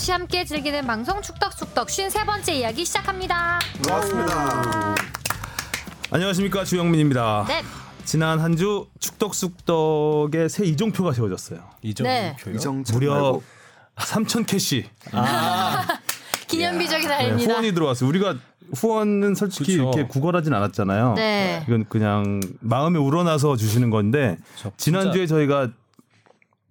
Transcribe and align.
씨 0.00 0.12
함께 0.12 0.44
즐기는 0.46 0.86
방송 0.86 1.20
축덕축덕 1.20 1.88
53번째 1.88 2.52
이야기 2.54 2.86
시작합니다. 2.86 3.58
반갑습니다. 3.84 4.94
안녕하십니까 6.10 6.64
주영민입니다. 6.64 7.44
네. 7.46 7.62
지난 8.06 8.40
한 8.40 8.56
주 8.56 8.86
축덕숙덕의 8.98 10.48
새 10.48 10.64
이종표가 10.64 11.12
세워졌어요. 11.12 11.60
이정 11.82 12.06
네. 12.06 12.34
교요. 12.40 12.54
이정찬 12.54 12.94
무려 12.94 13.12
말고 13.12 13.42
3천 13.96 14.46
캐시 14.46 14.88
기념비적인 16.48 17.06
네, 17.06 17.16
날입니다. 17.16 17.52
후원이 17.52 17.74
들어왔어요. 17.74 18.08
우리가 18.08 18.36
후원은 18.74 19.34
솔직히 19.34 19.76
그쵸. 19.76 19.82
이렇게 19.82 20.06
구걸하진 20.08 20.54
않았잖아요. 20.54 21.12
네. 21.14 21.62
이건 21.68 21.84
그냥 21.90 22.40
마음에 22.60 22.98
우러나서 22.98 23.56
주시는 23.56 23.90
건데 23.90 24.38
저 24.56 24.72
지난주에 24.78 25.26
저희가 25.26 25.68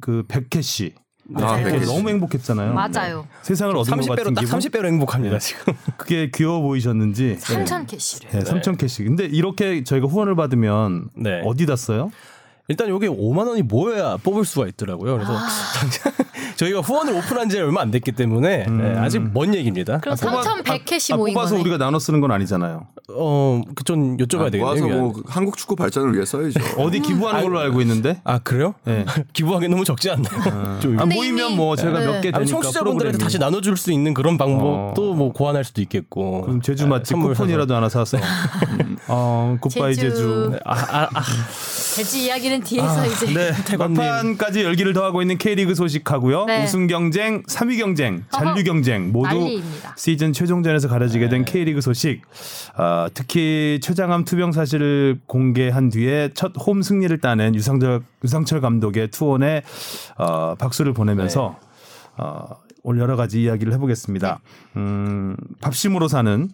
그 0.01 0.23
100캐시 0.27 0.93
아, 1.35 1.57
그거 1.63 1.77
100캐시. 1.77 1.85
너무 1.85 2.09
행복했잖아요. 2.09 2.73
맞아요. 2.73 3.27
세상을 3.43 3.75
얻은 3.77 3.97
것 3.97 4.03
30배로 4.05 4.15
같은 4.17 4.33
딱 4.33 4.41
기분. 4.41 4.59
30배로 4.59 4.85
행복합니다 4.87 5.39
지금. 5.39 5.73
그게 5.97 6.31
귀여워 6.33 6.61
보이셨는지 6.61 7.37
3천 7.39 7.87
캐시를. 7.87 8.29
네, 8.31 8.39
3천 8.39 8.77
캐시. 8.77 9.03
근데 9.03 9.25
이렇게 9.25 9.83
저희가 9.83 10.07
후원을 10.07 10.35
받으면 10.35 11.09
네. 11.15 11.41
어디다 11.45 11.75
써요? 11.75 12.11
일단 12.69 12.87
여기 12.89 13.07
5만 13.07 13.47
원이 13.47 13.63
모여야 13.63 14.17
뽑을 14.17 14.45
수가 14.45 14.67
있더라고요. 14.67 15.15
그래서 15.15 15.33
당장 15.75 16.13
저희가 16.55 16.81
후원을 16.81 17.13
오픈한 17.15 17.49
지 17.49 17.57
얼마 17.59 17.81
안 17.81 17.89
됐기 17.89 18.11
때문에 18.11 18.65
네, 18.67 18.95
아직 18.97 19.19
먼 19.33 19.55
얘기입니다. 19.55 19.99
그럼 19.99 20.15
뽑아- 20.15 20.43
3,100 20.43 20.85
캐시 20.85 21.13
아, 21.13 21.17
모인 21.17 21.33
뽑아서 21.33 21.51
거네. 21.55 21.61
우리가 21.61 21.77
나눠 21.77 21.97
쓰는 21.99 22.21
건 22.21 22.31
아니잖아요. 22.31 22.85
어, 23.11 23.61
그좀 23.75 24.17
여쭤봐야 24.17 24.53
아, 24.53 24.57
모아서 24.57 24.75
되겠네요. 24.81 25.01
뭐 25.01 25.13
한국 25.25 25.57
축구 25.57 25.75
발전을 25.75 26.13
위해 26.13 26.25
써야죠. 26.25 26.59
어디 26.77 26.99
기부하는 26.99 27.41
걸로 27.41 27.59
알고 27.59 27.81
있는데. 27.81 28.21
아 28.23 28.37
그래요? 28.37 28.75
네. 28.85 29.03
기부하기 29.33 29.67
너무 29.67 29.83
적지 29.83 30.11
않나요? 30.11 30.79
좀 30.79 30.99
아, 30.99 31.05
모이면 31.05 31.55
뭐 31.55 31.75
제가 31.75 31.99
네. 31.99 32.05
몇개 32.05 32.27
아니, 32.33 32.45
되니까 32.45 32.45
청취자분들한테. 32.45 33.17
다시 33.17 33.39
나눠줄 33.39 33.77
수 33.77 33.91
있는 33.91 34.13
그런 34.13 34.37
방법도 34.37 35.11
어. 35.11 35.15
뭐 35.15 35.33
고안할 35.33 35.63
수도 35.63 35.81
있겠고. 35.81 36.41
그럼 36.41 36.61
제주 36.61 36.83
네, 36.83 36.89
맛집 36.89 37.17
쿠폰이라도 37.17 37.73
하나 37.75 37.89
사서. 37.89 38.19
어, 39.07 39.57
굿바이 39.59 39.95
제주. 39.95 40.09
제주. 40.11 40.51
사서. 40.51 40.59
아, 40.65 40.97
아, 41.03 41.09
아. 41.15 41.23
제주 41.95 42.17
이야기는 42.17 42.58
뒤에서 42.61 43.05
이제. 43.07 43.33
네. 43.33 43.51
막판까지 43.77 44.63
열기를 44.63 44.93
더하고 44.93 45.21
있는 45.21 45.37
K리그 45.37 45.75
소식하고요. 45.75 46.45
네. 46.45 46.63
우승 46.63 46.87
경쟁, 46.87 47.43
3위 47.43 47.79
경쟁, 47.79 48.23
잔류. 48.31 48.63
경쟁 48.63 49.11
모두 49.11 49.35
난리입니다. 49.35 49.95
시즌 49.97 50.33
최종전에서 50.33 50.87
가려지게 50.87 51.25
네. 51.25 51.29
된 51.29 51.45
K리그 51.45 51.81
소식. 51.81 52.21
아, 52.75 53.09
특히 53.13 53.79
최장암 53.81 54.25
투병 54.25 54.51
사실을 54.51 55.19
공개한 55.25 55.89
뒤에 55.89 56.29
첫 56.35 56.59
홈 56.69 56.81
승리를 56.81 57.17
따낸 57.19 57.55
유상철, 57.55 58.01
유상철 58.23 58.61
감독의 58.61 59.09
투혼에 59.09 59.63
어, 60.17 60.55
박수를 60.55 60.93
보내면서 60.93 61.57
네. 61.59 61.67
어, 62.17 62.47
오늘 62.83 63.01
여러 63.01 63.15
가지 63.15 63.41
이야기를 63.41 63.73
해보겠습니다. 63.73 64.39
음, 64.77 65.35
밥심으로 65.61 66.07
사는 66.07 66.49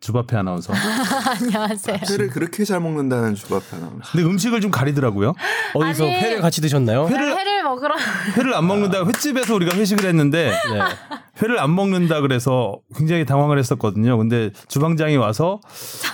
주바페 0.00 0.36
아나운서. 0.36 0.72
안녕하세요. 1.42 1.98
회를 2.10 2.28
그렇게 2.30 2.64
잘 2.64 2.78
먹는다는 2.80 3.34
주바페 3.34 3.76
아나운서. 3.76 4.12
근데 4.12 4.24
음식을 4.26 4.60
좀 4.60 4.70
가리더라고요. 4.70 5.34
어디서 5.74 6.04
아니. 6.04 6.14
회를 6.14 6.40
같이 6.40 6.60
드셨나요? 6.60 7.08
회를, 7.08 7.36
회를 7.36 7.57
먹으러 7.68 7.94
회를 8.36 8.54
안 8.54 8.66
먹는다. 8.66 9.04
횟집에서 9.04 9.54
우리가 9.54 9.76
회식을 9.76 10.06
했는데 10.08 10.50
네. 10.50 10.80
회를 11.42 11.58
안 11.60 11.74
먹는다 11.74 12.20
그래서 12.20 12.78
굉장히 12.96 13.24
당황을 13.24 13.58
했었거든요. 13.58 14.18
근데 14.18 14.50
주방장이 14.68 15.16
와서 15.16 15.60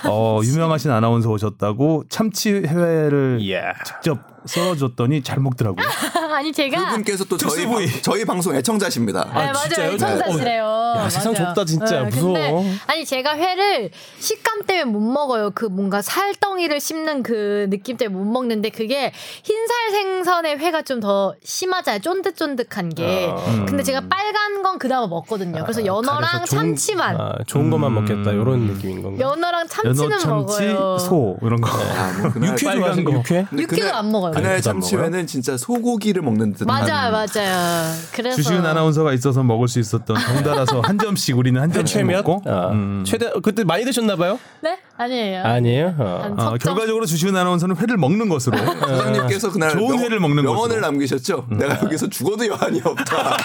어, 0.07 0.39
유명하신 0.43 0.91
아나운서 0.91 1.29
오셨다고 1.29 2.03
참치 2.09 2.51
회를 2.51 3.37
이야. 3.41 3.73
직접 3.85 4.19
썰어줬더니 4.45 5.23
잘 5.23 5.39
먹더라고요. 5.39 5.83
아니 6.35 6.51
제가 6.53 6.89
그분께서 6.89 7.23
또 7.25 7.37
저희. 7.37 7.65
방, 7.65 7.77
저희 8.03 8.25
방송 8.25 8.53
애청자십니다. 8.55 9.23
네, 9.23 9.31
아, 9.31 9.53
맞아요. 9.53 9.53
진짜요? 9.69 9.91
애청자시래요. 9.93 10.93
야, 10.97 11.09
세상 11.09 11.33
맞아요. 11.33 11.47
좁다, 11.47 11.65
진짜. 11.65 12.03
무서워. 12.03 12.33
근데 12.33 12.77
아니 12.87 13.05
제가 13.05 13.35
회를 13.37 13.89
식감 14.19 14.63
때문에 14.67 14.85
못 14.85 14.99
먹어요. 14.99 15.49
그 15.55 15.65
뭔가 15.65 16.01
살덩이를 16.03 16.79
씹는 16.79 17.23
그 17.23 17.67
느낌 17.71 17.97
때문에 17.97 18.23
못 18.23 18.29
먹는데 18.31 18.69
그게 18.69 19.11
흰살 19.43 19.91
생선의 19.91 20.57
회가 20.59 20.81
좀 20.83 20.95
더 20.99 21.33
심하잖아요. 21.45 22.01
쫀득쫀득한 22.01 22.89
게. 22.89 23.29
아. 23.31 23.65
근데 23.67 23.83
제가 23.83 24.01
빨간 24.09 24.63
건 24.63 24.79
그나마 24.79 25.07
먹거든요. 25.07 25.61
그래서 25.63 25.85
연어랑 25.85 26.21
가려서 26.21 26.43
좋은- 26.45 26.49
참치만. 26.49 27.15
아, 27.19 27.33
좋은 27.45 27.69
것만 27.69 27.91
음. 27.91 27.95
먹겠다 27.95 28.31
이런 28.31 28.61
느낌인 28.67 29.01
건가? 29.03 29.19
연어랑 29.23 29.67
참치는 29.67 30.11
연어, 30.11 30.17
참치, 30.19 30.65
먹어요. 30.67 30.97
소 30.97 31.37
이런 31.41 31.61
거. 31.61 31.69
아, 31.69 32.11
뭐 32.19 32.47
육회 32.47 32.55
좋아하세요? 32.55 33.05
거. 33.05 33.11
육회? 33.13 33.47
육회도 33.53 33.93
안 33.95 34.11
먹어요. 34.11 34.31
그날 34.31 34.53
육회도 34.53 34.69
안 34.69 34.81
참치회는 34.81 35.27
진짜 35.27 35.55
소고기를 35.57 36.21
먹는 36.23 36.53
듯한. 36.53 36.65
맞아요, 36.67 37.11
맞아요. 37.11 37.93
그래서 38.11 38.35
주시은 38.37 38.65
아나운서가 38.65 39.13
있어서 39.13 39.43
먹을 39.43 39.67
수 39.67 39.79
있었던 39.79 40.17
덩달아서 40.17 40.81
한 40.81 40.97
점씩 40.97 41.37
우리는 41.37 41.61
한 41.61 41.71
점씩 41.71 41.97
최면? 41.99 42.23
먹고. 42.23 42.41
아, 42.49 42.69
음. 42.71 43.03
최대 43.05 43.31
그때 43.43 43.63
많이 43.63 43.85
드셨나 43.85 44.15
봐요? 44.15 44.39
네 44.61 44.79
아니에요. 44.97 45.43
아니에요. 45.43 45.95
어. 45.99 46.35
점- 46.39 46.57
결과적으로 46.57 47.05
주시은 47.05 47.35
아나운서는 47.35 47.75
회를 47.77 47.97
먹는 47.97 48.29
것으로. 48.29 48.57
사장님께서 48.57 49.51
그날 49.51 49.71
좋은 49.71 49.99
회를 49.99 50.19
먹는 50.21 50.43
명언을 50.43 50.67
것으로. 50.77 50.81
남기셨죠. 50.81 51.47
내가 51.49 51.79
여기서 51.83 52.07
죽어도 52.07 52.47
여한이 52.47 52.81
없다. 52.83 53.37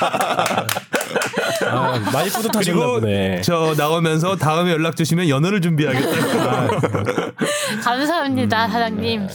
아, 1.67 1.99
많이 2.13 2.31
뿌듯하셨나 2.31 2.61
그리고 2.61 3.01
보네. 3.01 3.41
저 3.43 3.75
나오면서 3.77 4.37
다음에 4.37 4.71
연락 4.71 4.95
주시면 4.97 5.29
연어를 5.29 5.61
준비하겠다. 5.61 6.69
감사합니다, 7.83 8.69
사장님. 8.69 9.27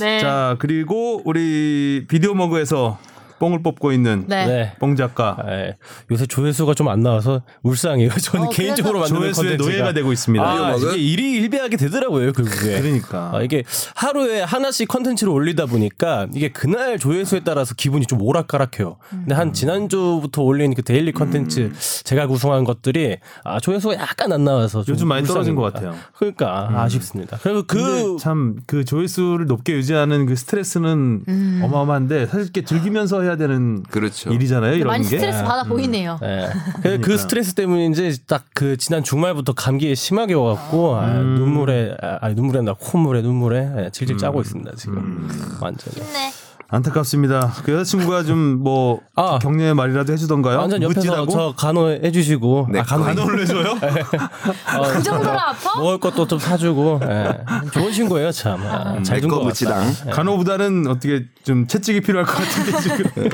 네. 0.00 0.18
자 0.20 0.56
그리고 0.58 1.20
우리 1.24 2.04
비디오 2.08 2.34
머그에서 2.34 2.98
뽕을 3.38 3.62
뽑고 3.62 3.92
있는 3.92 4.24
네. 4.28 4.46
네. 4.46 4.72
뽕 4.78 4.96
작가 4.96 5.36
아, 5.38 5.72
요새 6.10 6.26
조회수가 6.26 6.74
좀 6.74 6.86
안 6.88 7.00
나와서 7.02 7.42
울상이에요. 7.64 8.10
저는 8.10 8.46
어, 8.46 8.50
개인적으로 8.50 9.00
만드는 9.00 9.20
조회수의 9.20 9.48
컨텐츠가. 9.58 9.70
노예가 9.76 9.92
되고 9.92 10.12
있습니다. 10.12 10.44
아, 10.44 10.74
비디오 10.74 10.90
이게 10.92 10.98
일희일비하게 11.02 11.76
되더라고요, 11.76 12.32
결국에. 12.32 12.80
그러니까. 12.80 13.30
아, 13.34 13.42
이게 13.42 13.64
하루에 13.96 14.40
하나씩 14.42 14.86
컨텐츠를 14.88 15.32
올리다 15.32 15.66
보니까 15.66 16.28
이게 16.32 16.50
그날 16.50 16.98
조회수에 16.98 17.40
따라서 17.40 17.74
기분이 17.74 18.06
좀 18.06 18.22
오락가락해요. 18.22 18.96
근데 19.10 19.34
한 19.34 19.52
지난주부터 19.52 20.42
올린 20.42 20.74
그 20.74 20.82
데일리 20.82 21.10
컨텐츠 21.12 21.72
제가 22.04 22.28
구성한 22.28 22.62
것들이 22.64 23.16
아, 23.42 23.58
조회수가 23.58 23.94
약간 23.96 24.32
안 24.32 24.44
나와서 24.44 24.84
좀 24.84 24.94
요즘 24.94 25.08
많이 25.08 25.26
떨어진 25.26 25.56
것. 25.56 25.62
같아요. 25.62 25.94
그러니까 26.16 26.70
아쉽습니다. 26.82 27.38
그리고 27.42 27.64
그 27.64 28.16
참 28.20 28.56
그 28.66 28.84
조회수를 28.84 29.46
높게 29.46 29.72
유지하는 29.72 30.26
그 30.26 30.36
스트레스는 30.36 31.60
어마어마한데 31.64 32.26
사실 32.26 32.42
이렇게 32.42 32.62
즐기면서 32.64 33.25
해야 33.26 33.36
되는 33.36 33.82
그렇죠. 33.84 34.30
일이잖아요. 34.32 34.74
이런 34.74 34.86
많이 34.88 35.04
게. 35.04 35.18
스트레스 35.18 35.42
받아 35.44 35.64
보이네요. 35.64 36.18
예. 36.22 36.48
그, 36.82 37.00
그 37.00 37.18
스트레스 37.18 37.54
때문인지 37.54 38.26
딱 38.26 38.44
그 38.56 38.76
지난 38.78 39.02
주말부터 39.04 39.52
감기에 39.52 39.94
심하게 39.94 40.32
와갖고 40.32 40.96
아, 40.96 41.12
눈물에 41.12 41.94
아, 42.00 42.18
아니 42.22 42.34
눈물에 42.34 42.62
나 42.62 42.72
콧물에 42.72 43.20
눈물에 43.20 43.70
예, 43.84 43.90
질질 43.90 44.16
짜고 44.16 44.40
있습니다 44.40 44.72
지금 44.76 45.28
완전히. 45.60 45.96
힘내. 46.00 46.30
안타깝습니다. 46.68 47.52
그 47.64 47.72
여자친구가 47.72 48.24
좀뭐 48.24 49.00
아. 49.14 49.38
격려의 49.40 49.74
말이라도 49.74 50.12
해주던가요? 50.12 50.58
완전 50.58 50.82
옆에서 50.82 51.00
무찌라고? 51.00 51.30
저 51.30 51.54
간호해 51.56 52.10
주시고 52.10 52.68
네, 52.72 52.80
아, 52.80 52.82
간호 52.82 53.04
간호를 53.04 53.40
해줘요? 53.42 53.70
어, 53.72 54.82
그 54.92 55.02
정도로 55.02 55.38
아파? 55.38 55.78
먹을 55.78 55.98
것도 56.00 56.26
좀 56.26 56.38
사주고 56.38 57.00
예. 57.04 57.38
좋은 57.72 57.92
친구예요 57.92 58.32
참. 58.32 58.60
아, 58.66 58.98
내꺼 59.08 59.28
것 59.28 59.36
같다. 59.36 59.44
무치당. 59.46 59.92
간호보다는 60.10 60.88
어떻게 60.88 61.26
좀 61.44 61.66
채찍이 61.68 62.00
필요할 62.00 62.26
것 62.26 62.34
같은데 62.34 62.80
지금. 62.80 63.28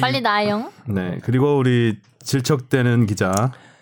빨리 0.00 0.20
나영. 0.20 0.70
네. 0.86 1.18
그리고 1.22 1.56
우리 1.56 1.96
질척대는 2.22 3.06
기자, 3.06 3.32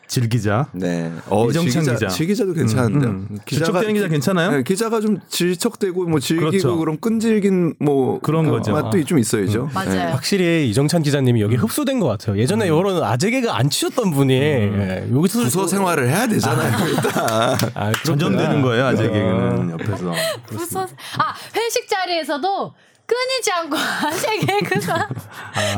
질 0.07 0.29
기자. 0.29 0.67
네. 0.73 1.11
어, 1.29 1.49
이정찬 1.49 1.83
지 1.85 1.91
기자. 1.91 2.09
지 2.09 2.27
기자도 2.27 2.53
괜찮은데. 2.53 3.07
음, 3.07 3.27
음. 3.31 3.39
질척대는 3.47 3.95
기자 3.95 4.09
괜찮아요? 4.09 4.51
네, 4.51 4.63
기자가 4.63 5.01
좀 5.01 5.19
질척대고 5.29 6.05
뭐 6.05 6.21
질기고 6.21 6.51
그렇죠. 6.51 6.77
그럼 6.77 6.99
끈질긴 6.99 7.75
뭐 7.81 8.21
그런 8.21 8.45
그 8.45 8.51
거죠. 8.53 8.73
맛도 8.73 9.03
좀 9.05 9.19
있어야죠. 9.19 9.71
맞아요. 9.73 9.91
네. 9.91 10.05
확실히 10.11 10.69
이정찬 10.71 11.03
기자님이 11.03 11.41
여기 11.41 11.57
흡수된 11.57 12.01
것 12.01 12.07
같아요. 12.07 12.39
예전에 12.39 12.67
이런 12.67 13.03
아재 13.03 13.31
개가 13.31 13.57
안 13.57 13.71
치셨던 13.71 14.11
분이 14.13 14.35
예, 14.35 15.09
여기서 15.13 15.41
부서 15.41 15.67
생활을 15.67 16.09
해야 16.09 16.27
되잖아요. 16.27 16.87
일단. 16.89 17.13
아, 17.75 17.93
전전되는 18.05 18.63
거예요, 18.63 18.87
아재 18.87 19.05
개그는 19.05 19.71
어. 19.71 19.73
옆에서. 19.73 20.13
무슨 20.53 20.81
아 20.83 21.35
회식 21.57 21.89
자리에서도 21.89 22.75
끊이지 23.07 23.53
않고 23.53 23.77
하세 23.77 24.39
개그가. 24.39 25.09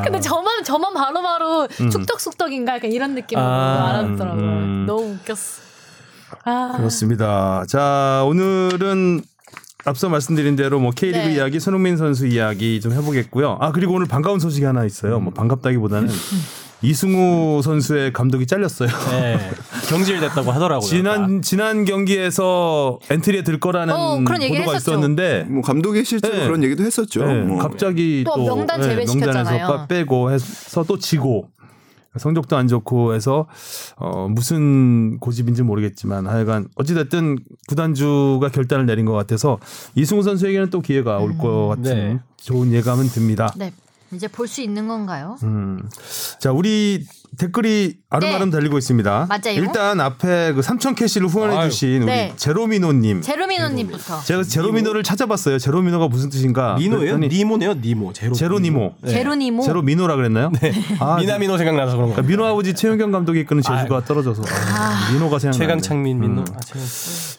근데 0.05 0.21
저만 0.21 0.65
저만 0.65 0.95
바로바로 0.95 1.69
축덕숙덕인가 1.69 2.77
약간 2.77 2.93
이런 2.93 3.15
느낌으로 3.15 3.45
아, 3.45 3.89
알아듣더라고요. 3.91 4.45
음. 4.45 4.85
너무 4.87 5.13
웃겼어. 5.15 5.63
아, 6.45 6.75
그렇습니다. 6.77 7.65
자, 7.69 8.23
오늘은 8.27 9.23
앞서 9.85 10.09
말씀드린 10.09 10.57
대로 10.57 10.81
뭐 10.81 10.91
K리그 10.91 11.19
네. 11.19 11.35
이야기, 11.35 11.61
손흥민 11.61 11.97
선수 11.97 12.27
이야기 12.27 12.81
좀 12.81 12.93
해보겠고요. 12.93 13.59
아 13.61 13.71
그리고 13.73 13.95
오늘 13.95 14.07
반가운 14.07 14.41
소식이 14.41 14.65
하나 14.65 14.85
있어요. 14.85 15.21
뭐 15.21 15.33
반갑다기보다는 15.33 16.09
이승우 16.83 17.63
선수의 17.63 18.13
감독이 18.13 18.47
잘렸어요. 18.47 18.89
네, 19.11 19.39
경질됐다고 19.89 20.53
하더라고요. 20.53 20.87
지난 20.89 21.43
지난 21.43 21.85
경기에서 21.85 22.99
엔트리에 23.11 23.43
들 23.43 23.59
거라는 23.59 23.95
어, 23.95 24.19
그런 24.25 24.43
얘기를 24.43 24.63
보도가 24.65 24.77
했었죠. 24.77 24.93
있었는데 24.93 25.47
뭐 25.49 25.63
감독이 25.63 26.05
실제로 26.05 26.37
네. 26.37 26.45
그런 26.45 26.63
얘기도 26.63 26.85
했었죠. 26.85 27.25
네, 27.25 27.43
뭐. 27.43 27.59
갑자기 27.59 28.25
또 28.27 28.35
또, 28.37 28.45
명단 28.57 28.81
네, 28.81 28.89
제외시켰잖아요. 28.89 29.45
명단에서 29.45 29.77
빠- 29.77 29.87
빼고 29.87 30.31
해서 30.33 30.85
또 30.85 30.99
지고 30.99 31.49
성적도 32.19 32.57
안 32.57 32.67
좋고 32.69 33.15
해서 33.15 33.47
어 33.97 34.27
무슨 34.31 35.19
고집인지 35.19 35.63
모르겠지만 35.63 36.27
하여간 36.27 36.69
어찌됐든 36.77 37.39
구단주가 37.69 38.49
결단을 38.51 38.87
내린 38.87 39.05
것 39.05 39.13
같아서 39.13 39.59
이승우 39.97 40.23
선수에게는 40.23 40.71
또 40.71 40.81
기회가 40.81 41.19
올것 41.19 41.77
같은 41.77 41.83
네. 41.83 42.19
좋은 42.39 42.73
예감은 42.73 43.09
듭니다. 43.09 43.53
네. 43.57 43.73
이제 44.17 44.27
볼 44.29 44.49
수 44.49 44.61
있는 44.63 44.89
건가요? 44.89 45.37
음. 45.45 45.89
자, 46.41 46.51
우리 46.53 47.07
댓글이 47.39 47.99
알음알음 48.09 48.51
달리고 48.51 48.79
있습니다. 48.79 49.27
네. 49.29 49.39
맞아요. 49.39 49.61
일단 49.61 50.01
앞에 50.01 50.55
그 50.55 50.63
삼천 50.63 50.95
캐시를 50.95 51.29
후원해. 51.29 51.69
주신 51.69 51.97
우리 52.03 52.07
네. 52.07 52.33
제로미노 52.37 52.93
님. 52.93 53.21
제로미노 53.21 53.69
님부터. 53.69 54.23
제가 54.23 54.43
제로미노를 54.43 55.03
찾아봤어요. 55.03 55.59
제로미노가 55.59 56.09
무슨 56.09 56.31
뜻인가? 56.31 56.77
미노예요? 56.77 57.19
니모네요. 57.19 57.75
니모. 57.75 58.13
제로. 58.15 58.35
제로니모. 58.35 58.95
네. 59.03 59.11
제로니모. 59.11 59.63
제로미노라 59.65 60.17
그랬나요? 60.17 60.51
아, 61.01 61.17
미나미노 61.19 61.59
생각나서 61.59 61.97
그런 61.97 62.09
거. 62.09 62.15
그러니까 62.15 62.31
민호 62.31 62.47
아버지 62.47 62.73
최윤겸 62.75 63.11
감독이 63.11 63.41
이끄는 63.41 63.63
제주가 63.63 64.03
떨어져서 64.05 64.43
아, 64.75 65.13
민호가 65.13 65.39
생각나. 65.39 65.59
최강창민 65.59 66.19
민노. 66.19 66.41
음. 66.41 66.47
아. 66.55 66.59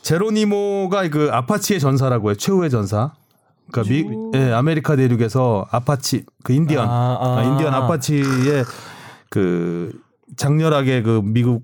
제로니모가 0.04 1.10
그 1.10 1.30
아파치의 1.32 1.80
전사라고 1.80 2.30
해요. 2.30 2.36
최후의 2.38 2.70
전사. 2.70 3.14
그러니까 3.72 3.94
미, 3.94 4.06
예, 4.36 4.52
아메리카 4.52 4.96
대륙에서 4.96 5.66
아파치 5.72 6.26
그 6.44 6.54
인디언, 6.54 6.88
아, 6.88 7.18
아. 7.20 7.38
아, 7.38 7.44
인디언 7.44 7.74
아파치의 7.74 8.66
그 9.30 9.92
장렬하게 10.36 11.04
그 11.04 11.22
미국 11.24 11.64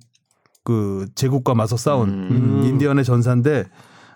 그 0.64 1.08
제국과 1.16 1.54
맞서 1.54 1.78
싸운 1.78 2.10
음, 2.10 2.62
인디언의 2.66 3.04
전사인데 3.04 3.66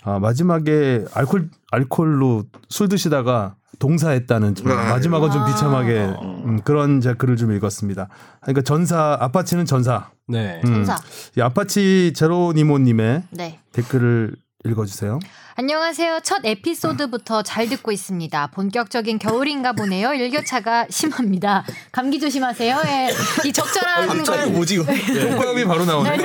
아, 0.04 0.20
마지막에 0.20 1.06
알콜 1.14 1.50
알콜로 1.72 2.44
술 2.70 2.88
드시다가 2.88 3.56
동사했다는 3.80 4.56
좀 4.56 4.68
마지막은 4.68 5.32
좀 5.32 5.46
비참하게 5.46 6.16
음, 6.24 6.62
그런 6.64 7.02
제 7.02 7.14
글을 7.14 7.36
좀 7.36 7.52
읽었습니다. 7.52 8.08
그러니까 8.42 8.62
전사 8.62 9.18
아파치는 9.20 9.66
전사. 9.66 10.10
네. 10.28 10.62
음, 10.66 10.86
전사. 10.86 10.98
이 11.38 11.42
아파치 11.42 12.14
제로니모님의 12.16 13.24
네. 13.32 13.60
댓글을 13.74 14.36
읽어주세요. 14.66 15.20
안녕하세요. 15.60 16.20
첫 16.22 16.46
에피소드부터 16.46 17.42
잘 17.42 17.68
듣고 17.68 17.92
있습니다. 17.92 18.46
본격적인 18.54 19.18
겨울인가 19.18 19.74
보네요. 19.74 20.14
일교차가 20.14 20.86
심합니다. 20.88 21.66
감기 21.92 22.20
조심하세요. 22.20 22.80
예. 22.86 23.10
이 23.44 23.52
적절한 23.52 24.24
걸 24.24 24.48
뭐지? 24.52 24.78
효과음이 24.78 25.66
바로 25.66 25.84
나오네. 25.84 26.16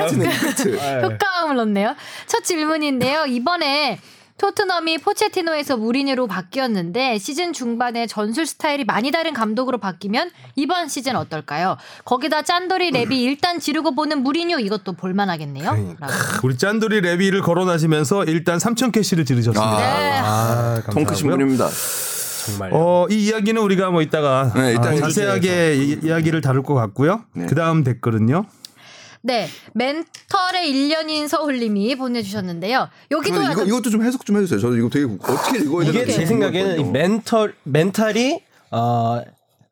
효과음을 1.01 1.55
넣네요. 1.55 1.95
첫 2.27 2.43
질문인데요. 2.43 3.25
이번에 3.25 3.97
토트넘이 4.37 4.97
포체티노에서 4.97 5.77
무리뉴로 5.77 6.27
바뀌었는데 6.27 7.17
시즌 7.19 7.53
중반에 7.53 8.07
전술 8.07 8.45
스타일이 8.45 8.83
많이 8.83 9.11
다른 9.11 9.33
감독으로 9.33 9.77
바뀌면 9.77 10.31
이번 10.55 10.87
시즌 10.87 11.15
어떨까요? 11.15 11.77
거기다 12.03 12.41
짠돌이 12.41 12.91
랩이 12.91 13.11
일단 13.13 13.59
지르고 13.59 13.95
보는 13.95 14.23
무리뉴 14.23 14.59
이것도 14.59 14.93
볼만하겠네요. 14.93 15.69
그러니까. 15.69 16.07
우리 16.43 16.57
짠돌이 16.57 17.01
레비를 17.01 17.41
거론하시면서 17.41 18.25
일단 18.25 18.57
3천 18.57 18.91
캐시를 18.91 19.23
지르셨습니다. 19.25 19.77
네. 19.77 20.19
아, 20.23 20.81
통 20.91 21.03
크신 21.05 21.29
감사하고요. 21.29 21.31
분입니다. 21.37 21.69
정말. 22.45 22.69
어, 22.73 23.07
이 23.09 23.27
이야기는 23.27 23.61
우리가 23.61 23.91
뭐 23.91 24.01
이따가 24.01 24.51
네, 24.55 24.69
일단 24.71 24.87
아, 24.87 24.89
해주세요. 24.89 25.09
자세하게 25.39 25.75
이, 25.75 25.99
이야기를 26.03 26.41
다룰 26.41 26.63
것 26.63 26.73
같고요. 26.73 27.23
네. 27.33 27.45
그 27.45 27.55
다음 27.55 27.83
댓글은요. 27.85 28.45
네, 29.25 29.47
멘털의 29.73 30.69
1년인 30.73 31.29
서울님이 31.29 31.95
보내주셨는데요. 31.95 32.89
여기도 33.09 33.37
이거, 33.37 33.45
약간 33.45 33.67
이것도 33.67 33.89
좀 33.89 34.03
해석 34.03 34.25
좀 34.25 34.35
해주세요. 34.35 34.59
저도 34.59 34.75
이거 34.77 34.89
되게 34.89 35.05
어떻게 35.05 35.59
읽어야 35.59 35.85
되나 35.85 36.01
이게 36.01 36.11
제 36.11 36.25
생각에는 36.25 36.81
이 36.81 36.83
멘털 36.83 37.55
멘탈이 37.63 38.41
어? 38.71 39.21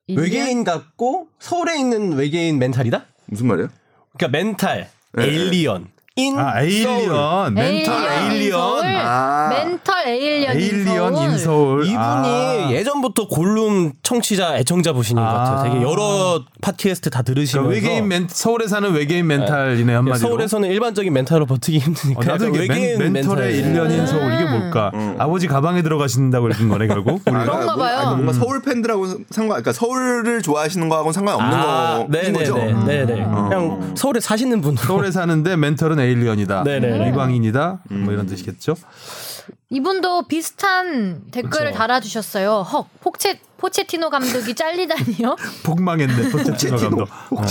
외계인 0.07 0.63
같고 0.63 1.27
서울에 1.39 1.77
있는 1.77 2.13
외계인 2.13 2.59
멘탈이다. 2.59 3.06
무슨 3.25 3.48
말이에요? 3.48 3.69
그러니까 4.18 4.38
멘탈, 4.38 4.89
네. 5.13 5.25
alien, 5.25 5.89
in 6.21 6.38
아, 6.38 6.62
alien. 6.62 7.53
mental 7.53 8.31
alien. 8.31 8.51
서울, 8.59 8.85
아. 8.85 9.50
mental 9.50 10.07
alien 10.07 10.56
alien 10.57 11.15
서울. 11.15 11.29
in 11.31 11.45
서울. 11.45 11.86
이분이 11.85 11.97
아. 11.97 12.68
예전부터 12.71 13.27
골룸 13.27 13.94
청취자 14.03 14.57
애청자 14.57 14.94
보시는 14.94 15.21
것 15.23 15.27
같아요. 15.27 15.57
아. 15.57 15.63
되게 15.63 15.81
여러 15.81 16.44
팟캐스트 16.62 17.09
다 17.09 17.21
들으시면서 17.23 17.68
그러니까 17.68 17.88
외계인 17.89 18.07
멘 18.07 18.27
서울에 18.29 18.68
사는 18.68 18.91
외계인 18.91 19.25
멘탈이네 19.27 19.94
한마디로. 19.94 20.27
서울에서는 20.27 20.69
일반적인 20.69 21.12
멘탈로 21.12 21.45
버티기 21.45 21.79
힘드니까 21.79 22.19
어, 22.21 22.24
나도 22.24 22.50
이게 22.50 22.59
외계인 22.59 23.00
멘, 23.00 23.13
멘털의. 23.13 23.57
일년인 23.57 24.06
서울 24.06 24.33
이게 24.33 24.45
뭘까? 24.45 24.91
아버지 25.17 25.47
가방에 25.47 25.81
들어가신다고 25.81 26.50
읽은 26.50 26.69
거네 26.69 26.88
결국. 26.88 27.21
우리. 27.25 27.31
그런가 27.31 27.75
봐요. 27.75 27.97
아니, 27.97 28.15
뭔가 28.15 28.33
서울 28.33 28.62
팬들하고 28.62 29.07
상관, 29.29 29.62
그러니까 29.62 29.74
서울을 29.74 30.41
좋아하시는 30.41 30.88
거하고는 30.89 31.13
상관없는 31.13 31.53
아, 31.57 31.94
거인 31.97 32.12
네네네, 32.12 32.31
거죠. 32.38 32.56
네네. 32.85 33.24
어. 33.25 33.47
그냥 33.50 33.94
서울에 33.95 34.19
사시는 34.19 34.62
분으로. 34.62 34.81
서울에 34.85 35.12
사는데 35.12 35.56
멘털은 35.56 36.00
alien이다. 36.00 36.63
네네. 36.63 37.10
이방인이다. 37.10 37.80
뭐 37.90 38.13
이런 38.13 38.25
뜻이겠죠. 38.25 38.75
이분도 39.69 40.28
비슷한 40.28 41.22
댓글을 41.31 41.68
그쵸. 41.68 41.78
달아주셨어요. 41.78 42.66
헉, 42.74 42.88
포체, 43.00 43.40
포체티노 43.66 44.10
감독이 44.10 44.56
잘리다니요? 44.56 45.36
폭망했네. 45.63 46.30
포체티노 46.30 46.78
감독. 46.78 47.02
어. 47.30 47.42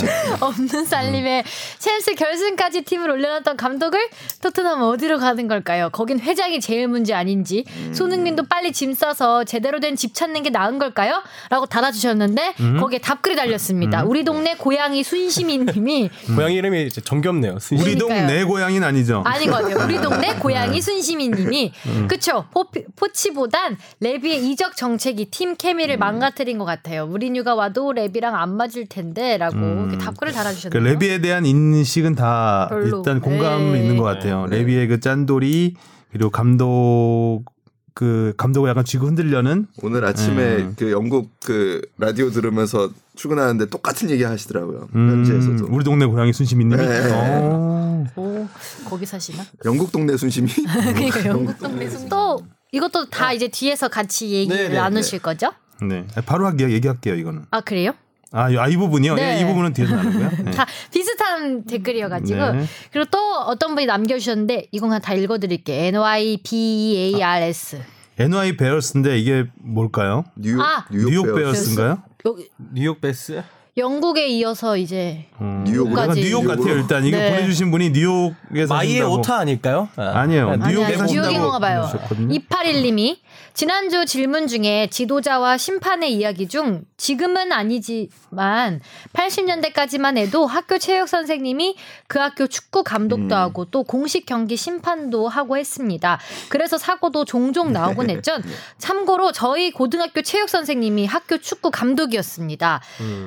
없는 0.41 0.83
살림에 0.85 1.43
챔스 1.79 2.13
결승까지 2.15 2.81
팀을 2.81 3.09
올려놨던 3.09 3.55
감독을 3.55 4.09
토트넘 4.41 4.81
어디로 4.81 5.19
가는 5.19 5.47
걸까요? 5.47 5.89
거긴 5.91 6.19
회장이 6.19 6.59
제일 6.59 6.89
문제 6.89 7.13
아닌지 7.13 7.63
손흥민도 7.93 8.43
빨리 8.47 8.73
짐 8.73 8.93
싸서 8.93 9.45
제대로 9.45 9.79
된 9.79 9.91
집 10.01 10.13
찾는 10.15 10.41
게 10.41 10.49
나은 10.49 10.79
걸까요? 10.79 11.21
라고 11.49 11.65
달아주셨는데 11.67 12.55
거기에 12.79 12.99
답글이 12.99 13.35
달렸습니다. 13.35 14.03
우리 14.03 14.23
동네 14.23 14.55
고양이 14.55 15.03
순시민님이 15.03 16.09
고양이 16.35 16.55
이름이 16.55 16.87
이제 16.87 17.01
정겹네요. 17.01 17.59
순시. 17.59 17.83
우리. 17.83 17.97
동네 17.97 18.43
고양이는 18.43 18.87
아니죠. 18.87 19.21
아닌 19.25 19.51
것 19.51 19.61
같아요. 19.61 19.85
우리 19.85 20.01
동네 20.01 20.33
고양이 20.39 20.81
순시민님이 20.81 21.71
그쵸 22.07 22.45
포피, 22.51 22.83
포치보단 22.95 23.77
레비의 23.99 24.49
이적 24.49 24.75
정책이 24.75 25.25
팀 25.25 25.55
케미를 25.55 25.97
망가뜨린 26.01 26.57
것 26.57 26.65
같아요. 26.65 27.05
무리뉴가 27.07 27.55
와도 27.55 27.93
레비랑 27.93 28.35
안 28.35 28.57
맞을 28.57 28.87
텐데라고 28.87 29.97
답글을 29.99 30.33
그 30.33 30.37
달아주셨네요. 30.37 30.83
레비에 30.83 31.21
대한 31.21 31.45
인식은 31.45 32.15
다 32.15 32.67
별로. 32.69 32.97
일단 32.97 33.21
공감은 33.21 33.73
네. 33.73 33.81
있는 33.81 33.97
것 33.97 34.03
같아요. 34.03 34.47
레비의 34.47 34.87
그 34.87 34.99
짠돌이 34.99 35.75
그리고 36.11 36.29
감독 36.29 37.43
그 37.93 38.33
감독을 38.37 38.69
약간 38.69 38.85
쥐고 38.85 39.05
흔들려는 39.05 39.67
오늘 39.83 40.05
아침에 40.05 40.57
음. 40.57 40.75
그 40.77 40.91
영국 40.91 41.29
그 41.43 41.81
라디오 41.97 42.31
들으면서 42.31 42.89
출근하는데 43.15 43.65
똑같은 43.67 44.09
얘기 44.09 44.23
하시더라고요. 44.23 44.87
음, 44.95 45.09
현지에서도. 45.09 45.67
우리 45.69 45.83
동네 45.83 46.05
고양이 46.05 46.33
순시민님이. 46.33 46.81
네. 46.83 47.11
어. 47.11 48.05
오 48.15 48.47
거기 48.85 49.05
사시나? 49.05 49.43
영국 49.65 49.91
동네 49.91 50.17
순심이. 50.17 50.49
그러니까 50.95 51.25
영국 51.25 51.59
동네 51.59 51.87
또 52.09 52.43
이것도 52.71 53.09
다 53.09 53.33
이제 53.33 53.47
뒤에서 53.49 53.89
같이 53.89 54.31
얘기를 54.31 54.69
네네, 54.69 54.75
나누실 54.75 55.19
거죠? 55.19 55.51
네. 55.81 56.05
바로 56.25 56.45
할게요. 56.45 56.69
얘기할게요. 56.71 57.15
이거는. 57.15 57.43
아 57.51 57.61
그래요? 57.61 57.93
아, 58.33 58.49
이- 58.49 58.57
아, 58.57 58.67
이 58.67 58.77
부분이요? 58.77 59.15
네. 59.15 59.37
예, 59.37 59.41
이 59.41 59.45
부분은 59.45 59.73
뒤에서 59.73 59.93
나누고요. 59.95 60.29
네. 60.45 60.51
다 60.51 60.65
비슷한 60.91 61.65
댓글이어가지고 61.65 62.51
네. 62.53 62.65
그리고 62.93 63.09
또 63.11 63.17
어떤 63.41 63.75
분이 63.75 63.87
남겨주셨는데 63.87 64.67
이건 64.71 64.89
그냥 64.89 65.01
다 65.01 65.13
읽어드릴게요. 65.13 65.83
N 65.87 65.95
Y 65.97 66.37
B 66.43 66.55
E 66.55 66.97
A 67.17 67.23
R 67.23 67.43
S. 67.45 67.81
NY 68.19 68.55
베어스인데 68.55 69.17
이게 69.19 69.45
뭘까요? 69.55 70.23
뉴욕 70.37 70.61
아. 70.61 70.85
뉴욕 70.91 71.23
베어스. 71.25 71.41
베어스인가요? 71.75 72.03
여기 72.25 72.49
뉴욕 72.73 73.01
베스. 73.01 73.41
영국에 73.77 74.27
이어서 74.27 74.75
이제 74.75 75.25
음, 75.39 75.63
뉴욕으로? 75.65 75.93
약간 75.93 76.07
까지. 76.09 76.21
뉴욕 76.21 76.43
같아요. 76.45 76.75
일단 76.75 77.05
이거 77.05 77.17
네. 77.17 77.31
보내주신 77.31 77.71
분이 77.71 77.91
뉴욕에서 77.91 78.73
마이의. 78.75 79.01
오타 79.01 79.37
아닐까요? 79.39 79.87
아 79.95 80.25
니에요. 80.25 80.49
아, 80.49 80.51
아니, 80.53 80.63
뉴욕에 80.67 80.85
아니, 80.87 80.97
사신다고 80.97 81.27
뉴욕인가 81.29 81.59
봐요. 81.59 81.87
그러셨거든요. 81.89 82.35
281님이 82.37 83.17
지난주 83.53 84.05
질문 84.05 84.47
중에 84.47 84.87
지도자와 84.89 85.57
심판의 85.57 86.13
이야기 86.13 86.47
중 86.47 86.83
지금은 86.97 87.51
아니지만 87.51 88.79
80년대까지만 89.13 90.17
해도 90.17 90.45
학교 90.47 90.77
체육 90.77 91.07
선생님이 91.07 91.75
그 92.07 92.19
학교 92.19 92.47
축구 92.47 92.83
감독도 92.83 93.35
하고 93.35 93.65
또 93.65 93.83
공식 93.83 94.25
경기 94.25 94.55
심판도 94.55 95.27
하고 95.27 95.57
했습니다. 95.57 96.19
그래서 96.49 96.77
사고도 96.77 97.25
종종 97.25 97.73
나오곤 97.73 98.09
했죠. 98.09 98.37
참고로 98.77 99.31
저희 99.31 99.71
고등학교 99.71 100.21
체육 100.21 100.49
선생님이 100.49 101.05
학교 101.05 101.37
축구 101.37 101.71
감독이었습니다. 101.71 102.81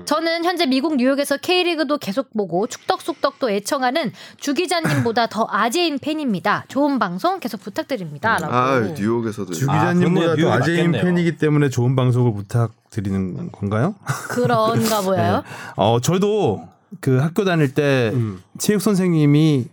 저는 0.05 0.45
현재 0.45 0.67
미국 0.67 0.97
뉴욕에서 0.97 1.37
K리그도 1.37 1.99
계속 1.99 2.31
보고 2.35 2.67
축덕숙덕도 2.67 3.51
애청하는 3.51 4.13
주 4.39 4.55
기자님보다 4.55 5.27
더 5.27 5.47
아재인 5.51 5.99
팬입니다. 5.99 6.65
좋은 6.69 6.99
방송 6.99 7.41
계속 7.41 7.61
부탁드립니다. 7.61 8.39
라고. 8.41 8.55
아 8.55 8.81
뉴욕에서도. 8.81 9.53
주 9.53 9.71
아, 9.71 9.75
기자님 9.75 10.14
보다 10.15 10.35
그렇네요. 10.35 10.47
더 10.47 10.53
아재인 10.63 10.91
맞겠네요. 10.93 11.03
팬이기 11.03 11.37
때문에 11.39 11.69
좋은 11.69 11.97
방송을 11.97 12.33
부탁드리는 12.35 13.51
건가요? 13.53 13.95
그런가 14.29 15.01
보여요. 15.03 15.43
어, 15.77 16.01
저도 16.01 16.69
그 17.01 17.19
학교 17.19 17.45
다닐 17.45 17.75
때 17.75 18.11
음. 18.15 18.41
체육 18.59 18.81
선생님이 18.81 19.67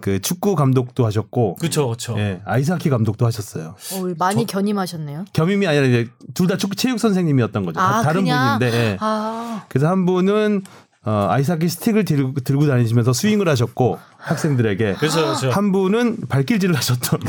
그 0.00 0.20
축구 0.20 0.54
감독도 0.54 1.06
하셨고 1.06 1.54
그렇죠, 1.56 1.86
그렇죠. 1.86 2.14
예, 2.18 2.40
아이스하키 2.44 2.90
감독도 2.90 3.24
하셨어요. 3.24 3.68
어, 3.92 4.14
많이 4.18 4.44
견임하셨네요. 4.44 5.24
겸임이 5.32 5.66
아니라 5.66 5.86
이제 5.86 6.08
둘 6.34 6.46
다 6.46 6.56
축구 6.58 6.76
체육 6.76 6.98
선생님이었던 7.00 7.64
거죠. 7.64 7.80
아, 7.80 8.02
다른 8.02 8.22
그냥? 8.22 8.58
분인데. 8.58 8.76
예. 8.76 8.96
아, 9.00 9.64
그래서 9.68 9.88
한 9.88 10.04
분은 10.04 10.62
어, 11.06 11.26
아이스하키 11.30 11.68
스틱을 11.68 12.04
들고, 12.06 12.40
들고 12.40 12.66
다니시면서 12.66 13.12
스윙을 13.12 13.48
하셨고 13.48 13.98
학생들에게 14.24 14.94
그렇죠, 14.94 15.20
그렇죠. 15.22 15.50
한 15.50 15.70
분은 15.72 16.16
발길질을 16.28 16.74
하셨던 16.76 17.20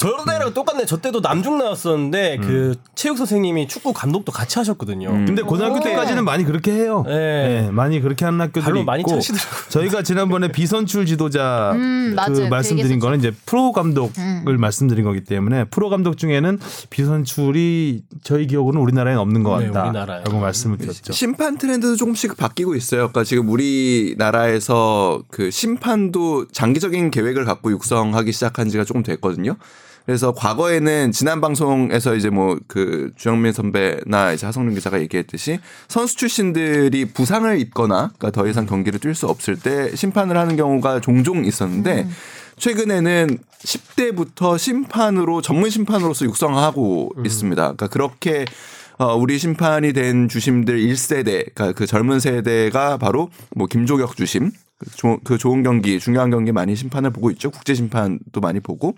저런 0.00 0.28
애랑 0.28 0.54
똑같네. 0.54 0.86
저 0.86 0.96
때도 0.98 1.20
남중 1.20 1.58
나왔었는데 1.58 2.38
그 2.38 2.74
체육 2.94 3.16
선생님이 3.16 3.68
축구 3.68 3.92
감독도 3.92 4.32
같이 4.32 4.58
하셨거든요. 4.58 5.10
근데 5.10 5.42
고등학교 5.42 5.80
때까지는 5.80 6.24
많이 6.24 6.44
그렇게 6.44 6.72
해요. 6.72 7.04
네. 7.06 7.14
네, 7.62 7.70
많이 7.70 8.00
그렇게 8.00 8.24
하는 8.24 8.40
학교들이 8.40 8.80
있고 8.80 9.10
차시더라고요. 9.14 9.68
저희가 9.70 10.02
지난번에 10.02 10.48
비선출 10.52 11.06
지도자 11.06 11.72
음, 11.74 12.12
맞아요. 12.16 12.32
그그 12.34 12.48
말씀드린. 12.48 12.98
거는 12.98 13.18
이제 13.20 13.32
프로 13.46 13.70
감독을 13.72 14.58
말씀드린 14.58 15.04
거기 15.04 15.22
때문에 15.22 15.64
프로 15.64 15.88
감독 15.88 16.16
중에는 16.18 16.58
비선출이 16.90 18.02
저희 18.24 18.46
기억으로는 18.46 18.82
우리나라에는 18.82 19.20
없는 19.20 19.42
것 19.44 19.58
네, 19.60 19.66
같다 19.68 19.80
라고 19.82 19.90
우리나라에. 19.90 20.40
말씀을 20.40 20.78
드렸죠. 20.78 21.12
심판 21.12 21.58
트렌드도 21.58 21.96
조금씩 21.96 22.36
바뀌고 22.36 22.74
있어요. 22.74 23.08
그러니까 23.08 23.24
지금 23.24 23.48
우리나라에서 23.48 25.22
그 25.30 25.50
심 25.50 25.67
판도 25.76 26.48
장기적인 26.48 27.10
계획을 27.10 27.44
갖고 27.44 27.70
육성하기 27.70 28.32
시작한 28.32 28.68
지가 28.68 28.84
조금 28.84 29.02
됐거든요. 29.02 29.56
그래서 30.06 30.32
과거에는 30.32 31.12
지난 31.12 31.42
방송에서 31.42 32.14
이제 32.14 32.30
뭐 32.30 32.58
그 32.66 33.10
주영민 33.16 33.52
선배나 33.52 34.32
이제 34.32 34.46
하성룡 34.46 34.74
기자가 34.74 35.00
얘기했듯이 35.00 35.58
선수 35.88 36.16
출신들이 36.16 37.06
부상을 37.06 37.58
입거나 37.60 38.12
그러니까 38.18 38.30
더 38.30 38.46
이상 38.46 38.66
경기를 38.66 39.00
뛸 39.00 39.14
수 39.14 39.26
없을 39.26 39.58
때 39.58 39.94
심판을 39.94 40.36
하는 40.36 40.56
경우가 40.56 41.00
종종 41.00 41.44
있었는데 41.44 42.08
최근에는 42.58 43.38
10대부터 43.60 44.58
심판으로 44.58 45.42
전문 45.42 45.70
심판으로서 45.70 46.24
육성하고 46.26 47.12
있습니다. 47.24 47.62
그러니까 47.62 47.86
그렇게 47.88 48.44
어, 48.98 49.14
우리 49.14 49.38
심판이 49.38 49.92
된 49.92 50.28
주심들 50.28 50.80
1세대, 50.80 51.54
그러니까 51.54 51.72
그 51.72 51.86
젊은 51.86 52.18
세대가 52.18 52.96
바로 52.96 53.30
뭐 53.54 53.68
김조격 53.68 54.16
주심, 54.16 54.50
그, 54.50 54.67
조, 54.94 55.18
그 55.24 55.38
좋은 55.38 55.62
경기, 55.62 55.98
중요한 55.98 56.30
경기 56.30 56.52
많이 56.52 56.76
심판을 56.76 57.10
보고 57.10 57.30
있죠. 57.32 57.50
국제 57.50 57.74
심판도 57.74 58.40
많이 58.40 58.60
보고, 58.60 58.94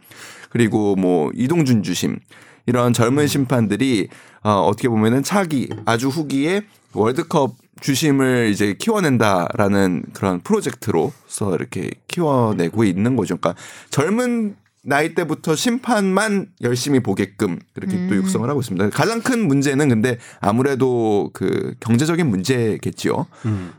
그리고 0.51 0.97
뭐 0.97 1.31
이동준 1.35 1.83
주심 1.83 2.19
이런 2.67 2.93
젊은 2.93 3.27
심판들이 3.27 4.09
어, 4.43 4.51
어떻게 4.67 4.89
보면은 4.89 5.23
차기 5.23 5.69
아주 5.85 6.09
후기에 6.09 6.63
월드컵 6.93 7.55
주심을 7.81 8.51
이제 8.53 8.75
키워낸다라는 8.75 10.05
그런 10.13 10.41
프로젝트로서 10.41 11.55
이렇게 11.55 11.91
키워내고 12.09 12.85
있는 12.85 13.17
거죠. 13.17 13.37
그러니까 13.37 13.61
젊은 13.91 14.57
나이 14.83 15.15
때부터 15.15 15.57
심판만 15.57 16.49
열심히 16.63 17.01
보게끔 17.01 17.59
그렇게 17.75 18.07
또 18.09 18.17
육성을 18.17 18.49
하고 18.49 18.61
있습니다. 18.61 18.91
가장 18.91 19.21
큰 19.21 19.47
문제는 19.47 19.89
근데 19.89 20.19
아무래도 20.41 21.31
그 21.35 21.75
경제적인 21.81 22.27
문제겠지요. 22.27 23.27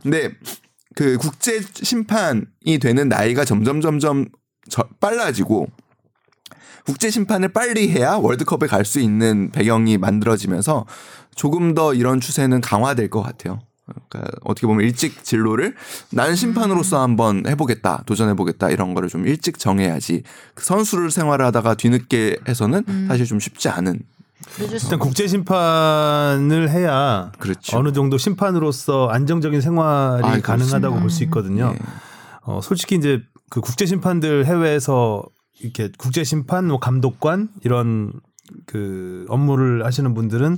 근데 0.03 0.31
그 0.95 1.17
국제 1.17 1.61
심판이 1.61 2.79
되는 2.81 3.07
나이가 3.09 3.45
점점 3.45 3.81
점점 3.81 4.25
저- 4.69 4.87
빨라지고 4.99 5.67
국제 6.85 7.09
심판을 7.09 7.49
빨리 7.49 7.89
해야 7.89 8.13
월드컵에 8.15 8.67
갈 8.67 8.85
수 8.85 8.99
있는 8.99 9.51
배경이 9.51 9.97
만들어지면서 9.97 10.85
조금 11.35 11.73
더 11.75 11.93
이런 11.93 12.19
추세는 12.19 12.61
강화될 12.61 13.09
것 13.09 13.21
같아요. 13.21 13.59
그러니까 14.09 14.31
어떻게 14.43 14.67
보면 14.67 14.85
일찍 14.85 15.23
진로를 15.23 15.75
나는 16.11 16.35
심판으로서 16.35 17.01
한번 17.01 17.43
해보겠다, 17.47 18.03
도전해보겠다 18.05 18.69
이런 18.69 18.93
거를 18.93 19.09
좀 19.09 19.27
일찍 19.27 19.59
정해야지 19.59 20.23
그 20.55 20.63
선수를 20.65 21.11
생활하다가 21.11 21.75
뒤늦게 21.75 22.37
해서는 22.47 22.83
사실 23.07 23.25
좀 23.25 23.39
쉽지 23.39 23.69
않은 23.69 23.99
일단 24.59 24.99
국제 24.99 25.27
심판을 25.27 26.69
해야 26.69 27.31
그렇죠. 27.39 27.77
어느 27.77 27.93
정도 27.93 28.17
심판으로서 28.17 29.07
안정적인 29.07 29.61
생활이 29.61 30.25
아이, 30.25 30.41
가능하다고 30.41 30.99
볼 30.99 31.09
수 31.09 31.23
있거든요. 31.25 31.71
네. 31.71 31.79
어, 32.43 32.59
솔직히 32.61 32.95
이제 32.95 33.21
그 33.49 33.61
국제 33.61 33.85
심판들 33.85 34.45
해외에서 34.45 35.23
이렇게 35.59 35.89
국제 35.97 36.23
심판, 36.23 36.67
뭐 36.67 36.79
감독관 36.79 37.49
이런 37.63 38.13
그 38.65 39.25
업무를 39.29 39.85
하시는 39.85 40.13
분들은 40.13 40.57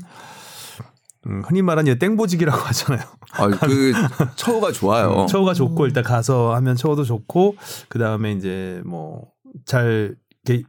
음, 1.25 1.42
흔히 1.46 1.62
말하는 1.62 1.92
이제 1.92 2.00
땡보직이라고 2.00 2.58
하잖아요. 2.68 3.06
아, 3.34 3.48
그 3.48 3.94
처우가 4.36 4.72
좋아요. 4.72 5.25
처우가 5.28 5.54
좋고 5.54 5.86
일단 5.88 6.04
가서 6.04 6.54
하면 6.56 6.75
처우도 6.75 7.04
좋고 7.04 7.56
그 7.90 7.98
다음에 8.00 8.34
이제 8.34 8.82
뭐잘 8.86 10.16
이렇게 10.46 10.63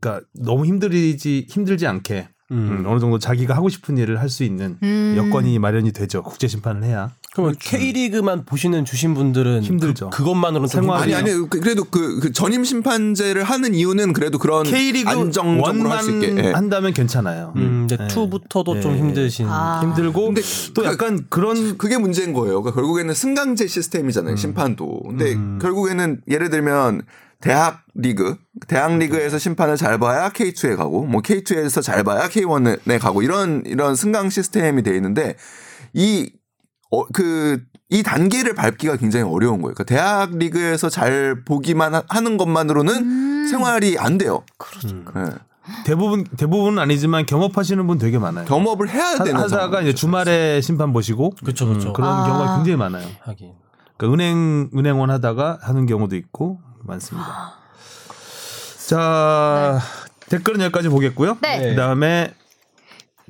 그러니까 0.00 0.26
너무 0.34 0.66
힘들지 0.66 1.46
힘들지 1.48 1.86
않게 1.86 2.28
음, 2.52 2.84
어느 2.86 3.00
정도 3.00 3.18
자기가 3.18 3.56
하고 3.56 3.68
싶은 3.68 3.98
일을 3.98 4.20
할 4.20 4.28
수 4.28 4.44
있는 4.44 4.78
음. 4.82 5.14
여건이 5.16 5.58
마련이 5.58 5.92
되죠. 5.92 6.22
국제 6.22 6.46
심판을 6.46 6.84
해야. 6.84 7.10
그럼 7.34 7.54
K리그만 7.58 8.44
보시는 8.46 8.84
주신 8.86 9.12
분들은 9.14 9.62
힘들죠. 9.62 10.08
그, 10.10 10.24
것만으로는 10.24 10.68
좀 10.68 10.84
생활이- 10.84 11.02
아니. 11.02 11.14
아니 11.14 11.30
그- 11.32 11.48
그래도 11.60 11.84
그, 11.84 12.20
그 12.20 12.32
전임 12.32 12.64
심판제를 12.64 13.42
하는 13.44 13.74
이유는 13.74 14.12
그래도 14.14 14.38
그런 14.38 14.62
K리그 14.64 15.08
안정적으로 15.10 15.90
할 15.90 16.02
수 16.02 16.12
있게 16.12 16.34
예. 16.46 16.52
한다면 16.52 16.94
괜찮아요. 16.94 17.52
음, 17.56 17.86
근데 17.88 17.96
네. 17.98 18.08
투부터도 18.08 18.80
좀 18.80 18.92
네. 18.92 18.98
힘드신. 19.00 19.46
아. 19.48 19.80
힘들고 19.82 20.26
근데 20.26 20.40
또 20.72 20.82
그- 20.82 20.88
약간 20.88 21.26
그런 21.28 21.76
그게 21.76 21.98
문제인 21.98 22.32
거예요. 22.32 22.62
그러니까 22.62 22.72
결국에는 22.80 23.12
승강제 23.12 23.66
시스템이잖아요. 23.66 24.36
심판도. 24.36 25.02
근데 25.06 25.34
결국에는 25.60 26.20
예를 26.28 26.48
들면 26.48 27.02
대학 27.46 27.82
리그, 27.94 28.36
대학 28.68 28.96
리그에서 28.98 29.38
심판을 29.38 29.76
잘 29.76 29.98
봐야 29.98 30.28
K2에 30.30 30.76
가고, 30.76 31.04
뭐 31.06 31.20
K2에서 31.22 31.82
잘 31.82 32.04
봐야 32.04 32.28
K1에 32.28 32.98
가고 33.00 33.22
이런 33.22 33.62
이런 33.66 33.94
승강 33.94 34.30
시스템이 34.30 34.82
돼 34.82 34.94
있는데 34.96 35.36
이 35.92 36.30
어, 36.90 37.04
그, 37.12 37.62
이 37.90 38.02
단계를 38.02 38.54
밟기가 38.54 38.96
굉장히 38.96 39.24
어려운 39.28 39.60
거예요. 39.62 39.74
그러니까 39.74 39.84
대학 39.84 40.36
리그에서 40.36 40.88
잘 40.88 41.42
보기만 41.44 41.94
하- 41.94 42.02
하는 42.08 42.36
것만으로는 42.36 43.48
생활이 43.48 43.98
안 43.98 44.18
돼요. 44.18 44.42
예. 45.16 45.30
대부분 45.84 46.22
대부분은 46.36 46.78
아니지만 46.80 47.26
경험하시는 47.26 47.84
분 47.88 47.98
되게 47.98 48.18
많아요. 48.18 48.44
경험을 48.44 48.88
해야 48.88 49.04
하- 49.18 49.24
되는 49.24 49.34
하다가 49.40 49.48
상황이죠. 49.48 49.80
이제 49.82 49.94
주말에 49.94 50.60
심판 50.60 50.92
보시고 50.92 51.30
그쵸, 51.44 51.66
그쵸. 51.66 51.88
음, 51.88 51.92
그런 51.92 52.08
아. 52.12 52.24
경우가 52.26 52.56
굉장히 52.56 52.76
많아요. 52.76 53.06
하긴. 53.22 53.52
그러니까 53.96 54.14
은행 54.14 54.70
은행원 54.76 55.10
하다가 55.10 55.58
하는 55.62 55.86
경우도 55.86 56.14
있고 56.16 56.60
많습니다. 56.86 57.54
자 58.86 59.80
댓글은 60.30 60.60
여기까지 60.60 60.88
보겠고요. 60.88 61.38
네. 61.42 61.70
그다음에 61.70 62.32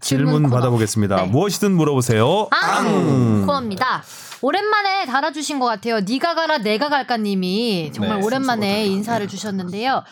질문, 0.01 0.27
질문 0.33 0.43
코너. 0.45 0.57
받아보겠습니다. 0.57 1.17
네. 1.17 1.23
무엇이든 1.27 1.73
물어보세요. 1.73 2.49
앙 2.51 3.47
코너입니다. 3.47 4.03
오랜만에 4.43 5.07
달아주신 5.07 5.59
것 5.59 5.67
같아요. 5.67 6.01
니가 6.01 6.35
가라 6.35 6.59
내가 6.59 6.89
갈까님이 6.91 7.91
정말 7.95 8.19
네, 8.21 8.25
오랜만에 8.25 8.85
인사를 8.87 9.27
주셨는데요. 9.27 10.05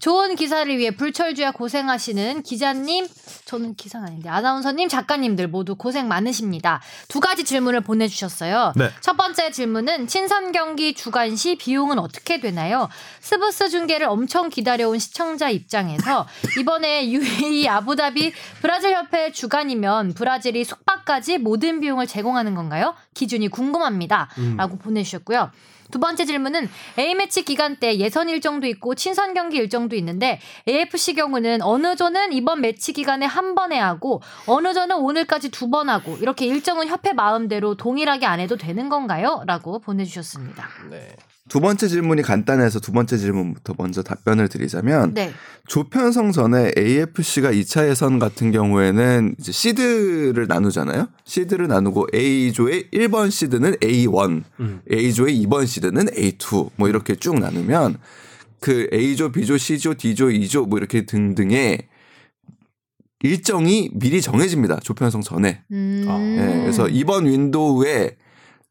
좋은 0.00 0.36
기사를 0.36 0.76
위해 0.76 0.90
불철주야 0.90 1.52
고생하시는 1.52 2.42
기자님, 2.42 3.06
저는 3.44 3.74
기사는 3.74 4.06
아닌데 4.06 4.28
아나운서님, 4.28 4.88
작가님들 4.88 5.48
모두 5.48 5.74
고생 5.74 6.08
많으십니다. 6.08 6.80
두 7.08 7.20
가지 7.20 7.44
질문을 7.44 7.80
보내주셨어요. 7.82 8.72
네. 8.76 8.90
첫 9.00 9.16
번째 9.16 9.50
질문은 9.50 10.06
친선 10.06 10.52
경기 10.52 10.94
주간 10.94 11.36
시 11.36 11.56
비용은 11.56 11.98
어떻게 11.98 12.40
되나요? 12.40 12.88
스브스 13.20 13.68
중계를 13.68 14.06
엄청 14.08 14.48
기다려온 14.48 14.98
시청자 14.98 15.50
입장에서 15.50 16.26
이번에 16.58 17.08
UAE 17.08 17.68
아부다비 17.68 18.32
브라질 18.60 18.94
협회 18.94 19.32
주간이면 19.32 20.14
브라질이 20.14 20.64
숙박까지 20.64 21.38
모든 21.38 21.80
비용을 21.80 22.06
제공하는 22.06 22.54
건가요? 22.54 22.94
기준이 23.14 23.48
궁금합니다. 23.48 24.28
라고 24.56 24.78
보내주셨고요. 24.78 25.50
두 25.92 26.00
번째 26.00 26.24
질문은 26.24 26.68
A매치 26.98 27.44
기간 27.44 27.76
때 27.76 27.96
예선 27.98 28.28
일정도 28.28 28.66
있고 28.66 28.96
친선 28.96 29.34
경기 29.34 29.58
일정도 29.58 29.94
있는데 29.94 30.40
AFC 30.68 31.14
경우는 31.14 31.62
어느 31.62 31.94
조는 31.94 32.32
이번 32.32 32.60
매치 32.62 32.92
기간에 32.92 33.26
한 33.26 33.54
번에 33.54 33.78
하고 33.78 34.20
어느 34.46 34.74
조는 34.74 34.96
오늘까지 34.96 35.50
두 35.50 35.72
번 35.72 35.88
하고 35.88 36.16
이렇게 36.20 36.44
일정은 36.44 36.86
협회 36.88 37.12
마음대로 37.14 37.76
동일하게 37.76 38.26
안 38.26 38.40
해도 38.40 38.56
되는 38.56 38.88
건가요? 38.90 39.42
라고 39.46 39.78
보내주셨습니다. 39.78 40.68
네. 40.90 41.16
두 41.52 41.60
번째 41.60 41.86
질문이 41.86 42.22
간단해서 42.22 42.80
두 42.80 42.92
번째 42.92 43.18
질문부터 43.18 43.74
먼저 43.76 44.02
답변을 44.02 44.48
드리자면 44.48 45.12
네. 45.12 45.34
조편성 45.66 46.32
전에 46.32 46.72
AFC가 46.78 47.52
2차 47.52 47.90
예선 47.90 48.18
같은 48.18 48.52
경우에는 48.52 49.34
이제 49.38 49.52
시드를 49.52 50.46
나누잖아요. 50.48 51.08
시드를 51.24 51.68
나누고 51.68 52.06
A조의 52.14 52.84
1번 52.94 53.30
시드는 53.30 53.76
A1, 53.76 54.44
A조의 54.90 55.44
2번 55.44 55.66
시드는 55.66 56.06
A2 56.06 56.70
뭐 56.76 56.88
이렇게 56.88 57.16
쭉 57.16 57.38
나누면 57.38 57.98
그 58.60 58.88
A조, 58.90 59.32
B조, 59.32 59.58
C조, 59.58 59.92
D조, 59.98 60.30
E조 60.30 60.64
뭐 60.64 60.78
이렇게 60.78 61.04
등등의 61.04 61.86
일정이 63.24 63.90
미리 63.92 64.22
정해집니다. 64.22 64.80
조편성 64.80 65.20
전에. 65.20 65.64
음. 65.70 66.06
예, 66.38 66.60
그래서 66.62 66.88
이번 66.88 67.26
윈도우에 67.26 68.16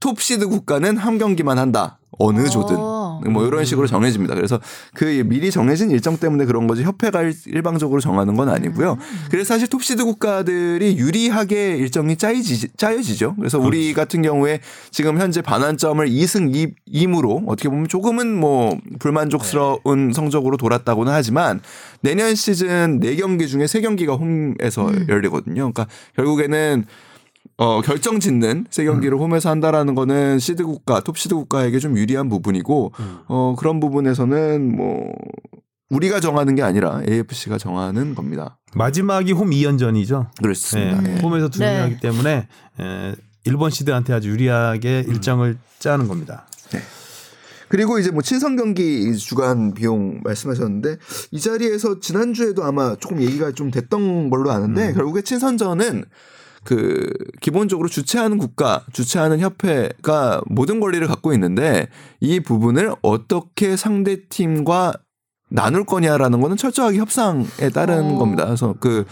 톱 0.01 0.19
시드 0.21 0.47
국가는 0.47 0.97
한 0.97 1.17
경기만 1.17 1.57
한다. 1.57 1.99
어느 2.19 2.49
조든. 2.49 2.75
어. 2.77 3.21
뭐 3.29 3.45
이런 3.47 3.63
식으로 3.65 3.87
정해집니다. 3.87 4.35
그래서 4.35 4.59
그 4.93 5.05
미리 5.25 5.49
정해진 5.51 5.91
일정 5.91 6.17
때문에 6.17 6.45
그런 6.45 6.67
거지 6.67 6.83
협회가 6.83 7.21
일- 7.21 7.33
일방적으로 7.45 8.01
정하는 8.01 8.35
건 8.35 8.49
아니고요. 8.49 8.97
그래서 9.29 9.53
사실 9.53 9.67
톱시드 9.67 10.03
국가들이 10.03 10.97
유리하게 10.97 11.77
일정이 11.77 12.17
짜이지, 12.17 12.69
짜여지죠. 12.77 13.35
그래서 13.37 13.59
우리 13.59 13.93
같은 13.93 14.21
경우에 14.23 14.59
지금 14.91 15.19
현재 15.19 15.41
반환점을 15.41 16.05
2승 16.07 16.53
2, 16.55 16.73
2무로 17.07 17.43
어떻게 17.47 17.69
보면 17.69 17.87
조금은 17.87 18.35
뭐 18.39 18.77
불만족스러운 18.99 20.11
성적으로 20.13 20.57
돌았다고는 20.57 21.13
하지만 21.13 21.61
내년 22.01 22.35
시즌 22.35 22.99
4경기 22.99 23.47
중에 23.47 23.65
3경기가 23.65 24.19
홈에서 24.19 24.91
열리거든요. 25.07 25.71
그러니까 25.71 25.87
결국에는 26.15 26.85
어, 27.61 27.79
결정 27.81 28.19
짓는 28.19 28.65
세 28.71 28.85
경기를 28.85 29.19
홈에서 29.19 29.51
한다라는 29.51 29.93
거는 29.93 30.39
시드 30.39 30.63
국가, 30.63 30.99
톱 30.99 31.19
시드 31.19 31.35
국가에게 31.35 31.77
좀 31.77 31.95
유리한 31.95 32.27
부분이고, 32.27 32.91
어, 33.27 33.55
그런 33.55 33.79
부분에서는 33.79 34.75
뭐, 34.75 35.13
우리가 35.91 36.19
정하는 36.21 36.55
게 36.55 36.63
아니라 36.63 37.03
AFC가 37.07 37.59
정하는 37.59 38.15
겁니다. 38.15 38.57
마지막이 38.73 39.33
홈 39.33 39.51
2연전이죠. 39.51 40.31
그렇습니다. 40.41 41.01
네. 41.01 41.17
예. 41.17 41.21
홈에서 41.21 41.49
두 41.49 41.59
네. 41.59 41.77
명이기 41.77 41.99
때문에 41.99 42.47
에, 42.79 43.15
일본 43.45 43.69
시드한테 43.69 44.13
아주 44.13 44.29
유리하게 44.29 45.05
일정을 45.07 45.59
짜는 45.77 46.07
겁니다. 46.07 46.47
그리고 47.67 47.99
이제 47.99 48.09
뭐 48.11 48.21
친선 48.21 48.57
경기 48.57 49.15
주간 49.15 49.73
비용 49.73 50.19
말씀하셨는데 50.23 50.97
이 51.31 51.39
자리에서 51.39 51.99
지난주에도 51.99 52.65
아마 52.65 52.95
조금 52.95 53.21
얘기가 53.21 53.51
좀 53.53 53.71
됐던 53.71 54.29
걸로 54.29 54.51
아는데 54.51 54.93
결국에 54.93 55.21
친선전은 55.21 56.03
그 56.63 57.09
기본적으로 57.41 57.87
주최하는 57.87 58.37
국가, 58.37 58.85
주최하는 58.93 59.39
협회가 59.39 60.41
모든 60.45 60.79
권리를 60.79 61.05
갖고 61.07 61.33
있는데 61.33 61.87
이 62.19 62.39
부분을 62.39 62.93
어떻게 63.01 63.75
상대 63.75 64.27
팀과 64.27 64.93
나눌 65.49 65.85
거냐라는 65.85 66.39
거는 66.39 66.57
철저하게 66.57 66.97
협상에 66.97 67.69
따른 67.73 68.11
어. 68.11 68.17
겁니다. 68.17 68.45
그래서 68.45 68.75
그 68.79 69.05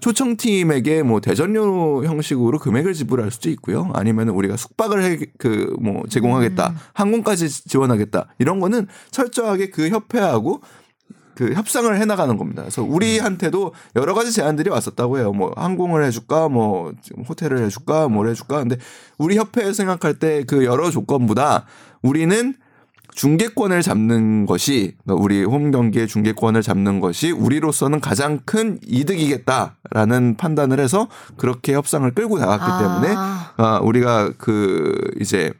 초청팀에게 0.00 1.02
뭐 1.02 1.20
대전료 1.20 2.04
형식으로 2.04 2.58
금액을 2.58 2.92
지불할 2.92 3.30
수도 3.30 3.48
있고요. 3.50 3.90
아니면 3.94 4.28
우리가 4.28 4.56
숙박을 4.56 5.18
그 5.38 5.74
뭐 5.80 6.02
제공하겠다, 6.08 6.74
항공까지 6.92 7.48
지원하겠다 7.68 8.34
이런 8.38 8.60
거는 8.60 8.88
철저하게 9.10 9.70
그 9.70 9.88
협회하고 9.88 10.60
그 11.36 11.52
협상을 11.52 11.94
해나가는 12.00 12.36
겁니다. 12.36 12.62
그래서 12.62 12.82
우리한테도 12.82 13.72
여러 13.94 14.14
가지 14.14 14.32
제안들이 14.32 14.70
왔었다고 14.70 15.18
해요. 15.18 15.32
뭐 15.32 15.52
항공을 15.56 16.04
해줄까, 16.04 16.48
뭐 16.48 16.92
호텔을 17.28 17.64
해줄까, 17.64 18.08
뭘 18.08 18.28
해줄까. 18.28 18.58
근데 18.60 18.76
우리 19.18 19.36
협회에서 19.36 19.72
생각할 19.72 20.14
때 20.14 20.46
그 20.46 20.64
여러 20.64 20.90
조건보다 20.90 21.66
우리는 22.02 22.54
중계권을 23.14 23.80
잡는 23.80 24.44
것이 24.44 24.94
우리 25.06 25.42
홈 25.42 25.70
경기의 25.70 26.06
중계권을 26.06 26.60
잡는 26.60 27.00
것이 27.00 27.30
우리로서는 27.30 28.00
가장 28.00 28.40
큰 28.44 28.78
이득이겠다라는 28.86 30.36
판단을 30.36 30.80
해서 30.80 31.08
그렇게 31.38 31.72
협상을 31.72 32.10
끌고 32.12 32.38
나갔기 32.38 32.64
아. 32.64 32.78
때문에 32.78 33.14
아, 33.56 33.80
우리가 33.82 34.32
그 34.36 34.94
이제 35.18 35.52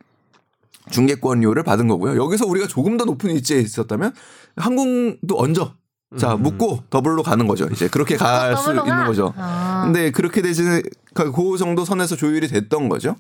중계권료를 0.90 1.62
받은 1.62 1.88
거고요. 1.88 2.22
여기서 2.22 2.46
우리가 2.46 2.66
조금 2.66 2.96
더 2.96 3.04
높은 3.04 3.30
위치에 3.30 3.60
있었다면 3.60 4.12
항공도 4.56 5.38
얹어. 5.38 5.74
자, 6.18 6.36
묶고 6.36 6.84
더블로 6.88 7.22
가는 7.22 7.46
거죠. 7.46 7.66
이제 7.72 7.88
그렇게 7.88 8.16
갈 8.16 8.56
수? 8.56 8.70
있는 8.70 9.06
거죠. 9.06 9.34
아. 9.36 9.82
근데 9.84 10.10
그렇게 10.10 10.40
되지는 10.40 10.82
그 11.14 11.32
정도 11.58 11.84
선에서 11.84 12.14
조율이 12.16 12.48
됐던 12.48 12.88
거죠. 12.88 13.16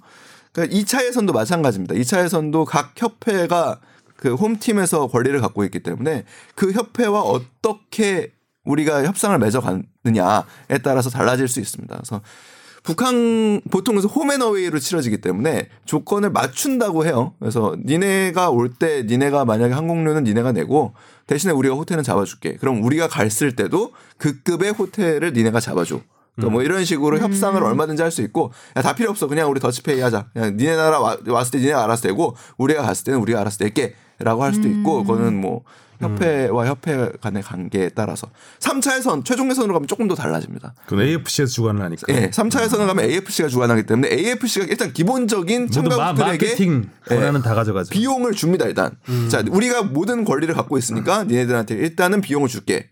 그러니까 0.52 0.76
2차 0.76 1.04
예선도 1.04 1.32
마찬가지입니다. 1.32 1.94
2차 1.96 2.24
예선도 2.24 2.64
각 2.64 2.92
협회가 2.96 3.80
그 4.16 4.34
홈팀에서 4.34 5.08
권리를 5.08 5.38
갖고 5.40 5.64
있기 5.64 5.80
때문에 5.80 6.24
그 6.54 6.72
협회와 6.72 7.20
어떻게 7.20 8.32
우리가 8.64 9.04
협상을 9.04 9.38
맺어가느냐에 9.38 10.78
따라서 10.82 11.10
달라질 11.10 11.48
수 11.48 11.60
있습니다. 11.60 11.94
그래서 11.94 12.20
북한 12.86 13.60
보통에서 13.68 14.06
홈앤어웨이로 14.06 14.78
치러지기 14.78 15.20
때문에 15.20 15.68
조건을 15.86 16.30
맞춘다고 16.30 17.04
해요. 17.04 17.34
그래서 17.40 17.76
니네가 17.84 18.50
올 18.50 18.70
때 18.78 19.02
니네가 19.06 19.44
만약에 19.44 19.74
항공료는 19.74 20.22
니네가 20.22 20.52
내고 20.52 20.94
대신에 21.26 21.52
우리가 21.52 21.74
호텔은 21.74 22.04
잡아줄게. 22.04 22.56
그럼 22.56 22.84
우리가 22.84 23.08
갔을 23.08 23.56
때도 23.56 23.90
그 24.18 24.40
급의 24.42 24.70
호텔을 24.70 25.32
니네가 25.32 25.58
잡아줘. 25.58 26.00
그러니까 26.36 26.52
뭐 26.52 26.62
이런 26.62 26.84
식으로 26.84 27.18
협상을 27.18 27.60
얼마든지 27.60 28.02
할 28.02 28.12
수 28.12 28.22
있고 28.22 28.52
야, 28.76 28.82
다 28.82 28.94
필요 28.94 29.10
없어. 29.10 29.26
그냥 29.26 29.50
우리 29.50 29.58
더치페이 29.58 30.00
하자. 30.00 30.26
그냥 30.32 30.56
니네 30.56 30.76
나라 30.76 31.00
와, 31.00 31.16
왔을 31.26 31.52
때 31.52 31.58
니네가 31.58 31.82
알아서 31.82 32.06
내고 32.06 32.36
우리가 32.56 32.82
갔을 32.82 33.04
때는 33.04 33.18
우리가 33.20 33.40
알아서 33.40 33.64
낼게라고 33.64 34.44
할 34.44 34.54
수도 34.54 34.68
있고 34.68 35.02
그거는 35.02 35.40
뭐 35.40 35.62
협회와 36.00 36.66
협회 36.66 37.10
간의 37.20 37.42
관계에 37.42 37.90
따라서 37.90 38.28
3차 38.60 38.98
예선 38.98 39.24
최종 39.24 39.50
예선으로 39.50 39.74
가면 39.74 39.86
조금 39.86 40.08
더 40.08 40.14
달라집니다. 40.14 40.74
그건 40.86 41.04
AFC에서 41.06 41.52
주관을 41.52 41.82
하니까. 41.82 42.12
예, 42.14 42.30
3차 42.30 42.62
예선을 42.64 42.86
가면 42.86 43.04
AFC가 43.04 43.48
주관하기 43.48 43.84
때문에 43.84 44.08
AFC가 44.10 44.66
일단 44.66 44.92
기본적인 44.92 45.70
참가국들에게 45.70 46.46
마케팅 46.46 46.90
권한은 47.08 47.42
다 47.42 47.54
가져가죠. 47.54 47.90
비용을 47.90 48.32
줍니다 48.32 48.66
일단. 48.66 48.96
자, 49.28 49.42
우리가 49.48 49.82
모든 49.82 50.24
권리를 50.24 50.54
갖고 50.54 50.78
있으니까 50.78 51.24
니네들한테 51.24 51.74
일단은 51.74 52.20
비용을 52.20 52.48
줄게. 52.48 52.90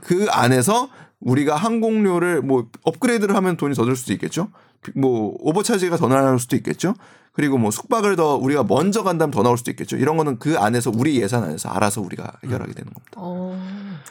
그 0.00 0.26
안에서 0.30 0.90
우리가 1.20 1.56
항공료를 1.56 2.42
뭐 2.42 2.66
업그레이드를 2.82 3.34
하면 3.36 3.56
돈이 3.56 3.74
더 3.74 3.84
들 3.84 3.94
수도 3.96 4.12
있겠죠. 4.12 4.48
비- 4.82 4.92
뭐 4.98 5.34
overcharge가 5.40 5.96
더 5.96 6.08
나올 6.08 6.38
수도 6.38 6.56
있겠죠. 6.56 6.94
그리고 7.32 7.58
뭐 7.58 7.70
숙박을 7.70 8.16
더 8.16 8.36
우리가 8.36 8.64
먼저 8.64 9.02
간다면 9.02 9.30
더 9.30 9.42
나올 9.42 9.56
수도 9.58 9.70
있겠죠. 9.70 9.96
이런 9.96 10.16
거는 10.16 10.38
그 10.38 10.58
안에서 10.58 10.90
우리 10.94 11.20
예산 11.20 11.44
안에서 11.44 11.68
알아서 11.68 12.00
우리가 12.00 12.32
해결하게 12.44 12.72
되는 12.72 12.92
겁니다. 12.92 13.12
어, 13.16 13.56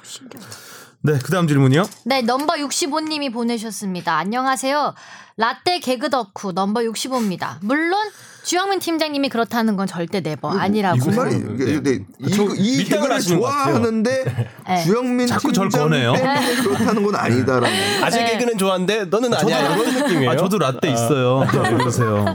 신기하다. 0.04 0.48
네, 1.02 1.14
그 1.24 1.32
다음 1.32 1.48
질문이요. 1.48 1.84
네, 2.06 2.22
넘버 2.22 2.56
65님이 2.56 3.32
보내셨습니다. 3.32 4.18
안녕하세요. 4.18 4.94
라떼 5.38 5.80
개그 5.80 6.10
덕후 6.10 6.52
넘버 6.52 6.82
65입니다. 6.82 7.56
물론 7.62 7.98
주영민 8.44 8.80
팀장님이 8.80 9.30
그렇다는 9.30 9.78
건 9.78 9.88
절대 9.88 10.20
never 10.20 10.50
아니라고. 10.50 10.98
이 10.98 11.16
말이 11.16 11.36
이게 11.36 11.66
근데 11.66 11.94
이, 11.94 12.26
이 12.58 12.78
밀당을 12.78 12.86
개그를 12.86 13.16
하시는 13.16 13.40
것 13.40 13.46
같아요. 13.46 13.76
좋아하는데 13.76 14.26
네. 14.68 14.84
주영민 14.84 15.28
자꾸 15.28 15.54
절 15.54 15.70
팀장 15.70 15.90
꺼내요. 15.90 16.14
때문에 16.14 16.56
그렇다는 16.56 17.04
건 17.04 17.16
아니다라는. 17.16 18.04
아재 18.04 18.24
네. 18.24 18.32
개그는 18.32 18.58
좋아한데 18.58 19.06
너는 19.06 19.34
아니야 19.34 19.76
이런 19.76 19.94
느낌이에요. 19.94 20.32
아, 20.32 20.36
저도 20.36 20.58
라떼 20.58 20.92
있어요. 20.92 21.40
왜 21.40 21.78
그러세요? 21.78 22.26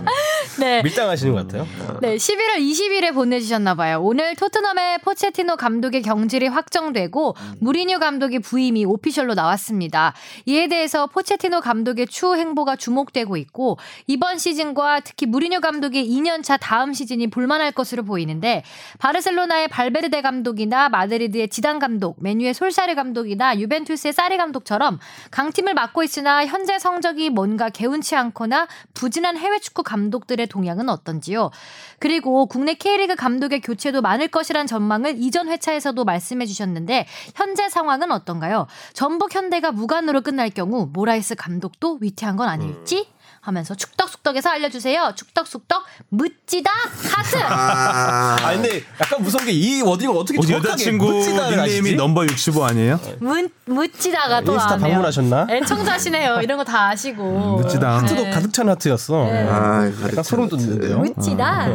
네. 0.59 0.83
밀당하시는 0.85 1.33
것 1.33 1.47
같아요. 1.47 1.67
네, 2.01 2.17
11월 2.17 2.59
20일에 2.59 3.15
보내주셨나 3.15 3.75
봐요. 3.75 4.01
오늘 4.03 4.35
토트넘의 4.37 4.99
포체티노 4.99 5.57
감독의 5.57 6.03
경질이 6.03 6.49
확정되고 6.49 7.37
무리뉴 7.61 7.99
감독의 7.99 8.41
부임이 8.41 8.85
official로 8.85 9.35
나왔습니다. 9.35 10.15
이에 10.47 10.69
대해서 10.69 11.07
포체티노 11.07 11.61
감독의 11.61 12.07
추후 12.07 12.37
행보가 12.37 12.77
주목되고 12.77 13.37
있고 13.37 13.79
이번 14.07 14.39
시즌과 14.39 15.01
특히 15.01 15.27
무리뉴 15.27 15.61
감독의 15.61 16.09
2년차 16.09 16.59
다음 16.61 16.93
시즌이 16.93 17.29
볼만할 17.29 17.73
것으로 17.73 18.05
보이는데 18.05 18.63
바르셀로나의 18.99 19.69
발베르데 19.69 20.23
감독이나 20.23 20.89
마드리드의 20.89 21.49
지단 21.49 21.79
감독, 21.79 22.17
맨유의 22.21 22.55
솔샤르 22.55 22.95
감독이나 22.95 23.59
유벤투스의 23.59 24.13
사리 24.13 24.37
감독처럼 24.37 24.99
강팀을 25.31 25.75
맡고 25.75 26.03
있으나 26.03 26.47
현재 26.47 26.79
성적이 26.79 27.31
뭔가 27.31 27.69
개운치 27.69 28.15
않거나 28.15 28.69
부진한 28.95 29.37
해외 29.37 29.59
축구 29.59 29.83
감독들의 29.83 30.44
동향은 30.47 30.89
어떤지요? 30.89 31.51
그리고 31.99 32.47
국내 32.47 32.75
K리그 32.75 33.17
감독의 33.17 33.61
교체도 33.61 34.03
많을 34.03 34.29
것이란 34.29 34.67
전망을 34.67 35.17
이전 35.19 35.49
회차에서도 35.49 36.03
말씀해 36.05 36.47
주셨는데 36.47 37.07
현재 37.35 37.69
상황은 37.69 38.13
어떤가요? 38.13 38.67
전북 38.93 39.35
현대가 39.35 39.73
무관으로 39.73 40.21
끝날 40.21 40.51
경우 40.51 40.89
모라이스 40.93 41.35
감독도 41.35 41.99
위태한 42.01 42.37
건 42.37 42.49
아닐지? 42.49 43.14
하면서 43.45 43.75
축덕숙덕에서 43.75 44.49
알려주세요. 44.51 45.13
축덕숙덕 45.17 45.85
묻지다 46.09 46.71
카드. 47.11 47.37
아, 47.37 48.37
아 48.41 48.53
근데 48.55 48.83
약간 49.01 49.23
무서운 49.23 49.45
게 49.45 49.53
이 49.53 49.83
wording을 49.83 50.17
어떻게 50.17 50.41
정확하게 50.41 50.69
여자친구 50.73 51.13
닉네임이? 51.13 51.95
넘버 51.95 52.25
65 52.27 52.65
아니에요? 52.65 52.99
문, 53.21 53.51
묻지다가 53.67 54.41
또 54.41 54.53
인스타 54.55 54.77
나왔네요. 54.77 54.89
방문하셨나? 54.95 55.47
애청자시네요. 55.51 56.41
이런 56.43 56.57
거 56.59 56.65
다 56.65 56.89
아시고. 56.89 57.59
묻지다. 57.63 57.99
하트도 57.99 58.23
네. 58.23 58.31
가득 58.31 58.53
찬 58.55 58.69
하트였어. 58.71 59.27
아, 59.31 59.91
약간 60.07 60.25
소름 60.25 60.49
돋는데요. 60.49 60.99
묻지다. 61.01 61.69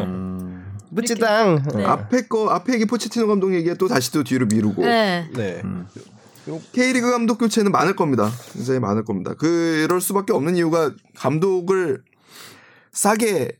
묻지당. 0.90 1.64
네. 1.76 1.86
앞에 1.86 2.28
거 2.28 2.50
앞에 2.50 2.74
얘기 2.74 2.86
포체티노 2.86 3.28
감독 3.28 3.54
얘기가 3.54 3.76
또 3.76 3.88
다시 3.88 4.12
또 4.12 4.24
뒤로 4.24 4.48
미루고 4.48 4.84
네. 4.84 5.28
네. 5.34 5.62
K리그 6.72 7.12
감독 7.12 7.38
교체는 7.38 7.72
많을 7.72 7.96
겁니다. 7.96 8.30
굉장히 8.54 8.80
많을 8.80 9.04
겁니다. 9.06 9.34
그럴 9.36 10.02
수밖에 10.02 10.34
없는 10.34 10.56
이유가 10.56 10.92
감독을 11.16 12.04
싸게 12.92 13.52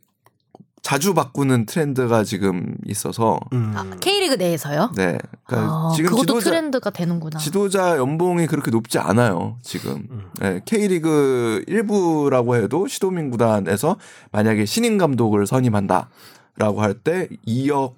자주 0.82 1.14
바꾸는 1.14 1.66
트렌드가 1.66 2.24
지금 2.24 2.74
있어서 2.86 3.38
아, 3.52 3.86
K리그 4.00 4.36
내에서요? 4.36 4.92
네. 4.96 5.18
그러니까 5.46 5.72
아, 5.72 5.92
지금 5.94 6.10
그것도 6.12 6.26
지도자 6.26 6.50
트렌드가 6.50 6.90
되는구나. 6.90 7.38
지도자 7.38 7.98
연봉이 7.98 8.48
그렇게 8.48 8.72
높지 8.72 8.98
않아요. 8.98 9.58
지금 9.62 10.08
네, 10.40 10.62
K리그 10.66 11.64
1부라고 11.68 12.56
해도 12.64 12.88
시도민 12.88 13.30
구단에서 13.30 13.98
만약에 14.32 14.66
신인 14.66 14.98
감독을 14.98 15.46
선임한다라고 15.48 16.82
할 16.82 16.94
때 17.04 17.28
2억 17.46 17.94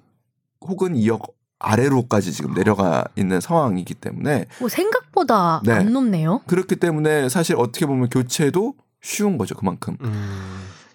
혹은 0.62 0.94
2억 0.94 1.30
아래로까지 1.62 2.32
지금 2.32 2.54
내려가 2.54 3.04
있는 3.16 3.40
상황이기 3.40 3.94
때문에 3.94 4.46
뭐 4.58 4.68
생각보다 4.68 5.62
네. 5.64 5.72
안 5.72 5.92
높네요. 5.92 6.40
그렇기 6.46 6.76
때문에 6.76 7.28
사실 7.28 7.56
어떻게 7.56 7.86
보면 7.86 8.08
교체도 8.10 8.74
쉬운 9.00 9.38
거죠 9.38 9.54
그만큼. 9.54 9.96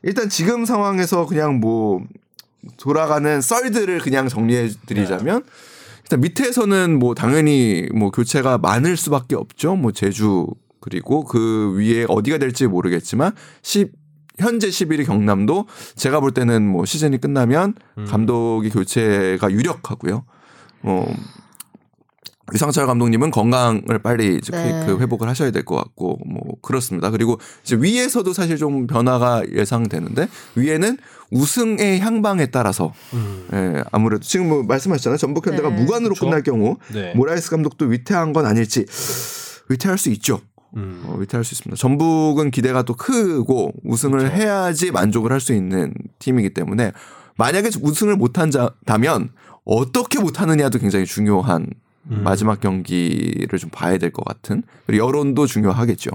일단 0.03 0.29
지금 0.29 0.65
상황에서 0.65 1.25
그냥 1.25 1.59
뭐 1.59 2.01
돌아가는 2.77 3.41
썰들을 3.41 3.99
그냥 3.99 4.27
정리해 4.27 4.69
드리자면 4.85 5.43
일단 6.03 6.21
밑에서는 6.21 6.99
뭐 6.99 7.15
당연히 7.15 7.87
뭐 7.93 8.11
교체가 8.11 8.57
많을 8.57 8.97
수밖에 8.97 9.35
없죠. 9.35 9.75
뭐 9.75 9.91
제주 9.91 10.47
그리고 10.79 11.25
그 11.25 11.73
위에 11.77 12.05
어디가 12.07 12.37
될지 12.37 12.67
모르겠지만 12.67 13.33
10 13.61 13.91
현재 14.39 14.67
11위 14.67 15.05
경남도 15.05 15.65
제가 15.95 16.19
볼 16.19 16.31
때는 16.31 16.65
뭐 16.67 16.85
시즌이 16.85 17.17
끝나면 17.17 17.73
감독이 18.07 18.69
교체가 18.69 19.51
유력하고요. 19.51 20.25
어 20.83 21.05
유상철 22.53 22.87
감독님은 22.87 23.29
건강을 23.31 23.99
빨리 24.01 24.37
이제 24.37 24.53
네. 24.53 24.85
그 24.85 24.99
회복을 24.99 25.27
하셔야 25.27 25.51
될 25.51 25.65
것 25.65 25.75
같고 25.75 26.19
뭐 26.25 26.55
그렇습니다. 26.61 27.09
그리고 27.09 27.39
이제 27.63 27.75
위에서도 27.75 28.31
사실 28.31 28.55
좀 28.55 28.87
변화가 28.87 29.43
예상되는데 29.51 30.29
위에는 30.55 30.97
우승의 31.31 31.99
향방에 31.99 32.45
따라서 32.45 32.93
예, 33.53 33.83
아무래도 33.91 34.21
지금 34.23 34.47
뭐 34.47 34.63
말씀하셨잖아요. 34.63 35.17
전북 35.17 35.45
현대가 35.45 35.69
네. 35.69 35.75
무관으로 35.75 36.13
그쵸. 36.13 36.25
끝날 36.25 36.41
경우 36.41 36.77
네. 36.93 37.13
모라이스 37.15 37.49
감독도 37.49 37.85
위태한 37.87 38.31
건 38.31 38.45
아닐지 38.45 38.85
위태할 39.67 39.97
수 39.97 40.09
있죠. 40.11 40.39
음. 40.77 41.03
어, 41.05 41.17
위태할 41.17 41.43
수 41.43 41.53
있습니다. 41.53 41.75
전북은 41.75 42.51
기대가 42.51 42.81
또 42.83 42.93
크고 42.93 43.73
우승을 43.83 44.19
그렇죠. 44.19 44.35
해야지 44.35 44.91
만족을 44.91 45.33
할 45.33 45.41
수 45.41 45.53
있는 45.53 45.93
팀이기 46.19 46.51
때문에 46.51 46.93
만약에 47.35 47.71
우승을 47.81 48.15
못한다면 48.15 49.29
어떻게 49.67 50.19
못하느냐도 50.19 50.79
굉장히 50.79 51.05
중요한 51.05 51.67
음. 52.09 52.21
마지막 52.23 52.61
경기를 52.61 53.59
좀 53.59 53.69
봐야 53.69 53.97
될 53.97 54.11
것 54.11 54.23
같은 54.23 54.63
그리고 54.85 55.05
여론도 55.07 55.45
중요하겠죠. 55.45 56.11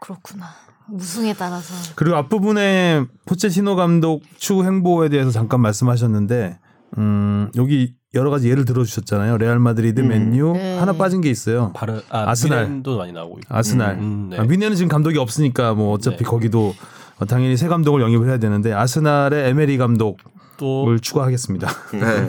그렇구나. 0.00 0.46
우승에 0.90 1.34
따라서. 1.34 1.74
그리고 1.96 2.16
앞부분에 2.16 3.04
포체티노 3.24 3.76
감독 3.76 4.22
추후 4.36 4.64
행보에 4.64 5.08
대해서 5.08 5.30
잠깐 5.30 5.60
말씀하셨는데 5.60 6.58
음, 6.98 7.50
여기 7.56 7.94
여러 8.14 8.30
가지 8.30 8.50
예를 8.50 8.64
들어주셨잖아요. 8.66 9.38
레알 9.38 9.58
마드리드, 9.58 10.00
음. 10.00 10.08
맨유 10.08 10.52
네. 10.54 10.78
하나 10.78 10.92
빠진 10.92 11.20
게 11.22 11.30
있어요. 11.30 11.72
바르 11.74 12.00
아, 12.10 12.30
아스날. 12.30 12.64
뮌헨도 12.66 12.98
많이 12.98 13.12
나오고 13.12 13.38
있고. 13.38 13.54
아스날. 13.54 13.94
음, 13.94 14.28
네. 14.30 14.38
아, 14.38 14.42
뮌헨은 14.42 14.76
지금 14.76 14.88
감독이 14.88 15.18
없으니까 15.18 15.72
뭐 15.74 15.92
어차피 15.94 16.18
네. 16.18 16.24
거기도 16.24 16.74
어, 17.18 17.24
당연히 17.24 17.56
새 17.56 17.68
감독을 17.68 18.02
영입을 18.02 18.28
해야 18.28 18.36
되는데 18.38 18.72
아스날의 18.72 19.48
에메리 19.48 19.78
감독을 19.78 20.16
또 20.62 20.96
추가하겠습니다. 20.98 21.68
네. 21.92 22.28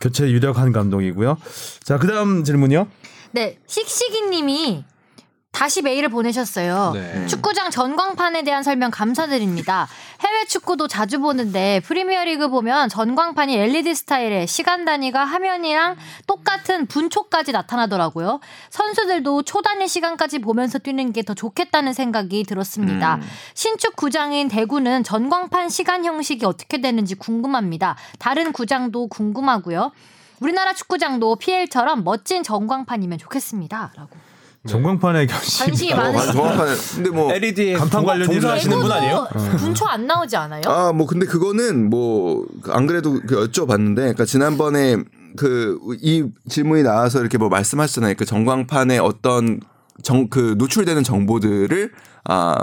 교체 0.00 0.30
유력한 0.30 0.72
감독이고요. 0.72 1.36
자, 1.82 1.98
그다음 1.98 2.44
질문이요. 2.44 2.88
네, 3.32 3.58
씩씩이님이 3.66 4.84
다시 5.52 5.82
메일을 5.82 6.08
보내셨어요. 6.08 6.92
네. 6.94 7.26
축구장 7.26 7.70
전광판에 7.70 8.44
대한 8.44 8.62
설명 8.62 8.90
감사드립니다. 8.90 9.88
해외 10.20 10.44
축구도 10.46 10.86
자주 10.88 11.18
보는데 11.18 11.80
프리미어리그 11.84 12.48
보면 12.48 12.88
전광판이 12.88 13.56
LED 13.56 13.94
스타일의 13.94 14.46
시간 14.46 14.84
단위가 14.84 15.24
화면이랑 15.24 15.96
똑같은 16.26 16.86
분초까지 16.86 17.52
나타나더라고요. 17.52 18.40
선수들도 18.70 19.42
초 19.42 19.60
단위 19.60 19.88
시간까지 19.88 20.38
보면서 20.38 20.78
뛰는 20.78 21.12
게 21.12 21.20
더 21.20 21.34
좋겠다는 21.34 21.92
생각이 21.92 22.44
들었습니다. 22.44 23.16
음. 23.16 23.22
신축 23.52 23.94
구장인 23.94 24.48
대구는 24.48 25.04
전광판 25.04 25.68
시간 25.68 26.04
형식이 26.06 26.46
어떻게 26.46 26.80
되는지 26.80 27.14
궁금합니다. 27.16 27.96
다른 28.18 28.52
구장도 28.52 29.08
궁금하고요. 29.08 29.92
우리나라 30.40 30.72
축구장도 30.72 31.36
PL처럼 31.36 32.02
멋진 32.04 32.42
전광판이면 32.42 33.18
좋겠습니다.라고. 33.18 34.29
전광판에 34.66 35.26
관심. 35.26 35.66
관심이 35.66 35.92
어, 35.92 35.96
많으시죠. 35.96 36.32
정확한 36.32 36.66
근데 36.96 37.10
뭐 37.10 37.32
LED 37.32 37.72
간판 37.74 38.04
관련 38.04 38.28
일을 38.30 38.40
종사하시는 38.42 38.78
분 38.80 38.92
아니에요? 38.92 39.28
대구도 39.32 39.56
분초 39.56 39.86
안 39.86 40.06
나오지 40.06 40.36
않아요? 40.36 40.62
아, 40.66 40.92
뭐 40.92 41.06
근데 41.06 41.26
그거는 41.26 41.88
뭐 41.88 42.44
안 42.68 42.86
그래도 42.86 43.20
그 43.26 43.46
여쭤봤는데 43.48 43.94
그러니까 43.96 44.24
지난번에 44.26 44.96
그 45.36 45.78
이 46.02 46.24
질문이 46.48 46.82
나와서 46.82 47.20
이렇게 47.20 47.38
뭐 47.38 47.48
말씀하셨잖아요. 47.48 48.14
그 48.18 48.24
전광판에 48.24 48.98
어떤 48.98 49.60
정 50.02 50.28
그 50.28 50.54
노출되는 50.58 51.02
정보들을 51.04 51.92
아 52.24 52.56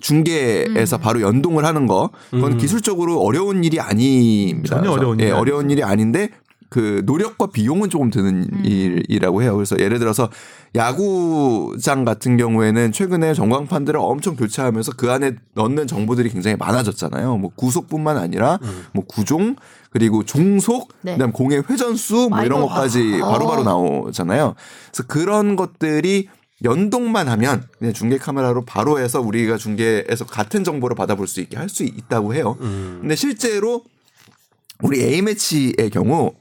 중계에서 0.00 0.96
음. 0.96 1.00
바로 1.00 1.20
연동을 1.20 1.64
하는 1.64 1.86
거 1.86 2.10
그건 2.30 2.52
음. 2.52 2.58
기술적으로 2.58 3.20
어려운 3.20 3.62
일이 3.64 3.78
아닙니다. 3.80 4.76
전혀 4.76 4.90
어려운 4.90 5.18
일이 5.20 5.28
예. 5.28 5.32
어려운 5.32 5.70
일이 5.70 5.82
아닌데 5.82 6.30
그 6.70 7.02
노력과 7.04 7.48
비용은 7.48 7.90
조금 7.90 8.10
드는 8.10 8.48
음. 8.50 8.64
일이라고 8.64 9.42
해요. 9.42 9.54
그래서 9.56 9.76
예를 9.78 9.98
들어서 9.98 10.30
야구장 10.76 12.04
같은 12.04 12.36
경우에는 12.36 12.92
최근에 12.92 13.34
전광판들을 13.34 13.98
엄청 14.00 14.36
교체하면서 14.36 14.92
그 14.96 15.10
안에 15.10 15.32
넣는 15.54 15.88
정보들이 15.88 16.30
굉장히 16.30 16.56
많아졌잖아요. 16.56 17.36
뭐 17.38 17.50
구속뿐만 17.56 18.16
아니라 18.16 18.60
뭐 18.92 19.04
구종 19.04 19.56
그리고 19.90 20.24
종속 20.24 20.92
네. 21.02 21.14
그다음 21.14 21.32
공의 21.32 21.64
회전수 21.68 22.28
뭐 22.30 22.42
이런. 22.42 22.60
것까지 22.60 23.20
아. 23.22 23.26
바로 23.26 23.48
바로 23.48 23.64
나오잖아요. 23.64 24.54
그래서 24.92 25.02
그런 25.08 25.56
것들이 25.56 26.28
연동만 26.62 27.26
하면 27.28 27.64
그냥 27.78 27.94
중계 27.94 28.18
카메라로 28.18 28.64
바로 28.64 29.00
해서 29.00 29.20
우리가 29.20 29.56
중계에서 29.56 30.26
같은 30.26 30.62
정보를 30.62 30.94
받아볼 30.94 31.26
수 31.26 31.40
있게 31.40 31.56
할 31.56 31.68
수 31.68 31.82
있다고 31.82 32.34
해요. 32.34 32.56
근데 32.60 33.16
실제로 33.16 33.82
우리 34.82 35.02
A매치의 35.02 35.90
경우 35.90 36.32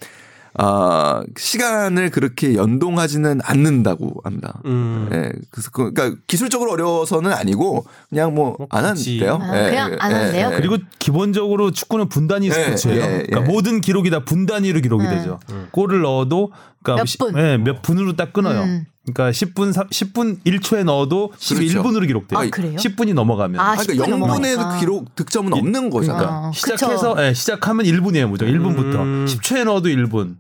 아 0.55 1.23
시간을 1.37 2.09
그렇게 2.09 2.55
연동하지는 2.55 3.39
않는다고 3.43 4.15
합니다. 4.23 4.61
음. 4.65 5.07
예, 5.13 5.31
그래서 5.51 5.69
그, 5.71 5.93
그러니까 5.93 6.19
기술적으로 6.27 6.71
어려워서는 6.71 7.31
아니고 7.31 7.85
그냥 8.09 8.33
뭐안 8.33 8.67
굳이. 8.93 9.23
하는데요. 9.23 9.33
아, 9.35 9.69
그냥 9.69 9.97
안 9.99 10.11
하는데요? 10.13 10.51
그리고 10.57 10.77
기본적으로 10.97 11.71
축구는 11.71 12.09
분단위 12.09 12.47
예, 12.47 12.51
스포츠예요. 12.51 13.01
예, 13.01 13.05
예. 13.19 13.23
그러니까 13.23 13.41
모든 13.41 13.79
기록이 13.81 14.09
다 14.09 14.23
분단위로 14.25 14.79
기록이 14.81 15.03
네. 15.05 15.17
되죠. 15.17 15.39
골을 15.71 16.01
넣어도 16.01 16.51
그러니까 16.83 17.01
몇 17.03 17.05
시- 17.05 17.17
분? 17.17 17.37
예, 17.37 17.57
몇 17.57 17.81
분으로 17.81 18.15
딱 18.15 18.33
끊어요. 18.33 18.65
음. 19.07 19.13
그러니까 19.13 19.31
10분 19.31 19.73
10분 19.73 20.43
1초에 20.43 20.83
넣어도 20.83 21.31
11분으로 21.37 22.05
기록돼요. 22.05 22.39
아, 22.39 22.49
그래요? 22.49 22.75
10분이 22.75 23.13
넘어가면. 23.13 23.59
아, 23.59 23.71
아, 23.71 23.75
그러니까 23.75 24.05
10분이 24.05 24.07
0분의 24.07 24.19
넘어가니까. 24.19 24.69
그 24.73 24.79
기록 24.79 25.15
득점은 25.15 25.53
없는 25.53 25.89
거잖아요. 25.89 26.27
어, 26.27 26.51
시작해서 26.53 27.15
그쵸. 27.15 27.23
예, 27.23 27.33
시작하면 27.33 27.85
1분이에요, 27.85 28.27
무조건 28.27 28.53
1분부터. 28.53 28.95
음. 28.95 29.25
10초에 29.27 29.63
넣어도 29.63 29.89
1분. 29.89 30.37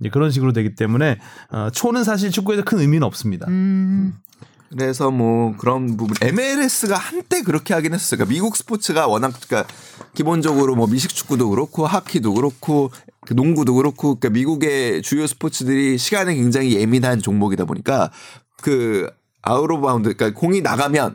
이제 0.00 0.10
그런 0.10 0.30
식으로 0.30 0.52
되기 0.52 0.74
때문에 0.74 1.18
어, 1.50 1.70
초는 1.72 2.04
사실 2.04 2.30
축구에서 2.30 2.62
큰 2.64 2.78
의미는 2.78 3.02
없습니다. 3.06 3.46
음. 3.48 4.14
그래서 4.70 5.10
뭐 5.10 5.56
그런 5.56 5.96
부분 5.96 6.16
MLS가 6.20 6.96
한때 6.96 7.42
그렇게 7.42 7.72
하긴 7.72 7.94
했었어요. 7.94 8.18
그러니까 8.18 8.32
미국 8.34 8.56
스포츠가 8.56 9.06
워낙 9.06 9.32
그러니까 9.40 9.72
기본적으로 10.14 10.74
뭐 10.74 10.86
미식 10.86 11.14
축구도 11.14 11.50
그렇고 11.50 11.86
하키도 11.86 12.34
그렇고 12.34 12.90
그 12.90 13.15
농구도 13.34 13.74
그렇고 13.74 14.16
그러니까 14.16 14.30
미국의 14.30 15.02
주요 15.02 15.26
스포츠들이 15.26 15.98
시간에 15.98 16.34
굉장히 16.34 16.74
예민한 16.74 17.20
종목이다 17.20 17.64
보니까 17.64 18.10
그 18.62 19.08
out 19.42 19.80
of 19.80 19.90
bound 19.90 20.14
그러니까 20.14 20.38
공이 20.38 20.60
나가면 20.60 21.14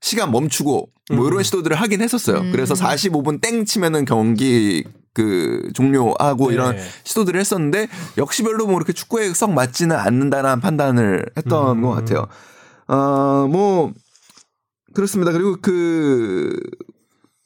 시간 0.00 0.30
멈추고 0.30 0.88
뭐 1.12 1.28
이런 1.28 1.42
시도들을 1.42 1.76
하긴 1.76 2.00
했었어요. 2.02 2.38
음. 2.38 2.52
그래서 2.52 2.74
45분 2.74 3.40
땡 3.40 3.64
치면은 3.64 4.04
경기 4.04 4.84
그 5.12 5.70
종료하고 5.74 6.48
네. 6.48 6.54
이런 6.54 6.76
시도들을 7.04 7.38
했었는데 7.38 7.88
역시 8.18 8.42
별로 8.42 8.66
뭐 8.66 8.76
이렇게 8.76 8.92
축구에 8.92 9.32
썩 9.32 9.52
맞지는 9.52 9.96
않는다는 9.96 10.60
판단을 10.60 11.26
했던 11.36 11.78
음. 11.78 11.82
것 11.82 11.90
같아요. 11.90 12.26
어, 12.88 13.46
뭐 13.48 13.92
그렇습니다. 14.92 15.32
그리고 15.32 15.56
그 15.60 16.58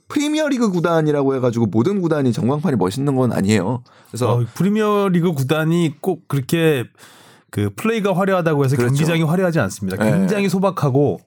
프리미어리그 0.09 0.71
구단이라고 0.71 1.35
해가지고 1.37 1.67
모든 1.67 2.01
구단이 2.01 2.33
전광판이 2.33 2.77
멋있는 2.77 3.15
건 3.15 3.33
아니에요. 3.33 3.83
그래서 4.09 4.33
어, 4.33 4.45
프리미어리그 4.55 5.33
구단이 5.33 5.97
꼭 6.01 6.27
그렇게 6.29 6.85
그 7.51 7.71
플레이가 7.77 8.17
화려하다고 8.17 8.65
해서 8.65 8.77
그렇죠. 8.77 8.95
경기장이 8.95 9.23
화려하지 9.23 9.61
않습니다. 9.61 10.03
네. 10.03 10.11
굉장히 10.11 10.49
소박하고 10.49 11.21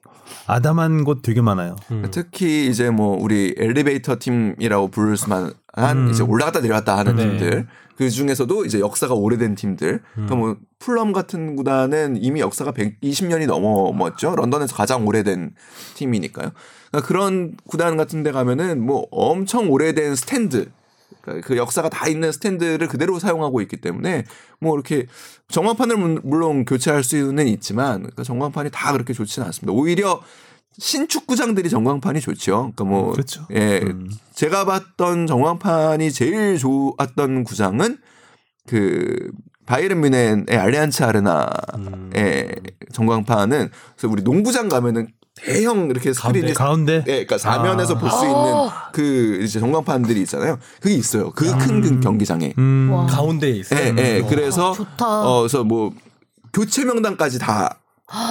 아담한 0.46 1.04
곳 1.04 1.22
되게 1.22 1.40
많아요. 1.40 1.76
음. 1.90 2.06
특히 2.10 2.68
이제 2.68 2.90
뭐 2.90 3.16
우리 3.20 3.54
엘리베이터 3.56 4.16
팀이라고 4.18 4.88
부를 4.88 5.16
수만 5.16 5.52
한 5.72 6.06
음. 6.06 6.10
이제 6.10 6.22
올라갔다 6.22 6.60
내려갔다 6.60 6.98
하는 6.98 7.16
네. 7.16 7.22
팀들 7.22 7.66
그 7.96 8.10
중에서도 8.10 8.64
이제 8.64 8.80
역사가 8.80 9.14
오래된 9.14 9.54
팀들 9.54 10.00
그러니까 10.12 10.36
뭐 10.36 10.56
풀럼 10.78 11.12
같은 11.12 11.56
구단은 11.56 12.16
이미 12.20 12.40
역사가 12.40 12.72
120년이 12.72 13.46
넘었죠 13.46 14.34
런던에서 14.34 14.74
가장 14.74 15.06
오래된 15.06 15.54
팀이니까요 15.94 16.50
그러니까 16.92 17.08
그런 17.08 17.56
구단 17.66 17.96
같은 17.96 18.22
데 18.22 18.30
가면은 18.32 18.80
뭐 18.84 19.06
엄청 19.10 19.70
오래된 19.70 20.14
스탠드 20.14 20.70
그러니까 21.22 21.46
그 21.46 21.56
역사가 21.56 21.88
다 21.88 22.06
있는 22.08 22.30
스탠드를 22.32 22.86
그대로 22.88 23.18
사용하고 23.18 23.60
있기 23.62 23.78
때문에 23.78 24.24
뭐 24.60 24.74
이렇게 24.74 25.06
전광판을 25.48 25.96
물- 25.96 26.20
물론 26.22 26.64
교체할 26.64 27.02
수는 27.02 27.48
있지만 27.48 28.00
그러니까 28.00 28.22
전광판이 28.22 28.70
다 28.72 28.92
그렇게 28.92 29.12
좋지는 29.12 29.46
않습니다. 29.46 29.72
오히려 29.72 30.20
신축구장들이 30.78 31.68
전광판이 31.70 32.20
좋죠. 32.20 32.72
그러니까 32.74 32.84
뭐 32.84 33.12
그렇죠. 33.12 33.46
예, 33.52 33.80
음. 33.82 34.10
제가 34.34 34.64
봤던 34.64 35.26
전광판이 35.26 36.10
제일 36.12 36.58
좋았던 36.58 37.44
구장은 37.44 37.98
그 38.66 39.30
바이에른 39.66 40.00
뮌헨의 40.00 40.58
알리안츠 40.58 41.02
아레나의 41.04 42.54
전광판은 42.92 43.70
그래서 43.96 44.08
우리 44.12 44.22
농구장 44.22 44.68
가면은 44.68 45.08
대형 45.34 45.88
이렇게 45.90 46.12
스크린이 46.12 46.52
가운데 46.52 46.98
네, 46.98 47.04
그러니까 47.04 47.38
사면에서 47.38 47.94
아. 47.94 47.98
볼수 47.98 48.24
있는 48.24 48.68
그 48.92 49.40
이제 49.42 49.60
전광판들이 49.60 50.20
있잖아요. 50.22 50.58
그게 50.80 50.94
있어요. 50.94 51.30
그큰 51.30 52.00
경기장에. 52.00 52.52
음. 52.58 52.90
와. 52.92 53.06
가운데에 53.06 53.50
있어요. 53.50 53.80
예, 53.80 53.94
예. 53.96 54.22
그래서 54.28 54.72
좋다. 54.72 55.06
어, 55.06 55.40
그래서 55.40 55.64
뭐 55.64 55.92
교체 56.52 56.84
명단까지 56.84 57.38
다 57.38 57.78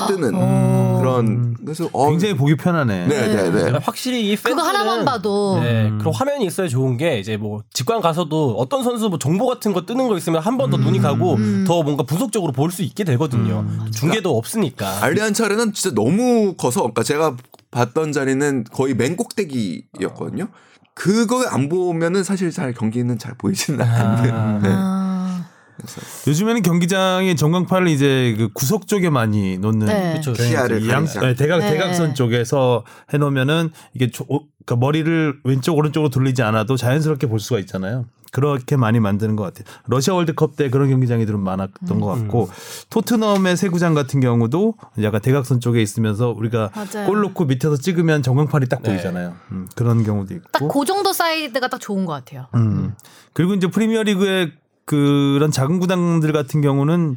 뜨는 0.08 0.32
어. 0.36 0.98
그런 1.00 1.56
그래서 1.64 1.90
어, 1.94 2.10
굉장히 2.10 2.36
보기 2.36 2.56
편하네. 2.56 3.08
네, 3.08 3.28
네, 3.28 3.50
네. 3.50 3.80
확실히 3.82 4.32
이 4.32 4.36
그거 4.36 4.62
하나만 4.62 5.06
봐도 5.06 5.60
네, 5.62 5.88
음. 5.90 5.98
그런 6.00 6.14
화면이 6.14 6.46
있어야 6.46 6.68
좋은 6.68 6.98
게 6.98 7.20
이제 7.20 7.38
뭐 7.38 7.64
직관 7.74 8.02
가서도 8.02 8.56
어떤 8.58 8.84
선수 8.84 9.10
뭐 9.10 9.18
정보 9.20 9.48
같은 9.48 9.74
거 9.74 9.86
뜨는 9.86 10.08
거 10.08 10.18
있으면 10.18 10.42
한 10.42 10.58
번더 10.58 10.78
눈이 10.78 11.00
가고 11.00 11.34
음. 11.36 11.64
더 11.68 11.82
뭔가 11.84 12.04
분석적으로 12.04 12.52
볼 12.52 12.72
수 12.72 12.84
있게 12.84 13.04
되거든요. 13.04 13.66
음. 13.68 13.92
중계도 13.94 14.38
없으니까. 14.38 15.04
알리안츠 15.04 15.44
아레나는 15.44 15.74
진짜 15.74 15.94
너무 15.94 16.54
커서 16.54 16.82
그러니까 16.82 17.04
제가 17.04 17.36
봤던 17.72 18.12
자리는 18.14 18.64
거의 18.72 18.94
맨 18.94 19.18
꼭대기였거든요. 19.18 20.48
그거 20.94 21.46
안 21.50 21.68
보면은 21.70 22.24
사실 22.24 22.52
잘 22.52 22.74
경기는 22.74 23.18
잘 23.18 23.34
보이지는 23.38 23.82
않는. 23.82 24.62
네. 24.62 24.70
아, 25.88 26.30
요즘에는 26.30 26.62
경기장의 26.62 27.36
전광판을 27.36 27.88
이제 27.88 28.36
그 28.38 28.50
구석 28.54 28.88
쪽에 28.88 29.10
많이 29.10 29.58
놓는 29.58 29.88
네. 29.88 30.12
그렇죠. 30.12 30.34
시야를 30.34 30.82
이 30.84 30.90
양. 30.90 31.06
네, 31.06 31.36
대각 31.36 31.60
네. 31.60 31.72
대각선 31.72 32.16
쪽에서 32.16 32.84
해놓으면은 33.14 33.72
이게 33.94 34.10
조, 34.12 34.24
어, 34.30 34.40
그러니까 34.66 34.76
머리를 34.86 35.40
왼쪽 35.44 35.78
오른쪽으로 35.78 36.10
돌리지 36.10 36.42
않아도 36.44 36.78
자연스럽게 36.78 37.28
볼 37.28 37.40
수가 37.40 37.60
있잖아요. 37.60 38.06
그렇게 38.34 38.78
많이 38.78 39.02
만드는 39.02 39.36
것 39.36 39.44
같아요. 39.44 39.66
러시아 39.88 40.14
월드컵 40.14 40.56
때 40.56 40.70
그런 40.70 40.90
경기장이 40.90 41.26
좀 41.28 41.44
많았던 41.44 42.00
것 42.00 42.08
같고 42.08 42.50
토트넘의 42.90 43.58
새 43.58 43.68
구장 43.68 43.94
같은 43.94 44.22
경우도 44.22 44.76
약간 45.04 45.20
대각선 45.20 45.60
쪽에 45.60 45.82
있으면서 45.82 46.30
우리가 46.30 46.70
맞아요. 46.74 47.08
골 47.08 47.22
넣고 47.24 47.44
밑에서 47.44 47.76
찍으면 47.76 48.24
전광판이 48.24 48.68
딱 48.70 48.82
네. 48.84 48.92
보이잖아요. 48.92 49.34
음, 49.52 49.68
그런 49.76 50.04
경우도 50.06 50.34
있고. 50.36 50.46
딱 50.52 50.66
그 50.66 50.86
정도 50.86 51.12
사이즈가 51.12 51.68
딱 51.68 51.82
좋은 51.82 52.06
것 52.06 52.14
같아요. 52.14 52.48
음. 52.56 52.94
그리고 53.34 53.54
이제 53.54 53.68
프리미어리그의 53.68 54.54
그런 54.92 55.52
작은 55.52 55.80
구단들 55.80 56.34
같은 56.34 56.62
경우는 56.62 57.16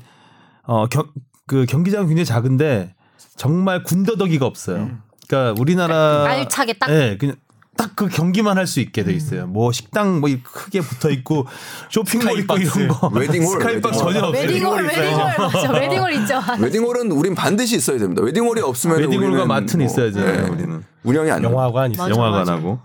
어, 0.63 0.87
겨, 0.87 1.07
그 1.47 1.67
경기장은 1.67 2.07
굉장히 2.07 2.25
작은데 2.25 2.95
정말 3.37 3.83
군더더기가 3.83 4.47
없어요. 4.47 4.91
그러니까 5.29 5.61
우리나라 5.61 6.25
알차게 6.25 6.75
딱 6.75 6.89
예, 6.91 7.17
그냥 7.19 7.37
딱 7.77 7.91
그 7.97 8.09
경기만 8.09 8.57
할 8.57 8.67
수 8.69 8.79
있게 8.81 9.03
돼 9.03 9.13
있어요. 9.13 9.49
뭐 9.49 9.73
식당 9.73 10.21
뭐 10.21 10.31
크게 10.45 10.81
붙어 10.81 11.11
있고 11.11 11.47
쇼핑몰 11.91 12.39
있고 12.41 12.57
이런 12.57 12.87
거 12.89 13.09
웨딩홀, 13.09 13.61
스카이박스 13.61 13.99
웨딩홀. 14.05 14.13
전혀 14.15 14.27
없어요. 14.27 14.47
웨딩홀 14.47 14.83
웨딩홀 14.87 15.19
맞죠 15.39 15.73
웨딩홀 15.73 16.13
있죠. 16.13 16.41
웨딩홀은 16.63 17.11
우린 17.11 17.35
반드시 17.35 17.77
있어야 17.77 17.99
됩니다. 17.99 18.23
웨딩홀이 18.23 18.61
없으면 18.61 18.99
웨딩홀과 18.99 19.27
우리는 19.27 19.49
마트는 19.49 19.85
뭐, 19.87 19.93
있어야죠. 19.93 20.21
네. 20.21 20.41
우리는. 20.49 20.85
운영이 21.03 21.31
안. 21.33 21.43
영화관 21.43 21.91
있어요. 21.91 22.15
영화관하고. 22.15 22.79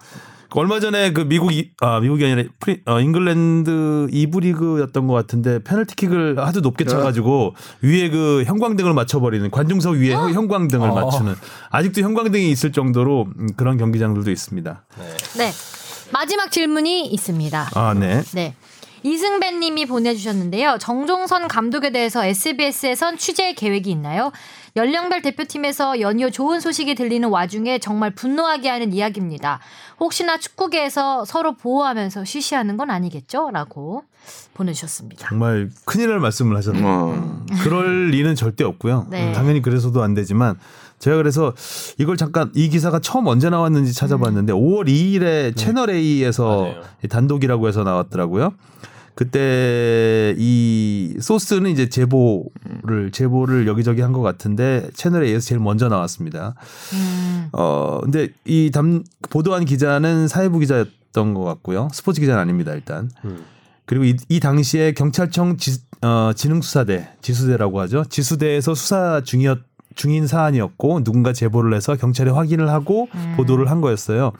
그 0.49 0.59
얼마 0.59 0.79
전에 0.79 1.13
그 1.13 1.21
미국 1.21 1.53
이- 1.53 1.69
아 1.79 1.99
미국이 1.99 2.25
아니라 2.25 2.49
프리, 2.59 2.81
어, 2.85 2.99
잉글랜드 2.99 4.07
2부 4.11 4.41
리그였던 4.41 5.07
것 5.07 5.13
같은데 5.13 5.59
페널티킥을 5.63 6.39
하도 6.39 6.61
높게 6.61 6.85
쳐가지고 6.85 7.53
위에 7.81 8.09
그 8.09 8.43
형광등을 8.45 8.93
맞춰버리는 8.93 9.49
관중석 9.51 9.95
위에 9.95 10.11
형- 10.13 10.33
형광등을 10.33 10.89
맞추는 10.91 11.35
아직도 11.69 12.01
형광등이 12.01 12.49
있을 12.51 12.71
정도로 12.71 13.27
음, 13.37 13.47
그런 13.55 13.77
경기장들도 13.77 14.29
있습니다. 14.31 14.83
네 15.37 15.51
마지막 16.11 16.51
질문이 16.51 17.05
있습니다. 17.07 17.69
아 17.75 17.93
네. 17.93 18.23
네. 18.33 18.55
이승배 19.03 19.51
님이 19.51 19.85
보내주셨는데요. 19.85 20.77
정종선 20.79 21.47
감독에 21.47 21.91
대해서 21.91 22.25
SBS에선 22.25 23.17
취재 23.17 23.53
계획이 23.53 23.89
있나요? 23.91 24.31
연령별 24.75 25.21
대표팀에서 25.21 25.99
연이어 25.99 26.29
좋은 26.29 26.59
소식이 26.59 26.95
들리는 26.95 27.27
와중에 27.29 27.79
정말 27.79 28.11
분노하게 28.11 28.69
하는 28.69 28.93
이야기입니다. 28.93 29.59
혹시나 29.99 30.37
축구계에서 30.37 31.25
서로 31.25 31.55
보호하면서 31.55 32.25
쉬쉬하는 32.25 32.77
건 32.77 32.89
아니겠죠? 32.89 33.49
라고 33.51 34.03
보내주셨습니다. 34.53 35.27
정말 35.29 35.69
큰일 35.85 36.09
날 36.09 36.19
말씀을 36.19 36.55
하셨네요. 36.57 36.85
어. 36.87 37.45
그럴 37.63 38.09
리는 38.09 38.35
절대 38.35 38.63
없고요. 38.63 39.07
네. 39.09 39.31
당연히 39.33 39.61
그래서도 39.61 40.03
안 40.03 40.13
되지만 40.13 40.57
제가 40.99 41.17
그래서 41.17 41.53
이걸 41.97 42.17
잠깐 42.17 42.51
이 42.55 42.69
기사가 42.69 42.99
처음 42.99 43.27
언제 43.27 43.49
나왔는지 43.49 43.93
찾아봤는데 43.93 44.53
5월 44.53 44.87
2일에 44.87 45.55
채널 45.55 45.89
A에서. 45.89 46.73
단독이라고 47.09 47.67
해서 47.67 47.83
나왔더라고요. 47.83 48.53
그때 49.19 50.33
이 50.37 51.17
소스는 51.19 51.71
이제 51.71 51.89
제보를 51.89 53.11
제보를 53.11 53.67
여기저기 53.67 54.01
한 54.01 54.13
것 54.13 54.21
같은데 54.21 54.89
채널 54.93 55.25
A에서 55.25 55.45
제일 55.45 55.59
먼저 55.59 55.89
나왔습니다. 55.89 56.55
음, 56.93 57.49
어 57.51 57.99
근데 58.01 58.29
이 58.45 58.71
담 58.73 59.03
보도한 59.29 59.65
기자는 59.65 60.29
사회부 60.29 60.59
기자였던 60.59 61.33
것 61.33 61.43
같고요. 61.43 61.89
스포츠 61.91 62.21
기자는 62.21 62.39
아닙니다 62.41 62.71
일단. 62.73 63.11
음. 63.25 63.43
그리고 63.85 64.05
이, 64.05 64.15
이 64.29 64.39
당시에 64.39 64.93
경찰청 64.93 65.57
지, 65.57 65.79
어, 66.01 66.31
지능수사대 66.33 67.09
지수대라고 67.21 67.81
하죠. 67.81 68.05
지수대에서 68.09 68.73
수사 68.73 69.21
중이었 69.21 69.59
중인 69.95 70.27
사안이었고 70.27 71.03
누군가 71.03 71.33
제보를 71.33 71.73
해서 71.73 71.97
경찰에 71.97 72.31
확인을 72.31 72.69
하고 72.69 73.09
보도를 73.35 73.69
한 73.69 73.81
거였어요. 73.81 74.31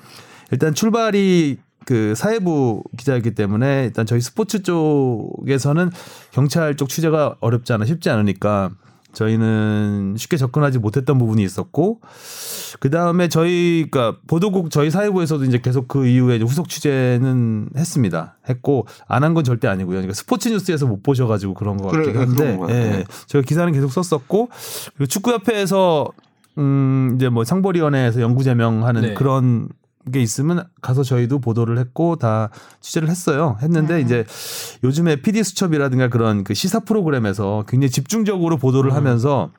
일단 0.52 0.74
출발이 0.74 1.58
그 1.86 2.14
사회부 2.16 2.84
기자였기 2.98 3.36
때문에 3.36 3.86
일단 3.86 4.06
저희 4.06 4.22
스포츠 4.22 4.62
쪽에서는 4.64 5.90
경찰 6.32 6.76
쪽 6.76 6.90
취재가 6.90 7.38
어렵지 7.40 7.74
않아 7.74 7.86
쉽지 7.86 8.10
않으니까 8.10 8.70
저희는 9.12 10.14
쉽게 10.18 10.38
접근하지 10.38 10.78
못했던 10.78 11.18
부분이 11.18 11.42
있었고 11.44 12.00
그 12.80 12.92
다음에 12.92 13.28
저희 13.28 13.88
그러니까 13.90 14.20
보도국 14.28 14.70
저희 14.70 14.92
사회부에서도 14.92 15.46
이제 15.46 15.58
계속 15.60 15.88
그 15.88 16.06
이후에 16.06 16.36
이제 16.36 16.46
후속 16.46 16.70
취재는 16.70 17.70
했습니다. 17.76 18.38
했고 18.48 18.86
안 19.08 19.24
한 19.24 19.34
건 19.34 19.44
절대 19.44 19.68
아니고요. 19.68 19.94
그러니까 19.96 20.14
스포츠 20.14 20.50
뉴스에서 20.50 20.86
못 20.86 21.02
보셔가지고 21.02 21.56
그런 21.56 21.78
것 21.78 21.90
그래, 21.90 22.14
같긴 22.14 22.46
한데. 22.46 22.60
예, 22.70 23.04
제가 23.26 23.42
기사는 23.44 23.74
계속 23.74 23.92
썼었고 23.92 24.50
그리고 24.96 25.08
축구협회에서 25.08 26.08
음 26.60 27.14
이제 27.16 27.30
뭐 27.30 27.44
상벌위원회에서 27.44 28.22
연구 28.22 28.44
제명하는 28.44 29.02
네. 29.02 29.14
그런 29.16 29.70
게 30.12 30.22
있으면 30.22 30.66
가서 30.82 31.04
저희도 31.04 31.40
보도를 31.40 31.78
했고 31.78 32.16
다 32.16 32.50
취재를 32.82 33.10
했어요. 33.10 33.58
했는데 33.62 33.96
네. 33.96 34.02
이제 34.02 34.26
요즘에 34.84 35.18
PD 35.18 35.44
수첩이라든가 35.44 36.10
그런 36.10 36.44
그 36.44 36.54
시사 36.54 36.82
프로그램에서 36.82 37.66
굉장히 37.68 37.92
집중적으로 37.92 38.58
보도를 38.58 38.94
하면서 38.94 39.52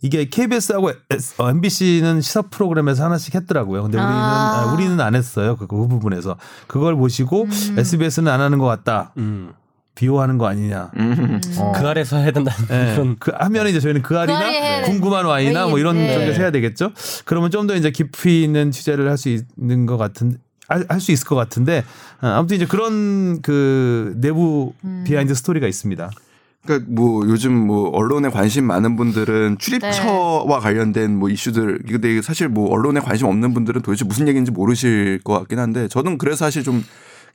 이게 0.00 0.28
KBS하고 0.28 0.92
MBC는 1.40 2.20
시사 2.20 2.42
프로그램에서 2.42 3.04
하나씩 3.04 3.34
했더라고요. 3.34 3.82
근데 3.82 3.98
우리는 3.98 4.12
아. 4.14 4.62
아, 4.62 4.72
우리는 4.72 5.00
안 5.00 5.14
했어요. 5.14 5.56
그, 5.56 5.66
그 5.66 5.76
부분에서 5.88 6.36
그걸 6.66 6.94
보시고 6.96 7.44
음. 7.44 7.74
SBS는 7.78 8.30
안 8.30 8.40
하는 8.40 8.58
것 8.58 8.66
같다. 8.66 9.12
음. 9.16 9.52
비호하는 9.98 10.38
거 10.38 10.46
아니냐. 10.46 10.92
음. 10.96 11.40
어. 11.58 11.72
그 11.74 11.86
아래서 11.88 12.18
해야 12.18 12.30
된다는 12.30 12.60
예. 12.70 12.94
그런 12.94 13.16
그 13.18 13.32
하면 13.34 13.66
이제 13.66 13.80
저희는 13.80 14.02
그 14.02 14.16
아래 14.16 14.32
해야 14.32 14.46
알이나 14.46 14.80
돼. 14.82 14.82
궁금한 14.92 15.24
와이나 15.26 15.66
뭐 15.66 15.80
이런 15.80 15.96
네. 15.96 16.14
쪽에서 16.14 16.40
해야 16.40 16.50
되겠죠. 16.52 16.92
그러면 17.24 17.50
좀 17.50 17.66
더 17.66 17.74
이제 17.74 17.90
깊이 17.90 18.44
있는 18.44 18.70
취재를 18.70 19.10
할 19.10 19.18
수 19.18 19.28
있는 19.28 19.86
것 19.86 19.96
같은 19.96 20.38
할수 20.68 21.10
있을 21.10 21.26
것 21.26 21.34
같은데 21.34 21.82
어, 22.22 22.26
아무튼 22.28 22.56
이제 22.56 22.66
그런 22.66 23.42
그 23.42 24.14
내부 24.16 24.72
음. 24.84 25.02
비하인드 25.04 25.34
스토리가 25.34 25.66
있습니다. 25.66 26.10
그러니까 26.64 26.86
뭐 26.92 27.26
요즘 27.26 27.52
뭐 27.54 27.88
언론에 27.90 28.28
관심 28.28 28.64
많은 28.66 28.94
분들은 28.96 29.56
출입처와 29.58 30.60
관련된 30.60 31.16
뭐 31.18 31.28
이슈들 31.28 31.80
근데 31.88 32.22
사실 32.22 32.48
뭐 32.48 32.70
언론에 32.70 33.00
관심 33.00 33.26
없는 33.26 33.52
분들은 33.54 33.82
도대체 33.82 34.04
무슨 34.04 34.28
얘기인지 34.28 34.52
모르실 34.52 35.20
것 35.24 35.32
같긴 35.38 35.58
한데 35.58 35.88
저는 35.88 36.18
그래서 36.18 36.44
사실 36.44 36.62
좀 36.62 36.84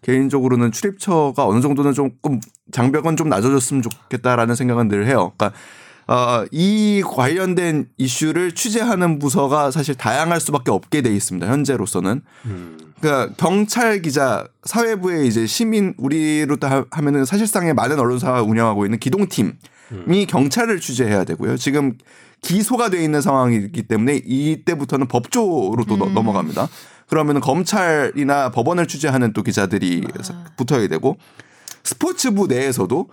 개인적으로는 0.03 0.71
출입처가 0.71 1.45
어느 1.47 1.61
정도는 1.61 1.93
조금 1.93 2.39
장벽은 2.71 3.15
좀 3.17 3.29
낮아졌으면 3.29 3.81
좋겠다라는 3.81 4.55
생각은 4.55 4.87
늘 4.87 5.07
해요. 5.07 5.33
그러니까 5.37 5.57
어, 6.05 6.45
이 6.51 7.01
관련된 7.05 7.87
이슈를 7.97 8.53
취재하는 8.53 9.19
부서가 9.19 9.71
사실 9.71 9.95
다양할 9.95 10.41
수밖에 10.41 10.69
없게 10.71 11.01
돼 11.01 11.13
있습니다. 11.15 11.47
현재로서는. 11.47 12.21
그러니까 12.99 13.33
경찰 13.37 14.01
기자 14.01 14.45
사회부의 14.63 15.27
이제 15.27 15.45
시민 15.45 15.93
우리로 15.97 16.57
다 16.57 16.85
하면은 16.91 17.25
사실상의 17.25 17.73
많은 17.73 17.99
언론사가 17.99 18.43
운영하고 18.43 18.85
있는 18.85 18.99
기동팀이 18.99 20.25
경찰을 20.27 20.79
취재해야 20.79 21.23
되고요. 21.23 21.57
지금 21.57 21.97
기소가 22.41 22.89
돼 22.89 23.01
있는 23.03 23.21
상황이기 23.21 23.83
때문에 23.83 24.21
이때부터는 24.25 25.07
법조로 25.07 25.77
또 25.87 25.95
넘- 25.97 26.13
넘어갑니다. 26.13 26.67
그러면은 27.13 27.41
검찰이나 27.41 28.49
법원을 28.49 28.87
취재하는 28.87 29.33
또 29.33 29.43
기자들이 29.43 30.07
붙어야 30.57 30.87
되고 30.87 31.17
스포츠부 31.83 32.47
내에서도 32.47 33.07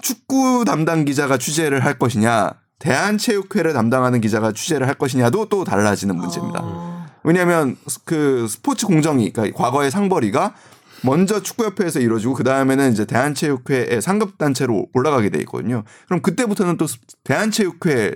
축구 0.00 0.64
담당 0.64 1.04
기자가 1.04 1.36
취재를 1.36 1.84
할 1.84 1.98
것이냐 1.98 2.52
대한체육회를 2.78 3.74
담당하는 3.74 4.22
기자가 4.22 4.52
취재를 4.52 4.88
할 4.88 4.94
것이냐도 4.94 5.50
또 5.50 5.62
달라지는 5.62 6.16
문제입니다. 6.16 6.60
어. 6.62 7.06
왜냐하면 7.22 7.76
그 8.06 8.46
스포츠 8.48 8.86
공정위, 8.86 9.30
그러니까 9.30 9.62
과거의 9.62 9.90
상벌위가 9.90 10.54
먼저 11.02 11.42
축구협회에서 11.42 12.00
이루어지고 12.00 12.32
그 12.32 12.44
다음에는 12.44 12.92
이제 12.92 13.04
대한체육회의 13.04 14.00
상급 14.00 14.38
단체로 14.38 14.86
올라가게 14.94 15.28
돼 15.28 15.38
있거든요. 15.40 15.84
그럼 16.06 16.22
그때부터는 16.22 16.78
또 16.78 16.86
대한체육회 17.24 18.14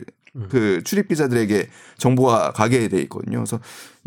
그 0.48 0.82
출입 0.84 1.08
기자들에게 1.08 1.68
정보가 1.98 2.52
가게 2.52 2.88
돼 2.88 3.00
있거든요. 3.02 3.38
그래서 3.38 3.58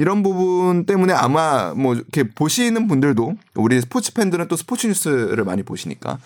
이런 0.01 0.23
부분 0.23 0.85
때문에 0.87 1.13
아마 1.13 1.73
뭐 1.75 1.93
이렇게 1.93 2.23
보시는 2.23 2.87
분들도 2.87 3.35
우리 3.55 3.79
스포츠 3.79 4.13
팬들은 4.13 4.47
또 4.47 4.55
스포츠 4.55 4.87
뉴스를 4.87 5.43
많이 5.43 5.61
보시니까 5.61 6.17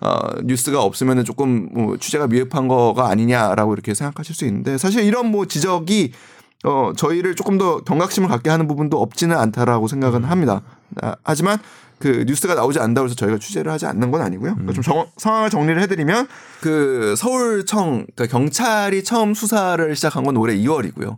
어, 0.00 0.18
뉴스가 0.42 0.82
없으면은 0.82 1.24
조금 1.24 1.68
뭐 1.72 1.96
취재가 1.96 2.26
미흡한 2.26 2.66
거가 2.66 3.08
아니냐라고 3.08 3.72
이렇게 3.72 3.94
생각하실 3.94 4.34
수 4.34 4.44
있는데 4.46 4.78
사실 4.78 5.04
이런 5.04 5.30
뭐 5.30 5.46
지적이 5.46 6.12
어, 6.64 6.92
저희를 6.96 7.36
조금 7.36 7.56
더 7.56 7.84
경각심을 7.84 8.28
갖게 8.28 8.50
하는 8.50 8.66
부분도 8.66 9.00
없지는 9.00 9.36
않다라고 9.38 9.86
생각은 9.86 10.24
합니다. 10.24 10.62
아, 11.00 11.14
하지만 11.22 11.58
그 12.00 12.24
뉴스가 12.26 12.54
나오지 12.54 12.80
않는다고 12.80 13.04
해서 13.04 13.14
저희가 13.14 13.38
취재를 13.38 13.70
하지 13.70 13.86
않는 13.86 14.10
건 14.10 14.22
아니고요. 14.22 14.54
그러니까 14.54 14.72
좀 14.72 14.82
정- 14.82 15.06
상황을 15.18 15.50
정리를 15.50 15.80
해드리면 15.82 16.26
그 16.62 17.14
서울청 17.16 18.06
그러니까 18.14 18.26
경찰이 18.26 19.04
처음 19.04 19.34
수사를 19.34 19.94
시작한 19.94 20.24
건 20.24 20.36
올해 20.36 20.56
2월이고요. 20.56 21.16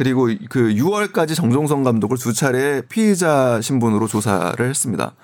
그리고 0.00 0.30
그 0.48 0.72
6월까지 0.72 1.34
정종성 1.34 1.82
감독을 1.82 2.16
두 2.16 2.32
차례 2.32 2.80
피의자 2.88 3.60
신분으로 3.60 4.06
조사를 4.06 4.66
했습니다. 4.66 5.14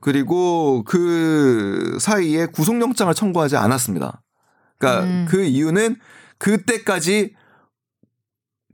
그리고 0.00 0.82
그 0.84 1.98
사이에 2.00 2.46
구속영장을 2.46 3.12
청구하지 3.12 3.58
않았습니다. 3.58 4.22
그러니까 4.78 5.04
음. 5.04 5.26
그 5.28 5.44
이유는 5.44 5.96
그때까지 6.38 7.34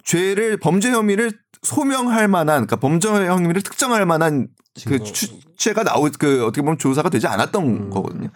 죄를 0.05 0.57
범죄 0.57 0.92
혐의를 0.92 1.33
소명할 1.62 2.29
만한 2.29 2.66
그러니까 2.66 2.77
범죄 2.77 3.09
혐의를 3.09 3.62
특정할 3.62 4.07
만한 4.07 4.47
그 4.87 5.03
추체가 5.03 5.83
나오 5.83 6.09
그 6.16 6.44
어떻게 6.44 6.62
보면 6.62 6.79
조사가 6.79 7.11
되지 7.11 7.27
않았던 7.27 7.90
거거든요. 7.90 8.29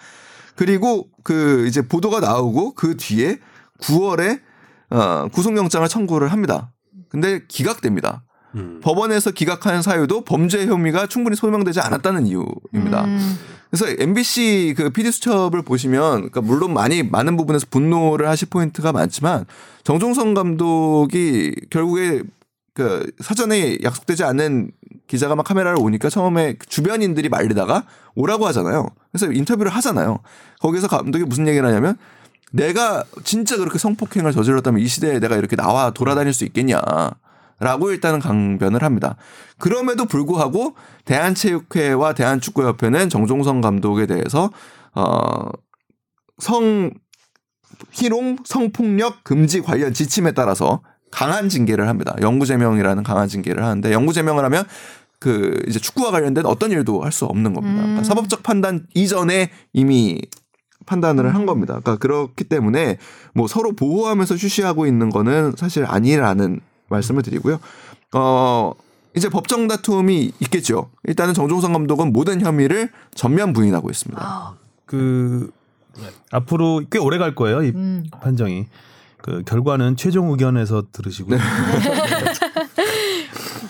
그리고 0.57 1.07
그 1.23 1.65
이제 1.69 1.81
보도가 1.81 2.19
나오고 2.19 2.75
그 2.75 2.97
뒤에 2.97 3.39
9월에 3.83 4.41
어 4.91 5.29
구속영장을 5.29 5.87
청구를 5.87 6.33
합니다. 6.33 6.73
근데 7.09 7.43
기각됩니다. 7.49 8.23
음. 8.55 8.81
법원에서 8.83 9.31
기각하는 9.31 9.83
사유도 9.83 10.25
범죄 10.25 10.67
혐의가 10.67 11.07
충분히 11.07 11.37
소명되지 11.37 11.81
않았다는 11.81 12.27
이유입니다. 12.27 13.05
음. 13.05 13.39
그래서 13.71 13.87
MBC 14.03 14.75
그 14.77 14.91
PD 14.91 15.11
수첩을 15.13 15.63
보시면 15.63 16.31
그러니까 16.31 16.41
물론 16.41 16.73
많이 16.73 17.03
많은 17.03 17.37
부분에서 17.37 17.67
분노를 17.71 18.29
하실 18.29 18.49
포인트가 18.49 18.93
많지만 18.93 19.45
정종성 19.85 20.35
감독이 20.35 21.55
결국에 21.69 22.23
그 22.73 23.11
사전에 23.21 23.79
약속되지 23.83 24.25
않은 24.25 24.71
기자가 25.07 25.35
막 25.35 25.43
카메라를 25.45 25.79
오니까 25.81 26.09
처음에 26.09 26.57
주변인들이 26.69 27.29
말리다가 27.29 27.85
오라고 28.15 28.47
하잖아요. 28.47 28.87
그래서 29.11 29.33
인터뷰를 29.33 29.71
하잖아요. 29.73 30.21
거기서 30.61 30.89
감독이 30.89 31.25
무슨 31.25 31.49
얘기를 31.49 31.67
하냐면 31.67 31.97
내가 32.53 33.05
진짜 33.25 33.57
그렇게 33.57 33.79
성폭행을 33.79 34.33
저질렀다면 34.33 34.81
이 34.81 34.87
시대에 34.87 35.21
내가 35.21 35.37
이렇게 35.37 35.57
나와 35.57 35.91
돌아다닐 35.91 36.33
수 36.33 36.45
있겠냐. 36.45 36.81
라고 37.61 37.91
일단은 37.91 38.21
강변을 38.21 38.85
합니다. 38.85 39.17
그럼에도 39.59 40.05
불구하고 40.05 40.77
대한체육회와 41.07 42.13
대한축구협회는 42.15 43.09
정종성 43.09 43.61
감독에 43.61 44.07
대해서 44.07 44.51
어 44.95 45.51
성 46.39 46.91
희롱 47.91 48.39
성폭력 48.45 49.25
금지 49.25 49.61
관련 49.61 49.93
지침에 49.93 50.33
따라서 50.33 50.83
강한 51.11 51.49
징계를 51.49 51.89
합니다. 51.89 52.15
영구제명이라는 52.21 53.03
강한 53.03 53.29
징계를 53.29 53.65
하는데 53.65 53.93
영구제명을 53.93 54.45
하면 54.45 54.65
그 55.21 55.61
이제 55.67 55.79
축구와 55.79 56.11
관련된 56.11 56.47
어떤 56.47 56.71
일도 56.71 57.03
할 57.03 57.13
수 57.13 57.25
없는 57.25 57.55
겁니다. 57.55 57.81
그러니까 57.81 58.05
사법적 58.05 58.43
판단 58.43 58.87
이전에 58.95 59.51
이미 59.73 60.21
판단을 60.89 61.35
한 61.35 61.47
겁니다. 61.47 61.79
그러니까 61.81 61.97
그렇기 61.97 62.45
때문에 62.45 62.97
뭐 63.35 63.47
서로 63.47 63.73
보호하면서 63.73 64.37
쉬쉬하고 64.37 64.87
있는 64.87 65.11
거는 65.11 65.55
사실 65.57 65.85
아니라는 65.87 66.61
말씀을 66.89 67.23
드리고요. 67.23 67.61
어 68.15 68.73
이제 69.15 69.29
법정 69.29 69.69
다툼이 69.69 70.33
있겠죠. 70.41 70.91
일단은 71.05 71.35
정종성 71.35 71.73
감독은 71.73 72.13
모든 72.13 72.41
혐의를 72.41 72.91
전면 73.15 73.53
부인하고 73.53 73.91
있습니다. 73.91 74.23
아, 74.23 74.55
그 74.87 75.51
앞으로 76.31 76.83
꽤 76.91 76.99
오래 76.99 77.19
갈 77.19 77.35
거예요 77.35 77.63
이 77.63 77.71
음. 77.71 78.05
판정이. 78.21 78.67
그 79.21 79.43
결과는 79.45 79.97
최종 79.97 80.31
의견에서 80.31 80.85
들으시고. 80.93 81.35
요 81.35 81.39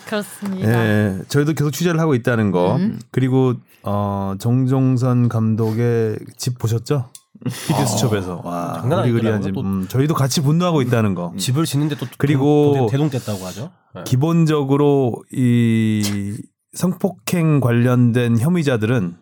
그렇습니다. 0.09 0.69
예, 0.87 1.19
저희도 1.29 1.53
계속 1.53 1.71
취재를 1.71 2.01
하고 2.01 2.15
있다는 2.15 2.51
거. 2.51 2.77
음. 2.77 2.99
그리고 3.11 3.55
어 3.83 4.35
정종선 4.39 5.29
감독의 5.29 6.19
집 6.37 6.59
보셨죠? 6.59 7.11
피디 7.45 7.87
수첩에서 7.87 8.43
와 8.45 8.79
장난 8.81 9.01
으리으리한 9.05 9.43
집. 9.43 9.49
아니더라고요. 9.49 9.73
음, 9.83 9.87
저희도 9.89 10.15
같이 10.15 10.41
분노하고 10.43 10.83
있다는 10.83 11.15
거. 11.15 11.33
집을 11.37 11.65
짓는데 11.67 11.97
또 11.97 12.07
그리고 12.19 12.89
대- 12.91 12.97
대동됐다고 12.97 13.45
하죠. 13.47 13.71
네. 13.95 14.03
기본적으로 14.05 15.15
이 15.33 16.37
성폭행 16.73 17.61
관련된 17.61 18.39
혐의자들은 18.39 19.15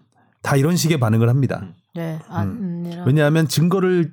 다 0.42 0.56
이런 0.56 0.76
식의 0.76 0.98
반응을 0.98 1.28
합니다. 1.28 1.62
네. 1.94 2.18
아, 2.28 2.42
음. 2.44 3.02
왜냐하면 3.06 3.48
증거를 3.48 4.12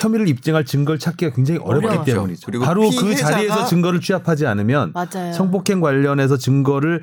혐의를 0.00 0.28
입증할 0.28 0.64
증거를 0.64 0.98
찾기가 0.98 1.34
굉장히 1.34 1.60
어렵기 1.62 1.86
어려워요. 1.86 2.04
때문이죠. 2.04 2.46
그리고 2.46 2.64
바로 2.64 2.88
그 2.90 3.14
자리에서 3.14 3.66
증거를 3.66 4.00
취합하지 4.00 4.46
않으면 4.46 4.92
맞아요. 4.94 5.32
성폭행 5.34 5.80
관련해서 5.80 6.38
증거를 6.38 7.02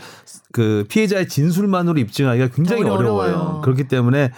그 0.52 0.86
피해자의 0.90 1.28
진술만으로 1.28 2.00
입증하기가 2.00 2.48
굉장히 2.50 2.82
어려- 2.84 2.94
어려워요. 2.96 3.34
어려워요. 3.36 3.62
그렇기 3.62 3.88
때문에 3.88 4.32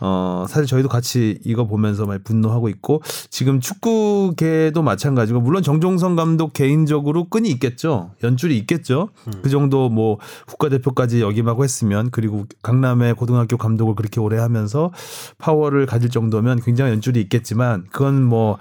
어 0.00 0.44
사실 0.48 0.66
저희도 0.66 0.88
같이 0.88 1.38
이거 1.44 1.66
보면서 1.66 2.06
많이 2.06 2.22
분노하고 2.22 2.68
있고 2.68 3.02
지금 3.30 3.60
축구계도 3.60 4.82
마찬가지고 4.82 5.40
물론 5.40 5.62
정종성 5.62 6.16
감독 6.16 6.52
개인적으로 6.52 7.24
끈이 7.28 7.48
있겠죠. 7.50 8.10
연줄이 8.22 8.58
있겠죠. 8.58 9.08
그 9.42 9.48
정도 9.48 9.88
뭐 9.88 10.18
국가대표까지 10.46 11.20
역임하고 11.22 11.64
했으면 11.64 12.10
그리고 12.10 12.44
강남의 12.62 13.14
고등학교 13.14 13.56
감독을 13.56 13.94
그렇게 13.94 14.20
오래 14.20 14.38
하면서 14.38 14.90
파워를 15.38 15.86
가질 15.86 16.10
정도면 16.10 16.60
굉장히 16.60 16.92
연줄이 16.92 17.20
있겠지만 17.20 17.86
그건 17.90 18.22
뭐 18.22 18.58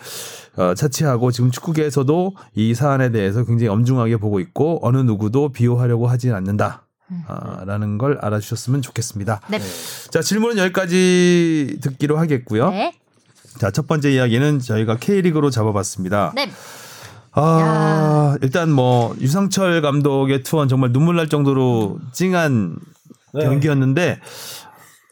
어, 0.58 0.74
차치하고 0.74 1.32
지금 1.32 1.52
축구계에서도 1.52 2.34
이 2.56 2.74
사안에 2.74 3.12
대해서 3.12 3.43
굉장히 3.43 3.69
엄중하게 3.69 4.17
보고 4.17 4.39
있고 4.39 4.80
어느 4.82 4.98
누구도 4.98 5.50
비호하려고 5.50 6.08
하지 6.08 6.32
않는다. 6.32 6.85
아, 7.28 7.63
라는 7.65 7.98
걸 7.98 8.18
알아주셨으면 8.22 8.82
좋겠습니다. 8.82 9.41
네. 9.50 9.60
자, 10.10 10.22
질문은 10.22 10.58
여기까지 10.58 11.78
듣기로 11.82 12.18
하겠고요. 12.18 12.72
네. 12.72 12.96
자, 13.60 13.72
첫 13.72 13.88
번째 13.88 14.12
이야기는 14.12 14.60
저희가 14.60 14.98
K리그로 14.98 15.50
잡아봤습니다. 15.50 16.34
네. 16.36 16.50
아, 17.32 18.38
일단 18.41 18.72
뭐 18.72 19.15
유상철 19.20 19.82
감독의 19.82 20.44
투원 20.44 20.68
정말 20.68 20.91
눈물 20.91 21.18
날 21.18 21.28
정도로 21.28 22.00
찡한 22.13 22.78
네. 23.34 23.44
경기였는데 23.44 24.20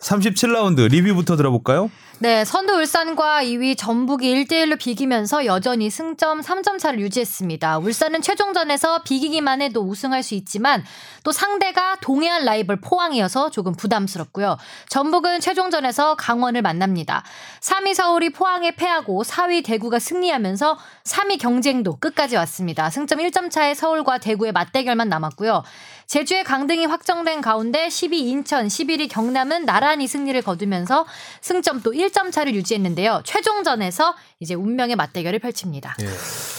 37라운드 0.03 0.89
리뷰부터 0.89 1.35
들어볼까요? 1.35 1.89
네, 2.19 2.45
선두 2.45 2.75
울산과 2.75 3.43
2위 3.43 3.77
전북이 3.77 4.45
1대1로 4.45 4.79
비기면서 4.79 5.45
여전히 5.45 5.89
승점 5.89 6.39
3점 6.39 6.79
차를 6.79 6.99
유지했습니다. 7.01 7.79
울산은 7.79 8.21
최종전에서 8.21 9.03
비기기만 9.03 9.61
해도 9.61 9.81
우승할 9.81 10.23
수 10.23 10.35
있지만 10.35 10.85
또 11.23 11.33
상대가 11.33 11.97
동해안 12.01 12.45
라이벌 12.45 12.79
포항이어서 12.79 13.49
조금 13.49 13.73
부담스럽고요. 13.73 14.57
전북은 14.87 15.41
최종전에서 15.41 16.15
강원을 16.15 16.61
만납니다. 16.61 17.23
3위 17.61 17.93
서울이 17.93 18.29
포항에 18.29 18.71
패하고 18.71 19.23
4위 19.23 19.65
대구가 19.65 19.99
승리하면서 19.99 20.77
3위 21.03 21.39
경쟁도 21.41 21.97
끝까지 21.97 22.37
왔습니다. 22.37 22.89
승점 22.89 23.19
1점 23.19 23.51
차의 23.51 23.75
서울과 23.75 24.19
대구의 24.19 24.53
맞대결만 24.53 25.09
남았고요. 25.09 25.63
제주의 26.07 26.43
강등이 26.43 26.85
확정된 26.85 27.41
가운데 27.41 27.87
10위 27.87 28.13
인천, 28.13 28.67
11위 28.67 29.09
경남은 29.09 29.65
나란히 29.65 30.07
승리를 30.07 30.39
거두면서 30.41 31.05
승점 31.41 31.81
또 31.81 31.91
1점 31.91 32.31
차를 32.31 32.53
유지했는데요. 32.55 33.21
최종전에서 33.25 34.13
이제 34.39 34.53
운명의 34.53 34.95
맞대결을 34.95 35.39
펼칩니다. 35.39 35.95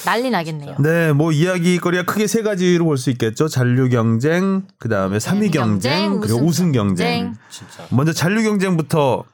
난리 0.07 0.31
나겠네요. 0.31 0.77
네, 0.81 1.13
뭐 1.13 1.31
이야기거리가 1.33 2.05
크게 2.05 2.27
세 2.27 2.43
가지로 2.43 2.85
볼 2.87 2.95
수 2.97 3.11
있겠죠. 3.11 3.49
잔류 3.49 3.89
경쟁, 3.89 4.63
그 4.79 4.89
다음에 4.89 5.19
3위 5.19 5.53
경쟁, 5.53 6.21
그리고 6.21 6.39
우승 6.39 6.73
경쟁. 6.73 7.35
진짜. 7.51 7.85
먼저 7.91 8.13
잔류 8.13 8.43
경쟁부터 8.45 9.25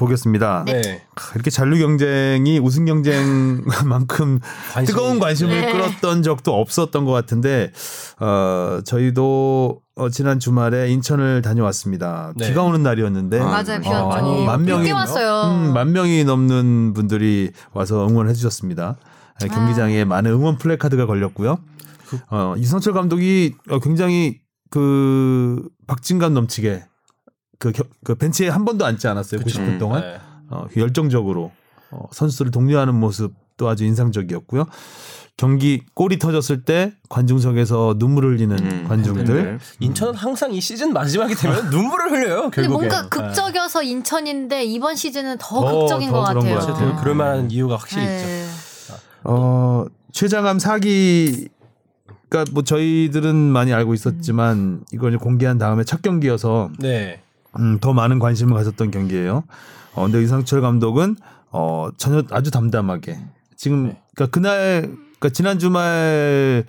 보겠습니다. 0.00 0.64
네. 0.66 1.02
크, 1.14 1.32
이렇게 1.34 1.50
잔류 1.50 1.78
경쟁이 1.78 2.58
우승 2.58 2.84
경쟁만큼 2.86 4.40
관심이- 4.72 4.86
뜨거운 4.86 5.18
관심을 5.20 5.60
네. 5.60 5.72
끌었던 5.72 6.22
적도 6.22 6.58
없었던 6.58 7.04
것 7.04 7.12
같은데 7.12 7.70
어, 8.18 8.80
저희도 8.84 9.80
어, 9.96 10.08
지난 10.08 10.38
주말에 10.40 10.88
인천을 10.90 11.42
다녀왔습니다. 11.42 12.32
네. 12.36 12.48
비가 12.48 12.62
오는 12.62 12.82
날이었는데 12.82 13.38
아, 13.40 13.44
맞아요. 13.44 13.80
비 13.82 13.88
어, 13.88 14.06
왔죠. 14.06 14.08
많이 14.08 14.44
만 14.46 14.64
명이 14.64 14.90
왔어요. 14.92 15.50
음, 15.54 15.72
만 15.74 15.92
명이 15.92 16.24
넘는 16.24 16.94
분들이 16.94 17.50
와서 17.72 18.08
응원해 18.08 18.32
주셨습니다. 18.32 18.96
네, 19.40 19.48
경기장에 19.48 20.04
많은 20.04 20.30
응원 20.32 20.56
플래카드가 20.58 21.06
걸렸고요. 21.06 21.58
어, 22.30 22.54
이성철 22.56 22.92
감독이 22.94 23.54
어, 23.70 23.78
굉장히 23.78 24.38
그 24.70 25.62
박진감 25.86 26.32
넘치게 26.34 26.84
그, 27.60 27.70
겨- 27.72 27.84
그 28.02 28.14
벤치에 28.16 28.48
한 28.48 28.64
번도 28.64 28.84
앉지 28.84 29.06
않았어요. 29.06 29.40
90분 29.42 29.78
동안 29.78 30.00
네. 30.00 30.18
어, 30.48 30.64
열정적으로 30.76 31.52
어, 31.92 32.06
선수들을 32.10 32.50
독려하는 32.50 32.94
모습도 32.94 33.68
아주 33.68 33.84
인상적이었고요. 33.84 34.64
경기 35.36 35.82
골이 35.94 36.18
터졌을 36.18 36.64
때 36.64 36.92
관중석에서 37.10 37.96
눈물을 37.98 38.30
흘리는 38.32 38.58
음, 38.58 38.84
관중들. 38.88 39.24
팬들. 39.24 39.58
인천은 39.80 40.14
항상 40.14 40.52
이 40.52 40.60
시즌 40.60 40.92
마지막이 40.92 41.34
되면 41.34 41.68
눈물을 41.70 42.10
흘려요. 42.10 42.40
근데 42.50 42.62
결국에. 42.62 42.68
뭔가 42.68 43.08
극적이어서 43.08 43.82
인천인데 43.82 44.64
이번 44.64 44.96
시즌은 44.96 45.36
더, 45.38 45.60
더, 45.60 45.78
극적인 45.80 46.10
더것 46.10 46.28
그런 46.28 46.44
같아요. 46.44 46.58
것 46.58 46.66
같아요. 46.66 46.88
네, 46.94 46.96
그럴 47.00 47.14
만한 47.14 47.50
이유가 47.50 47.76
확실히 47.76 48.02
있죠. 48.04 48.26
네. 48.26 48.46
어, 49.24 49.84
최장암 50.12 50.58
사기 50.58 51.48
그러니까 52.28 52.52
뭐 52.54 52.62
저희들은 52.62 53.34
많이 53.34 53.72
알고 53.72 53.92
있었지만 53.94 54.82
이걸 54.92 55.10
이제 55.12 55.18
공개한 55.18 55.58
다음에 55.58 55.84
첫 55.84 56.00
경기여서 56.02 56.70
네. 56.78 57.22
음, 57.58 57.78
더 57.80 57.92
많은 57.92 58.18
관심을 58.18 58.54
가졌던 58.54 58.90
경기예요. 58.90 59.44
어, 59.94 60.04
근데 60.04 60.22
이상철 60.22 60.60
감독은 60.60 61.16
어, 61.50 61.88
전혀 61.96 62.22
아주 62.30 62.50
담담하게 62.50 63.18
지금 63.56 63.94
그러니까 64.14 64.26
그날 64.32 64.82
그러니까 65.18 65.28
지난 65.30 65.58
주말 65.58 66.64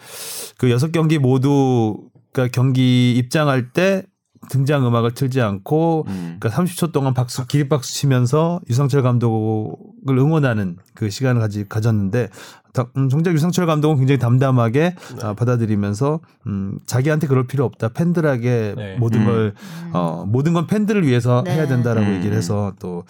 그 0.57 0.71
여섯 0.71 0.91
경기 0.91 1.17
모두 1.17 2.09
그러니까 2.33 2.51
경기 2.51 3.13
입장할 3.15 3.71
때 3.71 4.05
등장 4.49 4.85
음악을 4.85 5.13
틀지 5.13 5.39
않고 5.41 6.05
음. 6.07 6.37
그러니까 6.39 6.49
30초 6.63 6.91
동안 6.91 7.13
박수 7.13 7.45
기립박수 7.45 7.93
치면서 7.93 8.59
유상철 8.69 9.01
감독을 9.03 10.17
응원하는 10.17 10.77
그 10.93 11.09
시간을 11.09 11.39
가지 11.41 11.67
가졌는데 11.69 12.29
다- 12.73 12.87
음, 12.97 13.09
정작 13.09 13.33
유상철 13.33 13.65
감독은 13.65 13.97
굉장히 13.97 14.17
담담하게 14.17 14.95
아, 15.21 15.33
받아들이면서 15.33 16.21
음, 16.47 16.79
자기한테 16.85 17.27
그럴 17.27 17.45
필요 17.45 17.65
없다 17.65 17.89
팬들에게 17.89 18.73
네. 18.75 18.95
모든 18.97 19.21
음. 19.21 19.25
걸 19.25 19.53
어, 19.93 20.25
모든 20.27 20.53
건 20.53 20.67
팬들을 20.67 21.05
위해서 21.05 21.43
네. 21.45 21.53
해야 21.55 21.67
된다라고 21.67 22.07
음. 22.07 22.15
얘기를 22.15 22.35
해서 22.35 22.73
또 22.79 23.03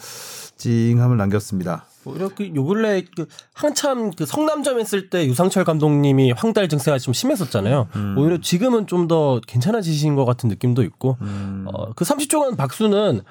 찡함을 0.57 1.15
남겼습니다. 1.17 1.85
오히려 2.05 2.29
그요 2.29 2.65
근래 2.65 3.03
그 3.15 3.27
한참 3.53 4.11
그 4.11 4.25
성남점 4.25 4.79
했을 4.79 5.09
때 5.09 5.25
유상철 5.27 5.63
감독님이 5.63 6.31
황달 6.31 6.67
증세가 6.67 6.97
좀 6.97 7.13
심했었잖아요. 7.13 7.87
오히려 8.17 8.39
지금은 8.39 8.87
좀 8.87 9.07
더 9.07 9.41
괜찮아지신 9.45 10.15
것 10.15 10.25
같은 10.25 10.47
느낌도 10.49 10.83
있고 10.83 11.17
어, 11.65 11.91
그 11.95 12.05
30초간 12.05 12.55
박수는 12.55 13.21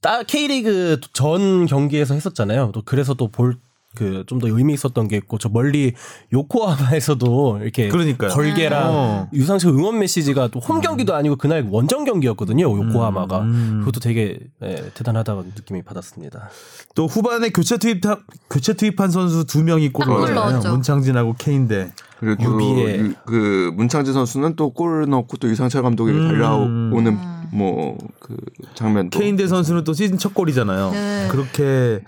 따 0.00 0.22
K리그 0.22 1.00
전 1.12 1.66
경기에서 1.66 2.14
했었잖아요. 2.14 2.70
또 2.72 2.82
그래서 2.84 3.14
또 3.14 3.28
볼 3.28 3.56
그 3.96 4.24
좀 4.26 4.38
더 4.38 4.46
의미 4.48 4.74
있었던 4.74 5.08
게 5.08 5.16
있고 5.16 5.38
저 5.38 5.48
멀리 5.48 5.94
요코하마에서도 6.32 7.58
이렇게 7.62 7.88
그러니까요. 7.88 8.30
걸개랑 8.30 8.82
어. 8.94 9.28
유상철 9.32 9.72
응원 9.72 9.98
메시지가 9.98 10.48
또 10.48 10.60
홈 10.60 10.80
경기도 10.80 11.14
아니고 11.14 11.36
그날 11.36 11.66
원정 11.68 12.04
경기였거든요. 12.04 12.64
요코하마가 12.64 13.40
음. 13.40 13.78
그것도 13.80 14.00
되게 14.00 14.38
예, 14.62 14.90
대단하다고 14.94 15.44
느낌이 15.56 15.82
받았습니다. 15.82 16.50
또 16.94 17.06
후반에 17.06 17.48
교체 17.50 17.78
투입 17.78 18.02
교체 18.50 18.74
투입한 18.74 19.10
선수 19.10 19.44
두 19.46 19.62
명이 19.64 19.88
골을 19.92 20.12
딱골 20.12 20.34
넣었잖아요. 20.34 20.72
문창진하고 20.72 21.34
케인데 21.38 21.90
그리고 22.20 22.42
또 22.44 22.50
유비의- 22.58 22.98
유- 22.98 23.14
그 23.24 23.72
문창진 23.74 24.12
선수는 24.14 24.56
또 24.56 24.70
골 24.70 25.08
넣고 25.08 25.38
또 25.38 25.48
유상철 25.48 25.82
감독에게 25.82 26.18
음. 26.18 26.28
달려오는 26.28 27.18
뭐 27.52 27.96
그 28.20 28.36
장면도 28.74 29.18
케인데 29.18 29.46
선수는 29.46 29.84
또 29.84 29.92
시즌 29.94 30.18
첫 30.18 30.34
골이잖아요. 30.34 30.90
네. 30.92 31.28
그렇게 31.30 32.00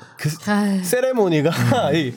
아유. 0.46 0.84
세레모니가 0.84 1.92
이 1.94 2.12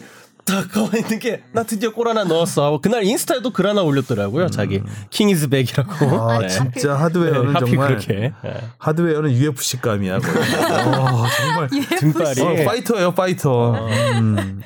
딱 0.46 0.70
가만히 0.70 1.00
있는 1.00 1.20
게 1.20 1.42
나 1.54 1.64
드디어 1.64 1.94
골 1.94 2.10
하나 2.10 2.26
넣었어 2.26 2.66
하고 2.66 2.82
그날 2.82 3.06
인스타에도 3.06 3.52
글 3.52 3.66
하나 3.66 3.82
올렸더라고요 3.82 4.50
자기 4.50 4.82
King 5.10 5.35
is 5.35 5.48
back이라고 5.48 6.30
아 6.30 6.40
네. 6.40 6.48
진짜 6.50 6.96
하드웨어는 6.96 7.46
네, 7.46 7.54
하필 7.54 7.70
정말 7.70 7.88
그렇게 7.88 8.34
네. 8.44 8.62
하드웨어는 8.78 9.32
UFC 9.32 9.80
감이야. 9.80 10.20
거의. 10.20 10.36
어, 10.86 11.26
정말 11.38 11.70
등발이 11.98 12.42
어, 12.42 12.66
파이터예요, 12.66 13.12
파이터. 13.14 13.88
음. 14.20 14.62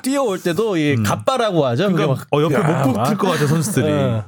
뛰어올 0.00 0.40
때도 0.42 0.78
이 0.78 0.96
갑바라고 1.02 1.66
하죠 1.66 1.90
그게 1.90 2.04
그러니까 2.04 2.24
어, 2.30 2.40
옆에 2.40 2.54
야, 2.54 2.86
못 2.86 2.96
막. 2.96 3.02
붙을 3.04 3.18
것 3.18 3.28
같아 3.32 3.46
선수들이. 3.46 3.86
네. 3.92 4.22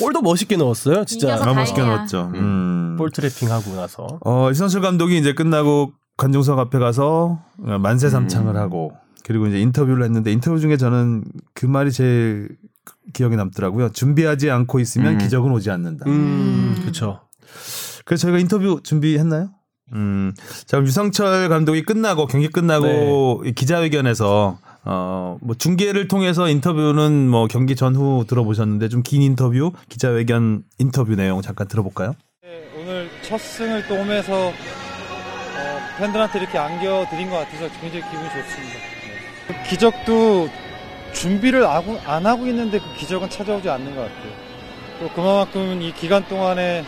골도 0.00 0.22
멋있게 0.22 0.56
넣었어요 0.56 1.04
진짜 1.04 1.36
아, 1.40 1.52
멋있게. 1.54 1.80
넣었죠. 1.82 2.30
음. 2.34 2.96
볼 2.98 3.10
트래핑 3.10 3.50
하고 3.50 3.74
나서 3.74 4.18
어, 4.24 4.50
이선철 4.50 4.80
감독이 4.80 5.16
이제 5.18 5.32
끝나고 5.32 5.92
관중석 6.16 6.58
앞에 6.58 6.78
가서 6.78 7.40
만세 7.56 8.10
삼창을 8.10 8.56
하고 8.56 8.92
그리고 9.24 9.46
이제 9.46 9.60
인터뷰를 9.60 10.04
했는데 10.04 10.32
인터뷰 10.32 10.58
중에 10.58 10.76
저는 10.76 11.24
그 11.54 11.66
말이 11.66 11.92
제일 11.92 12.48
기억에 13.12 13.36
남더라고요. 13.36 13.90
준비하지 13.90 14.50
않고 14.50 14.80
있으면 14.80 15.14
음. 15.14 15.18
기적은 15.18 15.50
오지 15.52 15.70
않는다. 15.70 16.06
음 16.08 16.76
그렇죠 16.80 17.20
그래서 18.04 18.22
저희가 18.22 18.38
인터뷰 18.38 18.80
준비했나요? 18.82 19.50
음. 19.92 20.32
자, 20.66 20.76
그럼 20.76 20.86
유상철 20.86 21.48
감독이 21.48 21.82
끝나고 21.82 22.26
경기 22.26 22.48
끝나고 22.48 23.42
이 23.46 23.52
기자회견에서 23.52 24.58
어 24.84 25.36
뭐 25.40 25.54
중계를 25.54 26.08
통해서 26.08 26.48
인터뷰는 26.48 27.28
뭐 27.28 27.46
경기 27.46 27.76
전후 27.76 28.24
들어보셨는데 28.26 28.88
좀 28.88 29.02
긴 29.02 29.22
인터뷰 29.22 29.72
기자회견 29.88 30.62
인터뷰 30.78 31.14
내용 31.16 31.40
잠깐 31.42 31.68
들어볼까요? 31.68 32.14
네, 32.42 32.68
오늘 32.76 33.08
첫 33.22 33.38
승을 33.40 33.86
또 33.86 33.96
홈에서 33.96 34.48
어, 34.48 34.52
팬들한테 35.98 36.40
이렇게 36.40 36.58
안겨드린 36.58 37.30
것 37.30 37.36
같아서 37.36 37.68
굉장히 37.80 38.04
기분이 38.10 38.28
좋습니다. 38.28 38.74
네. 39.48 39.64
기적도 39.68 40.48
준비를 41.12 41.64
안 41.64 42.26
하고 42.26 42.46
있는데 42.46 42.78
그 42.78 42.84
기적은 42.96 43.30
찾아오지 43.30 43.68
않는 43.68 43.94
것 43.94 44.02
같아요. 44.02 44.32
또 45.00 45.08
그만큼 45.14 45.80
이 45.82 45.92
기간 45.94 46.26
동안에 46.28 46.84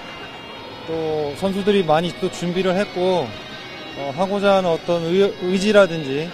또 0.86 1.34
선수들이 1.36 1.84
많이 1.84 2.12
또 2.20 2.30
준비를 2.30 2.74
했고 2.76 3.26
어, 3.96 4.12
하고자 4.16 4.56
하는 4.56 4.70
어떤 4.70 5.02
의, 5.04 5.34
의지라든지 5.42 6.28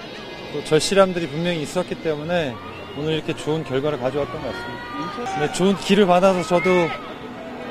또 0.52 0.64
절실함들이 0.64 1.28
분명히 1.28 1.62
있었기 1.62 1.96
때문에 1.96 2.54
오늘 2.98 3.12
이렇게 3.14 3.34
좋은 3.34 3.64
결과를 3.64 3.98
가져왔던 3.98 4.40
것 4.40 4.52
같습니다. 4.52 5.40
네, 5.40 5.52
좋은 5.52 5.76
길을 5.76 6.06
받아서 6.06 6.42
저도 6.42 6.70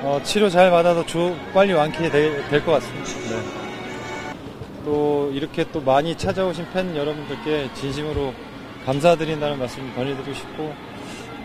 어, 0.01 0.19
치료 0.23 0.49
잘 0.49 0.69
받아서 0.69 1.05
조, 1.05 1.35
빨리 1.53 1.73
완쾌될 1.73 2.63
것 2.65 2.71
같습니다. 2.73 3.09
네. 3.35 4.35
또 4.83 5.31
이렇게 5.33 5.65
또 5.71 5.81
많이 5.81 6.15
찾아오신 6.15 6.67
팬 6.73 6.95
여러분들께 6.95 7.69
진심으로 7.73 8.33
감사드린다는 8.85 9.57
말씀 9.57 9.91
전해드리고 9.95 10.33
싶고 10.33 10.73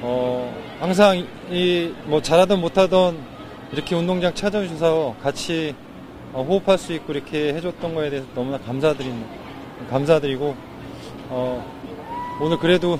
어, 0.02 0.54
항상 0.78 1.26
이 1.50 1.92
뭐 2.04 2.20
잘하든 2.20 2.60
못하든 2.60 3.18
이렇게 3.72 3.94
운동장 3.94 4.34
찾아주셔서 4.34 5.16
같이 5.22 5.74
어, 6.32 6.42
호흡할 6.42 6.76
수 6.76 6.92
있고 6.92 7.12
이렇게 7.14 7.54
해줬던 7.54 7.94
거에 7.94 8.10
대해서 8.10 8.26
너무나 8.34 8.58
감사드립니다. 8.58 9.26
감사드리고 9.88 10.54
어, 11.30 11.64
오늘 12.40 12.58
그래도 12.58 12.98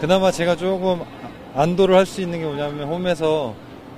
그나마 0.00 0.30
제가 0.30 0.56
조금 0.56 1.00
안도를 1.54 1.96
할 1.96 2.06
수 2.06 2.20
있는 2.20 2.38
게 2.38 2.44
뭐냐면 2.44 2.88
홈에서 2.88 3.54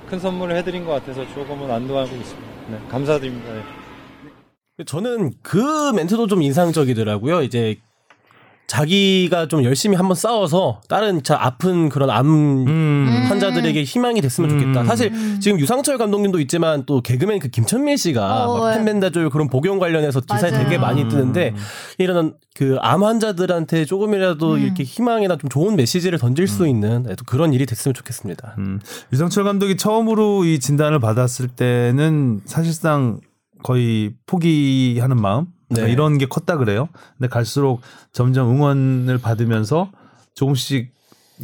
큰 0.09 0.19
선물을 0.19 0.55
해드린 0.57 0.85
것 0.85 0.91
같아서 0.91 1.25
조금은 1.33 1.69
안도하고 1.71 2.15
있습니다. 2.15 2.51
네, 2.69 2.79
감사드립니다. 2.89 3.53
네. 3.53 4.83
저는 4.85 5.31
그 5.43 5.91
멘트도 5.93 6.27
좀 6.27 6.41
인상적이더라고요 6.41 7.43
이제 7.43 7.77
자기가 8.71 9.49
좀 9.49 9.65
열심히 9.65 9.97
한번 9.97 10.15
싸워서 10.15 10.79
다른 10.87 11.23
자 11.23 11.37
아픈 11.37 11.89
그런 11.89 12.09
암 12.09 12.65
음. 12.65 13.25
환자들에게 13.27 13.83
희망이 13.83 14.21
됐으면 14.21 14.49
좋겠다. 14.49 14.81
음. 14.81 14.85
사실 14.85 15.11
지금 15.41 15.59
유상철 15.59 15.97
감독님도 15.97 16.39
있지만 16.39 16.85
또 16.85 17.01
개그맨 17.01 17.39
그 17.39 17.49
김천민 17.49 17.97
씨가 17.97 18.47
어, 18.47 18.57
막 18.59 18.71
예. 18.71 18.77
팬벤다졸 18.77 19.29
그런 19.29 19.49
복용 19.49 19.77
관련해서 19.77 20.21
기사에 20.21 20.51
맞아요. 20.51 20.63
되게 20.63 20.77
많이 20.77 21.09
뜨는데 21.09 21.53
이런 21.97 22.35
그 22.55 22.77
암 22.81 23.03
환자들한테 23.03 23.83
조금이라도 23.83 24.53
음. 24.53 24.59
이렇게 24.59 24.83
희망이나 24.83 25.35
좀 25.37 25.49
좋은 25.49 25.75
메시지를 25.75 26.17
던질 26.17 26.47
수 26.47 26.65
있는 26.65 27.03
네, 27.03 27.15
또 27.15 27.25
그런 27.25 27.53
일이 27.53 27.65
됐으면 27.65 27.93
좋겠습니다. 27.93 28.55
음, 28.57 28.79
유상철 29.11 29.43
감독이 29.43 29.75
처음으로 29.75 30.45
이 30.45 30.59
진단을 30.59 30.99
받았을 30.99 31.49
때는 31.49 32.41
사실상 32.45 33.19
거의 33.63 34.13
포기하는 34.27 35.17
마음 35.21 35.47
네. 35.71 35.91
이런 35.91 36.17
게 36.17 36.25
컸다 36.27 36.57
그래요. 36.57 36.89
근데 37.17 37.27
갈수록 37.29 37.81
점점 38.13 38.49
응원을 38.49 39.17
받으면서 39.19 39.91
조금씩 40.35 40.93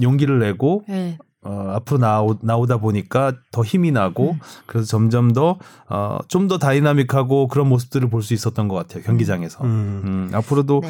용기를 0.01 0.39
내고 0.39 0.83
네. 0.87 1.17
어, 1.43 1.71
앞으로 1.75 1.97
나오, 1.99 2.37
나오다 2.41 2.77
보니까 2.77 3.33
더 3.51 3.63
힘이 3.63 3.91
나고 3.91 4.37
그래서 4.65 4.85
점점 4.87 5.31
더 5.33 5.57
어, 5.87 6.17
좀 6.27 6.47
더 6.47 6.57
다이나믹하고 6.57 7.47
그런 7.47 7.67
모습들을 7.69 8.09
볼 8.09 8.21
수 8.21 8.33
있었던 8.33 8.67
것 8.67 8.75
같아요 8.75 9.03
경기장에서. 9.03 9.63
음. 9.63 10.01
음, 10.03 10.35
앞으로도 10.35 10.81
네. 10.83 10.89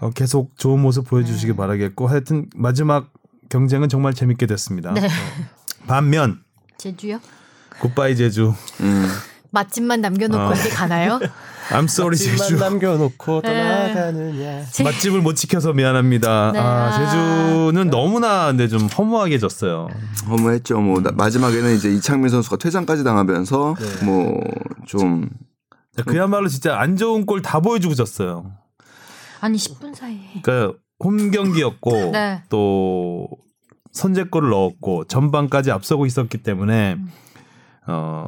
어, 0.00 0.10
계속 0.10 0.58
좋은 0.58 0.80
모습 0.80 1.06
보여주시기 1.08 1.54
바라겠고 1.54 2.08
하여튼 2.08 2.46
마지막 2.56 3.10
경쟁은 3.48 3.88
정말 3.88 4.14
재밌게 4.14 4.46
됐습니다. 4.46 4.92
네. 4.92 5.06
어, 5.06 5.10
반면 5.86 6.40
제주요? 6.78 7.20
굿바이 7.80 8.16
제주, 8.16 8.54
음. 8.80 9.06
맛집만 9.50 10.00
남겨놓고 10.00 10.42
어. 10.42 10.48
어디 10.50 10.68
가나요? 10.70 11.20
I'm 11.70 11.84
sorry 11.84 12.16
제주. 12.16 12.56
남겨놓고 12.56 13.40
네. 13.42 13.48
떠나가느냐. 13.48 14.64
제- 14.66 14.82
맛집을 14.84 15.20
못 15.20 15.34
지켜서 15.34 15.72
미안합니다. 15.72 16.52
네. 16.52 16.58
아, 16.58 16.92
제주는 16.98 17.90
너무나 17.90 18.46
근데 18.46 18.68
좀 18.68 18.82
허무하게 18.86 19.38
졌어요. 19.38 19.88
허무했죠. 20.28 20.80
뭐 20.80 21.00
나- 21.00 21.12
마지막에는 21.12 21.74
이제 21.76 21.90
이창민 21.90 22.28
선수가 22.30 22.56
퇴장까지 22.56 23.04
당하면서 23.04 23.76
네. 23.78 24.04
뭐좀 24.04 25.30
그야말로 26.06 26.48
진짜 26.48 26.78
안 26.78 26.96
좋은 26.96 27.26
골다 27.26 27.60
보여주고 27.60 27.94
졌어요. 27.94 28.52
아니 29.40 29.56
10분 29.58 29.94
사이에. 29.94 30.40
그러니까 30.42 30.78
홈 31.02 31.30
경기였고 31.30 31.90
네. 32.12 32.42
또 32.48 33.28
선제골을 33.92 34.50
넣었고 34.50 35.04
전반까지 35.04 35.70
앞서고 35.70 36.06
있었기 36.06 36.38
때문에 36.42 36.94
음. 36.94 37.08
어 37.86 38.26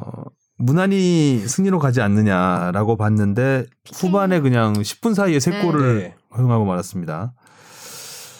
무난히 0.57 1.39
승리로 1.39 1.79
가지 1.79 2.01
않느냐라고 2.01 2.95
봤는데 2.95 3.65
후반에 3.93 4.39
그냥 4.39 4.73
10분 4.73 5.13
사이에 5.13 5.39
세 5.39 5.51
네. 5.51 5.61
골을 5.61 5.99
네. 5.99 6.15
허용하고 6.35 6.65
말았습니다. 6.65 7.33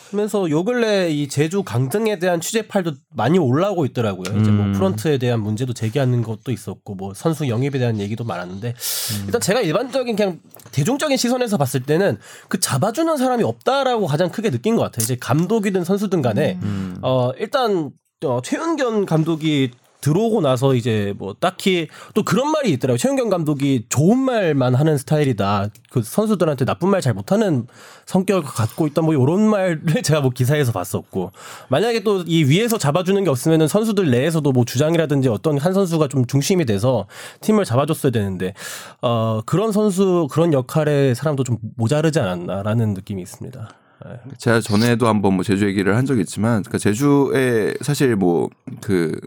그러면서 0.09 0.49
요 0.49 0.63
근래 0.63 1.09
이 1.09 1.28
제주 1.28 1.63
강등에 1.63 2.20
대한 2.20 2.39
취재팔도 2.39 2.93
많이 3.13 3.38
올라오고 3.38 3.86
있더라고요. 3.88 4.39
이제 4.39 4.49
뭐 4.49 4.66
음. 4.66 4.72
프런트에 4.74 5.18
대한 5.18 5.41
문제도 5.41 5.74
제기하는 5.74 6.22
것도 6.22 6.51
있었고 6.51 6.95
뭐 6.95 7.13
선수 7.13 7.49
영입에 7.49 7.80
대한 7.80 7.99
얘기도 7.99 8.24
많았는데 8.24 8.70
음. 8.70 9.24
일단 9.26 9.41
제가 9.41 9.59
일반적인 9.61 10.16
그냥 10.16 10.39
대중적인 10.72 11.18
시선에서 11.18 11.57
봤을 11.57 11.84
때는 11.84 12.18
그 12.47 12.59
잡아주는 12.59 13.18
사람이 13.18 13.43
없다라고 13.43 14.05
가장 14.07 14.30
크게 14.30 14.51
느낀 14.51 14.76
것 14.76 14.84
같아요. 14.84 15.03
이제 15.03 15.18
감독이든 15.20 15.84
선수든 15.84 16.22
간에 16.22 16.59
음. 16.63 16.97
어 17.01 17.32
일단 17.38 17.91
어, 18.24 18.41
최은견 18.41 19.05
감독이 19.05 19.72
들어오고 20.06 20.41
나서 20.41 20.76
이제 20.76 21.14
뭐 21.18 21.36
딱히 21.39 21.88
또 22.14 22.22
그런 22.24 22.51
말이 22.51 22.70
있더라고요. 22.74 22.97
최은경 22.97 23.30
감독이 23.30 23.86
좋은 23.89 24.20
말만 24.20 24.76
하는 24.76 24.97
스타일이다. 24.99 25.70
그 25.89 26.03
선수들한테 26.03 26.66
나쁜 26.66 26.89
말 26.89 27.01
잘 27.01 27.14
못하는 27.14 27.68
성격을 28.06 28.43
갖고 28.43 28.86
있다. 28.88 29.01
뭐 29.01 29.14
이런 29.14 29.47
말을 29.49 29.82
제가 30.03 30.22
뭐 30.22 30.30
기사에서 30.32 30.72
봤었고 30.72 31.32
만약에 31.70 32.03
또 32.03 32.24
이 32.28 32.43
위에서 32.45 32.78
잡아주는 32.78 33.24
게 33.24 33.30
없으면은 33.30 33.68
선수들 33.68 34.10
내에서도 34.10 34.51
뭐 34.51 34.66
주장이라든지 34.66 35.30
어떤 35.30 35.58
한 35.58 35.74
선수가 35.74 36.08
좀 36.08 36.26
중심이 36.26 36.66
돼서 36.66 37.08
팀을 37.41 37.66
잡아줬어야 37.66 38.12
되는데 38.12 38.53
어 39.01 39.41
그런 39.45 39.72
선수 39.72 40.28
그런 40.32 40.53
역할의 40.53 41.14
사람도 41.16 41.43
좀 41.43 41.58
모자르지 41.78 42.20
않았나라는 42.20 42.93
느낌이 42.93 43.22
있습니다. 43.22 43.70
네. 44.06 44.12
제가 44.38 44.62
전에도 44.62 45.08
한번 45.08 45.34
뭐 45.36 45.43
제주 45.43 45.66
얘기를 45.66 45.95
한 45.95 46.06
적이 46.06 46.22
있지만 46.22 46.64
그 46.64 46.78
제주에 46.80 47.74
사실 47.82 48.16
뭐 48.16 48.49
그 48.82 49.20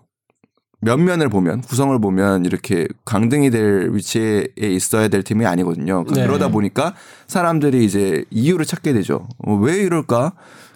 면면을 0.81 1.29
보면 1.29 1.63
구성을 1.63 1.99
보면 2.01 2.45
이렇게 2.45 2.87
강등이 3.05 3.51
될 3.51 3.91
위치에 3.93 4.47
있어야 4.57 5.09
될 5.09 5.23
팀이 5.23 5.45
아니거든요. 5.45 6.05
그 6.05 6.15
네. 6.15 6.27
그러다 6.27 6.49
보니까 6.49 6.95
사람들이 7.27 7.85
이제 7.85 8.25
이유를 8.31 8.65
찾게 8.65 8.93
되죠. 8.93 9.27
어, 9.39 9.55
왜 9.55 9.77
이럴까? 9.79 10.33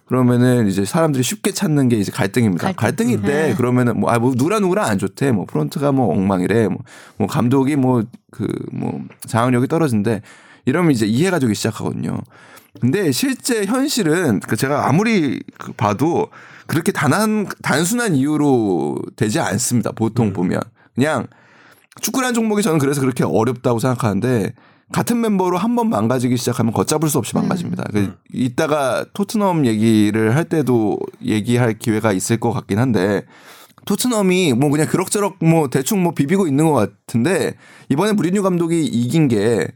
그러면은 0.07 0.67
이제 0.67 0.85
사람들이 0.85 1.23
쉽게 1.23 1.53
찾는 1.53 1.89
게 1.89 1.97
이제 1.97 2.11
갈등입니다. 2.13 2.73
갈등. 2.73 2.77
갈등이 2.77 3.13
있대. 3.15 3.49
네. 3.49 3.55
그러면은 3.55 3.99
뭐, 3.99 4.11
아, 4.11 4.19
뭐, 4.19 4.35
누라 4.37 4.59
누구랑 4.59 4.85
안 4.87 4.99
좋대. 4.99 5.33
뭐, 5.33 5.47
프론트가 5.47 5.93
뭐 5.93 6.13
엉망이래. 6.13 6.69
뭐, 6.69 6.79
뭐 7.17 7.27
감독이 7.29 7.77
뭐, 7.77 8.03
그, 8.31 8.47
뭐, 8.73 9.01
장악력이 9.27 9.69
떨어진대. 9.69 10.21
이러면 10.67 10.91
이제 10.91 11.07
이해가지고 11.07 11.55
시작하거든요. 11.55 12.19
근데 12.81 13.13
실제 13.13 13.65
현실은 13.65 14.41
그 14.41 14.57
제가 14.57 14.89
아무리 14.89 15.43
그 15.59 15.73
봐도 15.73 16.29
그렇게 16.73 16.91
단한 16.91 17.47
단순한 17.63 18.17
이유로 18.17 18.97
되지 19.15 19.41
않습니다. 19.41 19.93
보통 19.93 20.33
보면 20.33 20.59
그냥 20.95 21.27
축구라는 22.01 22.33
종목이 22.33 22.63
저는 22.63 22.79
그래서 22.79 23.03
그렇게 23.03 23.25
어렵다고 23.25 23.79
생각하는데 23.79 24.55
같은 24.91 25.21
멤버로 25.21 25.59
한 25.59 25.77
번 25.77 25.91
망가지기 25.91 26.39
시작하면 26.39 26.73
걷잡을 26.73 27.11
수 27.11 27.19
없이 27.19 27.35
망가집니다. 27.35 27.85
그 27.93 28.15
이따가 28.33 29.05
토트넘 29.13 29.67
얘기를 29.67 30.35
할 30.35 30.47
때도 30.47 30.99
얘기할 31.23 31.79
기회가 31.79 32.13
있을 32.13 32.39
것 32.41 32.53
같긴 32.53 32.79
한데 32.79 33.27
토트넘이 33.85 34.55
뭐 34.55 34.71
그냥 34.71 34.87
그럭저럭 34.87 35.37
뭐 35.41 35.69
대충 35.69 36.03
뭐 36.03 36.13
비비고 36.15 36.47
있는 36.47 36.65
것 36.67 36.73
같은데 36.73 37.55
이번에 37.91 38.13
무리뉴 38.13 38.43
감독이 38.43 38.83
이긴 38.83 39.29
게 39.29 39.69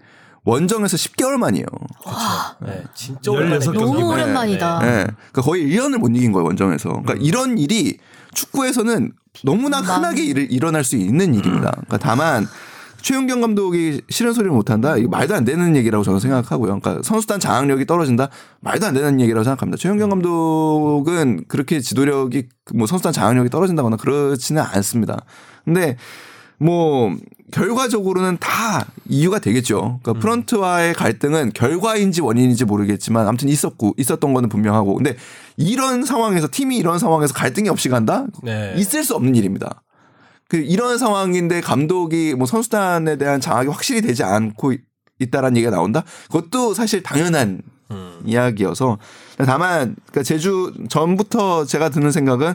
원정에서 0.46 0.96
10개월 0.96 1.36
만이에요. 1.36 1.66
네, 2.64 2.84
진짜 2.94 3.32
16 3.32 3.36
오랜만에 3.36 3.64
경기. 3.64 3.78
너무 3.78 3.98
네. 3.98 4.04
오랜만이다. 4.04 4.80
예. 4.82 4.88
그러니까 5.04 5.42
거의 5.42 5.66
1년을 5.66 5.98
못 5.98 6.08
이긴 6.14 6.32
거예요, 6.32 6.46
원정에서. 6.46 6.88
그러니까 6.88 7.14
이런 7.20 7.58
일이 7.58 7.98
축구에서는 8.32 9.12
너무나 9.44 9.80
흔하게 9.80 10.24
일, 10.24 10.50
일어날 10.50 10.84
수 10.84 10.96
있는 10.96 11.34
일입니다. 11.34 11.72
그러니까 11.72 11.98
다만 11.98 12.46
최윤경 13.02 13.40
감독이 13.40 14.02
싫은 14.08 14.32
소리를 14.32 14.52
못 14.52 14.70
한다. 14.70 14.96
이거 14.96 15.08
말도 15.08 15.34
안 15.34 15.44
되는 15.44 15.76
얘기라고 15.76 16.04
저는 16.04 16.20
생각하고요. 16.20 16.78
그러니까 16.80 17.02
선수단 17.02 17.40
장악력이 17.40 17.84
떨어진다. 17.84 18.30
말도 18.60 18.86
안 18.86 18.94
되는 18.94 19.20
얘기라고 19.20 19.42
생각합니다. 19.44 19.76
최윤경 19.80 20.10
감독은 20.10 21.44
그렇게 21.48 21.80
지도력이 21.80 22.48
뭐 22.74 22.86
선수단 22.86 23.12
장악력이 23.12 23.50
떨어진다거나 23.50 23.96
그렇지는 23.96 24.62
않습니다. 24.62 25.24
근데 25.64 25.96
뭐 26.58 27.14
결과적으로는 27.52 28.38
다 28.40 28.86
이유가 29.08 29.38
되겠죠. 29.38 30.00
그러니까 30.02 30.20
프런트와의 30.20 30.94
갈등은 30.94 31.52
결과인지 31.54 32.20
원인인지 32.20 32.64
모르겠지만 32.64 33.26
아무튼 33.28 33.48
있었고 33.48 33.94
있었던 33.96 34.32
거는 34.34 34.48
분명하고. 34.48 34.94
근데 34.96 35.16
이런 35.56 36.04
상황에서 36.04 36.48
팀이 36.50 36.76
이런 36.76 36.98
상황에서 36.98 37.32
갈등이 37.34 37.68
없이 37.68 37.88
간다? 37.88 38.26
네. 38.42 38.74
있을 38.76 39.04
수 39.04 39.14
없는 39.14 39.34
일입니다. 39.36 39.82
그 40.48 40.56
이런 40.58 40.98
상황인데 40.98 41.60
감독이 41.60 42.34
뭐 42.36 42.46
선수단에 42.46 43.16
대한 43.16 43.40
장악이 43.40 43.68
확실히 43.68 44.00
되지 44.00 44.22
않고 44.24 44.72
있- 44.72 44.80
있다라는 45.18 45.56
얘기가 45.56 45.70
나온다. 45.70 46.04
그것도 46.30 46.74
사실 46.74 47.02
당연한 47.02 47.62
이야기여서 48.24 48.98
다만 49.44 49.94
그러니까 50.06 50.22
제주 50.24 50.72
전부터 50.88 51.64
제가 51.64 51.88
드는 51.90 52.10
생각은 52.10 52.54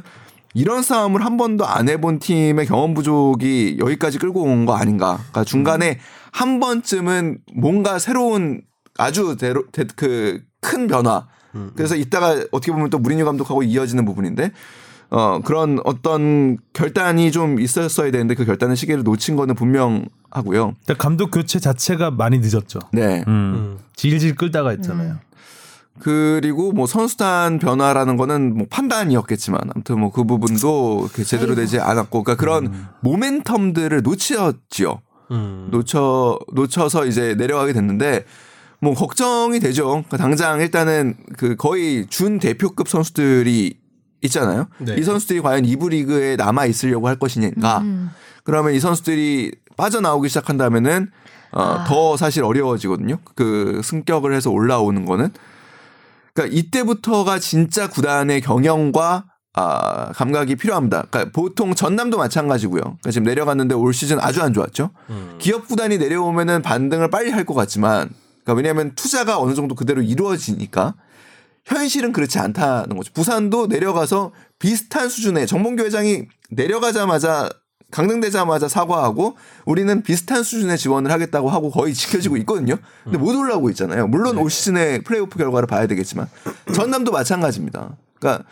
이런 0.54 0.84
싸움을 0.84 1.24
한 1.24 1.38
번도 1.38 1.66
안 1.66 1.88
해본 1.90 2.20
팀의 2.20 2.66
경험 2.66 2.94
부족이 2.94 3.78
여기까지 3.80 4.18
끌고 4.20 4.42
온 4.44 4.66
거 4.66 4.76
아닌가. 4.76 5.16
그러니까 5.18 5.44
중간에 5.44 6.00
한 6.32 6.60
번쯤은 6.60 7.40
뭔가 7.56 8.00
새로운 8.00 8.62
아주 8.98 9.36
그큰 9.96 10.88
변화. 10.88 11.28
그래서 11.76 11.96
이따가 11.96 12.30
어떻게 12.52 12.72
보면 12.72 12.90
또 12.90 13.00
무리뉴 13.00 13.26
감독하고 13.26 13.64
이어지는 13.64 14.06
부분인데 14.06 14.52
어 15.10 15.42
그런 15.44 15.80
어떤 15.84 16.58
결단이 16.72 17.32
좀 17.34 17.60
있었어야 17.60 18.12
되는데 18.12 18.36
그 18.36 18.46
결단의 18.46 18.78
시기를 18.78 19.04
놓친 19.04 19.36
거는 19.36 19.56
분명하고요. 19.56 20.76
감독 20.98 21.32
교체 21.32 21.60
자체가 21.60 22.12
많이 22.12 22.40
늦었죠. 22.40 22.80
네. 22.94 23.24
음. 23.28 23.78
질질 23.98 24.36
끌다가 24.36 24.70
했잖아요. 24.70 25.18
그리고 26.00 26.72
뭐 26.72 26.88
선수단 26.88 27.60
변화라는 27.60 28.18
거는 28.18 28.58
뭐 28.58 28.68
판단이었겠지만 28.70 29.62
아무튼 29.76 30.00
뭐 30.00 30.12
그 30.12 30.24
부분도 30.24 31.02
이렇게 31.04 31.24
제대로 31.24 31.56
되지 31.56 31.80
않았고 31.80 32.24
그러니까 32.24 32.36
그런 32.36 32.88
모멘텀들을 33.04 34.02
놓치었지요. 34.02 35.02
음. 35.32 35.68
놓쳐 35.72 36.40
놓쳐서 36.54 37.06
이제 37.06 37.36
내려가게 37.36 37.74
됐는데 37.74 38.26
뭐 38.80 38.94
걱정이 38.94 39.60
되죠. 39.60 39.88
그러니까 39.88 40.18
당장 40.18 40.60
일단은 40.60 41.16
그 41.38 41.56
거의 41.56 42.08
준 42.10 42.40
대표급 42.40 42.90
선수들이 42.90 43.80
있잖아요. 44.24 44.68
네. 44.80 44.96
이 44.98 45.04
선수들이 45.04 45.42
과연 45.42 45.66
이부 45.66 45.90
리그에 45.90 46.36
남아 46.36 46.66
있으려고 46.66 47.08
할 47.08 47.18
것이냐. 47.18 47.52
음. 47.82 48.10
그러면 48.44 48.74
이 48.74 48.80
선수들이 48.80 49.52
빠져나오기 49.78 50.30
시작한다면은 50.30 51.12
어, 51.52 51.62
아. 51.62 51.84
더 51.86 52.18
사실 52.18 52.44
어려워지거든요. 52.44 53.18
그 53.36 53.82
승격을 53.84 54.34
해서 54.34 54.50
올라오는 54.50 55.06
거는. 55.06 55.32
그러니까 56.42 56.58
이때부터가 56.58 57.40
진짜 57.40 57.90
구단의 57.90 58.42
경영과 58.42 59.26
아, 59.54 60.14
감각이 60.14 60.56
필요합니다. 60.56 61.08
그러니까 61.10 61.32
보통 61.34 61.76
전남도 61.76 62.18
마찬가지고요. 62.18 62.82
그러니까 62.82 63.12
지금 63.12 63.26
내려갔는데 63.26 63.76
올 63.76 63.94
시즌 63.94 64.18
아주 64.20 64.42
안 64.42 64.54
좋았죠. 64.54 64.92
음. 65.10 65.36
기업 65.40 65.68
구단이 65.68 65.98
내려오면은 65.98 66.62
반등을 66.62 67.10
빨리 67.10 67.32
할 67.32 67.44
것 67.44 67.54
같지만, 67.54 68.10
그러니까 68.44 68.54
왜냐하면 68.54 68.96
투자가 68.96 69.40
어느 69.40 69.54
정도 69.54 69.76
그대로 69.76 70.02
이루어지니까 70.02 70.96
현실은 71.66 72.14
그렇지 72.14 72.40
않다는 72.40 72.96
거죠. 72.96 73.12
부산도 73.14 73.68
내려가서 73.68 74.32
비슷한 74.58 75.10
수준의 75.10 75.48
정봉규 75.48 75.84
회장이 75.84 76.24
내려가자마자 76.50 77.50
강등되자마자 77.92 78.68
사과하고 78.68 79.36
우리는 79.66 80.02
비슷한 80.02 80.44
수준의 80.44 80.78
지원을 80.78 81.12
하겠다고 81.12 81.50
하고 81.50 81.70
거의 81.70 81.94
지켜지고 81.94 82.38
있거든요. 82.38 82.78
근데 83.04 83.18
못 83.18 83.36
올라오고 83.36 83.70
있잖아요. 83.72 84.08
물론 84.08 84.38
올 84.38 84.50
시즌의 84.50 85.04
플레이오프 85.04 85.38
결과를 85.38 85.68
봐야 85.68 85.88
되겠지만 85.88 86.28
전남도 86.74 87.12
마찬가지입니다. 87.12 87.96
그러니까 88.18 88.46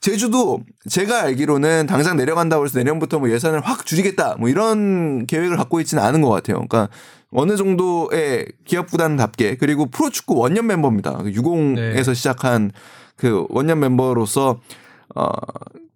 제주도 0.00 0.60
제가 0.88 1.22
알기로는 1.22 1.86
당장 1.86 2.16
내려간다고 2.16 2.64
해서 2.64 2.78
내년부터 2.78 3.18
뭐 3.18 3.30
예산을 3.30 3.60
확 3.60 3.84
줄이겠다 3.84 4.36
뭐 4.38 4.48
이런 4.48 5.26
계획을 5.26 5.56
갖고 5.56 5.80
있지는 5.80 6.02
않은 6.02 6.22
것 6.22 6.30
같아요. 6.30 6.64
그러니까 6.68 6.88
어느 7.30 7.56
정도의 7.56 8.46
기업 8.64 8.90
구단답게 8.90 9.56
그리고 9.56 9.86
프로축구 9.86 10.34
원년 10.36 10.66
멤버입니다. 10.66 11.20
유공에서 11.26 12.14
시작한 12.14 12.70
그 13.16 13.44
원년 13.50 13.80
멤버로서 13.80 14.60
어 15.14 15.28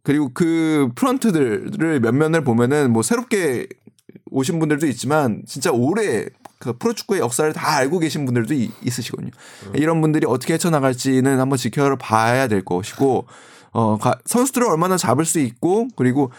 그리고 0.02 0.30
그 0.34 0.88
프런트들을 0.94 2.00
몇 2.00 2.12
면을 2.14 2.42
보면은 2.42 2.92
뭐 2.92 3.02
새롭게 3.02 3.68
오신 4.30 4.58
분들도 4.58 4.86
있지만 4.88 5.42
진짜 5.46 5.70
오래 5.70 6.26
그 6.58 6.72
프로축구의 6.78 7.20
역사를 7.20 7.52
다 7.52 7.76
알고 7.76 7.98
계신 7.98 8.24
분들도 8.24 8.54
이- 8.54 8.70
있으시거든요. 8.84 9.30
이런 9.74 10.00
분들이 10.00 10.26
어떻게 10.26 10.54
헤쳐나갈지는 10.54 11.38
한번 11.40 11.58
지켜봐야 11.58 12.48
될 12.48 12.64
것이고 12.64 13.26
어 13.72 13.98
가- 13.98 14.18
선수들을 14.26 14.66
얼마나 14.68 14.96
잡을 14.96 15.24
수 15.24 15.38
있고 15.40 15.88
그리고 15.96 16.30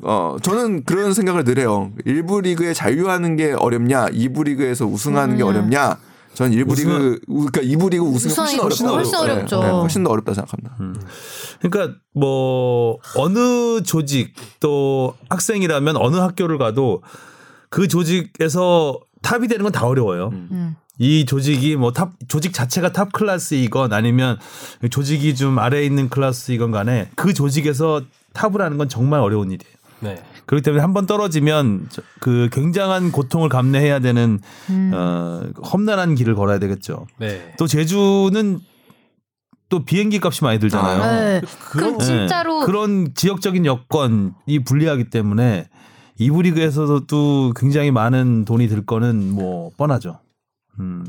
어 0.00 0.36
저는 0.42 0.84
그런 0.84 1.12
생각을 1.12 1.44
늘 1.44 1.58
해요. 1.58 1.90
일부 2.04 2.40
리그에 2.40 2.72
잔류하는 2.72 3.36
게 3.36 3.52
어렵냐, 3.52 4.08
이부 4.12 4.44
리그에서 4.44 4.86
우승하는 4.86 5.36
게 5.36 5.42
음. 5.42 5.48
어렵냐. 5.48 5.98
전 6.38 6.52
일부 6.52 6.72
우승은- 6.74 6.76
리그 6.76 7.20
우- 7.26 7.46
그러니까 7.46 7.60
이부 7.62 7.88
리그 7.88 8.04
우승이 8.04 8.32
훨씬 8.32 8.60
우승이 8.60 8.88
어렵다. 8.88 8.94
훨씬 8.94 9.14
어렵죠. 9.18 9.60
음. 9.60 9.64
훨씬 9.80 10.04
더 10.04 10.10
어렵다 10.10 10.34
생각합니다. 10.34 10.76
그러니까 11.60 11.98
뭐 12.14 12.98
어느 13.16 13.82
조직 13.82 14.34
또 14.60 15.14
학생이라면 15.30 15.96
어느 15.96 16.16
학교를 16.16 16.58
가도 16.58 17.02
그 17.70 17.88
조직에서 17.88 19.00
탑이 19.22 19.48
되는 19.48 19.64
건 19.64 19.72
다 19.72 19.84
어려워요. 19.84 20.28
음. 20.32 20.76
이 21.00 21.24
조직이 21.26 21.74
뭐 21.76 21.92
탑 21.92 22.12
조직 22.28 22.52
자체가 22.54 22.92
탑 22.92 23.12
클래스이건 23.12 23.92
아니면 23.92 24.38
조직이 24.90 25.34
좀 25.34 25.58
아래에 25.58 25.84
있는 25.84 26.08
클래스이건 26.08 26.70
간에 26.70 27.10
그 27.16 27.34
조직에서 27.34 28.02
탑을 28.32 28.62
하는 28.62 28.78
건 28.78 28.88
정말 28.88 29.18
어려운 29.20 29.50
일이에요. 29.50 29.74
네. 30.00 30.22
그렇기 30.48 30.62
때문에 30.64 30.80
한 30.80 30.94
번 30.94 31.04
떨어지면 31.06 31.88
저- 31.90 32.00
그 32.20 32.48
굉장한 32.50 33.12
고통을 33.12 33.50
감내해야 33.50 33.98
되는 34.00 34.40
음. 34.70 34.90
어 34.94 35.42
험난한 35.62 36.14
길을 36.14 36.34
걸어야 36.34 36.58
되겠죠. 36.58 37.06
네. 37.18 37.54
또 37.58 37.66
제주는 37.66 38.58
또 39.68 39.84
비행기 39.84 40.18
값이 40.22 40.42
많이 40.44 40.58
들잖아요. 40.58 41.02
네. 41.02 41.42
그럼 41.70 41.98
네. 41.98 42.04
진짜로 42.04 42.60
그런 42.60 43.12
지역적인 43.14 43.66
여건이 43.66 44.64
불리하기 44.64 45.10
때문에 45.10 45.68
이부 46.16 46.40
리그에서도 46.40 47.06
또 47.06 47.52
굉장히 47.54 47.90
많은 47.90 48.46
돈이 48.46 48.68
들 48.68 48.86
거는 48.86 49.30
뭐 49.30 49.70
뻔하죠. 49.76 50.18
음. 50.80 51.04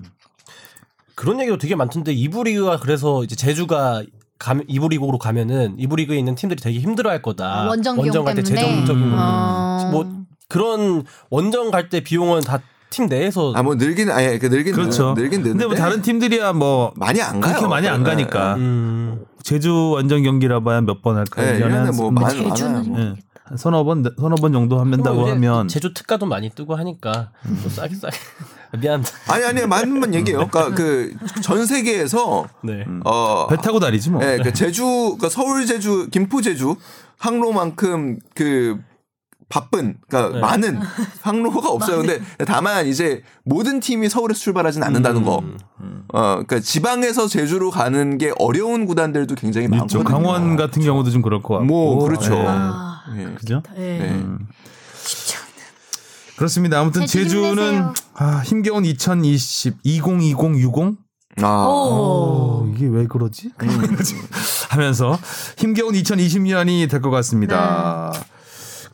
그런 1.16 1.40
얘기도 1.40 1.58
되게 1.58 1.76
많던데 1.76 2.12
이부 2.12 2.44
리그가 2.44 2.78
그래서 2.80 3.24
이제 3.24 3.36
제주가 3.38 4.04
가, 4.40 4.56
이부 4.68 4.88
리그로 4.90 5.18
가면은 5.20 5.76
이부 5.78 5.96
리그에 5.98 6.18
있는 6.18 6.34
팀들이 6.36 6.62
되게 6.62 6.80
힘들어할 6.80 7.22
거다. 7.22 7.68
원정 7.68 8.02
비용 8.02 8.24
갈때 8.26 8.42
때문에 8.42 8.62
재정적인 8.66 9.04
음. 9.04 9.14
어. 9.18 9.90
뭐 9.92 10.12
그런 10.48 11.04
원정 11.30 11.72
갈 11.72 11.90
때 11.90 12.00
비용은 12.02 12.42
다 12.42 12.60
팀 12.92 13.06
내에서 13.06 13.54
아 13.56 13.62
뭐 13.62 13.76
늘긴 13.76 14.10
아예 14.10 14.40
그 14.40 14.48
늘긴 14.48 14.74
그렇죠. 14.74 15.14
늘, 15.14 15.30
긴 15.30 15.44
근데 15.44 15.64
뭐 15.68 15.76
다른 15.76 16.02
팀들이야 16.02 16.54
뭐 16.54 16.92
많이 16.96 17.22
안 17.22 17.40
가요. 17.40 17.54
그렇게 17.54 17.68
많이 17.68 17.88
안 17.88 18.02
네, 18.04 18.10
가니까. 18.10 18.56
음, 18.56 19.24
제주 19.44 19.92
원정 19.94 20.24
경기라 20.24 20.62
봐야 20.62 20.82
몇 20.82 21.04
번 21.04 21.16
할까요? 21.18 21.46
네, 21.46 21.52
일년에 21.58 21.66
일년에 21.76 21.90
한뭐뭐 21.90 22.10
많이 22.12 22.36
제주는 22.50 22.74
많아요. 22.74 22.96
예. 23.00 23.04
한 23.10 23.18
서너 23.58 23.84
번 23.84 24.04
서너 24.18 24.36
번 24.36 24.52
정도 24.54 24.80
한다고 24.80 25.28
하면 25.30 25.68
제주 25.68 25.94
특가도 25.94 26.26
많이 26.26 26.50
뜨고 26.50 26.76
하니까 26.76 27.32
또 27.64 27.70
싸게 27.70 27.96
싸게 27.96 28.18
미안합니다. 28.80 29.12
아니 29.30 29.44
아니 29.46 29.66
맞는 29.66 30.14
얘기예요. 30.14 30.48
그러니까 30.48 30.76
그 30.76 31.14
전 31.42 31.66
세계에서 31.66 32.48
네. 32.64 32.86
어배 33.04 33.58
타고 33.58 33.80
다니지 33.80 34.12
뭐. 34.12 34.24
예, 34.24 34.38
그 34.44 34.54
제주, 34.54 34.84
그러니까 34.84 35.30
서울 35.30 35.66
제주, 35.66 36.08
김포 36.12 36.42
제주 36.42 36.76
항로만큼 37.18 38.20
그 38.36 38.78
바쁜, 39.50 39.98
그러니까 40.08 40.36
네. 40.36 40.42
많은 40.42 40.80
항로가 41.22 41.70
없어요. 41.70 41.98
근데 41.98 42.22
다만 42.46 42.86
이제 42.86 43.24
모든 43.44 43.80
팀이 43.80 44.08
서울에서 44.10 44.40
출발하진 44.40 44.84
않는다는 44.84 45.24
거. 45.24 45.40
음. 45.40 46.04
어, 46.14 46.22
그러니까 46.46 46.60
지방에서 46.60 47.28
제주로 47.28 47.72
가는 47.72 48.18
게 48.20 48.32
어려운 48.38 48.86
구단들도 48.86 49.34
굉장히 49.36 49.66
있죠. 49.66 49.76
많거든요. 49.76 50.04
강원 50.04 50.56
같은 50.56 50.84
경우도 50.84 51.10
좀 51.10 51.24
그럴 51.24 51.42
것 51.42 51.56
같고. 51.56 51.66
뭐 51.66 52.04
그렇죠. 52.04 52.36
예. 52.36 52.46
아, 53.10 53.18
예. 53.18 53.34
그죠? 53.36 53.62
네. 53.76 53.98
네. 54.00 54.10
음. 54.12 54.48
그렇습니다. 56.38 56.80
아무튼 56.80 57.06
제주 57.06 57.30
제주는 57.30 57.50
힘내세요. 57.64 57.94
아, 58.16 58.42
힘겨운 58.46 58.86
2020, 58.86 59.78
2020, 59.84 60.62
60 60.62 60.98
아, 61.42 61.66
오. 61.68 62.64
어, 62.66 62.72
이게 62.76 62.88
왜 62.88 63.08
그러지? 63.08 63.52
하면서 64.70 65.18
힘겨운 65.58 65.94
2020년이 65.96 66.90
될 66.90 67.02
것 67.02 67.10
같습니다. 67.12 68.12
네. 68.14 68.20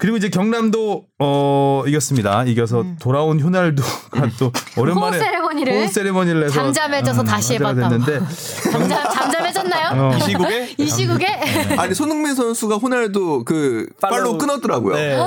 그리고 0.06 0.18
이제 0.18 0.30
경남도 0.30 1.06
어 1.18 1.84
이겼습니다. 1.88 2.44
이겨서 2.44 2.86
돌아온 3.00 3.40
휴날두가 3.40 4.30
또 4.38 4.52
오랜만에 4.78 5.18
세레머니를 5.18 5.74
호흡 5.74 5.92
세레머니를 5.92 6.44
해서 6.44 6.54
잠잠해져서 6.54 7.24
다시 7.24 7.54
하자가 7.58 7.88
해봤다고. 7.88 8.28
잠잠 8.72 9.12
잠잠해졌나요? 9.12 9.90
어. 10.00 10.16
이 10.16 10.22
시국에 10.22 10.76
이 10.78 10.88
시국에 10.88 11.26
아니 11.80 11.96
손흥민 11.96 12.36
선수가 12.36 12.76
호날두 12.76 13.46
그 13.46 13.88
팔로우 14.00 14.20
팔로우 14.20 14.38
끊었더라고요. 14.38 14.96
네. 14.96 15.18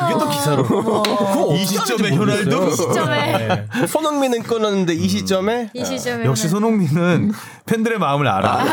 그게 0.00 0.12
또 0.18 0.28
기사로. 0.28 0.62
그거 0.64 1.54
이 1.56 1.64
시점에 1.64 2.14
효날두? 2.14 2.68
이 2.68 2.76
시점에 2.76 3.66
네. 3.72 3.86
손흥민은 3.86 4.42
끊었는데 4.42 4.92
이 4.92 5.08
시점에 5.08 5.70
이 5.72 5.82
시점에 5.82 6.26
역시 6.26 6.50
손흥민은 6.50 7.32
팬들의 7.64 7.98
마음을 7.98 8.28
알아. 8.28 8.66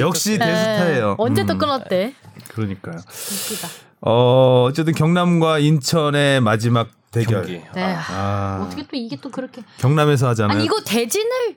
역시 0.00 0.36
대스타예요. 0.38 1.14
언제 1.16 1.46
또 1.46 1.54
음, 1.54 1.58
끊었대? 1.58 2.12
그러니까요. 2.48 2.96
웃기다. 2.96 3.85
어 4.00 4.66
어쨌든 4.68 4.94
경남과 4.94 5.58
인천의 5.58 6.40
마지막 6.40 6.88
대결. 7.10 7.42
경기. 7.46 7.62
네. 7.74 7.96
아, 8.10 8.64
어떻게 8.66 8.82
또 8.82 8.88
이게 8.92 9.16
또 9.20 9.30
그렇게 9.30 9.62
경남에서 9.78 10.28
하잖아요. 10.28 10.54
아니 10.56 10.64
이거 10.66 10.80
대진을 10.84 11.56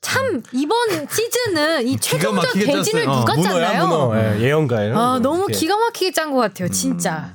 참 0.00 0.42
이번 0.52 0.76
시즌은 1.10 1.86
이 1.88 1.98
최종적 1.98 2.34
막히게 2.34 2.66
대진을 2.66 3.04
짰어요. 3.04 3.16
어, 3.16 3.20
누가 3.20 3.34
문어야 3.36 3.72
짰나요? 3.72 3.86
문어. 3.88 4.18
예, 4.36 4.40
예언가예요. 4.40 4.98
아 4.98 5.18
너무 5.18 5.46
예. 5.48 5.52
기가 5.52 5.76
막히게 5.76 6.12
짠 6.12 6.30
것 6.32 6.38
같아요, 6.38 6.68
진짜. 6.68 7.34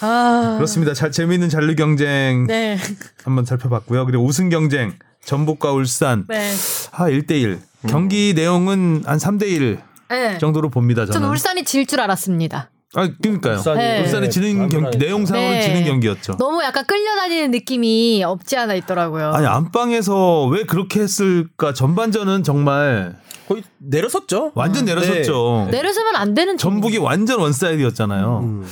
아 0.00 0.54
그렇습니다. 0.56 0.94
잘 0.94 1.10
재미있는 1.10 1.48
잔류 1.48 1.74
경쟁 1.74 2.46
네, 2.46 2.78
한번 3.24 3.44
살펴봤고요. 3.44 4.06
그리고 4.06 4.24
우승 4.24 4.48
경쟁 4.48 4.94
전북과 5.24 5.72
울산 5.72 6.24
네, 6.28 6.52
아 6.92 7.08
1대1 7.08 7.58
경기 7.88 8.32
내용은 8.34 9.02
한 9.06 9.18
3대1 9.18 9.80
네. 10.10 10.38
정도로 10.38 10.68
봅니다. 10.70 11.04
전 11.06 11.14
저는. 11.14 11.28
울산이 11.30 11.64
질 11.64 11.86
줄 11.86 12.00
알았습니다. 12.00 12.70
아 12.96 13.08
그러니까요. 13.22 13.58
울산이- 13.58 13.76
네. 13.76 14.00
울산이 14.02 14.30
지는 14.30 14.68
경기 14.68 14.98
내용 14.98 15.26
상으로 15.26 15.50
네. 15.50 15.60
지는 15.62 15.84
경기였죠. 15.84 16.36
너무 16.38 16.62
약간 16.62 16.84
끌려다니는 16.86 17.50
느낌이 17.50 18.24
없지 18.24 18.56
않아 18.56 18.74
있더라고요. 18.74 19.32
아니 19.32 19.46
안방에서 19.46 20.46
왜 20.46 20.64
그렇게 20.64 21.00
했을까? 21.00 21.74
전반전은 21.74 22.42
정말 22.42 23.16
거의 23.48 23.62
내려섰죠. 23.78 24.52
완전 24.54 24.86
내려섰죠. 24.86 25.68
내려서면 25.70 26.16
안 26.16 26.34
되는 26.34 26.56
전북이 26.56 26.98
완전 26.98 27.38
원사이드였잖아요. 27.40 28.40
음. 28.42 28.66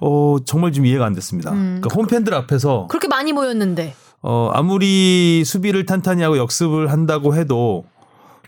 어 0.00 0.36
정말 0.44 0.72
좀 0.72 0.84
이해가 0.86 1.04
안 1.04 1.12
됐습니다. 1.14 1.52
음. 1.52 1.80
그러니까 1.80 1.94
홈팬들 1.94 2.34
앞에서 2.34 2.86
그렇게 2.88 3.08
많이 3.08 3.32
모였는데. 3.32 3.94
어 4.22 4.50
아무리 4.54 5.44
수비를 5.44 5.84
탄탄히 5.86 6.22
하고 6.22 6.38
역습을 6.38 6.90
한다고 6.90 7.34
해도 7.36 7.84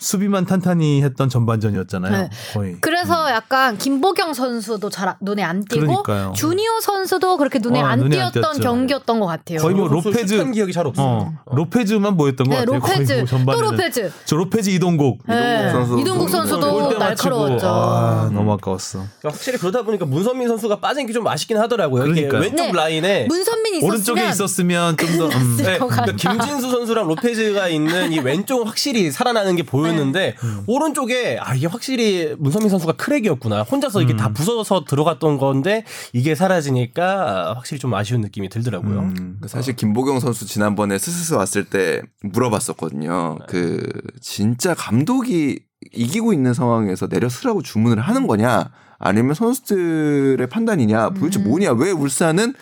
수비만 0.00 0.46
탄탄히 0.46 1.02
했던 1.02 1.28
전반전이었잖아요. 1.28 2.12
네. 2.22 2.30
거의. 2.54 2.76
그래 2.80 2.97
서 3.04 3.30
약간 3.30 3.78
김보경 3.78 4.34
선수도 4.34 4.90
잘 4.90 5.08
아- 5.08 5.16
눈에 5.20 5.42
안 5.42 5.64
띄고 5.64 6.02
그러니까요. 6.02 6.32
주니오 6.36 6.80
선수도 6.80 7.36
그렇게 7.36 7.58
눈에 7.58 7.80
어, 7.82 7.86
안 7.86 7.98
눈에 8.00 8.20
안 8.20 8.32
띄었던 8.32 8.52
띄었죠. 8.54 8.60
경기였던 8.60 9.20
것 9.20 9.26
같아요. 9.26 9.58
거의 9.58 9.74
뭐 9.74 9.88
선수 9.88 10.10
로페즈- 10.10 10.52
기억이 10.52 10.72
잘. 10.72 10.86
어, 10.96 11.32
로페즈만 11.46 12.16
보였던 12.16 12.48
것 12.48 12.54
네, 12.54 12.60
같아요. 12.64 12.78
로페즈 12.78 13.12
뭐또 13.12 13.26
전반에는. 13.26 13.70
로페즈. 13.70 14.12
저 14.24 14.36
로페즈 14.36 14.70
이동국. 14.70 15.18
네. 15.26 15.70
선수. 15.70 15.98
이동국 16.00 16.28
선수도 16.30 16.88
때 16.90 16.96
맞추고. 16.96 17.30
날카로웠죠. 17.38 17.66
아, 17.68 18.30
너무 18.32 18.52
아까웠어. 18.54 18.98
그러니까 19.20 19.28
확실히 19.36 19.58
그러다 19.58 19.82
보니까 19.82 20.04
문선민 20.06 20.48
선수가 20.48 20.80
빠진 20.80 21.06
게 21.06 21.12
좀 21.12 21.26
아쉽긴 21.26 21.56
하더라고요. 21.58 22.04
이렇게 22.06 22.26
그러니까요. 22.28 22.40
왼쪽 22.42 22.66
네. 22.66 22.72
라인에 22.72 23.26
문선민 23.26 23.74
있었으면 23.76 23.90
오른쪽에 23.90 24.28
있었으면 24.28 24.96
좀 24.96 25.18
더. 25.18 25.24
음. 25.26 25.52
있을 25.58 25.64
네, 25.64 25.78
것 25.78 25.86
그러니까. 25.88 26.16
김진수 26.16 26.70
선수랑 26.70 27.06
로페즈가 27.08 27.68
있는 27.68 28.12
이 28.12 28.18
왼쪽은 28.18 28.66
확실히 28.66 29.10
살아나는 29.10 29.56
게 29.56 29.62
보였는데 29.62 30.34
네. 30.40 30.48
오른쪽에 30.66 31.38
아 31.40 31.54
이게 31.54 31.66
확실히 31.66 32.34
문선민 32.38 32.68
선수 32.70 32.86
가 32.88 32.96
크랙이었구나 32.96 33.62
혼자서 33.62 34.02
이게 34.02 34.14
음. 34.14 34.16
다 34.16 34.32
부서서 34.32 34.84
들어갔던 34.84 35.38
건데 35.38 35.84
이게 36.12 36.34
사라지니까 36.34 37.54
확실히 37.54 37.78
좀 37.78 37.94
아쉬운 37.94 38.22
느낌이 38.22 38.48
들더라고요. 38.48 39.00
음. 39.00 39.40
사실 39.46 39.76
김보경 39.76 40.20
선수 40.20 40.46
지난번에 40.46 40.98
스스스 40.98 41.34
왔을 41.34 41.64
때 41.64 42.02
물어봤었거든요. 42.22 43.38
그 43.46 43.86
진짜 44.20 44.74
감독이 44.74 45.60
이기고 45.92 46.32
있는 46.32 46.54
상황에서 46.54 47.08
내려 47.08 47.28
쓰라고 47.28 47.62
주문을 47.62 48.00
하는 48.00 48.26
거냐? 48.26 48.70
아니면 48.98 49.34
선수들의 49.34 50.44
판단이냐? 50.48 51.10
도대체 51.10 51.38
뭐냐? 51.38 51.72
왜 51.72 51.92
울산은 51.92 52.54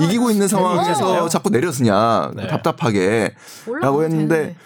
이기고 0.00 0.30
있는 0.30 0.48
상황에서 0.48 1.28
자꾸 1.28 1.50
내려쓰냐? 1.50 2.32
네. 2.34 2.48
답답하게 2.48 3.34
라고 3.80 4.02
했는데 4.02 4.36
되는데. 4.36 4.56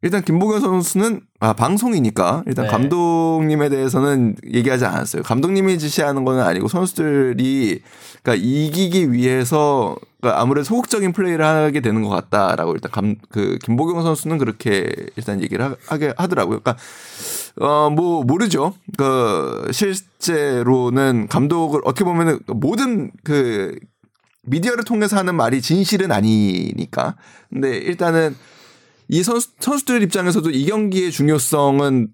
일단 0.00 0.22
김보경 0.22 0.60
선수는 0.60 1.22
아 1.40 1.54
방송이니까 1.54 2.44
일단 2.46 2.66
네. 2.66 2.70
감독님에 2.70 3.68
대해서는 3.68 4.36
얘기하지 4.52 4.84
않았어요. 4.84 5.22
감독님이 5.24 5.78
지시하는 5.78 6.24
건 6.24 6.38
아니고 6.38 6.68
선수들이 6.68 7.82
그러니까 8.22 8.46
이기기 8.46 9.12
위해서 9.12 9.96
그러니까 10.20 10.40
아무래도 10.40 10.64
소극적인 10.64 11.12
플레이를 11.12 11.44
하게 11.44 11.80
되는 11.80 12.02
것 12.02 12.10
같다라고 12.10 12.74
일단 12.74 12.92
감 12.92 13.16
그 13.28 13.58
김보경 13.62 14.02
선수는 14.02 14.38
그렇게 14.38 14.88
일단 15.16 15.42
얘기를 15.42 15.64
하, 15.64 15.74
하게 15.88 16.14
하더라고요. 16.16 16.60
그러니까 16.60 16.76
어뭐 17.60 18.22
모르죠. 18.22 18.74
그 18.96 19.68
실제로는 19.72 21.26
감독을 21.28 21.80
어떻게 21.84 22.04
보면은 22.04 22.38
모든 22.46 23.10
그 23.24 23.76
미디어를 24.42 24.84
통해서 24.84 25.16
하는 25.16 25.34
말이 25.34 25.60
진실은 25.60 26.12
아니니까. 26.12 27.16
근데 27.50 27.76
일단은 27.76 28.36
이 29.08 29.22
선수, 29.22 29.48
선수들 29.60 30.02
입장에서도 30.02 30.50
이 30.50 30.66
경기의 30.66 31.10
중요성은 31.12 32.08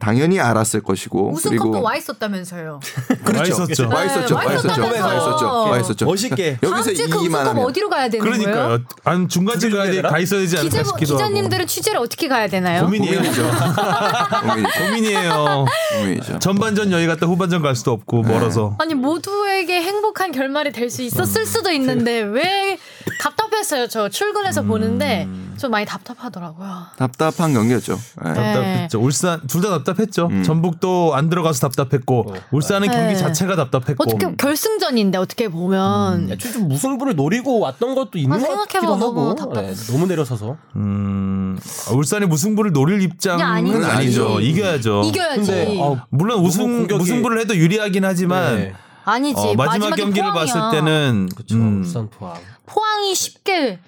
당연히 0.00 0.40
알았을 0.40 0.82
것이고 0.82 1.32
우승컵도 1.32 1.82
와 1.82 1.94
있었다면서요. 1.94 2.80
그렇죠. 3.24 3.52
있었죠. 3.52 3.88
와 3.88 4.04
있었죠. 4.04 4.34
네, 4.40 4.46
와와 4.46 4.54
있었죠. 4.54 4.82
와. 4.82 5.16
있었죠. 5.16 5.46
와 5.46 5.78
있었죠. 5.78 6.04
멋있게. 6.06 6.58
다음 6.62 6.72
여기서 6.72 6.90
그 6.92 7.02
이기만 7.02 7.20
우승컵 7.20 7.46
하면 7.46 7.64
어디로 7.64 7.88
가야 7.90 8.08
되는 8.08 8.24
거예요? 8.26 8.42
그러니까요. 8.42 8.78
한 9.04 9.28
중간쯤 9.28 9.70
가야 9.70 9.90
돼? 9.92 10.02
가 10.02 10.18
있어야 10.18 10.40
되지 10.40 10.56
않을까 10.56 10.70
기자, 10.78 10.84
싶기도 10.88 11.14
기자님들은 11.14 11.66
취재를 11.66 12.00
어떻게 12.00 12.26
가야 12.26 12.48
되나요? 12.48 12.78
하고. 12.80 12.86
고민이에요. 12.86 13.20
고민이에요. 14.78 15.66
고민이죠. 15.98 16.38
전반전 16.40 16.90
여기 16.92 17.06
갔다 17.06 17.26
후반전 17.26 17.62
갈 17.62 17.76
수도 17.76 17.92
없고 17.92 18.22
멀어서. 18.22 18.76
아니 18.78 18.94
모두에게 18.94 19.82
행복한 19.82 20.32
결말이 20.32 20.72
될 20.72 20.90
수 20.90 21.02
있었을 21.02 21.46
수도 21.46 21.70
있는데 21.70 22.20
왜 22.22 22.76
답답했어요. 23.20 23.86
저 23.88 24.08
출근해서 24.08 24.62
보는데 24.62 25.28
좀 25.58 25.70
많이 25.70 25.84
답답하더라고요. 25.86 26.68
답답한 26.96 27.52
경기였죠. 27.52 27.92
예. 28.24 28.28
네. 28.28 28.34
답답했죠. 28.34 29.00
울산 29.00 29.46
둘 29.46 29.60
다 29.62 29.70
답답했죠. 29.70 30.28
전북도 30.44 31.14
안 31.14 31.28
들어가서 31.28 31.68
답답했고 31.68 32.34
울산은 32.50 32.88
경기 32.88 33.12
네. 33.12 33.16
자체가 33.16 33.56
답답했고. 33.56 34.02
어떻게 34.04 34.34
결승전인데 34.36 35.18
어떻게 35.18 35.48
보면 35.48 36.38
좀, 36.38 36.52
좀 36.52 36.68
무승부를 36.68 37.14
노리고 37.14 37.58
왔던 37.60 37.94
것도 37.94 38.18
있는 38.18 38.36
아, 38.36 38.46
것 38.46 38.56
같기도 38.68 38.96
너무 38.96 39.20
하고 39.30 39.34
답답해. 39.34 39.74
네, 39.74 39.92
너무 39.92 40.06
내려서서 40.06 40.56
음, 40.76 41.58
울산이 41.92 42.26
무승부를 42.26 42.72
노릴 42.72 43.02
입장은. 43.02 43.44
아니죠. 43.44 44.40
이겨야죠. 44.40 45.02
이겨야지. 45.04 45.40
근데 45.46 45.78
어, 45.80 46.00
물론 46.10 46.40
우승 46.44 46.86
공격이- 46.86 46.98
무승부를 46.98 47.40
해도 47.40 47.54
유리하긴 47.56 48.04
하지만 48.04 48.56
네. 48.56 48.72
아니지. 49.04 49.34
어, 49.38 49.54
마지막 49.54 49.66
마지막에 49.66 50.02
경기를 50.02 50.30
포항이야. 50.32 50.54
봤을 50.54 50.78
때는 50.78 51.28
그쵸 51.34 51.56
음, 51.56 51.80
울산 51.82 52.08
포항 52.10 52.34
포항이 52.72 53.14
쉽게 53.14 53.78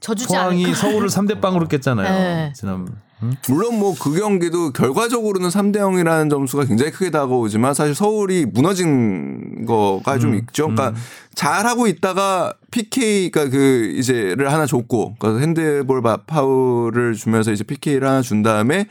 져주지 0.00 0.28
포항이 0.34 0.64
않을까. 0.66 0.78
서울을 0.80 1.08
3대 1.08 1.40
빵으로 1.40 1.68
깼잖아요. 1.68 2.08
네. 2.08 2.52
지난 2.54 2.86
음? 3.22 3.34
물론 3.48 3.78
뭐 3.78 3.94
그 3.98 4.12
경기도 4.18 4.72
결과적으로는 4.72 5.48
3대 5.48 5.76
0이라는 5.78 6.28
점수가 6.28 6.64
굉장히 6.66 6.92
크게 6.92 7.10
다가오지만 7.10 7.72
사실 7.72 7.94
서울이 7.94 8.44
무너진 8.44 9.64
거가 9.64 10.18
좀 10.18 10.34
있죠. 10.34 10.68
그러니까 10.68 10.92
잘하고 11.34 11.86
있다가 11.86 12.52
PK가 12.70 13.48
그 13.48 13.94
이제를 13.96 14.52
하나 14.52 14.66
줬고 14.66 15.16
그래서 15.18 15.38
핸드볼 15.38 16.02
바- 16.02 16.18
파울을 16.26 17.14
주면서 17.14 17.52
이제 17.52 17.64
PK를 17.64 18.06
하나 18.06 18.20
준 18.20 18.42
다음에 18.42 18.86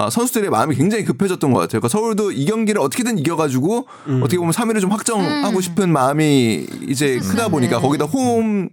아, 0.00 0.08
선수들의 0.10 0.48
마음이 0.50 0.76
굉장히 0.76 1.04
급해졌던 1.04 1.52
것 1.52 1.58
같아요. 1.58 1.80
그러니까 1.80 1.88
서울도 1.88 2.30
이 2.30 2.44
경기를 2.44 2.80
어떻게든 2.80 3.18
이겨가지고 3.18 3.86
어떻게 4.22 4.36
보면 4.38 4.52
3위를 4.52 4.80
좀 4.80 4.92
확정하고 4.92 5.60
싶은 5.60 5.90
마음이 5.92 6.68
이제 6.88 7.18
크다 7.18 7.48
보니까 7.48 7.80
거기다 7.80 8.04
홈 8.04 8.68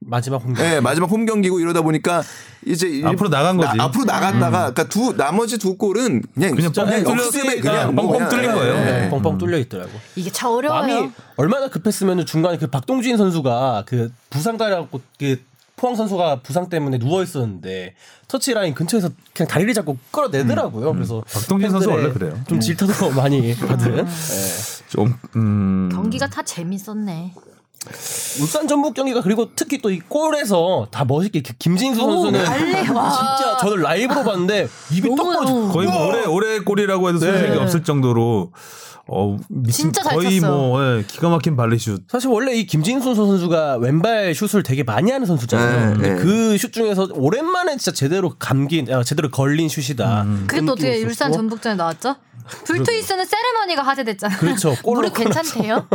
마지막 0.00 0.38
공격 0.42 0.64
예, 0.66 0.80
마지막 0.80 1.08
홈 1.08 1.24
경기고 1.24 1.60
이러다 1.60 1.82
보니까 1.82 2.24
이제 2.66 2.88
일- 2.88 3.06
앞으로 3.06 3.28
나간 3.28 3.56
거지. 3.58 3.76
나- 3.76 3.84
앞으로 3.84 4.04
나갔다가 4.06 4.72
그러니까 4.72 4.88
두 4.88 5.14
나머지 5.16 5.56
두 5.56 5.76
골은 5.76 6.22
그냥 6.34 6.56
그냥 6.56 6.72
뻥뻥 6.72 7.04
뚫려- 7.04 7.26
역습에 7.26 7.60
그냥 7.60 7.94
뭐 7.94 8.06
뻥뻥 8.06 8.12
그냥, 8.18 8.28
뚫린 8.30 8.50
예, 8.50 8.54
거예요. 8.54 8.74
예. 8.74 8.84
네, 9.02 9.10
뻥뻥 9.10 9.38
뚫려 9.38 9.56
있더라고. 9.58 9.90
이게 10.16 10.30
참 10.32 10.50
어려워요. 10.50 10.80
마음이 10.82 11.10
얼마나 11.36 11.68
급했으면 11.68 12.26
중간에 12.26 12.56
그 12.58 12.66
박동진 12.66 13.16
선수가 13.18 13.84
그 13.86 14.10
부상 14.30 14.56
당하고 14.56 15.00
그 15.18 15.36
포항 15.80 15.96
선수가 15.96 16.42
부상 16.42 16.68
때문에 16.68 16.98
누워 16.98 17.22
있었는데 17.22 17.94
터치라인 18.28 18.74
근처에서 18.74 19.08
그냥 19.32 19.48
다리를 19.48 19.72
잡고 19.72 19.96
끌어내더라고요. 20.10 20.92
그래서 20.92 21.24
박동진 21.32 21.70
선수 21.70 21.88
원래 21.88 22.12
그래요. 22.12 22.38
좀 22.46 22.60
질타도 22.60 23.10
많이 23.16 23.54
받은. 23.56 23.96
네. 23.96 24.04
좀 24.90 25.14
음, 25.36 25.88
경기가 25.90 26.28
다 26.28 26.42
재밌었네. 26.42 27.32
울산 28.40 28.68
전북 28.68 28.94
경기가 28.94 29.22
그리고 29.22 29.48
특히 29.56 29.78
또 29.78 29.90
이 29.90 30.00
골에서 30.00 30.86
다 30.90 31.04
멋있게 31.04 31.42
그 31.42 31.54
김진수 31.58 32.02
오, 32.02 32.12
선수는. 32.12 32.44
진짜 32.44 33.56
저는 33.60 33.82
라이브로 33.82 34.22
봤는데 34.22 34.68
입이 34.92 35.08
떡 35.16 35.24
벌어져. 35.24 35.68
거의 35.72 35.88
뭐 35.88 36.06
올해 36.08 36.24
올해 36.26 36.58
골이라고 36.60 37.08
해도 37.08 37.18
소식이 37.18 37.48
네. 37.50 37.56
없을 37.56 37.82
정도로 37.82 38.52
어 39.12 39.36
미친 39.48 39.86
진짜 39.86 40.02
잘 40.02 40.14
거의 40.14 40.38
쳤어요. 40.40 40.52
뭐 40.56 40.82
예, 40.98 41.04
기가 41.08 41.30
막힌 41.30 41.56
발리슛. 41.56 42.02
사실 42.08 42.28
원래 42.30 42.54
이 42.54 42.66
김진수 42.66 43.14
선수가 43.14 43.78
왼발 43.78 44.34
슛을 44.34 44.62
되게 44.62 44.84
많이 44.84 45.10
하는 45.10 45.26
선수잖아요. 45.26 45.88
네, 45.88 45.94
근데 45.94 46.10
네. 46.10 46.22
그 46.22 46.56
슛 46.58 46.72
중에서 46.72 47.08
오랜만에 47.14 47.76
진짜 47.78 47.90
제대로 47.92 48.34
감긴, 48.38 48.92
아, 48.92 49.02
제대로 49.02 49.30
걸린 49.30 49.68
슛이다. 49.68 50.26
그게 50.46 50.64
또 50.64 50.72
어떻게 50.72 51.02
울산. 51.02 51.32
전북전에 51.32 51.74
나왔죠? 51.76 52.14
불트위스는 52.64 53.24
세레머니가 53.24 53.82
화제됐잖아요. 53.82 54.38
그렇죠. 54.38 54.74
무릎 54.84 55.14
괜찮대요? 55.14 55.86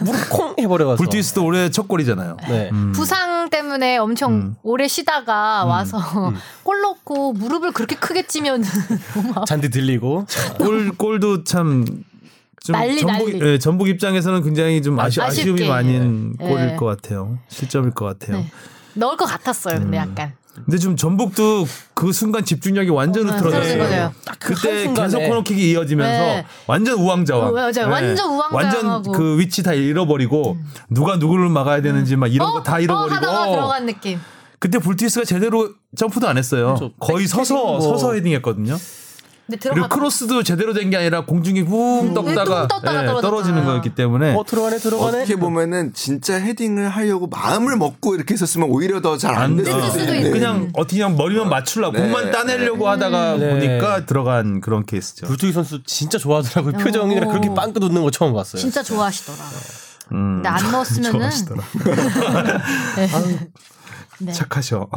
무릎 0.00 0.30
콩 0.30 0.54
해버려가서. 0.58 0.96
불트위스도 0.96 1.44
올해 1.44 1.70
첫 1.70 1.88
골이잖아요. 1.88 2.36
네. 2.48 2.70
부상 2.94 3.50
때문에 3.50 3.96
엄청 3.98 4.32
음. 4.32 4.56
오래 4.62 4.88
쉬다가 4.88 5.64
와서 5.64 5.98
골 6.62 6.80
넣고 6.80 7.32
무릎을 7.34 7.72
그렇게 7.72 7.96
크게 7.96 8.26
찌면. 8.26 8.64
잔디 9.46 9.70
들리고. 9.70 10.26
골 10.58 10.92
골도 10.92 11.44
참. 11.44 11.84
좀 12.62 12.74
난리, 12.74 13.00
전북, 13.00 13.30
난리. 13.30 13.40
예, 13.52 13.58
전북 13.58 13.88
입장에서는 13.88 14.42
굉장히 14.42 14.82
좀 14.82 15.00
아쉬. 15.00 15.18
아쉬움이 15.20 15.66
많은 15.66 16.34
예. 16.42 16.46
골일 16.46 16.76
것 16.76 16.84
같아요. 16.84 17.38
실점일 17.48 17.92
것 17.92 18.04
같아요. 18.04 18.36
네. 18.36 18.52
넣을 18.94 19.16
것 19.16 19.24
같았어요. 19.24 19.78
근데 19.78 19.96
음. 19.96 20.10
약간 20.10 20.32
근데 20.64 20.78
좀 20.78 20.96
전북도 20.96 21.66
그 21.94 22.12
순간 22.12 22.44
집중력이 22.44 22.90
완전 22.90 23.28
어, 23.28 23.32
흐트러졌어요. 23.32 24.12
그 24.38 24.54
그때. 24.54 24.92
계속 24.92 25.18
코너킥이 25.20 25.70
이어지면서 25.72 26.24
네. 26.24 26.46
완전 26.66 26.94
우왕좌왕. 26.98 27.48
어, 27.48 27.52
맞아요. 27.52 27.88
완전 27.90 28.30
우왕좌왕하고. 28.30 28.56
완전 28.56 29.12
그 29.12 29.38
위치 29.38 29.62
다 29.62 29.72
잃어버리고 29.72 30.56
누가 30.88 31.16
누구를 31.16 31.48
막아야 31.48 31.82
되는지 31.82 32.16
막 32.16 32.26
이런 32.32 32.52
거다어 32.52 32.80
잃어버리고. 32.80 33.16
하다가 33.16 33.50
들어간 33.50 33.86
느낌. 33.86 34.20
그때 34.58 34.78
불티스가 34.78 35.24
제대로 35.24 35.70
점프도 35.96 36.28
안 36.28 36.36
했어요. 36.36 36.74
그렇죠. 36.74 36.92
거의 36.98 37.26
서서 37.26 37.54
뭐. 37.54 37.80
서서 37.80 38.12
헤딩했거든요. 38.14 38.76
근데 39.50 39.56
그리고 39.58 39.74
들어가 39.74 39.94
크로스도 39.94 40.42
제대로 40.42 40.72
된 40.72 40.90
게 40.90 40.96
아니라 40.96 41.24
공중에 41.24 41.64
붕 41.64 42.14
떴다가, 42.14 42.62
음, 42.62 42.68
뚱 42.68 42.68
떴다가 42.68 43.02
예. 43.02 43.06
떨어지는 43.20 43.64
거였기 43.64 43.94
때문에 43.94 44.34
어, 44.34 44.44
들어가네, 44.44 44.78
들어가네. 44.78 45.18
어떻게 45.18 45.36
보면은 45.36 45.92
진짜 45.94 46.34
헤딩을 46.36 46.88
하려고 46.88 47.26
마음을 47.26 47.76
먹고 47.76 48.14
이렇게 48.14 48.34
했었으면 48.34 48.68
오히려 48.70 49.00
더 49.00 49.16
잘안안 49.16 49.56
됐을 49.56 49.90
수도. 49.90 50.14
있고. 50.14 50.30
그냥 50.30 50.70
어떻게 50.74 50.98
그냥 51.00 51.16
머리만 51.16 51.48
맞추려고 51.48 51.96
네. 51.96 52.02
공만 52.02 52.30
따내려고 52.30 52.88
하다가 52.88 53.36
네. 53.36 53.50
보니까 53.50 54.06
들어간 54.06 54.60
그런 54.60 54.84
케이스죠. 54.86 55.26
불투기 55.26 55.52
선수 55.52 55.82
진짜 55.84 56.18
좋아하더라고요. 56.18 56.72
표정이랑 56.82 57.28
오. 57.28 57.32
그렇게 57.32 57.52
빵긋 57.54 57.82
웃는 57.82 58.02
거 58.02 58.10
처음 58.10 58.32
봤어요. 58.32 58.60
진짜 58.60 58.82
좋아하시더라. 58.82 59.38
음, 60.12 60.42
근데 60.42 60.48
안 60.48 60.72
넣었으면은 60.72 61.18
좋아하시더라. 61.18 61.62
네. 64.18 64.32
착하셔. 64.32 64.88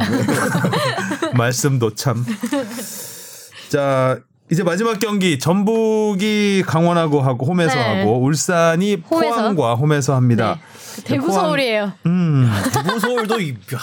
말씀도 1.35 1.95
참. 1.95 2.25
자, 3.69 4.17
이제 4.53 4.61
마지막 4.63 4.99
경기 4.99 5.39
전북이 5.39 6.61
강원하고 6.67 7.21
하고 7.21 7.47
홈에서 7.47 7.73
네. 7.75 7.81
하고 8.01 8.21
울산이 8.23 9.01
홈에서? 9.09 9.35
포항과 9.35 9.73
홈에서 9.73 10.13
합니다. 10.15 10.59
네. 10.59 10.61
그 10.97 11.01
대구 11.03 11.25
포항- 11.27 11.41
서울이에요. 11.45 11.91
음. 12.05 12.51
대구 12.71 12.99
서울도 12.99 13.39
이- 13.39 13.49
야, 13.73 13.79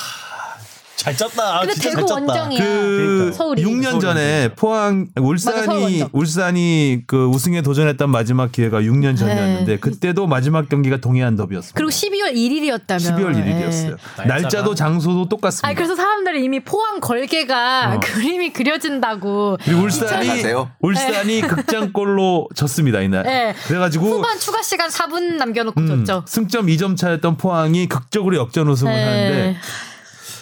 잘 1.00 1.16
짰다. 1.16 1.56
아, 1.56 1.60
근데 1.60 1.72
진짜 1.72 1.96
대구 1.96 2.06
잘 2.06 2.20
짰다. 2.20 2.32
원정이야. 2.42 2.60
그 2.60 3.32
서울이. 3.34 3.64
6년 3.64 4.00
전에 4.02 4.50
포항 4.54 5.06
맞아, 5.14 5.26
울산이 5.26 5.82
원정. 5.82 6.08
울산이 6.12 7.02
그 7.06 7.24
우승에 7.24 7.62
도전했던 7.62 8.10
마지막 8.10 8.52
기회가 8.52 8.82
6년 8.82 9.16
전이었는데 9.16 9.64
네. 9.64 9.78
그때도 9.78 10.26
마지막 10.26 10.68
경기가 10.68 10.98
동해안 10.98 11.36
더비였습니다. 11.36 11.74
그리고 11.74 11.90
12월 11.90 12.34
1일이었다면. 12.34 12.98
12월 12.98 13.34
1일이었어요. 13.34 13.96
날짜가. 14.18 14.24
날짜도 14.26 14.74
장소도 14.74 15.28
똑같습니다. 15.30 15.68
아니 15.68 15.74
그래서 15.74 15.96
사람들이 15.96 16.44
이미 16.44 16.60
포항 16.60 17.00
걸개가 17.00 17.94
어. 17.94 18.00
그림이 18.04 18.52
그려진다고. 18.52 19.56
그리고 19.64 19.82
울산이. 19.84 20.42
울산이 20.80 21.40
극장골로 21.40 22.48
졌습니다 22.54 23.00
이날. 23.00 23.22
네. 23.22 23.54
그래가지고 23.66 24.06
후반 24.06 24.38
추가 24.38 24.60
시간 24.60 24.90
4분 24.90 25.36
남겨놓고 25.36 25.80
음, 25.80 26.04
졌죠. 26.04 26.24
승점 26.26 26.66
2점 26.66 26.98
차였던 26.98 27.38
포항이 27.38 27.86
극적으로 27.88 28.36
역전 28.36 28.68
우승을 28.68 28.92
네. 28.92 29.04
하는데 29.04 29.56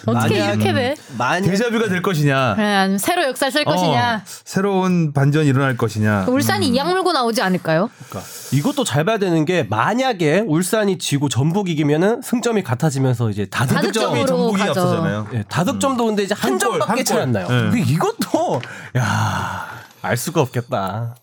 어떻게 0.05 0.43
이렇게 0.45 0.73
돼? 0.73 0.95
데자뷰가 1.43 1.87
될 1.89 2.01
것이냐, 2.01 2.55
네, 2.55 2.75
아니면 2.75 2.97
새로 2.97 3.23
역사를 3.23 3.51
쓸 3.51 3.63
것이냐. 3.63 4.15
어, 4.17 4.21
새로운 4.25 5.13
반전이 5.13 5.47
일어날 5.47 5.77
것이냐. 5.77 6.25
울산이 6.27 6.67
이악 6.69 6.89
물고 6.89 7.11
나오지 7.11 7.41
않을까요? 7.41 7.89
그러니까 8.09 8.29
이것도 8.51 8.83
잘 8.83 9.05
봐야 9.05 9.17
되는 9.17 9.45
게 9.45 9.63
만약에 9.63 10.43
울산이 10.47 10.97
지고 10.97 11.29
전북 11.29 11.69
이기면은 11.69 12.21
승점이 12.21 12.63
같아지면서 12.63 13.29
이제 13.29 13.45
다득점 13.45 13.81
다득점으로 13.81 14.25
전북이 14.25 14.57
가죠. 14.59 14.69
앞서잖아요. 14.81 15.27
예, 15.33 15.43
다득점도 15.49 16.05
근데 16.05 16.23
이제 16.23 16.33
한, 16.33 16.51
한 16.53 16.59
골, 16.59 16.79
점밖에 16.79 16.91
한 16.91 17.05
차이 17.05 17.19
안 17.21 17.31
골. 17.31 17.41
나요. 17.41 17.47
네. 17.49 17.69
근데 17.71 17.79
이것도 17.91 18.61
야 18.97 19.79
알 20.01 20.15
수가 20.15 20.41
없겠다. 20.41 21.15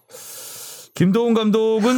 김도훈 0.94 1.34
감독은 1.34 1.96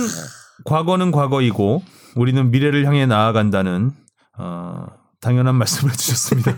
과거는 0.65 1.11
과거이고 1.11 1.83
우리는 2.15 2.51
미래를 2.51 2.87
향해 2.87 3.07
나아간다는 3.07 3.93
어, 4.37 4.87
당연한 5.21 5.57
말씀을 5.57 5.93
해주셨습니다. 5.93 6.55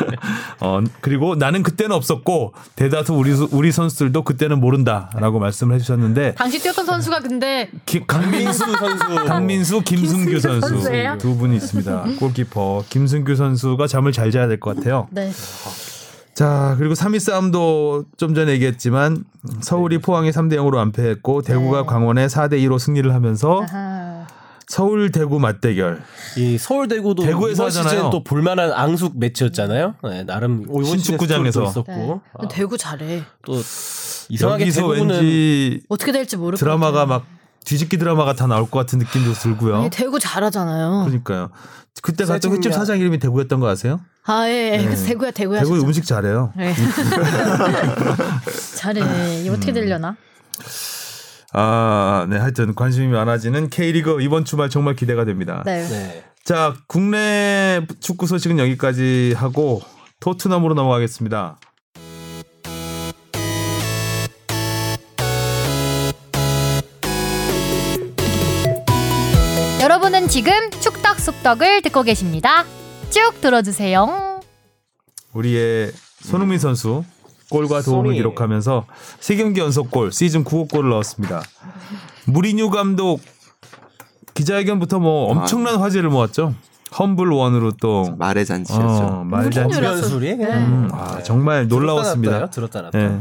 어, 0.60 0.80
그리고 1.00 1.34
나는 1.36 1.62
그때는 1.62 1.96
없었고 1.96 2.52
대다수 2.76 3.14
우리 3.14 3.34
수- 3.34 3.48
우리 3.50 3.72
선수들도 3.72 4.22
그때는 4.24 4.60
모른다라고 4.60 5.38
말씀을 5.38 5.74
해주셨는데 5.76 6.34
당시 6.34 6.60
뛰었던 6.60 6.84
선수가 6.84 7.20
근데 7.20 7.70
기- 7.86 8.06
강민수 8.06 8.58
선수, 8.78 9.04
강민수, 9.24 9.80
김승규 9.82 10.38
선수 10.38 10.68
선수예요? 10.68 11.16
두 11.18 11.34
분이 11.36 11.56
있습니다. 11.56 12.04
골키퍼 12.18 12.84
김승규 12.90 13.36
선수가 13.36 13.86
잠을 13.86 14.12
잘 14.12 14.30
자야 14.30 14.48
될 14.48 14.60
것 14.60 14.76
같아요. 14.76 15.08
네. 15.10 15.30
자, 16.34 16.74
그리고 16.78 16.94
3위 16.94 17.20
싸움도 17.20 18.06
좀 18.16 18.34
전에 18.34 18.52
얘기했지만 18.52 19.24
서울이 19.60 19.98
포항에 19.98 20.30
3대 20.30 20.54
0으로 20.56 20.74
완패했고 20.76 21.42
대구가 21.42 21.82
네. 21.82 21.86
광원에 21.86 22.26
4대 22.26 22.54
2로 22.54 22.78
승리를 22.78 23.12
하면서 23.14 23.62
아하. 23.62 24.03
서울 24.66 25.10
대구 25.12 25.38
맞대결. 25.38 26.02
이 26.36 26.58
서울 26.58 26.88
대구도 26.88 27.22
대구에서 27.22 27.64
이번 27.64 27.70
시즌 27.70 27.84
하잖아요. 27.86 28.10
또 28.10 28.24
볼만한 28.24 28.72
앙숙 28.72 29.18
매치였잖아요. 29.18 29.94
네, 30.04 30.24
나름 30.24 30.66
신축구장에서. 30.84 31.66
스토리도 31.68 31.92
네. 31.92 32.04
있었고 32.04 32.20
아, 32.38 32.48
대구 32.48 32.78
잘해. 32.78 33.22
또 33.44 33.60
이상하게 34.28 34.62
여기서 34.64 34.80
대구는 34.92 35.14
왠지 35.16 35.82
어떻게 35.88 36.12
될지 36.12 36.36
모르고. 36.36 36.58
드라마가 36.58 37.06
막 37.06 37.24
뒤집기 37.64 37.98
드라마가 37.98 38.34
다 38.34 38.46
나올 38.46 38.68
것 38.70 38.78
같은 38.78 38.98
느낌도 38.98 39.32
들고요. 39.34 39.76
아니, 39.76 39.90
대구 39.90 40.18
잘하잖아요. 40.18 41.04
그러니까 41.06 41.50
그때 42.02 42.24
갔던. 42.24 42.52
횟집 42.52 42.72
사장 42.72 42.98
이름이 42.98 43.18
대구였던 43.18 43.60
거 43.60 43.68
아세요? 43.68 44.00
아 44.24 44.48
예, 44.48 44.80
그래서 44.82 45.04
대구야 45.06 45.30
대구야. 45.30 45.60
대구. 45.60 45.74
음식 45.80 46.04
잘해요. 46.06 46.52
네. 46.56 46.74
잘해. 48.76 49.42
이거 49.44 49.54
어떻게 49.54 49.72
되려나? 49.72 50.16
아, 51.56 52.26
네, 52.28 52.36
하여튼 52.36 52.74
관심이 52.74 53.06
많아지는 53.06 53.70
K리그 53.70 54.20
이번 54.20 54.44
주말 54.44 54.68
정말 54.68 54.96
기대가 54.96 55.24
됩니다. 55.24 55.62
네. 55.64 55.86
네. 55.86 56.24
자, 56.42 56.74
국내 56.88 57.86
축구 58.00 58.26
소식은 58.26 58.58
여기까지 58.58 59.34
하고 59.36 59.80
토트넘으로 60.18 60.74
넘어가겠습니다. 60.74 61.58
여러분은 69.80 70.26
지금 70.28 70.52
축덕 70.80 71.20
속덕을 71.20 71.82
듣고 71.82 72.02
계십니다. 72.02 72.64
쭉 73.10 73.40
들어주세요. 73.40 74.40
우리의 75.32 75.92
손흥민 76.20 76.58
선수 76.58 77.04
골과 77.54 77.82
도움을. 77.82 78.14
기록하면서 78.14 78.86
세 79.20 79.36
경기 79.36 79.60
연속 79.60 79.90
골, 79.90 80.10
시즌 80.12 80.44
9호 80.44 80.70
골을 80.70 80.90
넣었습니다. 80.90 81.42
무리뉴 82.26 82.70
감독 82.70 83.20
기자회견부터 84.34 84.98
뭐 84.98 85.30
엄청난 85.30 85.76
화제를 85.76 86.10
모았죠. 86.10 86.54
험블 86.98 87.30
원으로 87.30 87.72
또 87.80 88.14
말의 88.18 88.44
잔치였죠. 88.46 88.84
어, 88.84 89.24
말 89.24 89.50
잔치. 89.50 89.60
무리뉴라서. 89.78 90.00
변술이 90.02 90.32
음, 90.32 90.88
아, 90.92 91.22
정말 91.22 91.66
놀라웠습니다. 91.68 92.50
들었다 92.50 92.82
놨다. 92.82 92.98
예. 93.00 93.18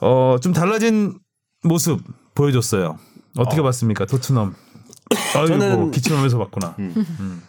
어, 0.00 0.36
좀 0.40 0.52
달라진 0.52 1.18
모습 1.62 2.00
보여줬어요. 2.34 2.96
어떻게 3.38 3.62
봤습니까? 3.62 4.04
토트넘. 4.06 4.54
아이고, 5.36 5.46
저는- 5.54 5.92
기침하면서 5.92 6.38
봤구나. 6.38 6.74
음, 6.78 7.42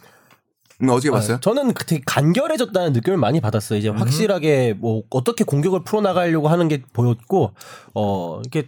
어떻게 0.90 1.12
봤어요? 1.12 1.38
아, 1.38 1.40
저는 1.40 1.74
그 1.74 1.86
되게 1.86 2.02
간결해졌다는 2.06 2.94
느낌을 2.94 3.18
많이 3.18 3.40
받았어요. 3.40 3.80
이제 3.80 3.90
확실하게 3.90 4.74
뭐 4.74 5.04
어떻게 5.10 5.44
공격을 5.44 5.84
풀어나가려고 5.84 6.48
하는 6.48 6.68
게 6.68 6.82
보였고, 6.94 7.52
어 7.94 8.42
이게 8.46 8.68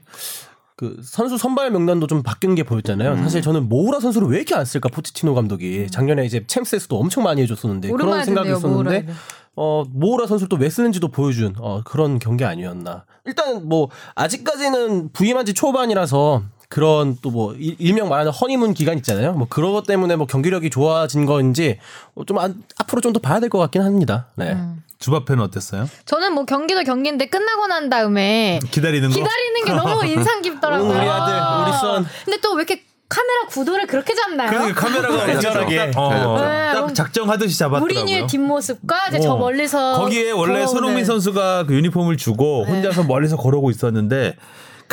그 0.75 0.99
선수 1.03 1.37
선발 1.37 1.71
명단도 1.71 2.07
좀 2.07 2.23
바뀐 2.23 2.55
게 2.55 2.63
보였잖아요. 2.63 3.15
사실 3.17 3.41
저는 3.41 3.69
모우라 3.69 3.99
선수를 3.99 4.27
왜 4.27 4.37
이렇게 4.37 4.55
안 4.55 4.65
쓸까 4.65 4.89
포치티노 4.89 5.33
감독이 5.35 5.87
작년에 5.89 6.25
이제 6.25 6.43
챔스에서도 6.47 6.97
엄청 6.97 7.23
많이 7.23 7.41
해줬었는데 7.43 7.91
그런 7.91 8.23
생각이 8.25 8.49
있었는데 8.49 8.67
모우라를. 9.01 9.07
어 9.55 9.83
모우라 9.87 10.25
선수를 10.27 10.49
또 10.49 10.57
왜 10.57 10.69
쓰는지도 10.69 11.09
보여준 11.09 11.53
어 11.59 11.81
그런 11.85 12.17
경기 12.19 12.43
아니었나. 12.43 13.05
일단 13.25 13.69
뭐 13.69 13.89
아직까지는 14.15 15.09
부임한 15.13 15.45
지 15.45 15.53
초반이라서 15.53 16.41
그런 16.73 17.17
또 17.21 17.29
뭐 17.29 17.53
일명 17.57 18.09
말하는 18.09 18.31
허니문 18.31 18.73
기간 18.73 18.97
있잖아요. 18.97 19.33
뭐 19.33 19.47
그런 19.47 19.73
것 19.73 19.85
때문에 19.85 20.15
뭐 20.15 20.25
경기력이 20.25 20.71
좋아진 20.71 21.25
건지 21.27 21.77
어, 22.15 22.25
좀 22.25 22.39
안- 22.39 22.63
앞으로 22.79 22.99
좀 23.01 23.13
더 23.13 23.19
봐야 23.19 23.39
될 23.39 23.49
것 23.49 23.59
같긴 23.59 23.83
합니다. 23.83 24.27
네. 24.35 24.57
주바페는 24.97 25.43
어땠어요? 25.43 25.87
저는 26.05 26.33
뭐 26.33 26.45
경기도 26.45 26.81
경기인데 26.83 27.25
끝나고 27.27 27.67
난 27.67 27.89
다음에 27.89 28.59
기다리는 28.71 29.07
거? 29.09 29.13
기다리는 29.15 29.65
게 29.65 29.73
너무 29.73 30.05
인상 30.05 30.41
깊더라고요. 30.41 30.89
우리 30.89 30.99
아들, 31.07 31.33
우리 31.61 31.77
son. 31.77 32.05
근데 32.25 32.39
또 32.41 32.53
왜 32.53 32.63
이렇게 32.63 32.83
카메라 33.09 33.45
구도를 33.49 33.85
그렇게 33.85 34.15
잡나요? 34.15 34.49
그러니까 34.49 34.79
카메라가 34.81 35.17
간절하게. 35.27 35.91
딱, 35.91 35.99
어, 35.99 36.39
네, 36.41 36.73
딱 36.73 36.95
작정하듯이 36.95 37.59
잡았더라고요. 37.59 38.01
무리뉴의 38.01 38.27
뒷모습과 38.27 38.95
이제 39.09 39.19
저 39.19 39.33
어. 39.33 39.37
멀리서 39.37 39.99
거기에 39.99 40.31
원래 40.31 40.63
걸어오는- 40.65 40.67
손흥민 40.69 41.05
선수가 41.05 41.65
그 41.67 41.75
유니폼을 41.75 42.17
주고 42.17 42.65
혼자서 42.65 43.03
멀리서 43.03 43.35
걸어오고 43.37 43.69
있었는데 43.69 44.35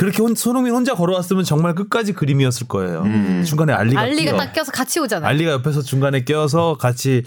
그렇게 0.01 0.23
혼, 0.23 0.35
손흥민 0.35 0.73
혼자 0.73 0.95
걸어왔으면 0.95 1.45
정말 1.45 1.75
끝까지 1.75 2.15
그림이었을 2.15 2.69
거예요. 2.69 3.05
중간에 3.45 3.75
알리가 3.75 4.01
알리가. 4.01 4.37
딱 4.39 4.55
껴서 4.55 4.73
같이 4.73 4.99
오잖아요. 4.99 5.29
알리가 5.29 5.51
옆에서 5.53 5.83
중간에 5.83 6.25
껴서 6.25 6.79
같이 6.81 7.23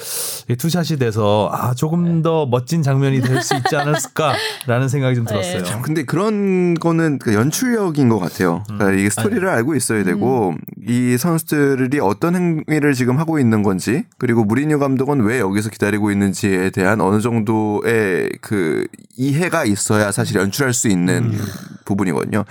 투샷이 0.58 0.98
돼서 0.98 1.52
아 1.54 1.76
조금 1.76 2.24
더 2.24 2.48
멋진 2.48 2.82
장면이 2.82 3.22
될 3.22 3.44
수 3.44 3.56
있지 3.56 3.76
않았을까라는 3.76 4.88
생각이 4.90 5.16
좀 5.16 5.26
들었어요. 5.26 5.64
참, 5.64 5.82
근데 5.84 6.04
그런 6.04 6.74
거는 6.74 7.20
그 7.20 7.36
연출력인 7.36 8.10
것 8.10 8.18
같아요. 8.18 8.64
음. 8.72 8.78
그러니까 8.80 9.00
이게 9.00 9.10
스토리를 9.12 9.48
알고 9.48 9.76
있어야 9.76 10.04
되고 10.04 10.56
이 10.88 11.16
선수들이 11.18 12.00
어떤 12.00 12.64
행위를 12.68 12.94
지금 12.96 13.20
하고 13.20 13.38
있는 13.38 13.62
건지 13.62 14.06
그리고 14.18 14.46
무리뉴 14.46 14.80
감독은 14.80 15.22
왜 15.22 15.40
여기서 15.40 15.70
기다리고 15.70 16.10
있는지에 16.10 16.72
대한 16.72 17.02
어느 17.02 17.22
정도의 17.22 18.30
그 18.42 18.88
이해가 19.16 19.66
있어야 19.66 20.12
사실 20.12 20.38
연출할 20.38 20.74
수 20.74 20.88
있는 20.88 21.26
음. 21.34 21.46
부분이거든요. 21.86 22.46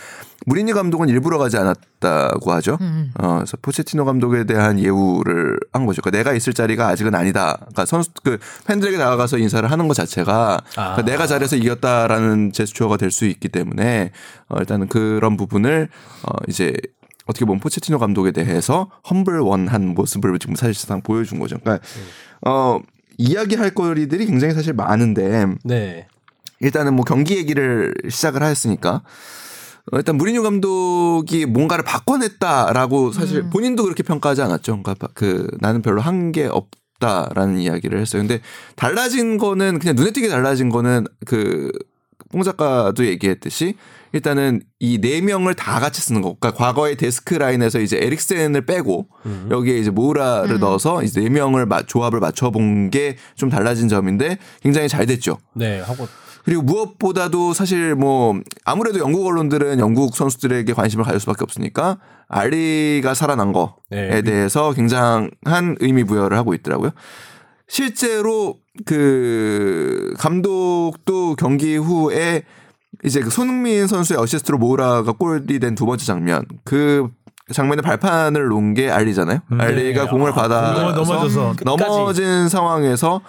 무리뉴 0.46 0.74
감독은 0.74 1.08
일부러 1.08 1.38
가지 1.38 1.56
않았다고 1.56 2.52
하죠. 2.52 2.78
음. 2.80 3.12
어, 3.20 3.36
그래서 3.36 3.56
포체티노 3.62 4.04
감독에 4.04 4.44
대한 4.44 4.80
예우를 4.80 5.58
한 5.72 5.86
거죠. 5.86 6.02
그러니까 6.02 6.18
내가 6.18 6.36
있을 6.36 6.52
자리가 6.52 6.88
아직은 6.88 7.14
아니다. 7.14 7.56
그러니까 7.58 7.86
선수 7.86 8.10
그 8.24 8.38
팬들에게 8.66 8.98
다가가서 8.98 9.38
인사를 9.38 9.70
하는 9.70 9.86
것 9.86 9.94
자체가 9.94 10.54
아. 10.54 10.94
그러니까 10.94 11.02
내가 11.02 11.26
잘해서 11.28 11.54
이겼다라는 11.56 12.52
제스처가 12.52 12.96
될 12.96 13.12
수 13.12 13.26
있기 13.26 13.50
때문에 13.50 14.10
어, 14.48 14.56
일단은 14.58 14.88
그런 14.88 15.36
부분을 15.36 15.88
어, 16.22 16.32
이제 16.48 16.74
어떻게 17.26 17.44
보면 17.44 17.60
포체티노 17.60 17.98
감독에 17.98 18.32
대해서 18.32 18.90
험블원한 19.08 19.88
모습을 19.94 20.38
지금 20.38 20.54
사실상 20.56 21.02
보여준 21.02 21.38
거죠. 21.38 21.58
그러니까 21.58 21.86
어 22.46 22.80
이야기할 23.18 23.70
거리들이 23.74 24.26
굉장히 24.26 24.54
사실 24.54 24.72
많은데 24.72 25.46
네. 25.62 26.08
일단은 26.60 26.94
뭐 26.94 27.04
경기 27.04 27.36
얘기를 27.36 27.94
시작을 28.08 28.42
하였으니까 28.42 28.90
어, 28.92 29.02
일단 29.90 30.16
무리뉴 30.16 30.42
감독이 30.42 31.44
뭔가를 31.46 31.84
바꿔냈다라고 31.84 33.12
사실 33.12 33.42
본인도 33.50 33.82
그렇게 33.82 34.02
평가하지 34.02 34.42
않았죠. 34.42 34.80
그러니까 34.82 34.94
바- 34.94 35.08
그 35.14 35.46
나는 35.60 35.82
별로 35.82 36.00
한 36.00 36.30
게 36.32 36.46
없다라는 36.46 37.58
이야기를 37.58 38.00
했어요. 38.00 38.22
근데 38.22 38.40
달라진 38.76 39.36
거는 39.38 39.80
그냥 39.80 39.96
눈에 39.96 40.12
띄게 40.12 40.28
달라진 40.28 40.68
거는 40.68 41.06
그 41.26 41.70
뽕 42.30 42.42
작가도 42.42 43.04
얘기했듯이 43.04 43.74
일단은 44.12 44.62
이 44.80 44.98
네 45.02 45.20
명을 45.20 45.52
다 45.52 45.78
같이 45.80 46.00
쓰는 46.00 46.22
거. 46.22 46.34
그러니까 46.40 46.52
과거의 46.64 46.96
데스크 46.96 47.34
라인에서 47.34 47.78
이제 47.80 47.98
에릭센을 48.00 48.64
빼고 48.64 49.06
여기에 49.50 49.76
이제 49.76 49.90
모우라를 49.90 50.58
넣어서 50.58 51.02
이제 51.02 51.20
네 51.20 51.28
명을 51.28 51.66
마- 51.66 51.82
조합을 51.82 52.20
맞춰 52.20 52.50
본 52.50 52.88
게 52.90 53.16
좀 53.36 53.50
달라진 53.50 53.88
점인데 53.88 54.38
굉장히 54.62 54.88
잘 54.88 55.04
됐죠. 55.04 55.36
네. 55.54 55.80
하고 55.80 56.08
그리고 56.44 56.62
무엇보다도 56.62 57.52
사실 57.54 57.94
뭐 57.94 58.34
아무래도 58.64 58.98
영국 58.98 59.26
언론들은 59.26 59.78
영국 59.78 60.16
선수들에게 60.16 60.72
관심을 60.72 61.04
가질 61.04 61.20
수밖에 61.20 61.42
없으니까 61.42 61.98
알리가 62.28 63.14
살아난 63.14 63.52
거에 63.52 63.72
네. 63.90 64.22
대해서 64.22 64.72
굉장한 64.72 65.76
의미 65.80 66.04
부여를 66.04 66.36
하고 66.36 66.54
있더라고요. 66.54 66.90
실제로 67.68 68.56
그 68.84 70.14
감독도 70.18 71.36
경기 71.36 71.76
후에 71.76 72.42
이제 73.04 73.20
그 73.20 73.30
손흥민 73.30 73.86
선수의 73.86 74.18
어시스트로 74.18 74.58
모우라가 74.58 75.12
골이 75.12 75.58
된 75.58 75.74
두 75.74 75.86
번째 75.86 76.04
장면 76.04 76.44
그 76.64 77.08
장면에 77.52 77.82
발판을 77.82 78.48
놓은 78.48 78.74
게 78.74 78.90
알리잖아요. 78.90 79.40
알리가 79.58 80.08
공을 80.08 80.32
받아 80.32 80.74
공을 80.74 80.94
넘어져서 80.94 81.54
넘어진 81.64 82.48
상황에서 82.48 83.20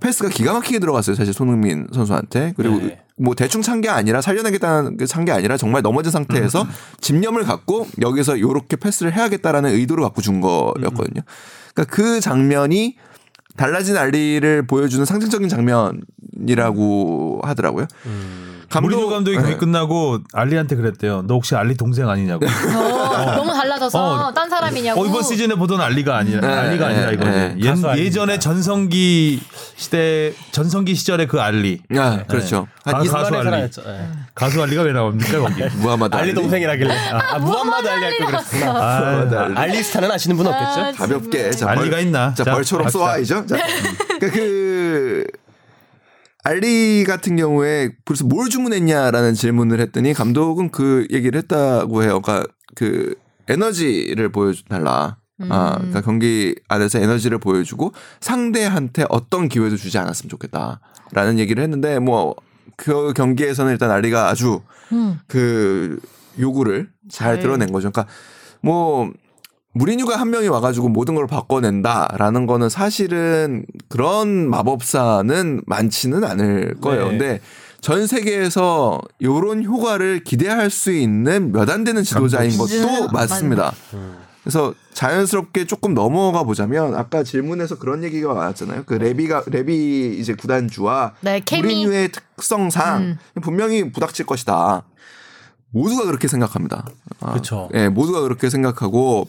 패스가 0.00 0.28
기가 0.28 0.52
막히게 0.54 0.78
들어갔어요. 0.78 1.16
사실 1.16 1.32
손흥민 1.32 1.86
선수한테. 1.92 2.54
그리고 2.56 2.78
네. 2.78 3.00
뭐 3.16 3.34
대충 3.34 3.62
찬 3.62 3.80
게 3.80 3.88
아니라 3.88 4.20
살려내겠다는 4.20 4.98
찬 5.06 5.24
게 5.24 5.32
아니라 5.32 5.56
정말 5.56 5.82
넘어진 5.82 6.10
상태에서 6.10 6.66
집념을 7.00 7.44
갖고 7.44 7.86
여기서 8.00 8.40
요렇게 8.40 8.76
패스를 8.76 9.12
해야겠다라는 9.14 9.70
의도를 9.70 10.02
갖고 10.02 10.20
준 10.20 10.40
거였거든요. 10.40 11.22
그러니까 11.74 11.94
그 11.94 12.20
장면이 12.20 12.96
달라진 13.56 13.96
알리를 13.96 14.66
보여주는 14.66 15.04
상징적인 15.04 15.48
장면이라고 15.48 17.40
하더라고요. 17.44 17.86
무 17.86 18.43
리뉴 18.80 19.08
감독이 19.08 19.36
경기 19.36 19.50
네. 19.52 19.56
끝나고 19.56 20.18
알리한테 20.32 20.76
그랬대요. 20.76 21.22
너 21.26 21.34
혹시 21.34 21.54
알리 21.54 21.76
동생 21.76 22.08
아니냐고. 22.08 22.44
어, 22.46 23.34
너무 23.36 23.52
달라져서 23.52 24.26
어. 24.28 24.32
딴 24.34 24.48
사람이냐고. 24.50 25.00
어, 25.02 25.06
이번 25.06 25.22
시즌에 25.22 25.54
보던 25.54 25.80
알리가 25.80 26.16
아니라 26.16 26.40
네, 26.40 26.46
알리가 26.54 26.88
네, 26.88 26.94
아니라 26.94 27.10
이거지. 27.12 27.30
네. 27.30 27.56
예, 27.60 27.68
가수. 27.70 27.88
예전에 27.98 28.38
전성기 28.38 29.40
시대 29.76 30.32
전성기 30.52 30.94
시절의 30.94 31.28
그 31.28 31.40
알리. 31.40 31.80
아, 31.96 32.22
그렇죠. 32.28 32.66
가- 32.84 32.98
한 32.98 33.04
이- 33.04 33.08
가수 33.08 33.34
알리. 33.36 33.50
네. 33.50 33.68
가수 34.34 34.62
알리가 34.62 34.82
왜 34.82 34.92
나옵니까 34.92 35.38
거기? 35.40 35.62
무하마드 35.78 36.14
알리. 36.16 36.34
동생이라길래 36.34 36.94
아, 37.12 37.34
아, 37.34 37.38
무함마드 37.38 37.88
알리 37.88 38.04
할걸 38.04 38.26
그랬구나. 38.26 38.70
아, 38.72 39.52
알리스타는 39.60 40.10
아시는 40.10 40.38
없겠죠? 40.38 40.80
아, 40.80 40.92
가볍게 40.92 41.50
자, 41.50 41.70
알리가 41.70 41.98
있나? 42.00 42.34
자, 42.34 42.44
자, 42.44 42.52
벌처럼. 42.54 42.88
쏘아이죠. 42.88 43.46
자, 43.46 43.56
그러니까 44.18 44.30
그 44.30 45.24
알리 46.44 47.04
같은 47.04 47.36
경우에 47.36 47.90
벌써 48.04 48.24
뭘 48.24 48.48
주문했냐라는 48.48 49.34
질문을 49.34 49.80
했더니 49.80 50.12
감독은 50.12 50.70
그 50.70 51.06
얘기를 51.10 51.38
했다고 51.38 52.02
해요. 52.02 52.20
그러니까 52.20 52.46
그 52.74 53.14
에너지를 53.48 54.30
보여달라. 54.30 55.16
아, 55.48 55.74
그러니까 55.78 56.00
경기 56.00 56.54
안에서 56.68 57.00
에너지를 57.00 57.38
보여주고 57.38 57.92
상대한테 58.20 59.04
어떤 59.08 59.48
기회도 59.48 59.76
주지 59.76 59.98
않았으면 59.98 60.28
좋겠다라는 60.30 61.40
얘기를 61.40 61.62
했는데 61.62 61.98
뭐 61.98 62.36
그 62.76 63.12
경기에서는 63.14 63.72
일단 63.72 63.90
알리가 63.90 64.28
아주 64.28 64.60
음. 64.92 65.18
그 65.26 65.98
요구를 66.38 66.90
잘 67.08 67.34
잘. 67.36 67.40
드러낸 67.40 67.72
거죠. 67.72 67.90
그러니까 67.90 68.12
뭐 68.60 69.12
무리뉴가 69.74 70.16
한 70.18 70.30
명이 70.30 70.48
와가지고 70.48 70.88
모든 70.88 71.14
걸 71.16 71.26
바꿔낸다라는 71.26 72.46
거는 72.46 72.68
사실은 72.68 73.66
그런 73.88 74.48
마법사는 74.48 75.62
많지는 75.66 76.24
않을 76.24 76.76
거예요. 76.80 77.04
네. 77.08 77.10
근데 77.10 77.40
전 77.80 78.06
세계에서 78.06 79.00
요런 79.22 79.64
효과를 79.64 80.24
기대할 80.24 80.70
수 80.70 80.92
있는 80.92 81.52
몇 81.52 81.68
안 81.68 81.84
되는 81.84 82.02
지도자인 82.02 82.56
것도. 82.56 83.08
맞습니다. 83.12 83.74
그래서 84.42 84.74
자연스럽게 84.92 85.66
조금 85.66 85.94
넘어가 85.94 86.44
보자면 86.44 86.94
아까 86.94 87.22
질문에서 87.22 87.78
그런 87.78 88.04
얘기가 88.04 88.32
많았잖아요. 88.32 88.84
그 88.86 88.94
레비가 88.94 89.42
레비 89.46 90.16
이제 90.20 90.34
구단주와 90.34 91.14
네. 91.20 91.42
무리뉴의 91.50 92.10
특성상 92.12 93.18
분명히 93.42 93.90
부닥칠 93.90 94.24
것이다. 94.26 94.82
모두가 95.74 96.04
그렇게 96.04 96.28
생각합니다. 96.28 96.86
아, 97.20 97.32
그쵸. 97.34 97.68
예, 97.74 97.88
모두가 97.88 98.20
그렇게 98.20 98.48
생각하고 98.48 99.28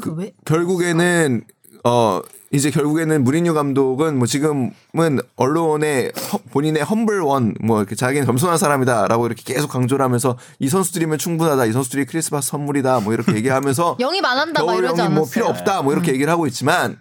그 0.00 0.12
왜? 0.14 0.32
결국에는 0.46 1.42
어 1.84 2.22
이제 2.50 2.70
결국에는 2.70 3.24
무리뉴 3.24 3.52
감독은 3.52 4.16
뭐 4.16 4.26
지금은 4.28 5.18
언론에 5.36 6.12
허- 6.32 6.38
본인의 6.52 6.84
험블 6.84 7.20
원 7.22 7.54
뭐 7.60 7.78
이렇게 7.80 7.94
자기는 7.96 8.26
겸손한 8.26 8.58
사람이다라고 8.58 9.26
이렇게 9.26 9.42
계속 9.54 9.68
강조를 9.68 10.04
하면서 10.04 10.36
이 10.60 10.68
선수들이면 10.68 11.18
충분하다 11.18 11.64
이 11.66 11.72
선수들이 11.72 12.04
크리스마스 12.04 12.50
선물이다 12.50 13.00
뭐 13.00 13.12
이렇게 13.12 13.34
얘기하면서 13.34 13.96
영입 14.00 14.24
안 14.24 14.38
한다 14.38 14.60
막 14.62 14.66
겨울 14.66 14.84
이러지 14.84 15.00
영입 15.00 15.00
않았어요. 15.00 15.08
음. 15.10 15.14
뭐 15.14 15.28
필요 15.28 15.46
없다 15.46 15.82
뭐 15.82 15.92
이렇게 15.92 16.12
얘기를 16.12 16.30
하고 16.30 16.46
있지만 16.46 16.98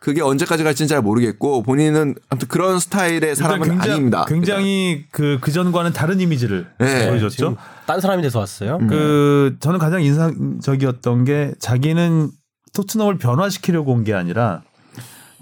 그게 0.00 0.20
언제까지 0.20 0.64
갈지는 0.64 0.88
잘 0.88 1.00
모르겠고 1.00 1.62
본인은 1.62 2.16
아무튼 2.28 2.48
그런 2.48 2.78
스타일의 2.78 3.36
사람은 3.36 3.68
굉장히, 3.68 3.90
아닙니다. 3.92 4.24
굉장히 4.28 5.04
그 5.12 5.38
그전과는 5.40 5.92
다른 5.94 6.20
이미지를 6.20 6.66
네. 6.78 7.08
보여줬죠. 7.08 7.36
지금 7.36 7.56
딴 7.86 8.00
사람이 8.00 8.22
돼서 8.22 8.38
왔어요. 8.38 8.78
그 8.88 9.56
저는 9.60 9.78
가장 9.78 10.02
인상적이었던 10.02 11.24
게 11.24 11.52
자기는 11.58 12.30
토트넘을 12.74 13.18
변화시키려고 13.18 13.92
온 13.92 14.04
게 14.04 14.14
아니라 14.14 14.62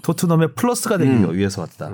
토트넘의 0.01 0.55
플러스가 0.55 0.97
되기 0.97 1.11
음. 1.11 1.33
위해서 1.33 1.61
왔다. 1.61 1.91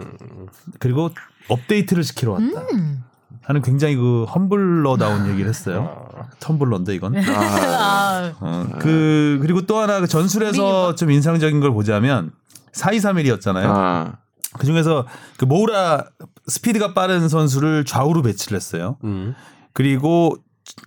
그리고 0.80 1.12
업데이트를 1.49 2.03
시키러 2.03 2.34
왔다. 2.34 2.62
음. 2.74 3.03
하는 3.41 3.62
굉장히 3.62 3.95
그 3.95 4.24
험블러다운 4.24 5.30
얘기를 5.30 5.47
했어요. 5.47 6.08
텀블러인데 6.39 6.95
이건. 6.95 7.16
아, 7.30 8.34
어, 8.39 8.68
그 8.80 9.38
그리고 9.41 9.62
또 9.62 9.78
하나 9.78 9.99
그 9.99 10.08
전술에서 10.08 10.95
좀 10.95 11.12
인상적인 11.12 11.60
걸 11.60 11.72
보자면 11.72 12.32
4231이었잖아요. 12.74 13.66
아, 13.68 14.14
그 14.58 14.66
중에서 14.66 15.06
그 15.38 15.45
모우라 15.45 16.06
스피드가 16.47 16.93
빠른 16.93 17.30
선수를 17.30 17.86
좌우로 17.86 18.24
배치를 18.24 18.56
했어요. 18.56 18.97
음. 19.03 19.36
그리고 19.74 20.36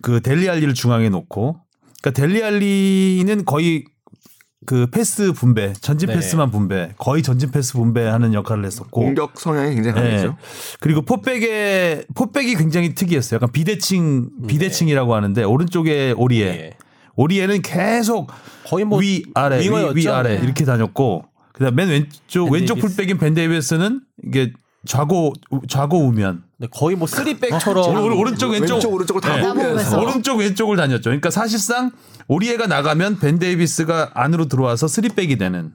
그 0.01 0.21
델리 0.21 0.49
알리를 0.49 0.73
중앙에 0.73 1.09
놓고 1.09 1.61
그러니까 2.01 2.21
델리 2.21 2.43
알리는 2.43 3.45
거의 3.45 3.85
그 4.65 4.87
패스 4.87 5.31
분배, 5.31 5.71
전진 5.73 6.07
네. 6.09 6.15
패스만 6.15 6.51
분배, 6.51 6.93
거의 6.97 7.23
전진 7.23 7.49
패스 7.49 7.73
분배하는 7.73 8.33
역할을 8.33 8.65
했었고 8.65 9.01
공격 9.01 9.39
성향이 9.39 9.73
굉장히 9.75 9.95
네. 9.95 10.01
강했죠. 10.09 10.37
그리고 10.79 11.01
포백의 11.01 12.05
포백이 12.13 12.55
굉장히 12.55 12.93
특이했어요. 12.93 13.37
약간 13.37 13.51
비대칭 13.51 14.29
비대칭이라고 14.47 15.15
하는데 15.15 15.43
오른쪽에 15.43 16.13
오리에 16.15 16.45
예. 16.45 16.77
오리에는 17.15 17.61
계속 17.61 18.29
거의 18.65 18.85
뭐 18.85 18.99
위 18.99 19.23
아래. 19.33 19.59
위, 19.59 19.69
위 19.95 20.07
아래 20.09 20.37
네. 20.37 20.43
이렇게 20.43 20.65
다녔고 20.65 21.23
그다음 21.53 21.75
맨 21.75 21.87
왼쪽 21.89 22.45
벤 22.45 22.53
왼쪽 22.53 22.75
데이비스. 22.75 22.95
풀백인 22.95 23.17
벤 23.17 23.33
데이비스는 23.33 24.01
이게 24.25 24.51
좌고 24.85 25.33
좌고 25.67 25.99
우면 26.07 26.43
네, 26.57 26.67
거의 26.71 26.95
뭐 26.95 27.07
쓰리백처럼 27.07 27.83
어? 27.83 28.01
오른- 28.01 28.17
오른쪽 28.17 28.51
왼쪽 28.51 28.75
왼쪽 28.75 28.93
오른쪽을 28.93 29.21
다 29.21 29.35
네. 29.35 29.41
보면서 29.41 29.69
보면서. 29.69 29.99
오른쪽 30.01 30.37
왼쪽을 30.39 30.77
다녔죠. 30.77 31.03
그러니까 31.05 31.29
사실상 31.29 31.91
오리에가 32.27 32.67
나가면 32.67 33.19
벤 33.19 33.39
데이비스가 33.39 34.11
안으로 34.13 34.47
들어와서 34.47 34.87
쓰리백이 34.87 35.37
되는 35.37 35.71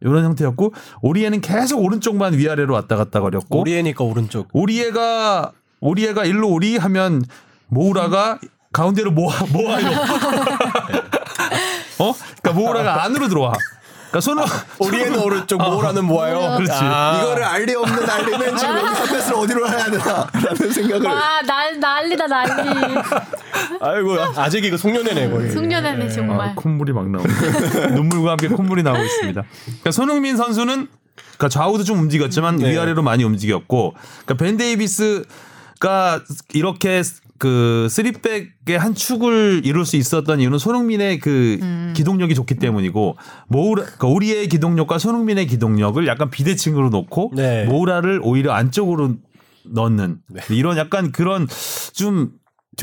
이런 0.00 0.24
형태였고 0.24 0.72
오리에는 1.02 1.40
계속 1.40 1.82
오른쪽만 1.82 2.34
위아래로 2.34 2.72
왔다 2.72 2.96
갔다 2.96 3.20
거렸고 3.20 3.60
오리에니까 3.60 4.04
오른쪽. 4.04 4.48
오리에가 4.52 5.52
오리에가 5.80 6.24
일로 6.24 6.48
오리 6.50 6.76
하면 6.78 7.22
모우라가 7.68 8.38
가운데로 8.72 9.10
모아 9.10 9.34
모아요. 9.52 9.88
어? 12.00 12.14
그러니까 12.42 12.52
모우라가 12.54 13.04
안으로 13.04 13.28
들어와. 13.28 13.52
그러니까 14.10 14.20
손을 14.20 14.44
오리에는 14.78 15.18
오른쪽, 15.18 15.58
모라는 15.58 16.04
모아요. 16.04 16.56
그렇지. 16.56 16.72
이거를 16.72 17.44
알리 17.44 17.74
없는 17.74 18.08
알리는 18.08 18.56
지금 18.56 18.76
여기서 18.78 19.04
패스를 19.14 19.36
어디로 19.36 19.68
해야 19.68 19.84
되나라는 19.84 20.72
생각을 20.72 21.06
와, 21.06 21.42
난, 21.46 21.78
난리다, 21.78 22.26
난리. 22.26 22.96
아이고 23.80 24.16
아직 24.36 24.64
이거 24.64 24.76
송년회네 24.76 25.30
거의. 25.30 25.50
숙련했네, 25.50 26.08
정말. 26.08 26.48
아, 26.48 26.54
콧물이 26.54 26.92
막 26.92 27.08
나오고 27.10 27.28
눈물과 27.94 28.30
함께 28.32 28.48
콧물이 28.48 28.82
나오고 28.82 29.02
있습니다. 29.02 29.42
그러니까 29.64 29.90
손흥민 29.90 30.36
선수는 30.36 30.88
그러니까 31.36 31.48
좌우도 31.48 31.84
좀 31.84 31.98
움직였지만 32.00 32.56
네. 32.56 32.70
위아래로 32.72 33.02
많이 33.02 33.24
움직였고 33.24 33.94
그러니까 34.24 34.34
벤 34.44 34.56
데이비스가 34.56 36.22
이렇게 36.54 37.02
그 37.38 37.86
쓰리백의 37.90 38.78
한 38.78 38.94
축을 38.94 39.62
이룰 39.64 39.84
수 39.86 39.96
있었던 39.96 40.40
이유는 40.40 40.58
손흥민의 40.58 41.20
그 41.20 41.92
기동력이 41.94 42.34
좋기 42.34 42.56
때문이고 42.56 43.16
모우라 43.48 43.82
그러니까 43.84 44.08
오리의 44.08 44.48
기동력과 44.48 44.98
손흥민의 44.98 45.46
기동력을 45.46 46.04
약간 46.06 46.30
비대칭으로 46.30 46.90
놓고 46.90 47.32
네. 47.36 47.64
모우라를 47.64 48.20
오히려 48.22 48.52
안쪽으로 48.52 49.14
넣는 49.70 50.18
이런 50.50 50.76
약간 50.78 51.12
그런 51.12 51.46
좀 51.92 52.30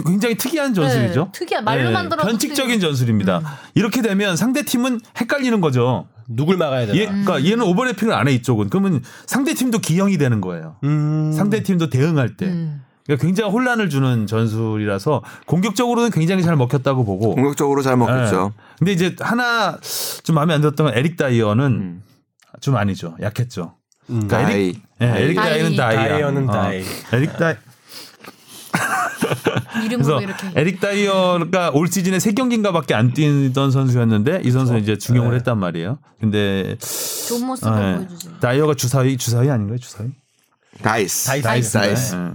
굉장히 0.06 0.36
특이한 0.36 0.74
전술이죠. 0.74 1.26
네, 1.26 1.32
특이한 1.40 1.64
말로만 1.64 2.10
들어도 2.10 2.28
변칙적인 2.28 2.80
전술입니다. 2.82 3.42
이렇게 3.76 4.02
되면 4.02 4.36
상대 4.36 4.64
팀은 4.64 5.00
헷갈리는 5.20 5.62
거죠. 5.62 6.08
누굴 6.28 6.58
막아야 6.58 6.86
되나? 6.86 6.98
얘, 6.98 7.06
그러니까 7.06 7.44
얘는 7.46 7.62
오버래핑을 7.62 8.14
안 8.14 8.28
해 8.28 8.34
이쪽은. 8.34 8.70
그러면 8.70 9.02
상대 9.26 9.54
팀도 9.54 9.80
기형이 9.80 10.18
되는 10.18 10.42
거예요. 10.42 10.78
음. 10.84 11.32
상대 11.34 11.64
팀도 11.64 11.90
대응할 11.90 12.36
때. 12.36 12.68
음. 13.06 13.08
그러니까 13.08 13.26
굉장히 13.26 13.52
혼란을 13.52 13.90
주는 13.90 14.26
전술이라서 14.26 15.24
공격적으로는 15.46 16.10
굉장히 16.10 16.44
잘 16.44 16.56
먹혔다고 16.56 17.06
보고. 17.06 17.36
공격적으로 17.36 17.82
잘 17.82 17.98
먹혔죠. 17.98 18.54
네. 18.56 18.64
근데 18.80 18.92
이제 18.94 19.16
하나 19.20 19.78
좀 20.24 20.36
마음에 20.36 20.54
안 20.54 20.62
들었던 20.62 20.88
건 20.88 20.98
에릭 20.98 21.16
다이어는 21.18 21.66
음. 21.66 22.04
좀 22.62 22.76
아니죠. 22.78 23.16
약했죠. 23.22 23.76
음. 24.10 24.28
그러니까 24.28 24.44
다이. 24.44 24.56
에릭, 24.56 24.82
예, 25.02 25.06
에릭 25.06 25.36
다이. 25.36 25.50
다이는 25.50 25.76
다이야. 25.76 26.10
다이어는 26.10 26.50
어. 26.50 26.52
다이. 26.52 26.84
에릭 27.14 27.38
다이. 27.38 27.56
그래서 29.90 30.22
이렇게. 30.22 30.48
에릭 30.56 30.80
다이어가 30.80 31.72
올 31.74 31.88
시즌에 31.88 32.20
세 32.20 32.32
경기인가밖에 32.34 32.94
안 32.94 33.14
뛰던 33.14 33.72
선수였는데 33.72 34.42
이 34.44 34.52
선수는 34.52 34.82
이제 34.82 34.98
중용을 34.98 35.32
네. 35.32 35.38
했단 35.38 35.58
말이에요. 35.60 36.00
근데 36.20 36.76
좋은 37.28 37.46
모습을 37.46 37.72
네. 37.80 37.96
보여주지. 37.98 38.30
다이어가 38.42 38.74
주사위 38.74 39.18
주사위 39.18 39.50
아닌가요? 39.50 39.78
주사위? 39.78 40.10
Dice. 40.82 41.28
Dice. 41.28 41.44
Dice. 41.44 41.74
Dice. 41.74 42.16
네. 42.16 42.32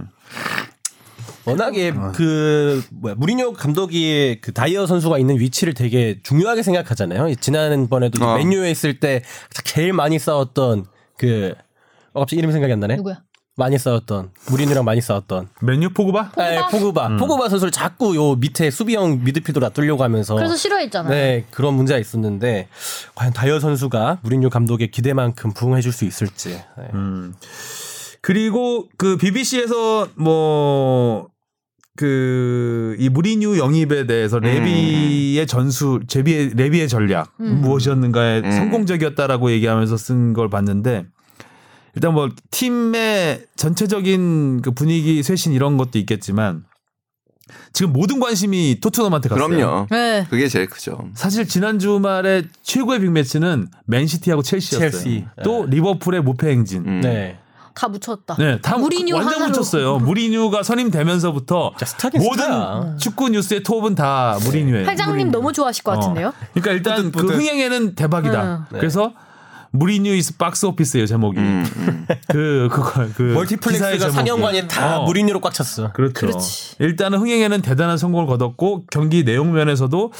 워낙에 1.45 1.91
그 2.13 2.83
뭐야 2.91 3.15
무리뉴 3.15 3.53
감독이 3.53 4.37
그 4.41 4.53
다이어 4.53 4.85
선수가 4.85 5.17
있는 5.17 5.39
위치를 5.39 5.73
되게 5.73 6.19
중요하게 6.21 6.61
생각하잖아요. 6.63 7.33
지난번에도 7.35 8.23
어. 8.23 8.37
맨유에 8.37 8.69
있을 8.71 8.99
때 8.99 9.23
제일 9.63 9.91
많이 9.93 10.19
싸웠던 10.19 10.85
그 11.17 11.53
어, 12.13 12.19
갑자기 12.19 12.39
이름 12.39 12.51
생각이 12.51 12.71
안 12.73 12.79
나네. 12.79 12.95
누구야? 12.97 13.21
많이 13.57 13.77
싸웠던 13.77 14.31
무리뉴랑 14.47 14.85
많이 14.85 15.01
싸웠던 15.01 15.49
맨유 15.61 15.89
포그바? 15.93 16.31
네, 16.37 16.59
포그바. 16.71 17.17
포그바 17.17 17.49
선수를 17.49 17.69
자꾸 17.71 18.15
요 18.15 18.35
밑에 18.35 18.71
수비형 18.71 19.23
미드필더로 19.23 19.65
놔두려고 19.67 20.03
하면서 20.03 20.35
그래서 20.35 20.55
싫어했잖아요. 20.55 21.11
네 21.13 21.45
그런 21.51 21.73
문제가 21.73 21.99
있었는데 21.99 22.69
과연 23.15 23.33
다이어 23.33 23.59
선수가 23.59 24.19
무리뉴 24.21 24.49
감독의 24.49 24.89
기대만큼 24.91 25.53
부응해 25.53 25.81
줄 25.81 25.91
수 25.91 26.05
있을지. 26.05 26.49
네. 26.77 26.85
음. 26.93 27.33
그리고 28.21 28.87
그 28.97 29.17
BBC에서 29.17 30.07
뭐 30.15 31.27
그이 31.97 33.09
무리뉴 33.09 33.57
영입에 33.57 34.05
대해서 34.07 34.39
레비의 34.39 35.45
전술, 35.47 36.01
제비의 36.07 36.51
레비의 36.55 36.87
전략 36.87 37.33
무엇이었는가에 37.37 38.41
음. 38.41 38.51
성공적이었다라고 38.51 39.51
얘기하면서 39.51 39.97
쓴 39.97 40.33
걸 40.33 40.49
봤는데 40.49 41.05
일단 41.95 42.13
뭐 42.13 42.29
팀의 42.51 43.45
전체적인 43.57 44.61
그 44.61 44.71
분위기 44.71 45.21
쇄신 45.21 45.51
이런 45.51 45.75
것도 45.77 45.99
있겠지만 45.99 46.63
지금 47.73 47.91
모든 47.91 48.19
관심이 48.21 48.79
토트넘한테 48.79 49.27
갔어요. 49.27 49.47
그럼요. 49.47 49.87
네. 49.91 50.25
그게 50.29 50.47
제일 50.47 50.67
크죠. 50.67 51.09
사실 51.15 51.45
지난 51.47 51.79
주말에 51.79 52.43
최고의 52.63 53.01
빅매치는 53.01 53.67
맨시티하고 53.87 54.41
첼시였어요. 54.41 54.89
첼시. 54.91 55.25
또 55.43 55.65
리버풀의 55.65 56.21
무패 56.23 56.49
행진. 56.49 56.85
음. 56.87 57.01
네. 57.01 57.37
다 57.73 57.87
묻혔다. 57.87 58.35
네, 58.37 58.59
다 58.61 58.77
무리뉴 58.77 59.15
완전 59.15 59.33
하나로. 59.35 59.51
묻혔어요. 59.51 59.97
무리뉴가 60.05 60.63
선임되면서부터 60.63 61.73
모든 62.15 62.43
스타야. 62.45 62.95
축구 62.99 63.29
뉴스의 63.29 63.63
톱은 63.63 63.95
다 63.95 64.37
무리뉴예요. 64.43 64.87
회장님 64.87 65.11
무리뉴. 65.13 65.31
너무 65.31 65.53
좋아하실 65.53 65.83
것 65.83 65.91
같은데요? 65.99 66.27
어. 66.29 66.33
그러니까 66.53 66.71
일단 66.71 67.11
그. 67.11 67.27
흥행에는 67.27 67.95
대박이다. 67.95 68.67
그래서 68.71 69.13
무리뉴 69.73 70.13
is 70.15 70.35
box 70.37 70.65
office예요 70.65 71.05
제목이. 71.05 71.37
그 72.27 72.67
그거 72.71 73.07
그 73.15 73.21
멀티플렉스가. 73.23 74.09
상영관이 74.11 74.67
다 74.67 74.99
어. 74.99 75.05
무리뉴로 75.05 75.39
꽉 75.39 75.53
찼어. 75.53 75.93
그렇죠. 75.93 76.13
그렇지. 76.13 76.75
일단은 76.79 77.19
흥행에는 77.19 77.61
대단한 77.61 77.97
성공을 77.97 78.27
거뒀고 78.27 78.85
경기 78.91 79.23
내용 79.23 79.53
면에서도 79.53 80.11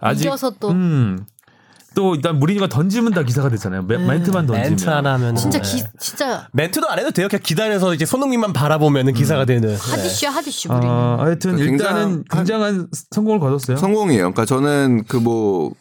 아직 0.00 0.24
이겨서 0.26 0.50
또. 0.60 0.70
음, 0.70 1.24
또 1.94 2.14
일단 2.14 2.38
무리뉴가 2.38 2.68
던지면 2.68 3.12
다 3.12 3.22
기사가 3.22 3.48
됐잖아요. 3.48 3.82
멘- 3.82 4.06
멘트만 4.06 4.46
던지면. 4.46 4.68
멘트 4.70 4.88
하나 4.88 5.14
하면 5.14 5.34
진짜 5.36 5.58
기 5.60 5.82
진짜 5.98 6.46
멘트도 6.52 6.88
안 6.88 6.98
해도 6.98 7.10
돼요. 7.10 7.28
그냥 7.28 7.40
기다려서 7.42 7.94
이제 7.94 8.04
손흥민만 8.04 8.52
바라보면은 8.52 9.14
기사가 9.14 9.44
되는. 9.44 9.74
하디슈야 9.74 10.30
하디슈 10.30 10.68
우리. 10.72 10.86
어, 10.86 11.16
하여튼 11.18 11.56
굉장한- 11.56 11.68
일단은 11.72 12.24
굉장한 12.30 12.88
성공을 13.10 13.40
거뒀어요. 13.40 13.76
성공이에요. 13.78 14.20
그러니까 14.32 14.44
저는 14.44 15.04
그 15.08 15.18
뭐 15.18 15.72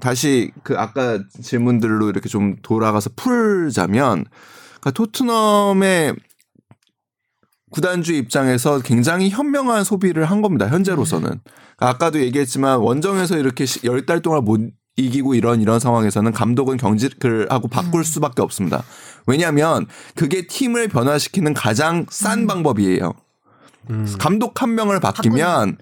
다시 0.00 0.50
그 0.62 0.74
아까 0.78 1.18
질문들로 1.42 2.08
이렇게 2.08 2.28
좀 2.28 2.56
돌아가서 2.62 3.10
풀자면 3.16 4.24
그러니까 4.80 4.90
토트넘의 4.94 6.14
구단주 7.70 8.14
입장에서 8.14 8.78
굉장히 8.80 9.28
현명한 9.28 9.84
소비를 9.84 10.24
한 10.24 10.40
겁니다. 10.40 10.68
현재로서는. 10.68 11.26
그러니까 11.76 11.88
아까도 11.88 12.20
얘기했지만 12.20 12.78
원정에서 12.78 13.36
이렇게 13.36 13.66
열달 13.84 14.20
동안 14.22 14.44
못 14.44 14.60
이기고 14.96 15.34
이런 15.34 15.60
이런 15.60 15.78
상황에서는 15.78 16.32
감독은 16.32 16.78
경질을 16.78 17.48
하고 17.50 17.68
바꿀 17.68 18.04
수밖에 18.04 18.42
없습니다. 18.42 18.82
왜냐하면 19.26 19.86
그게 20.14 20.46
팀을 20.46 20.88
변화시키는 20.88 21.54
가장 21.54 22.06
싼 22.10 22.46
방법이에요. 22.46 23.12
감독 24.18 24.62
한 24.62 24.74
명을 24.74 25.00
바뀌면 25.00 25.78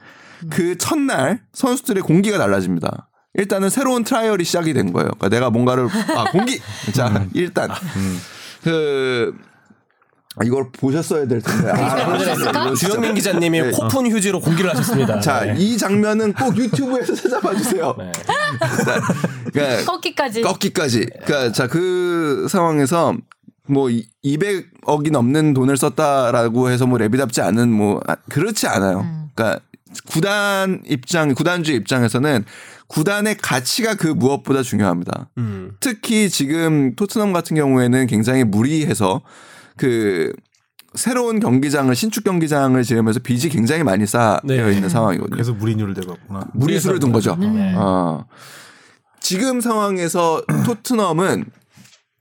그 0.51 0.77
첫날 0.77 1.43
선수들의 1.53 2.03
공기가 2.03 2.39
달라집니다. 2.39 3.09
일단은 3.35 3.71
새로운 3.71 4.05
trial이 4.05 4.45
시작이 4.45 4.73
된 4.73 4.93
거예요. 4.93 5.11
그러니까 5.11 5.29
내가 5.29 5.51
뭔가를 5.51 5.89
아 6.17 6.31
공기. 6.31 6.61
자 6.93 7.27
일단. 7.35 7.71
그 8.63 9.35
아, 9.37 9.54
이걸 10.45 10.71
보셨어야 10.73 11.27
될 11.29 11.41
텐데. 11.41 11.71
아, 11.71 12.19
진짜- 12.19 12.75
주영민 12.75 13.15
기자님이 13.15 13.61
네. 13.63 13.71
코푼 13.71 14.11
휴지로 14.11 14.41
공기를 14.41 14.71
하셨습니다. 14.71 15.21
자, 15.21 15.45
네. 15.45 15.55
이 15.59 15.79
장면은 15.79 16.33
꼭 16.33 16.57
유튜브에서 16.57 17.15
찾아봐 17.15 17.55
주세요. 17.55 17.95
네. 17.99 18.11
자, 18.27 19.01
그러니까 19.53 19.93
꺾기까지. 19.93 20.43
꺾기까지. 20.43 21.07
그러니까 21.25 21.53
자, 21.53 21.69
그 21.69 22.47
상황에서 22.51 23.15
뭐 23.69 23.89
200억이 24.25 25.11
넘는 25.13 25.55
돈을 25.55 25.77
썼다라고 25.77 26.69
해서 26.71 26.87
뭐 26.87 26.99
레비답지 26.99 27.41
않은 27.41 27.71
뭐 27.71 28.01
아, 28.09 28.17
그렇지 28.29 28.67
않아요. 28.67 29.07
그러니까 29.35 29.61
구단 30.09 30.83
입장, 30.87 31.33
구단주 31.35 31.73
입장에서는 31.73 32.45
구단의 32.89 33.37
가치가 33.41 33.95
그 33.95 34.09
무엇보다 34.09 34.63
중요합니다. 34.63 35.29
음. 35.39 35.77
특히 35.81 36.29
지금 36.29 36.95
토트넘 36.97 37.33
같은 37.33 37.57
경우에는 37.57 38.07
굉장히 38.09 38.43
무리해서 38.45 39.23
그 39.77 40.33
새로운 40.95 41.41
경기장을 41.41 41.95
신축 41.95 42.25
경기장을 42.25 42.81
지으면서 42.83 43.21
빚이 43.21 43.49
굉장히 43.49 43.83
많이 43.83 44.07
쌓여 44.07 44.41
네. 44.45 44.57
있는 44.73 44.89
상황이거든요. 44.89 45.35
그래서 45.35 45.53
무리뉴를 45.53 45.95
대고 45.95 46.13
왔구나. 46.13 46.49
무리수를 46.55 47.01
둔 47.01 47.13
거죠. 47.13 47.37
네. 47.37 47.75
어. 47.77 48.25
지금 49.21 49.61
상황에서 49.61 50.43
토트넘은 50.65 51.47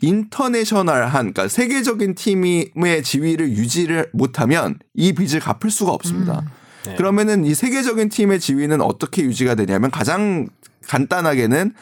international한 0.02 1.12
그러니까 1.12 1.48
세계적인 1.48 2.16
팀의 2.16 3.04
지위를 3.04 3.52
유지를 3.52 4.10
못하면 4.14 4.78
이 4.94 5.14
빚을 5.14 5.40
갚을 5.40 5.70
수가 5.70 5.92
없습니다. 5.92 6.44
네. 6.86 6.96
그러면은 6.96 7.46
이 7.46 7.54
세계적인 7.54 8.10
팀의 8.10 8.40
지위는 8.40 8.82
어떻게 8.82 9.22
유지가 9.22 9.56
되냐면 9.56 9.92
가장 9.92 10.48
간단하게는 10.88 11.74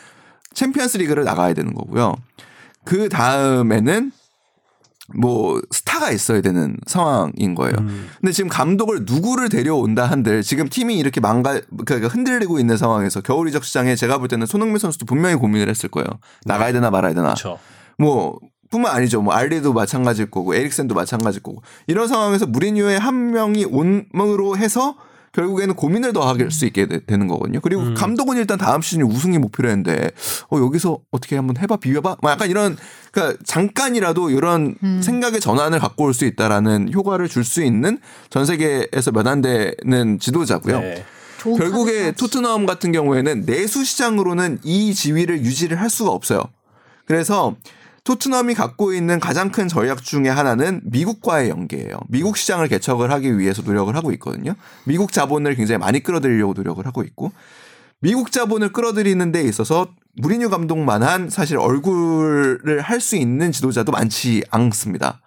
챔피언스 0.54 0.98
리그를 0.98 1.24
나가야 1.24 1.54
되는 1.54 1.74
거고요. 1.74 2.16
그 2.84 3.10
다음에는 3.10 4.12
뭐 5.16 5.62
스타가 5.72 6.12
있어야 6.12 6.42
되는 6.42 6.78
상황인 6.88 7.56
거예요. 7.56 7.76
근데 8.20 8.32
지금 8.32 8.50
감독을 8.50 9.02
누구를 9.06 9.50
데려온다 9.50 10.06
한들 10.06 10.44
지금 10.44 10.70
팀이 10.70 10.98
이렇게 10.98 11.20
망가 11.20 11.60
그러니까 11.86 12.08
흔들리고 12.08 12.60
있는 12.60 12.78
상황에서 12.78 13.22
겨울 13.22 13.48
이적 13.48 13.64
시장에 13.64 13.96
제가 13.96 14.18
볼 14.18 14.28
때는 14.28 14.46
손흥민 14.46 14.78
선수도 14.78 15.06
분명히 15.06 15.36
고민을 15.36 15.70
했을 15.70 15.90
거예요. 15.90 16.08
나가야 16.46 16.72
되나 16.74 16.90
말아야 16.90 17.14
되나. 17.14 17.30
그렇죠. 17.30 17.60
뭐 17.98 18.40
뿐만 18.70 18.96
아니죠. 18.96 19.22
뭐 19.22 19.34
알리도 19.34 19.74
마찬가지일 19.74 20.32
거고 20.32 20.56
에릭센도 20.56 20.96
마찬가지일 20.96 21.44
거고 21.44 21.62
이런 21.88 22.08
상황에서 22.08 22.46
무리뉴의 22.48 22.98
한 22.98 23.32
명이 23.32 23.66
온으로 23.66 24.58
해서 24.58 24.96
결국에는 25.34 25.76
고민을 25.76 26.14
더 26.14 26.22
할 26.22 26.52
수 26.52 26.66
있게 26.66 26.88
되, 26.88 27.00
는 27.18 27.28
거거든요. 27.28 27.60
그리고 27.62 27.94
감독은 27.94 28.38
일단 28.38 28.58
다음 28.58 28.82
시즌 28.82 29.04
우승이 29.04 29.38
목표로 29.38 29.70
했는데 29.70 30.12
어 30.50 30.58
여기서 30.60 31.00
어떻게 31.12 31.36
한번 31.36 31.58
해봐 31.58 31.78
비벼봐 31.78 32.18
뭐 32.22 32.32
약간 32.32 32.50
이런 32.50 32.78
그러니까 33.12 33.38
잠깐이라도 33.46 34.30
이런 34.30 34.76
생각의 35.02 35.40
전환을 35.40 35.80
갖고 35.80 36.04
올 36.06 36.14
수 36.14 36.26
있다라는 36.26 36.92
효과를 36.94 37.28
줄 37.30 37.44
수 37.46 37.64
있는 37.64 38.00
전 38.30 38.46
세계에서 38.46 39.12
몇 39.12 39.28
안 39.28 39.42
되는 39.42 40.20
지도자고요. 40.20 40.80
네. 40.80 41.06
결국에. 41.58 42.12
토트넘 42.12 42.66
같은 42.66 42.92
경우에는 42.92 43.46
내수 43.46 43.84
시장으로는 43.84 44.60
이 44.64 44.94
지위를 44.94 45.42
유지를 45.42 45.80
할 45.80 45.90
수가 45.90 46.12
없어요. 46.12 46.44
그래서 47.06 47.56
토트넘이 48.04 48.56
갖고 48.56 48.94
있는 48.94 49.20
가장 49.20 49.52
큰 49.52 49.68
전략 49.68 50.04
중에 50.04 50.28
하나는 50.28 50.82
미국과의 50.86 51.50
연계예요. 51.50 52.00
미국 52.10 52.38
시장을 52.38 52.68
개척을 52.68 53.12
하기 53.12 53.38
위해서 53.38 53.62
노력을 53.62 53.96
하고 53.96 54.12
있거든요. 54.14 54.56
미국 54.86 55.12
자본을 55.12 55.56
굉장히 55.56 55.78
많이 55.78 56.02
끌어들이려고 56.02 56.54
노력을 56.54 56.84
하고 56.86 57.04
있고 57.04 57.32
미국 58.00 58.32
자본을 58.32 58.74
끌어들이는 58.74 59.32
데 59.32 59.44
있어서 59.44 59.94
무리뉴 60.16 60.50
감독만한 60.50 61.30
사실 61.30 61.58
얼굴을 61.58 62.82
할 62.82 63.00
수 63.00 63.16
있는 63.16 63.52
지도자도 63.52 63.92
많지 63.92 64.44
않습니다. 64.50 65.22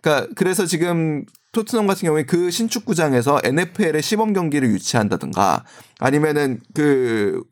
그러니까 0.00 0.28
그래서 0.36 0.64
지금 0.66 1.24
토트넘 1.52 1.86
같은 1.86 2.06
경우에 2.06 2.24
그 2.24 2.50
신축구장에서 2.50 3.40
NFL의 3.44 4.00
시범 4.02 4.32
경기를 4.32 4.70
유치한다든가 4.70 5.64
아니면은 5.98 6.60
그 6.74 7.42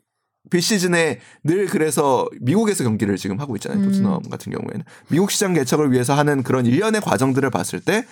비시즌에 0.49 1.21
늘 1.45 1.67
그래서 1.67 2.27
미국에서 2.41 2.83
경기를 2.85 3.17
지금 3.17 3.41
하고 3.41 3.57
있잖아요. 3.57 3.83
토트넘 3.85 4.23
같은 4.31 4.53
경우에는 4.53 4.85
미국 5.09 5.31
시장 5.31 5.53
개척을 5.55 5.93
위해서 5.93 6.15
하는 6.15 6.43
그런 6.43 6.67
일련의 6.67 7.01
과정들을 7.03 7.51
봤을 7.51 7.81
때 7.81 8.05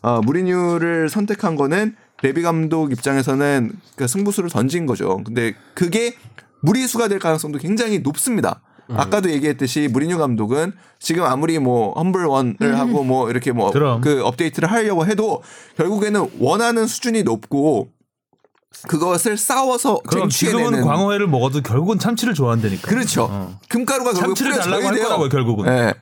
어, 0.00 0.20
무리뉴를 0.20 1.08
선택한 1.08 1.56
거는 1.56 1.94
레비 2.22 2.42
감독 2.42 2.92
입장에서는 2.92 3.72
그 3.96 4.06
승부수를 4.06 4.48
던진 4.50 4.86
거죠. 4.86 5.20
근데 5.24 5.54
그게 5.74 6.14
무리수가 6.60 7.08
될 7.08 7.18
가능성도 7.18 7.58
굉장히 7.58 7.98
높습니다. 7.98 8.60
아까도 8.88 9.30
얘기했듯이 9.30 9.88
무리뉴 9.90 10.18
감독은 10.18 10.72
지금 10.98 11.22
아무리 11.24 11.58
뭐 11.58 11.92
험블 11.94 12.26
원을 12.26 12.78
하고 12.78 13.04
뭐 13.04 13.30
이렇게 13.30 13.50
뭐. 13.52 13.70
그 14.02 14.22
업데이트를 14.24 14.70
하려고 14.70 15.06
해도 15.06 15.42
결국에는 15.76 16.30
원하는 16.38 16.86
수준이 16.86 17.22
높고 17.22 17.90
그것을 18.88 19.36
싸워서 19.36 20.00
그럼 20.06 20.28
지금은 20.28 20.58
쟁취해내는 20.58 20.86
광어회를 20.86 21.26
먹어도 21.28 21.62
결국은 21.62 21.98
참치를 21.98 22.34
좋아한다니까. 22.34 22.88
그렇죠. 22.88 23.28
어. 23.30 23.58
금가루가 23.68 24.12
결국 24.12 24.36
참치를 24.36 24.60
달라고 24.60 24.86
할 24.86 24.94
돼요. 24.94 25.04
거라고요, 25.04 25.28
결국은. 25.28 25.64
네. 25.66 25.94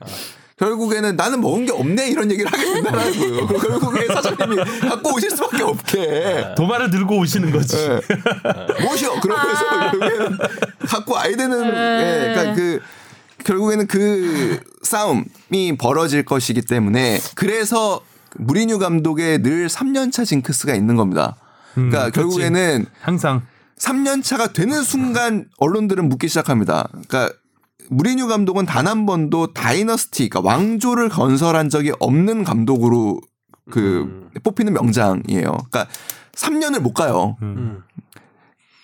결국에는 0.57 1.15
나는 1.15 1.41
먹은 1.41 1.65
게 1.65 1.71
없네 1.71 2.09
이런 2.09 2.29
얘기를 2.29 2.51
하게 2.51 2.63
된다는 2.63 3.19
거예요. 3.19 3.47
결국에 3.57 4.05
사장님이 4.05 4.55
갖고 4.81 5.15
오실 5.15 5.31
수밖에 5.31 5.63
없게. 5.63 6.53
도마를 6.55 6.91
들고 6.91 7.17
오시는 7.17 7.51
거지. 7.51 7.75
네. 7.77 7.99
모셔 8.85 9.19
그러면서 9.19 9.69
결국에는 9.69 10.37
갖고 10.87 11.13
와야 11.15 11.35
되는. 11.35 11.65
예, 11.65 12.33
그러니까 12.33 12.53
그 12.53 12.79
결국에는 13.43 13.87
그 13.87 14.59
싸움이 14.83 15.77
벌어질 15.79 16.23
것이기 16.23 16.61
때문에 16.61 17.19
그래서 17.33 18.01
무리뉴 18.35 18.77
감독의 18.77 19.41
늘 19.41 19.67
3년차 19.67 20.25
징크스가 20.27 20.75
있는 20.75 20.95
겁니다. 20.95 21.35
그러니까 21.73 22.07
음. 22.07 22.11
결국에는 22.11 22.85
항상 23.01 23.41
3년 23.77 24.23
차가 24.23 24.47
되는 24.47 24.83
순간 24.83 25.45
언론들은 25.57 26.07
묻기 26.09 26.27
시작합니다. 26.27 26.87
그러니까 26.91 27.33
무리뉴 27.89 28.27
감독은 28.27 28.65
단 28.65 28.87
한 28.87 29.05
번도 29.05 29.53
다이너스티, 29.53 30.29
그러니까 30.29 30.49
왕조를 30.49 31.09
건설한 31.09 31.69
적이 31.69 31.91
없는 31.99 32.43
감독으로 32.43 33.19
그 33.69 34.29
뽑히는 34.43 34.73
명장이에요. 34.73 35.51
그러니까 35.69 35.87
3년을 36.33 36.79
못 36.79 36.93
가요. 36.93 37.37
음. 37.41 37.83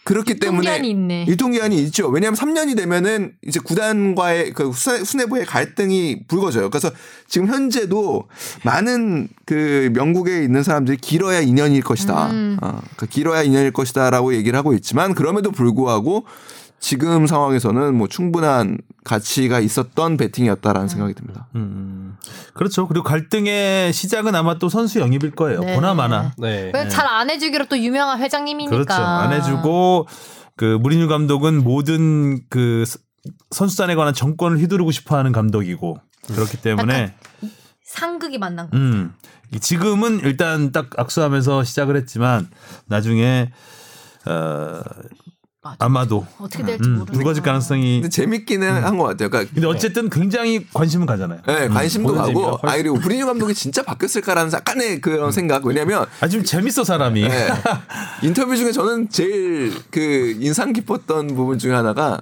그렇기 0.08 0.40
때문에 0.40 0.60
유통기한이 0.60 0.90
있네. 0.90 1.26
유통기한이 1.28 1.84
있죠. 1.84 2.08
왜냐하면 2.08 2.38
3년이 2.40 2.78
되면은 2.78 3.34
이제 3.46 3.60
구단과의 3.60 4.54
그 4.54 4.72
수뇌- 4.72 5.04
수뇌부의 5.04 5.46
갈등이 5.46 6.22
불거져요. 6.28 6.70
그래서 6.70 6.90
지금 7.28 7.48
현재도 7.48 8.24
많은 8.64 9.28
그 9.46 9.92
영국에 9.96 10.44
있는 10.44 10.64
사람들이 10.64 10.98
길어야 10.98 11.42
2년일 11.42 11.84
것이다. 11.84 12.32
음. 12.32 12.58
어, 12.62 12.80
그 12.96 13.06
길어야 13.06 13.44
2년일 13.44 13.74
것이다라고 13.74 14.34
얘기를 14.34 14.58
하고 14.58 14.74
있지만 14.74 15.14
그럼에도 15.14 15.52
불구하고 15.52 16.26
지금 16.80 17.26
상황에서는 17.28 17.95
뭐 17.95 18.08
충분한 18.08 18.78
가치가 19.04 19.60
있었던 19.60 20.18
배팅이었다라는 20.18 20.88
생각이 20.88 21.14
듭니다. 21.16 21.48
음. 21.56 22.16
그렇죠. 22.54 22.88
그리고 22.88 23.04
갈등의 23.04 23.94
시작은 23.94 24.36
아마 24.36 24.58
또 24.60 24.70
선수 24.70 24.99
영입일 24.99 25.32
거예요. 25.32 25.60
네. 25.62 25.76
보나마나. 25.76 26.34
네. 26.38 26.72
잘안 26.90 27.30
해주기로 27.30 27.66
또 27.66 27.78
유명한 27.80 28.20
회장님이니까. 28.22 28.76
그렇죠. 28.76 28.94
안 28.94 29.34
해주고 29.34 30.08
그 30.56 30.78
무리뉴 30.82 31.08
감독은 31.08 31.64
모든 31.64 32.41
그 32.49 32.84
스- 32.86 32.99
선수단에 33.52 33.95
관한 33.95 34.14
전권을 34.14 34.60
휘두르고 34.60 34.91
싶어하는 34.91 35.32
감독이고 35.32 35.98
그렇기 36.28 36.58
때문에 36.62 37.14
상극이 37.86 38.38
만난 38.38 38.70
거. 38.70 38.78
음 38.78 39.14
이- 39.54 39.60
지금은 39.60 40.20
일단 40.24 40.72
딱 40.72 40.90
악수하면서 40.98 41.64
시작을 41.64 41.95
했지만 41.98 42.49
나중에 42.88 43.52
어 44.26 44.82
맞아. 45.72 45.85
아마도 45.85 46.26
어떻게 46.39 46.64
될지 46.64 46.88
음, 46.89 46.99
모르니까. 46.99 47.18
불거질 47.18 47.44
가능성이 47.44 48.02
근데 48.02 48.10
재밌기는 48.10 48.84
한 48.84 48.98
것 48.98 49.03
같아요. 49.03 49.30
그러니까 49.30 49.52
근데 49.53 49.68
어쨌든 49.68 50.10
굉장히 50.10 50.65
관심은 50.73 51.06
가잖아요. 51.06 51.39
네, 51.45 51.68
관심도 51.68 52.10
보는 52.10 52.23
재미가 52.26 52.41
가고, 52.52 52.57
훨씬- 52.57 52.69
아, 52.69 52.77
그리고 52.81 52.99
무리뉴 52.99 53.26
감독이 53.26 53.53
진짜 53.53 53.84
바뀌었을까라는 53.84 54.52
약간의 54.52 55.02
그런 55.02 55.31
생각. 55.31 55.65
왜냐면, 55.65 56.06
아 56.22 56.27
지금 56.27 56.44
재밌어 56.45 56.84
사람이. 56.84 57.22
네, 57.27 57.48
인터뷰 58.23 58.56
중에 58.57 58.72
저는 58.72 59.10
제일 59.10 59.73
그 59.91 60.35
인상 60.39 60.73
깊었던 60.73 61.27
부분 61.35 61.57
중에 61.60 61.73
하나가 61.73 62.22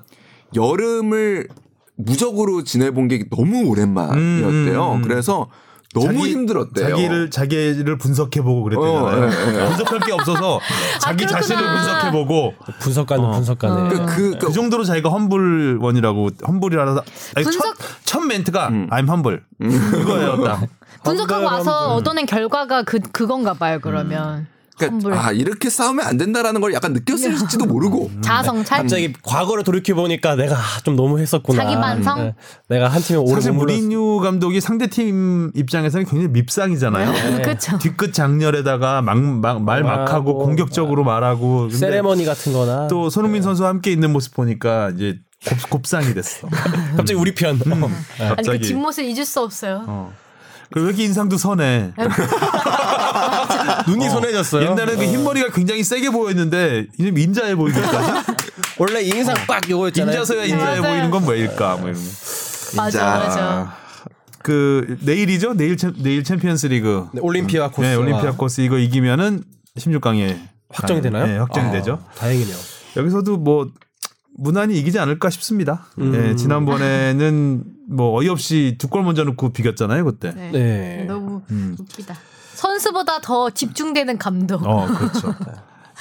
여름을 0.55 1.47
무적으로 1.95 2.63
지내본 2.63 3.07
게 3.07 3.25
너무 3.29 3.65
오랜만이었대요. 3.67 4.85
음, 4.91 4.95
음, 4.95 4.97
음. 4.97 5.01
그래서 5.01 5.47
너무 5.95 6.07
자기- 6.19 6.31
힘들었대요. 6.31 6.89
자기를 6.89 7.29
자기를 7.31 7.97
분석해보고 7.97 8.63
그랬대잖아요. 8.63 9.03
어, 9.03 9.29
예, 9.29 9.61
예. 9.61 9.67
분석할 9.69 9.99
게 10.01 10.11
없어서 10.11 10.59
자기 11.01 11.25
그렇구나. 11.25 11.41
자신을 11.41 11.63
분석해보고 11.63 12.53
분석가는 12.79 13.23
어. 13.25 13.31
분석가네. 13.31 13.89
그, 13.89 14.05
그, 14.05 14.37
그 14.39 14.51
정도로 14.51 14.83
자기가 14.83 15.09
험불원이라고 15.09 16.29
험불이라서 16.47 17.03
아니, 17.35 17.43
분석- 17.43 17.63
첫, 17.63 17.75
첫 18.03 18.19
멘트가 18.21 18.67
음. 18.69 18.87
I'm 18.91 19.07
humble 19.07 19.39
이거예요. 19.61 20.43
딱. 20.43 20.67
분석하고 21.03 21.45
와서 21.45 21.93
음. 21.93 21.97
얻어낸 21.97 22.25
결과가 22.25 22.83
그 22.83 22.99
그건가 22.99 23.53
봐요. 23.53 23.79
그러면 23.81 24.47
그러니까. 24.77 25.27
아, 25.27 25.31
이렇게 25.31 25.69
싸우면 25.69 26.05
안 26.05 26.17
된다라는 26.17 26.61
걸 26.61 26.73
약간 26.73 26.93
느꼈을지도 26.93 27.65
모르고. 27.65 28.11
자성찰. 28.21 28.79
갑자기 28.79 29.13
과거를 29.23 29.63
돌이켜 29.63 29.95
보니까 29.95 30.35
내가 30.35 30.57
좀 30.83 30.95
너무 30.95 31.19
했었구나. 31.19 31.63
자기 31.63 31.75
반성? 31.75 32.19
네. 32.23 32.35
내가 32.69 32.87
한 32.87 33.01
팀에 33.01 33.17
오래 33.17 33.33
사실 33.33 33.51
무리뉴 33.53 34.19
감독이 34.21 34.59
상대 34.61 34.87
팀 34.87 35.51
입장에서는 35.55 36.05
굉장히 36.05 36.27
밉상이잖아요. 36.33 37.41
그렇죠. 37.41 37.77
뒤끝 37.77 38.13
장렬에다가 38.13 39.01
막, 39.01 39.17
막, 39.17 39.61
말 39.61 39.83
막하고 39.83 40.05
말하고, 40.05 40.37
공격적으로 40.39 41.03
말하고 41.03 41.61
근데 41.61 41.77
세레머니 41.77 42.25
같은 42.25 42.53
거나 42.53 42.87
또 42.87 43.09
손흥민 43.09 43.41
선수와 43.41 43.69
함께 43.69 43.91
있는 43.91 44.11
모습 44.11 44.33
보니까 44.33 44.91
이제 44.95 45.17
곱, 45.47 45.69
곱상이 45.69 46.13
됐어. 46.13 46.47
갑자기 46.97 47.13
우리 47.13 47.33
편. 47.35 47.59
아니 47.65 47.81
그 47.81 48.35
갑자기. 48.35 48.59
뒷모습 48.59 49.05
잊을 49.05 49.25
수 49.25 49.41
없어요. 49.41 49.83
어. 49.87 50.13
그리고 50.71 50.85
왜 50.85 50.89
이렇게 50.89 51.03
인상도 51.03 51.37
선해. 51.37 51.93
눈이 53.87 54.09
선해졌어요. 54.09 54.71
옛날에 54.71 54.95
그 54.95 55.03
흰머리가 55.03 55.49
굉장히 55.51 55.83
세게 55.83 56.09
보였는데 56.09 56.87
이제 56.97 57.11
인자해 57.15 57.55
보이기까지. 57.55 58.33
원래 58.79 59.01
인상 59.01 59.35
빡 59.47 59.69
요거였잖아요. 59.69 60.13
인자서야 60.13 60.43
인자해 60.45 60.79
맞아요. 60.79 60.81
보이는 60.81 61.11
건 61.11 61.25
뭐일까? 61.25 61.77
뭐 61.77 61.89
이런 61.89 62.01
거. 62.01 62.09
맞아 62.75 63.05
맞아. 63.05 63.77
그 64.41 64.97
내일이죠? 65.01 65.53
내일 65.55 65.77
챔, 65.77 65.93
내일 66.01 66.23
챔피언스 66.23 66.67
리그. 66.67 67.07
네, 67.13 67.21
올림피아코스. 67.21 67.81
네, 67.81 67.95
올림피아코스 67.95 68.61
이거 68.61 68.77
이기면은 68.77 69.43
16강에 69.77 70.37
확정이 70.69 71.01
되나요? 71.01 71.25
네, 71.25 71.37
확정이 71.37 71.69
아, 71.69 71.71
되죠. 71.71 71.99
다행이네요. 72.17 72.55
여기서도 72.97 73.37
뭐 73.37 73.69
무난히 74.37 74.77
이기지 74.77 74.99
않을까 74.99 75.29
싶습니다. 75.29 75.87
음. 75.99 76.11
네, 76.11 76.35
지난번에는 76.35 77.63
뭐 77.89 78.17
어이없이 78.19 78.75
두 78.79 78.87
골 78.89 79.03
먼저 79.03 79.23
넣고 79.23 79.53
비겼잖아요, 79.53 80.05
그때. 80.05 80.33
네. 80.33 80.51
네. 80.51 81.05
너무 81.07 81.41
음. 81.51 81.75
웃기다. 81.79 82.15
선수보다 82.53 83.19
더 83.21 83.49
집중되는 83.49 84.17
감독. 84.17 84.65
어, 84.65 84.87
그렇죠. 84.87 85.35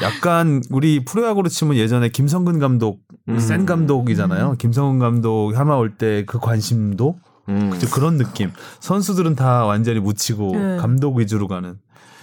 약간 0.03 0.63
우리 0.71 1.05
프로야구로 1.05 1.49
치면 1.49 1.77
예전에 1.77 2.09
김성근 2.09 2.59
감독 2.59 3.01
음. 3.29 3.39
센 3.39 3.65
감독이잖아요. 3.67 4.55
김성근 4.59 4.99
감독 4.99 5.53
하나 5.57 5.77
올 5.77 5.97
때 5.99 6.25
그 6.27 6.39
관심도 6.39 7.17
음. 7.49 7.71
그죠, 7.71 7.89
그런 7.91 8.17
느낌. 8.19 8.51
선수들은 8.81 9.35
다 9.37 9.65
완전히 9.67 10.01
묻히고 10.01 10.53
네. 10.57 10.77
감독 10.79 11.19
위주로 11.19 11.47
가는. 11.49 11.77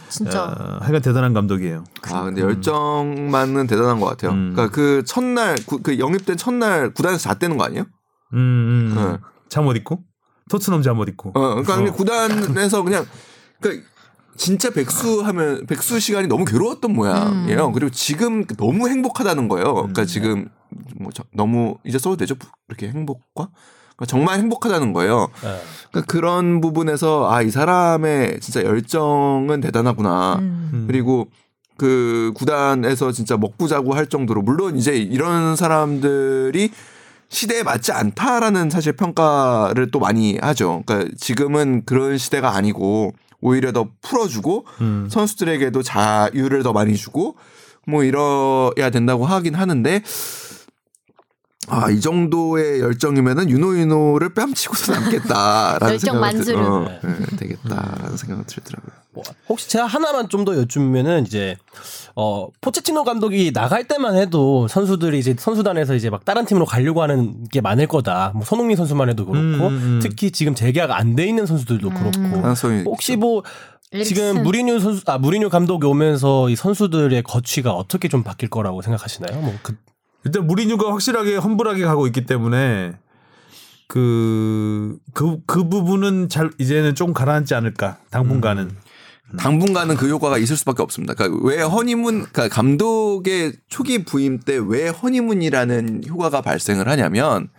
진짜. 0.10 0.44
어, 0.44 0.78
하여간 0.82 1.02
대단한 1.02 1.34
감독이에요. 1.34 1.86
아 2.12 2.24
근데 2.24 2.42
열정만은 2.42 3.68
대단한 3.68 4.00
것 4.02 4.08
같아요. 4.08 4.32
음. 4.32 4.52
그러니까 4.54 4.76
그 4.76 5.04
첫날 5.06 5.56
구- 5.66 5.82
그 5.82 6.00
영입된 6.00 6.36
첫날 6.36 6.94
구단에서 6.94 7.20
잤다는 7.30 7.58
거 7.58 7.64
아니에요? 7.64 7.84
음, 8.34 8.38
음. 8.38 8.94
네. 8.96 9.18
잠옷 9.52 9.76
입고 9.78 10.00
토트넘 10.50 10.82
잠옷 10.82 11.08
입고. 11.10 11.30
어, 11.36 11.62
그러니까 11.62 11.76
어. 11.78 11.94
구단에서 11.94 12.82
그냥 12.84 13.06
그러니까 13.60 13.86
진짜 14.38 14.70
백수 14.72 15.22
하면 15.22 15.66
백수 15.68 16.00
시간이 16.00 16.28
너무 16.28 16.46
괴로웠던 16.46 16.94
모양이에요. 16.94 17.68
음. 17.68 17.74
그리고 17.74 17.92
지금 17.92 18.46
너무 18.58 18.88
행복하다는 18.90 19.48
거예요. 19.50 19.68
음. 19.68 19.76
그러니까 19.94 20.06
지금 20.06 20.48
뭐 21.00 21.12
저- 21.14 21.24
너무 21.34 21.76
이제 21.86 22.00
써도 22.00 22.16
되죠? 22.18 22.36
이렇게 22.70 22.88
행복과 22.88 23.50
그러니까 23.96 24.06
정말 24.08 24.40
행복하다는 24.40 24.94
거예요. 24.94 25.28
네. 25.44 25.62
그러니까 25.92 26.12
그런 26.12 26.62
부분에서 26.62 27.30
아 27.32 27.44
이 27.44 27.52
사람의 27.52 28.40
진짜 28.40 28.64
열정은 28.64 29.60
대단하구나. 29.62 30.38
음. 30.40 30.70
음. 30.74 30.84
그리고 30.88 31.28
그 31.78 32.32
구단에서 32.36 33.12
진짜 33.12 33.38
먹고 33.38 33.68
자고 33.68 33.94
할 33.94 34.08
정도로 34.08 34.42
물론 34.44 34.78
이제 34.78 34.96
이런 34.98 35.56
사람들이 35.56 36.72
시대에 37.32 37.64
맞지 37.64 37.94
않다라는 37.94 38.70
사실 38.70 38.92
평가를 38.92 39.90
또 39.90 40.00
많이 40.00 40.38
하죠. 40.38 40.84
그러니까 40.86 41.10
지금은 41.18 41.86
그런 41.86 42.18
시대가 42.18 42.56
아니고 42.56 43.14
오히려 43.40 43.72
더 43.72 43.88
풀어주고 44.02 44.66
음. 44.82 45.08
선수들에게도 45.10 45.82
자유를 45.82 46.62
더 46.62 46.74
많이 46.74 46.96
주고 46.96 47.38
뭐 47.88 48.04
이러야 48.04 48.90
된다고 48.92 49.26
하긴 49.26 49.56
하는데 49.56 50.04
아, 51.72 51.90
이 51.90 52.00
정도의 52.02 52.82
열정이면은 52.82 53.50
유노유노를 53.50 54.34
뺨치고서 54.34 54.92
남겠다라는 54.94 55.88
열정. 55.94 56.22
들- 56.44 56.56
어, 56.58 57.00
네, 57.04 57.38
되겠다라는 57.38 58.18
생각이 58.18 58.44
들더라고요. 58.46 58.92
뭐, 59.14 59.24
혹시 59.50 59.70
제가 59.70 59.86
하나만 59.88 60.30
좀 60.30 60.46
더 60.46 60.56
여쭈면은 60.58 61.26
이제 61.26 61.56
어 62.16 62.48
포체티노 62.62 63.04
감독이 63.04 63.52
나갈 63.54 63.88
때만 63.88 64.18
해도 64.18 64.68
선수들이 64.68 65.20
이제 65.20 65.36
선수단에서 65.38 65.96
이제 65.96 66.10
막 66.10 66.26
다른 66.26 66.46
팀으로 66.46 66.66
가려고 66.66 67.02
하는 67.02 67.46
게 67.52 67.62
많을 67.62 67.88
거다. 67.88 68.32
뭐 68.36 68.44
손흥민 68.44 68.76
선수만 68.78 69.10
해도 69.10 69.26
그렇고 69.26 69.40
음, 69.40 69.54
음, 69.62 69.72
음. 69.72 70.00
특히 70.02 70.32
지금 70.32 70.56
재계약 70.56 70.92
안 70.92 71.16
돼 71.16 71.26
있는 71.28 71.46
선수들도 71.46 71.90
그렇고 71.90 72.42
가능성이 72.42 72.84
혹시 72.84 73.16
뭐. 73.16 73.44
지금 74.06 74.44
무리뉴 74.44 74.80
선수 74.80 75.04
아 75.08 75.18
무리뉴 75.18 75.50
감독이 75.50 75.86
오면서 75.86 76.48
이 76.50 76.56
선수들의 76.56 77.22
거취가 77.24 77.74
어떻게 77.74 78.08
좀 78.08 78.24
바뀔 78.24 78.50
거라고 78.50 78.82
생각하시나요? 78.82 79.42
뭐 79.42 79.54
그, 79.62 79.76
일단 80.24 80.48
무리뉴가 80.48 80.92
확실하게 80.92 81.38
험불하게 81.38 81.84
가고 81.84 82.08
있기 82.08 82.26
때문에 82.26 82.94
그, 83.88 84.98
그, 85.14 85.38
그 85.46 85.68
부분은 85.68 86.30
잘, 86.30 86.52
이제는 86.58 86.96
좀 86.96 87.14
가라앉지 87.14 87.54
않을까. 87.56 87.98
당분간은. 88.10 88.72
당분간은 89.38 89.96
그 89.96 90.10
효과가 90.10 90.38
있을 90.38 90.58
수밖에 90.58 90.84
없습니다. 90.84 91.14
그러니까 91.14 91.40
왜 91.46 91.62
허니문, 91.62 92.26
그러니까 92.32 92.50
감독의 92.50 93.54
초기 93.70 94.04
부임 94.04 94.40
때 94.40 94.58
왜 94.58 94.90
허니문이라는 94.90 96.04
효과가 96.08 96.42
발생을 96.42 96.88
하냐면 96.90 97.50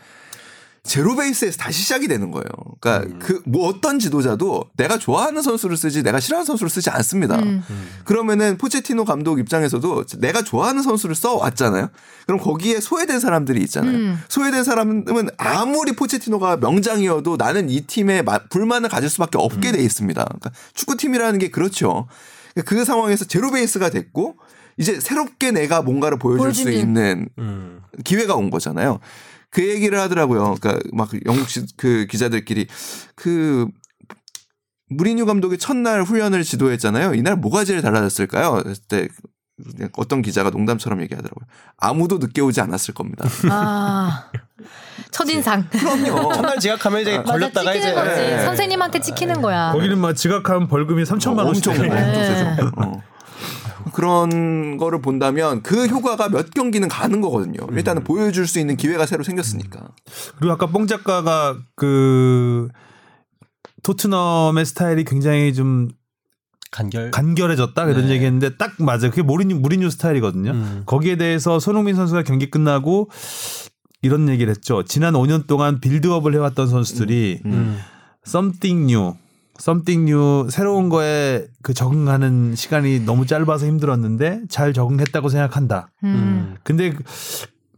제로 0.84 1.14
베이스에서 1.14 1.58
다시 1.58 1.80
시작이 1.82 2.08
되는 2.08 2.32
거예요. 2.32 2.44
그러니까 2.80 3.16
그뭐 3.24 3.68
어떤 3.68 4.00
지도자도 4.00 4.64
내가 4.76 4.98
좋아하는 4.98 5.40
선수를 5.40 5.76
쓰지 5.76 6.02
내가 6.02 6.18
싫어하는 6.18 6.44
선수를 6.44 6.68
쓰지 6.70 6.90
않습니다. 6.90 7.36
음. 7.38 7.62
그러면은 8.04 8.58
포체티노 8.58 9.04
감독 9.04 9.38
입장에서도 9.38 10.04
내가 10.18 10.42
좋아하는 10.42 10.82
선수를 10.82 11.14
써 11.14 11.36
왔잖아요. 11.36 11.88
그럼 12.26 12.40
거기에 12.40 12.80
소외된 12.80 13.20
사람들이 13.20 13.60
있잖아요. 13.62 13.96
음. 13.96 14.18
소외된 14.28 14.64
사람은 14.64 15.04
아무리 15.38 15.92
포체티노가 15.92 16.56
명장이어도 16.56 17.36
나는 17.36 17.70
이 17.70 17.82
팀에 17.82 18.22
마- 18.22 18.40
불만을 18.48 18.88
가질 18.88 19.08
수밖에 19.08 19.38
없게 19.38 19.70
돼 19.70 19.78
있습니다. 19.80 20.24
그러니까 20.24 20.50
축구팀이라는 20.74 21.38
게 21.38 21.50
그렇죠. 21.50 22.08
그 22.66 22.84
상황에서 22.84 23.24
제로 23.24 23.52
베이스가 23.52 23.88
됐고 23.90 24.34
이제 24.78 24.98
새롭게 24.98 25.52
내가 25.52 25.80
뭔가를 25.82 26.18
보여줄 26.18 26.52
수. 26.54 26.70
있는 26.72 27.28
음. 27.38 27.80
기회가 28.04 28.34
온 28.34 28.50
거잖아요. 28.50 28.98
그 29.52 29.68
얘기를 29.68 30.00
하더라고요. 30.00 30.56
그러니까 30.58 30.80
막 30.92 31.10
영국 31.26 31.48
시, 31.48 31.64
그 31.76 32.06
기자들끼리 32.06 32.66
그 33.14 33.68
무리뉴 34.88 35.26
감독이 35.26 35.58
첫날 35.58 36.02
훈련을 36.02 36.42
지도했잖아요. 36.42 37.14
이날 37.14 37.36
뭐가 37.36 37.64
제일 37.64 37.82
달라졌을까요? 37.82 38.62
그랬을 38.62 38.82
때 38.88 39.08
어떤 39.96 40.22
기자가 40.22 40.50
농담처럼 40.50 41.02
얘기하더라고요. 41.02 41.46
아무도 41.76 42.18
늦게 42.18 42.40
오지 42.40 42.60
않았을 42.62 42.94
겁니다. 42.94 43.28
아 43.50 44.30
첫인상. 45.10 45.68
그럼요. 45.68 46.32
첫날 46.34 46.58
지각하면 46.58 47.00
이제 47.02 47.18
맞아, 47.18 47.32
걸렸다가 47.32 47.72
찍히는 47.74 47.92
이제 47.92 47.94
거지. 47.94 48.20
네. 48.20 48.44
선생님한테 48.44 49.00
찍히는 49.00 49.42
거야. 49.42 49.72
거기는 49.72 49.98
막 49.98 50.14
지각하면 50.14 50.68
벌금이 50.68 51.04
3천만 51.04 51.44
원씩 51.44 51.68
엄청. 51.68 51.88
네. 51.88 52.56
어. 52.76 53.02
그런 53.92 54.76
거를 54.76 55.00
본다면 55.00 55.62
그 55.62 55.86
효과가 55.86 56.28
몇 56.28 56.50
경기는 56.52 56.88
가는 56.88 57.20
거거든요. 57.20 57.66
일단은 57.72 58.04
보여줄 58.04 58.46
수 58.46 58.58
있는 58.58 58.76
기회가 58.76 59.06
새로 59.06 59.22
생겼으니까. 59.22 59.88
그리고 60.38 60.52
아까 60.52 60.66
뽕 60.66 60.86
작가가 60.86 61.56
그 61.76 62.68
토트넘의 63.82 64.64
스타일이 64.64 65.04
굉장히 65.04 65.52
좀 65.54 65.88
간결. 66.70 67.10
간결해졌다 67.10 67.84
이런 67.90 68.06
네. 68.06 68.14
얘기했는데 68.14 68.56
딱 68.56 68.72
맞아요. 68.78 69.10
그게 69.10 69.22
모리뉴 69.22 69.56
무리뉴 69.56 69.90
스타일이거든요. 69.90 70.50
음. 70.52 70.82
거기에 70.86 71.16
대해서 71.16 71.58
손흥민 71.60 71.94
선수가 71.94 72.22
경기 72.22 72.50
끝나고 72.50 73.10
이런 74.00 74.28
얘기를 74.28 74.50
했죠. 74.50 74.82
지난 74.82 75.14
5년 75.14 75.46
동안 75.46 75.80
빌드업을 75.80 76.34
해왔던 76.34 76.68
선수들이 76.68 77.42
음. 77.44 77.78
something 78.26 78.90
new, 78.90 79.14
something 79.62 80.10
new 80.10 80.48
새로운 80.50 80.88
거에 80.88 81.46
그 81.62 81.72
적응하는 81.72 82.56
시간이 82.56 83.00
너무 83.04 83.26
짧아서 83.26 83.66
힘들었는데 83.66 84.42
잘 84.48 84.72
적응했다고 84.72 85.28
생각한다. 85.28 85.88
음. 86.02 86.56
근데 86.64 86.90
그, 86.90 87.02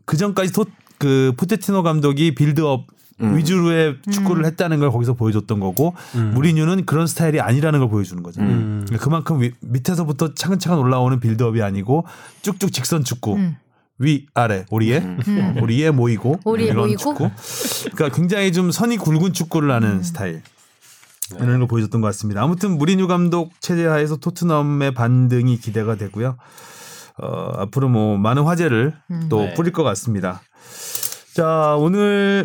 그 0.06 0.16
전까지 0.16 0.52
토, 0.52 0.64
그 0.98 1.32
포체티노 1.36 1.82
감독이 1.82 2.34
빌드업 2.34 2.86
위주로의 3.20 3.98
축구를 4.10 4.44
했다는 4.44 4.80
걸 4.80 4.90
거기서 4.90 5.12
보여줬던 5.14 5.60
거고 5.60 5.94
음. 6.16 6.32
무리뉴는 6.34 6.84
그런 6.84 7.06
스타일이 7.06 7.40
아니라는 7.40 7.78
걸 7.80 7.88
보여주는 7.88 8.20
거죠. 8.22 8.40
음. 8.40 8.82
그러니까 8.86 9.04
그만큼 9.04 9.40
위- 9.42 9.52
밑에서부터 9.60 10.34
차근차근 10.34 10.78
올라오는 10.78 11.20
빌드업이 11.20 11.62
아니고 11.62 12.06
쭉쭉 12.42 12.72
직선 12.72 13.04
축구. 13.04 13.34
음. 13.36 13.56
위 14.00 14.26
아래 14.34 14.64
오리에 14.70 15.00
오리에 15.62 15.92
모이고 15.92 16.40
오리에 16.44 16.66
이런 16.66 16.78
모이고? 16.88 16.98
축구. 16.98 17.30
그러니까 17.94 18.16
굉장히 18.16 18.52
좀 18.52 18.72
선이 18.72 18.96
굵은 18.96 19.32
축구를 19.32 19.70
하는 19.70 19.88
음. 19.98 20.02
스타일 20.02 20.42
이런 21.32 21.58
걸 21.58 21.68
보여줬던 21.68 22.00
것 22.00 22.08
같습니다. 22.08 22.42
아무튼 22.42 22.76
무리뉴 22.76 23.06
감독 23.06 23.52
체제 23.60 23.86
하에서 23.86 24.16
토트넘의 24.16 24.94
반등이 24.94 25.58
기대가 25.58 25.96
되고요. 25.96 26.36
어, 27.16 27.52
앞으로 27.56 27.88
뭐 27.88 28.18
많은 28.18 28.42
화제를 28.42 28.94
음. 29.10 29.26
또 29.28 29.42
네. 29.42 29.54
뿌릴 29.54 29.72
것 29.72 29.82
같습니다. 29.84 30.42
자 31.34 31.76
오늘 31.78 32.42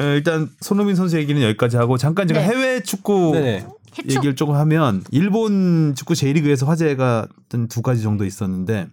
에, 0.00 0.14
일단 0.14 0.48
손흥민 0.60 0.94
선수 0.94 1.16
얘기는 1.18 1.40
여기까지 1.42 1.76
하고 1.76 1.96
잠깐 1.98 2.26
제가 2.28 2.40
네. 2.40 2.46
해외 2.46 2.80
축구 2.82 3.32
네네. 3.32 3.66
해축. 3.98 4.10
얘기를 4.16 4.36
조금 4.36 4.54
하면 4.54 5.02
일본 5.10 5.94
축구 5.94 6.14
제1리그에서 6.14 6.66
화제가 6.66 7.28
된두 7.48 7.82
가지 7.82 8.02
정도 8.02 8.24
있었는데 8.24 8.86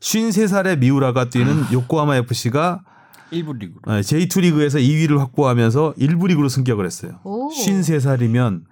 53살의 0.00 0.78
미우라가 0.78 1.28
뛰는 1.28 1.72
요코하마 1.72 2.16
FC가 2.16 2.82
1부 3.32 3.52
리그로. 3.54 3.80
J2 4.00 4.40
리그에서 4.42 4.78
2위를 4.78 5.18
확보하면서 5.18 5.94
1부 5.98 6.28
리그로 6.28 6.48
승격을 6.48 6.84
했어요. 6.86 7.18
오. 7.24 7.48
53살이면 7.50 8.62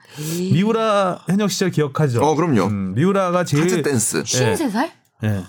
미우라 0.53 1.25
현역 1.29 1.51
시절 1.51 1.71
기억하죠? 1.71 2.21
어, 2.23 2.35
그럼요. 2.35 2.65
음, 2.67 2.95
미우라가 2.95 3.45
제일 3.45 3.83
댄스. 3.83 4.23
53살? 4.23 4.91
예. 5.25 5.43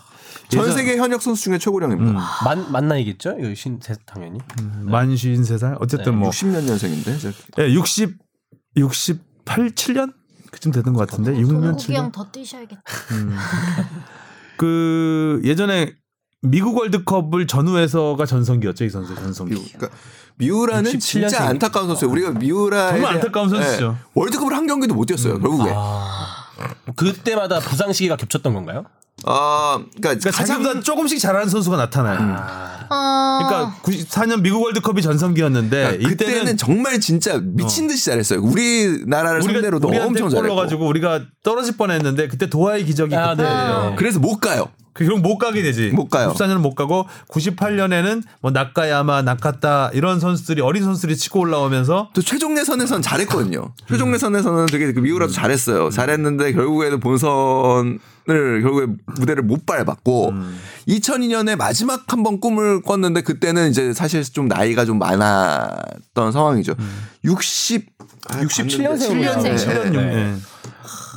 전 0.50 0.64
예전- 0.64 0.76
세계 0.76 0.98
현역 0.98 1.22
선수 1.22 1.44
중에 1.44 1.58
최고령입니다. 1.58 2.12
음, 2.12 2.16
만 2.46 2.72
만 2.72 2.88
나이겠죠? 2.88 3.36
이거 3.40 3.54
신 3.56 3.80
세- 3.82 3.96
당연히. 4.06 4.40
만 4.82 5.10
53살 5.10 5.78
어쨌든 5.80 6.12
네, 6.14 6.18
뭐 6.18 6.30
60몇 6.30 6.64
년생인데. 6.66 7.18
저- 7.20 7.64
예, 7.64 7.74
60 7.74 8.18
68 8.76 9.72
7년 9.72 10.14
그쯤 10.52 10.72
되는 10.74 10.92
것 10.94 11.08
같은데 11.10 11.32
6년 11.34 11.76
7년 11.78 11.80
소고기형 11.80 12.12
더 12.12 12.30
뛰셔야겠다. 12.32 12.82
그 14.58 15.42
예전에 15.44 15.94
미국 16.42 16.78
월드컵을 16.78 17.46
전후해서가 17.46 18.26
전성기였죠 18.26 18.84
이 18.86 18.90
선수 18.90 19.14
전성기. 19.14 19.54
미우, 19.54 19.64
그러니까 19.74 19.98
미우라는 20.38 20.92
67 20.94 21.28
진짜. 21.30 21.46
안타까운 21.46 21.88
선수예요. 21.88 22.12
우리가 22.12 22.32
미우라 22.32 22.90
정말 22.90 23.16
안타까운 23.16 23.50
선수죠. 23.50 23.98
월드컵을 24.16 24.56
한 24.56 24.66
경기도 24.66 24.96
못 24.96 25.06
뛰었어요. 25.06 25.40
결국에. 25.40 25.72
아. 25.74 26.48
그때마다 26.96 27.60
부상 27.60 27.94
시기가 27.94 28.16
겹쳤던 28.18 28.54
건가요? 28.54 28.86
아, 29.24 29.78
그러니까, 29.78 30.00
그러니까 30.02 30.32
가장 30.32 30.64
자기보다 30.64 30.82
조금씩 30.82 31.20
잘하는 31.20 31.48
선수가 31.48 31.78
나타나요. 31.78 32.20
어... 32.90 33.40
그러니까 33.44 33.76
94년 33.84 34.42
미국 34.42 34.64
월드컵이 34.64 35.02
전성기였는데 35.04 36.00
그때는 36.00 36.34
이때는 36.34 36.58
정말 36.58 37.00
진짜 37.00 37.40
미친 37.40 37.88
듯이 37.88 38.06
잘했어요. 38.06 38.42
우리나라를 38.42 39.44
상대로도 39.44 39.88
우리한테 39.88 40.08
엄청 40.10 40.24
골 40.28 40.32
잘했고. 40.32 40.48
넣어가지고 40.48 40.88
우리가 40.88 41.22
떨어질 41.44 41.78
뻔했는데 41.78 42.28
그때 42.28 42.50
도하의 42.50 42.86
기적이 42.86 43.16
아, 43.16 43.36
그때 43.36 43.44
네. 43.44 43.96
그래서 43.96 44.20
못 44.20 44.40
가요. 44.40 44.70
그럼 44.94 45.22
못 45.22 45.38
가게 45.38 45.62
되지. 45.62 45.90
못 45.94 46.10
가요. 46.10 46.34
94년은 46.34 46.58
못 46.60 46.76
가고 46.76 47.06
98년에는 47.30 48.24
뭐 48.42 48.52
나카야마, 48.52 49.22
나카타 49.22 49.92
이런 49.94 50.20
선수들이 50.20 50.62
어린 50.62 50.84
선수들이 50.84 51.16
치고 51.16 51.40
올라오면서 51.40 52.10
또 52.14 52.22
최종 52.22 52.58
예선에서는 52.58 53.02
잘했거든요. 53.02 53.74
최종 53.88 54.14
예선에서는 54.14 54.66
되게 54.68 54.92
그 54.92 55.00
미우라도 55.00 55.32
잘했어요. 55.32 55.90
잘했는데 55.90 56.52
결국에는 56.54 57.00
본선을 57.00 58.00
결국에 58.28 58.88
무대를 59.18 59.44
못 59.44 59.66
밟았고 59.66 60.34
2002년에 60.88 61.56
마지막 61.56 62.04
한 62.12 62.22
번 62.24 62.40
꿈을 62.40 62.82
꿨는데 62.82 63.22
그때는 63.22 63.70
이제 63.72 63.94
사실 63.94 64.24
좀 64.24 64.48
나이가 64.48 64.86
좀 64.86 65.00
많았던 65.00 66.32
상황이죠. 66.32 66.76
60 67.24 67.88
67 68.42 68.84
년생으로 68.84 69.32
7년, 69.32 69.42
네. 69.44 69.56
7년 69.56 69.84
6년. 69.86 69.92
네. 69.94 70.36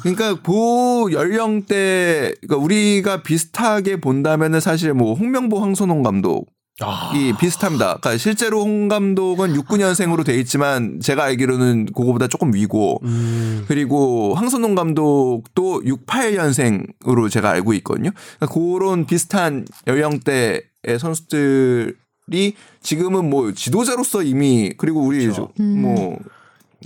그러니까 0.04 0.40
보 0.42 1.08
연령대 1.10 2.34
그러니까 2.42 2.56
우리가 2.56 3.22
비슷하게 3.22 4.00
본다면은 4.00 4.60
사실 4.60 4.92
뭐 4.94 5.14
홍명보 5.14 5.60
황선홍 5.60 6.02
감독 6.02 6.46
아. 6.80 7.12
이 7.14 7.32
비슷합니다. 7.38 7.98
그러니까 8.00 8.16
실제로 8.18 8.62
홍 8.62 8.88
감독은 8.88 9.54
69년생으로 9.54 10.24
돼 10.26 10.38
있지만 10.40 10.98
제가 11.00 11.22
알기로는 11.24 11.86
그거보다 11.86 12.26
조금 12.26 12.52
위고 12.52 12.98
음. 13.04 13.64
그리고 13.68 14.34
황선홍 14.34 14.74
감독도 14.74 15.82
68년생으로 15.84 17.30
제가 17.30 17.50
알고 17.50 17.74
있거든요. 17.74 18.10
그러니까 18.38 18.46
그런 18.60 19.06
비슷한 19.06 19.64
연령대의 19.86 20.62
선수들이 20.98 22.54
지금은 22.82 23.30
뭐 23.30 23.52
지도자로서 23.52 24.22
이미 24.22 24.72
그리고 24.76 25.00
우리 25.00 25.32
저- 25.32 25.50
뭐 25.58 26.18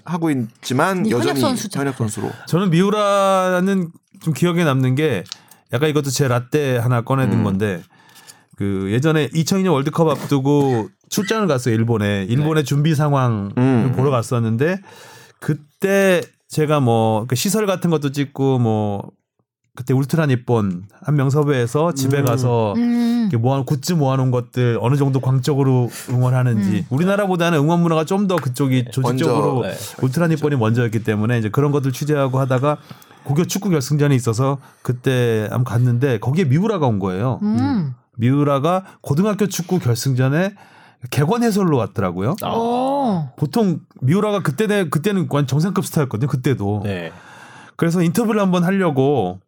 하고 0.05 0.31
있지만 0.31 1.09
여전히 1.11 1.41
선수죠. 1.41 1.81
현역 1.81 1.97
선수로 1.97 2.31
저는 2.47 2.71
미우라는 2.71 3.91
좀 4.23 4.35
기억에 4.35 4.65
남는 4.65 4.95
게 4.95 5.25
약간 5.73 5.89
이것도 5.91 6.11
제 6.11 6.29
라떼 6.29 6.79
하나 6.79 7.03
꺼내든 7.03 7.39
음. 7.39 7.45
건데 7.45 7.83
그 8.57 8.89
예전에 8.91 9.29
2002년 9.29 9.73
월드컵 9.73 10.09
앞두고 10.09 10.89
출장을 11.09 11.47
갔어요 11.47 11.75
일본에 11.75 12.27
일본의 12.29 12.65
준비 12.65 12.95
상황을 12.95 13.51
음. 13.57 13.93
보러 13.97 14.11
갔었는데 14.11 14.79
그때 15.39 16.23
제가 16.49 16.81
뭐그 16.81 17.37
시설 17.37 17.67
같은 17.67 17.91
것도 17.91 18.11
찍고 18.13 18.59
뭐 18.59 19.11
그때 19.79 19.95
울트라 19.95 20.27
니폰 20.27 20.87
한명 21.05 21.31
섭외해서 21.31 21.93
집에 21.93 22.23
가서 22.23 22.75
음. 22.77 23.31
모아 23.39 23.63
굿즈 23.63 23.93
모아놓은 23.93 24.33
것들 24.33 24.77
어느 24.81 24.97
정도 24.97 25.21
광적으로 25.21 25.89
응원하는지 26.11 26.87
우리나라보다는 26.91 27.61
응원 27.61 27.83
문화가 27.83 28.05
좀 28.05 28.27
더 28.27 28.35
그쪽이 28.35 28.87
조직적으로 28.91 29.61
먼저, 29.61 29.69
네. 29.69 29.77
울트라 30.03 30.27
니폰이 30.27 30.57
먼저였기 30.57 31.05
때문에 31.05 31.39
이제 31.39 31.49
그런 31.49 31.71
것들 31.71 31.93
취재하고 31.93 32.41
하다가 32.41 32.79
고교 33.23 33.45
축구 33.45 33.71
결승전이 33.71 34.17
있어서 34.17 34.59
그때 34.83 35.43
한번 35.43 35.63
갔는데 35.63 36.19
거기에 36.19 36.47
미우라가 36.47 36.89
온 36.89 36.99
거예요. 36.99 37.39
음. 37.43 37.95
미우라가 38.17 38.83
고등학교 39.01 39.47
축구 39.47 39.79
결승전에 39.79 40.55
객원 41.11 41.45
해설로 41.45 41.77
왔더라고요. 41.77 42.35
아. 42.43 42.51
어. 42.53 43.33
보통 43.37 43.79
미우라가 44.01 44.41
그때 44.43 44.89
그때는 44.89 45.29
완 45.31 45.47
정상급 45.47 45.87
스타였거든요. 45.87 46.29
그때도. 46.29 46.81
네. 46.83 47.13
그래서 47.77 48.03
인터뷰를 48.03 48.41
한번 48.41 48.65
하려고 48.65 49.39
아, 49.41 49.48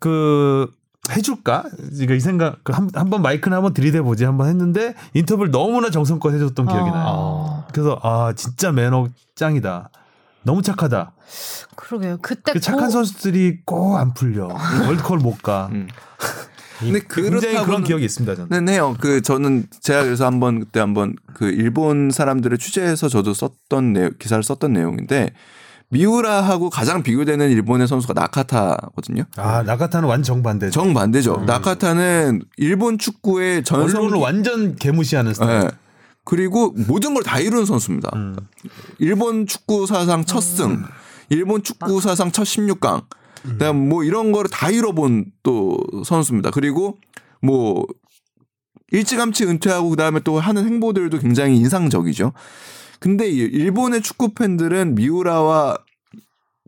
그 0.00 0.70
해줄까? 1.10 1.64
그러니까 1.90 2.14
이 2.14 2.20
생각 2.20 2.62
그한 2.64 2.90
한번 2.94 3.22
마이크는 3.22 3.56
한번 3.56 3.72
들이대 3.72 4.00
보지 4.02 4.24
한번 4.24 4.48
했는데 4.48 4.94
인터뷰를 5.14 5.50
너무나 5.50 5.90
정성껏 5.90 6.34
해줬던 6.34 6.66
기억이 6.66 6.90
나요. 6.90 7.04
어. 7.08 7.66
그래서 7.72 7.98
아 8.02 8.32
진짜 8.36 8.72
매너 8.72 9.08
짱이다. 9.34 9.90
너무 10.42 10.62
착하다. 10.62 11.12
그러게요. 11.76 12.18
그때 12.22 12.52
그 12.52 12.60
착한 12.60 12.86
고- 12.86 12.90
선수들이 12.90 13.60
꼭 13.64 13.96
안 13.96 14.12
풀려. 14.14 14.48
월드컵을 14.86 15.18
못 15.18 15.42
가. 15.42 15.68
음. 15.72 15.88
근데 16.78 17.00
굉장히 17.10 17.64
그런 17.64 17.82
기억이 17.82 18.04
있습니다. 18.04 18.36
저는. 18.36 18.48
는 18.50 18.72
해요. 18.72 18.94
그 19.00 19.20
저는 19.20 19.66
제가 19.80 20.04
그래서 20.04 20.26
한번 20.26 20.60
그때 20.60 20.78
한번 20.78 21.16
그 21.34 21.46
일본 21.46 22.10
사람들을 22.12 22.56
취재해서 22.58 23.08
저도 23.08 23.34
썼던 23.34 23.92
내 23.94 24.10
기사를 24.18 24.42
썼던 24.44 24.74
내용인데 24.74 25.32
미우라하고 25.90 26.68
가장 26.70 27.02
비교되는 27.02 27.50
일본의 27.50 27.88
선수가 27.88 28.12
나카타거든요. 28.14 29.24
아 29.36 29.62
나카타는 29.62 30.08
완전 30.08 30.34
정반대. 30.36 30.70
정 30.70 30.92
반대죠. 30.92 31.44
나카타는 31.46 32.42
일본 32.58 32.98
축구의 32.98 33.64
전성 33.64 34.02
언론을 34.02 34.18
완전 34.18 34.76
개무시하는 34.76 35.32
스타일. 35.34 35.62
예. 35.64 35.68
그리고 36.24 36.74
모든 36.86 37.14
걸 37.14 37.22
다 37.22 37.38
이루는 37.40 37.64
선수입니다. 37.64 38.10
음. 38.14 38.36
일본 38.98 39.46
축구 39.46 39.86
사상 39.86 40.24
첫 40.26 40.40
승, 40.42 40.84
일본 41.30 41.62
축구 41.62 42.02
사상 42.02 42.30
첫 42.32 42.42
16강, 42.42 43.04
그다음 43.44 43.88
뭐 43.88 44.04
이런 44.04 44.30
거를 44.32 44.50
다 44.50 44.68
이뤄본 44.70 45.26
또 45.42 45.78
선수입니다. 46.04 46.50
그리고 46.50 46.98
뭐 47.40 47.86
일찌감치 48.90 49.44
은퇴하고 49.46 49.88
그다음에 49.90 50.20
또 50.20 50.38
하는 50.38 50.66
행보들도 50.66 51.18
굉장히 51.18 51.56
인상적이죠. 51.56 52.32
근데 53.00 53.28
이 53.28 53.36
일본의 53.38 54.02
축구 54.02 54.34
팬들은 54.34 54.94
미우라와 54.94 55.78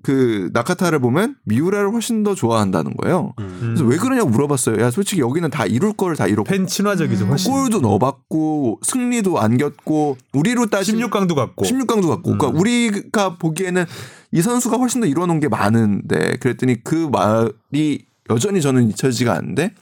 그 0.03 0.49
나카타를 0.55 0.99
보면 0.99 1.37
미우라를 1.45 1.93
훨씬 1.93 2.23
더 2.23 2.35
좋아한다는 2.35 2.95
거예요. 2.97 3.35
그래서 3.37 3.85
왜 3.85 3.99
그러냐고 3.99 4.31
물어봤어요. 4.31 4.81
야 4.81 4.91
솔직히 4.91 5.21
여기는 5.21 5.51
다 5.51 5.67
이룰 5.67 5.93
걸 5.93 6.17
다 6.17 6.27
이뤘고 6.27 6.45
팬 6.45 6.67
친화적이죠 6.67 7.27
훨씬. 7.27 7.53
골도 7.53 7.81
넣어봤고 7.81 8.81
승리도 8.83 9.39
안겼고 9.39 10.17
우리로 10.33 10.67
따지면 10.67 11.11
16강도 11.11 11.35
갔고. 11.35 11.65
16강도 11.67 12.09
갔고. 12.09 12.39
그러니까 12.39 12.47
우리가 12.49 13.37
보기에는 13.37 13.85
이 14.33 14.41
선수가 14.41 14.79
훨씬 14.79 15.03
더 15.03 15.07
이뤄놓은 15.07 15.39
게 15.39 15.49
많은데 15.49 16.37
그랬더니 16.41 16.83
그 16.83 16.95
말이 17.13 18.07
여전히 18.31 18.63
저는 18.63 18.89
잊혀지지가 18.89 19.35
않는데 19.35 19.75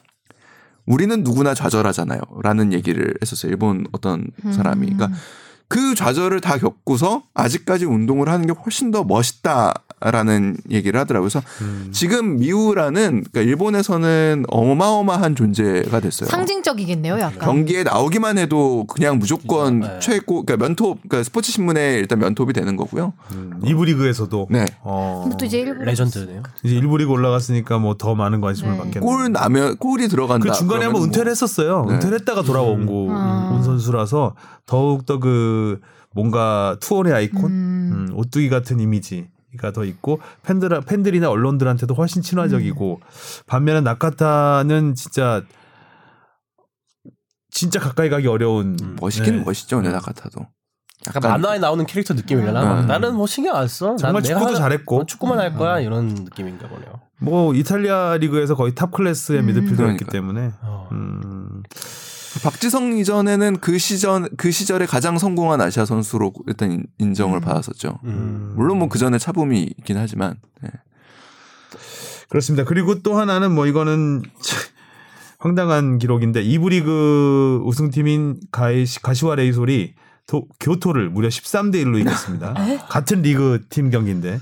우리는 0.84 1.22
누구나 1.22 1.54
좌절하잖아요. 1.54 2.20
라는 2.42 2.72
얘기를 2.72 3.14
했었어요. 3.22 3.50
일본 3.52 3.86
어떤 3.92 4.26
사람이. 4.50 4.86
그러니까 4.86 5.16
그 5.68 5.94
좌절을 5.94 6.40
다 6.40 6.58
겪고서 6.58 7.24
아직까지 7.34 7.84
운동을 7.84 8.28
하는 8.28 8.46
게 8.46 8.52
훨씬 8.52 8.90
더 8.90 9.04
멋있다 9.04 9.74
라는 10.00 10.56
얘기를 10.70 10.98
하더라고요. 11.00 11.28
그래서 11.28 11.42
지금 11.92 12.38
미우라는 12.38 13.24
그러니까 13.30 13.40
일본에서는 13.40 14.44
어마어마한 14.48 15.34
존재가 15.34 16.00
됐어요. 16.00 16.28
상징적이겠네요, 16.28 17.18
약간. 17.18 17.38
경기에 17.40 17.82
나오기만 17.82 18.38
해도 18.38 18.84
그냥 18.88 19.18
무조건 19.18 19.80
네. 19.80 19.98
최고 20.00 20.44
그러니까 20.44 20.64
면톱 20.66 21.00
그러니까 21.08 21.24
스포츠 21.24 21.52
신문에 21.52 21.94
일단 21.94 22.18
면톱이 22.20 22.52
되는 22.52 22.76
거고요. 22.76 23.12
음, 23.32 23.60
이부 23.64 23.84
리그에서도. 23.84 24.46
네. 24.50 24.64
어. 24.82 25.20
근데 25.24 25.36
또 25.36 25.44
이제 25.44 25.58
일본 25.58 25.84
레전드네요. 25.84 26.42
이제 26.64 26.74
일부 26.74 26.96
리그 26.96 27.10
올라갔으니까 27.10 27.78
뭐 27.78 27.98
더 27.98 28.14
많은 28.14 28.40
관심을 28.40 28.72
네. 28.72 28.78
받겠네. 28.78 29.04
골 29.04 29.32
나면 29.32 29.76
골이 29.76 30.08
들어간다. 30.08 30.50
그 30.52 30.56
중간에 30.56 30.84
한번 30.84 31.00
그러면 31.00 31.08
은퇴를 31.08 31.24
뭐 31.24 31.30
했었어요. 31.30 31.84
네. 31.88 31.94
은퇴를 31.94 32.20
했다가 32.20 32.42
돌아온 32.42 32.86
거, 32.86 33.08
아. 33.10 33.50
온 33.52 33.62
선수라서 33.62 34.34
더욱 34.64 35.04
더그 35.04 35.80
뭔가 36.12 36.76
투혼의 36.80 37.12
아이콘, 37.12 37.44
음. 37.50 38.06
음, 38.10 38.14
오뚜기 38.14 38.48
같은 38.48 38.80
이미지 38.80 39.26
가더 39.56 39.84
있고 39.84 40.20
팬들 40.42 40.80
팬들이나 40.82 41.30
언론들한테도 41.30 41.94
훨씬 41.94 42.20
친화적이고 42.22 43.00
반면에 43.46 43.80
나카타는 43.80 44.94
진짜 44.94 45.42
진짜 47.50 47.80
가까이 47.80 48.10
가기 48.10 48.26
어려운 48.26 48.76
멋있긴 49.00 49.38
네. 49.38 49.44
멋있죠, 49.44 49.80
내나 49.80 49.98
같아도. 50.00 50.46
약간 51.06 51.22
만화에 51.22 51.58
나오는 51.58 51.86
캐릭터 51.86 52.12
느낌이려나? 52.14 52.80
음. 52.80 52.86
나는 52.86 53.14
뭐 53.14 53.26
신경 53.26 53.56
안 53.56 53.68
써. 53.68 53.88
난 53.88 53.98
정말 53.98 54.22
축구도 54.22 54.54
잘했고. 54.56 54.96
음. 54.96 55.00
어, 55.00 55.06
축구만 55.06 55.38
할 55.38 55.54
거야 55.54 55.80
이런 55.80 56.08
느낌인가 56.08 56.68
보네요. 56.68 57.00
뭐 57.20 57.54
이탈리아 57.54 58.16
리그에서 58.18 58.54
거의 58.54 58.74
탑 58.74 58.90
클래스의 58.92 59.40
음. 59.40 59.46
미드필더였기 59.46 60.04
그러니까. 60.04 60.12
때문에 60.12 60.52
어. 60.62 60.88
음, 60.92 61.62
박지성 62.42 62.96
이전에는 62.98 63.58
그 63.60 63.78
시전 63.78 64.28
그 64.36 64.50
시절에 64.50 64.86
가장 64.86 65.18
성공한 65.18 65.60
아시아 65.60 65.84
선수로 65.84 66.32
일단 66.46 66.72
인- 66.72 66.86
인정을 66.98 67.40
받았었죠. 67.40 67.98
음. 68.04 68.52
물론 68.56 68.78
뭐 68.78 68.88
그 68.88 68.98
전에 68.98 69.18
차붐이 69.18 69.62
있긴 69.78 69.96
하지만 69.96 70.36
네. 70.62 70.70
그렇습니다. 72.28 72.64
그리고 72.64 73.02
또 73.02 73.18
하나는 73.18 73.52
뭐 73.54 73.66
이거는 73.66 74.22
참 74.42 74.58
황당한 75.38 75.98
기록인데 75.98 76.42
이부 76.42 76.68
리그 76.70 77.60
우승팀인 77.64 78.40
가이시, 78.50 79.00
가시와 79.02 79.36
레이솔이 79.36 79.94
도- 80.26 80.46
교토를 80.60 81.08
무려 81.10 81.28
13대 81.28 81.76
1로 81.84 81.98
이겼습니다. 82.00 82.54
같은 82.88 83.22
리그 83.22 83.64
팀 83.70 83.90
경기인데. 83.90 84.40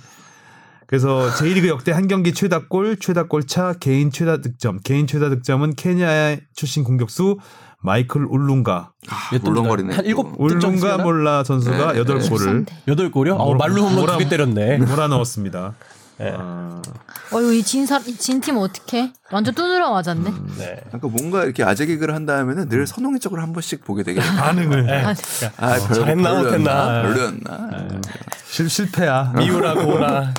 그래서 0.88 1.28
J1리그 1.32 1.66
역대 1.66 1.90
한 1.92 2.06
경기 2.08 2.32
최다 2.32 2.68
골, 2.68 2.96
최다 2.96 3.24
골차, 3.24 3.74
개인 3.80 4.10
최다 4.10 4.40
득점. 4.40 4.78
개인 4.84 5.06
최다 5.06 5.28
득점은 5.30 5.74
케냐 5.74 6.36
출신 6.54 6.82
공격수 6.84 7.38
마이클 7.86 8.24
올룽가. 8.28 8.90
몇 9.30 9.44
점? 9.44 9.52
울렁거리네. 9.56 9.94
한 9.94 10.04
일곱 10.04 10.34
올룽가 10.40 10.98
몰라 10.98 11.44
선수가 11.44 11.92
네, 11.92 11.98
여덟 12.00 12.18
네. 12.18 12.28
골을 12.28 12.64
13대. 12.64 12.70
여덟 12.88 13.12
골이요? 13.12 13.36
어, 13.36 13.54
말로 13.54 13.82
홈런 13.86 14.18
두개 14.18 14.28
때렸네. 14.28 14.78
몰아 14.78 15.06
넣었습니다. 15.06 15.74
네. 16.18 16.34
아, 16.36 16.82
어휴, 17.30 17.52
이 17.52 17.62
진사, 17.62 17.98
이진팀 17.98 18.56
어떡해? 18.56 19.12
완전 19.30 19.54
두드려 19.54 19.90
맞았네. 19.92 20.30
네. 20.58 20.80
그러니까 20.88 21.08
뭔가 21.08 21.44
이렇게 21.44 21.62
아재 21.62 21.86
개그를 21.86 22.12
한다면은 22.12 22.68
늘 22.68 22.88
선홍이 22.88 23.20
쪽으로 23.20 23.40
한 23.40 23.52
번씩 23.52 23.84
보게 23.84 24.02
되게. 24.02 24.18
반응을 24.36 24.90
아, 25.06 25.14
아, 25.58 25.74
별거 25.78 25.94
잘했나 25.94 26.30
별로였나? 26.32 26.42
못했나. 26.42 27.02
별로였나? 27.02 28.00
실, 28.48 28.68
실패야. 28.68 29.32
미우라 29.36 29.74
고나. 29.74 30.34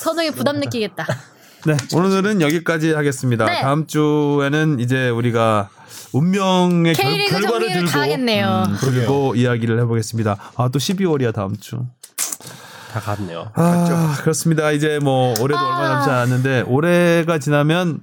선우이 0.00 0.32
부담 0.32 0.58
느끼겠다. 0.58 1.06
네, 1.66 1.76
오늘은 1.94 2.40
여기까지 2.40 2.92
하겠습니다. 2.92 3.44
네. 3.44 3.60
다음 3.60 3.86
주에는 3.86 4.80
이제 4.80 5.10
우리가 5.10 5.68
운명의 6.12 6.94
결, 6.94 7.10
K리그 7.12 7.30
결 7.32 7.40
과를 7.42 7.50
정리를 7.50 7.74
들고 7.76 7.90
다 7.90 8.00
하겠네요. 8.00 8.64
음, 8.68 8.76
그리고 8.80 9.34
이야기를 9.34 9.78
해보겠습니다. 9.80 10.36
아 10.56 10.68
또 10.68 10.78
12월이야 10.78 11.34
다음 11.34 11.56
주. 11.58 11.80
다 12.92 13.00
갔네요. 13.00 13.50
아 13.54 14.16
그렇습니다. 14.22 14.70
이제 14.70 14.98
뭐 15.02 15.34
올해도 15.40 15.58
아. 15.58 15.62
얼마 15.66 15.88
남지 15.94 16.10
않았는데 16.10 16.64
올해가 16.66 17.38
지나면 17.38 18.00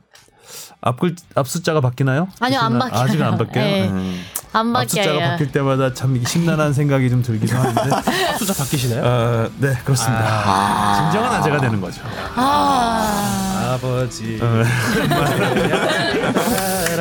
앞글 0.81 1.15
앞 1.33 1.47
숫자가 1.47 1.81
바뀌나요? 1.81 2.27
아니요, 2.39 2.59
안 2.59 2.77
바뀌어요. 2.77 3.01
아직은 3.03 3.25
안 3.25 3.37
바뀌어요. 3.39 3.65
네. 3.65 3.87
음. 3.89 4.21
안앞 4.53 4.87
숫자가. 4.89 5.19
바뀔 5.31 5.51
때마다 5.51 5.93
참 5.93 6.23
심란한 6.23 6.71
생각이 6.73 7.09
좀 7.09 7.23
들기도 7.23 7.57
하는데. 7.57 7.81
숫자 8.37 8.53
바뀌시나요? 8.53 9.03
어, 9.03 9.49
네 9.57 9.73
그렇습니다. 9.83 11.01
진정한 11.11 11.39
아재가 11.41 11.59
되는 11.59 11.81
거죠. 11.81 12.01
아. 12.35 13.73
아버지. 13.73 14.39
어. 14.41 14.45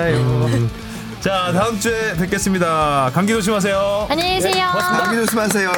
음. 0.08 0.70
자 1.24 1.50
다음 1.54 1.80
주에 1.80 2.14
뵙겠습니다. 2.16 3.10
감기 3.14 3.32
조심하세요. 3.32 4.08
안녕히 4.10 4.34
계세요. 4.34 4.66
남기 4.76 5.16
조심하세요. 5.24 5.72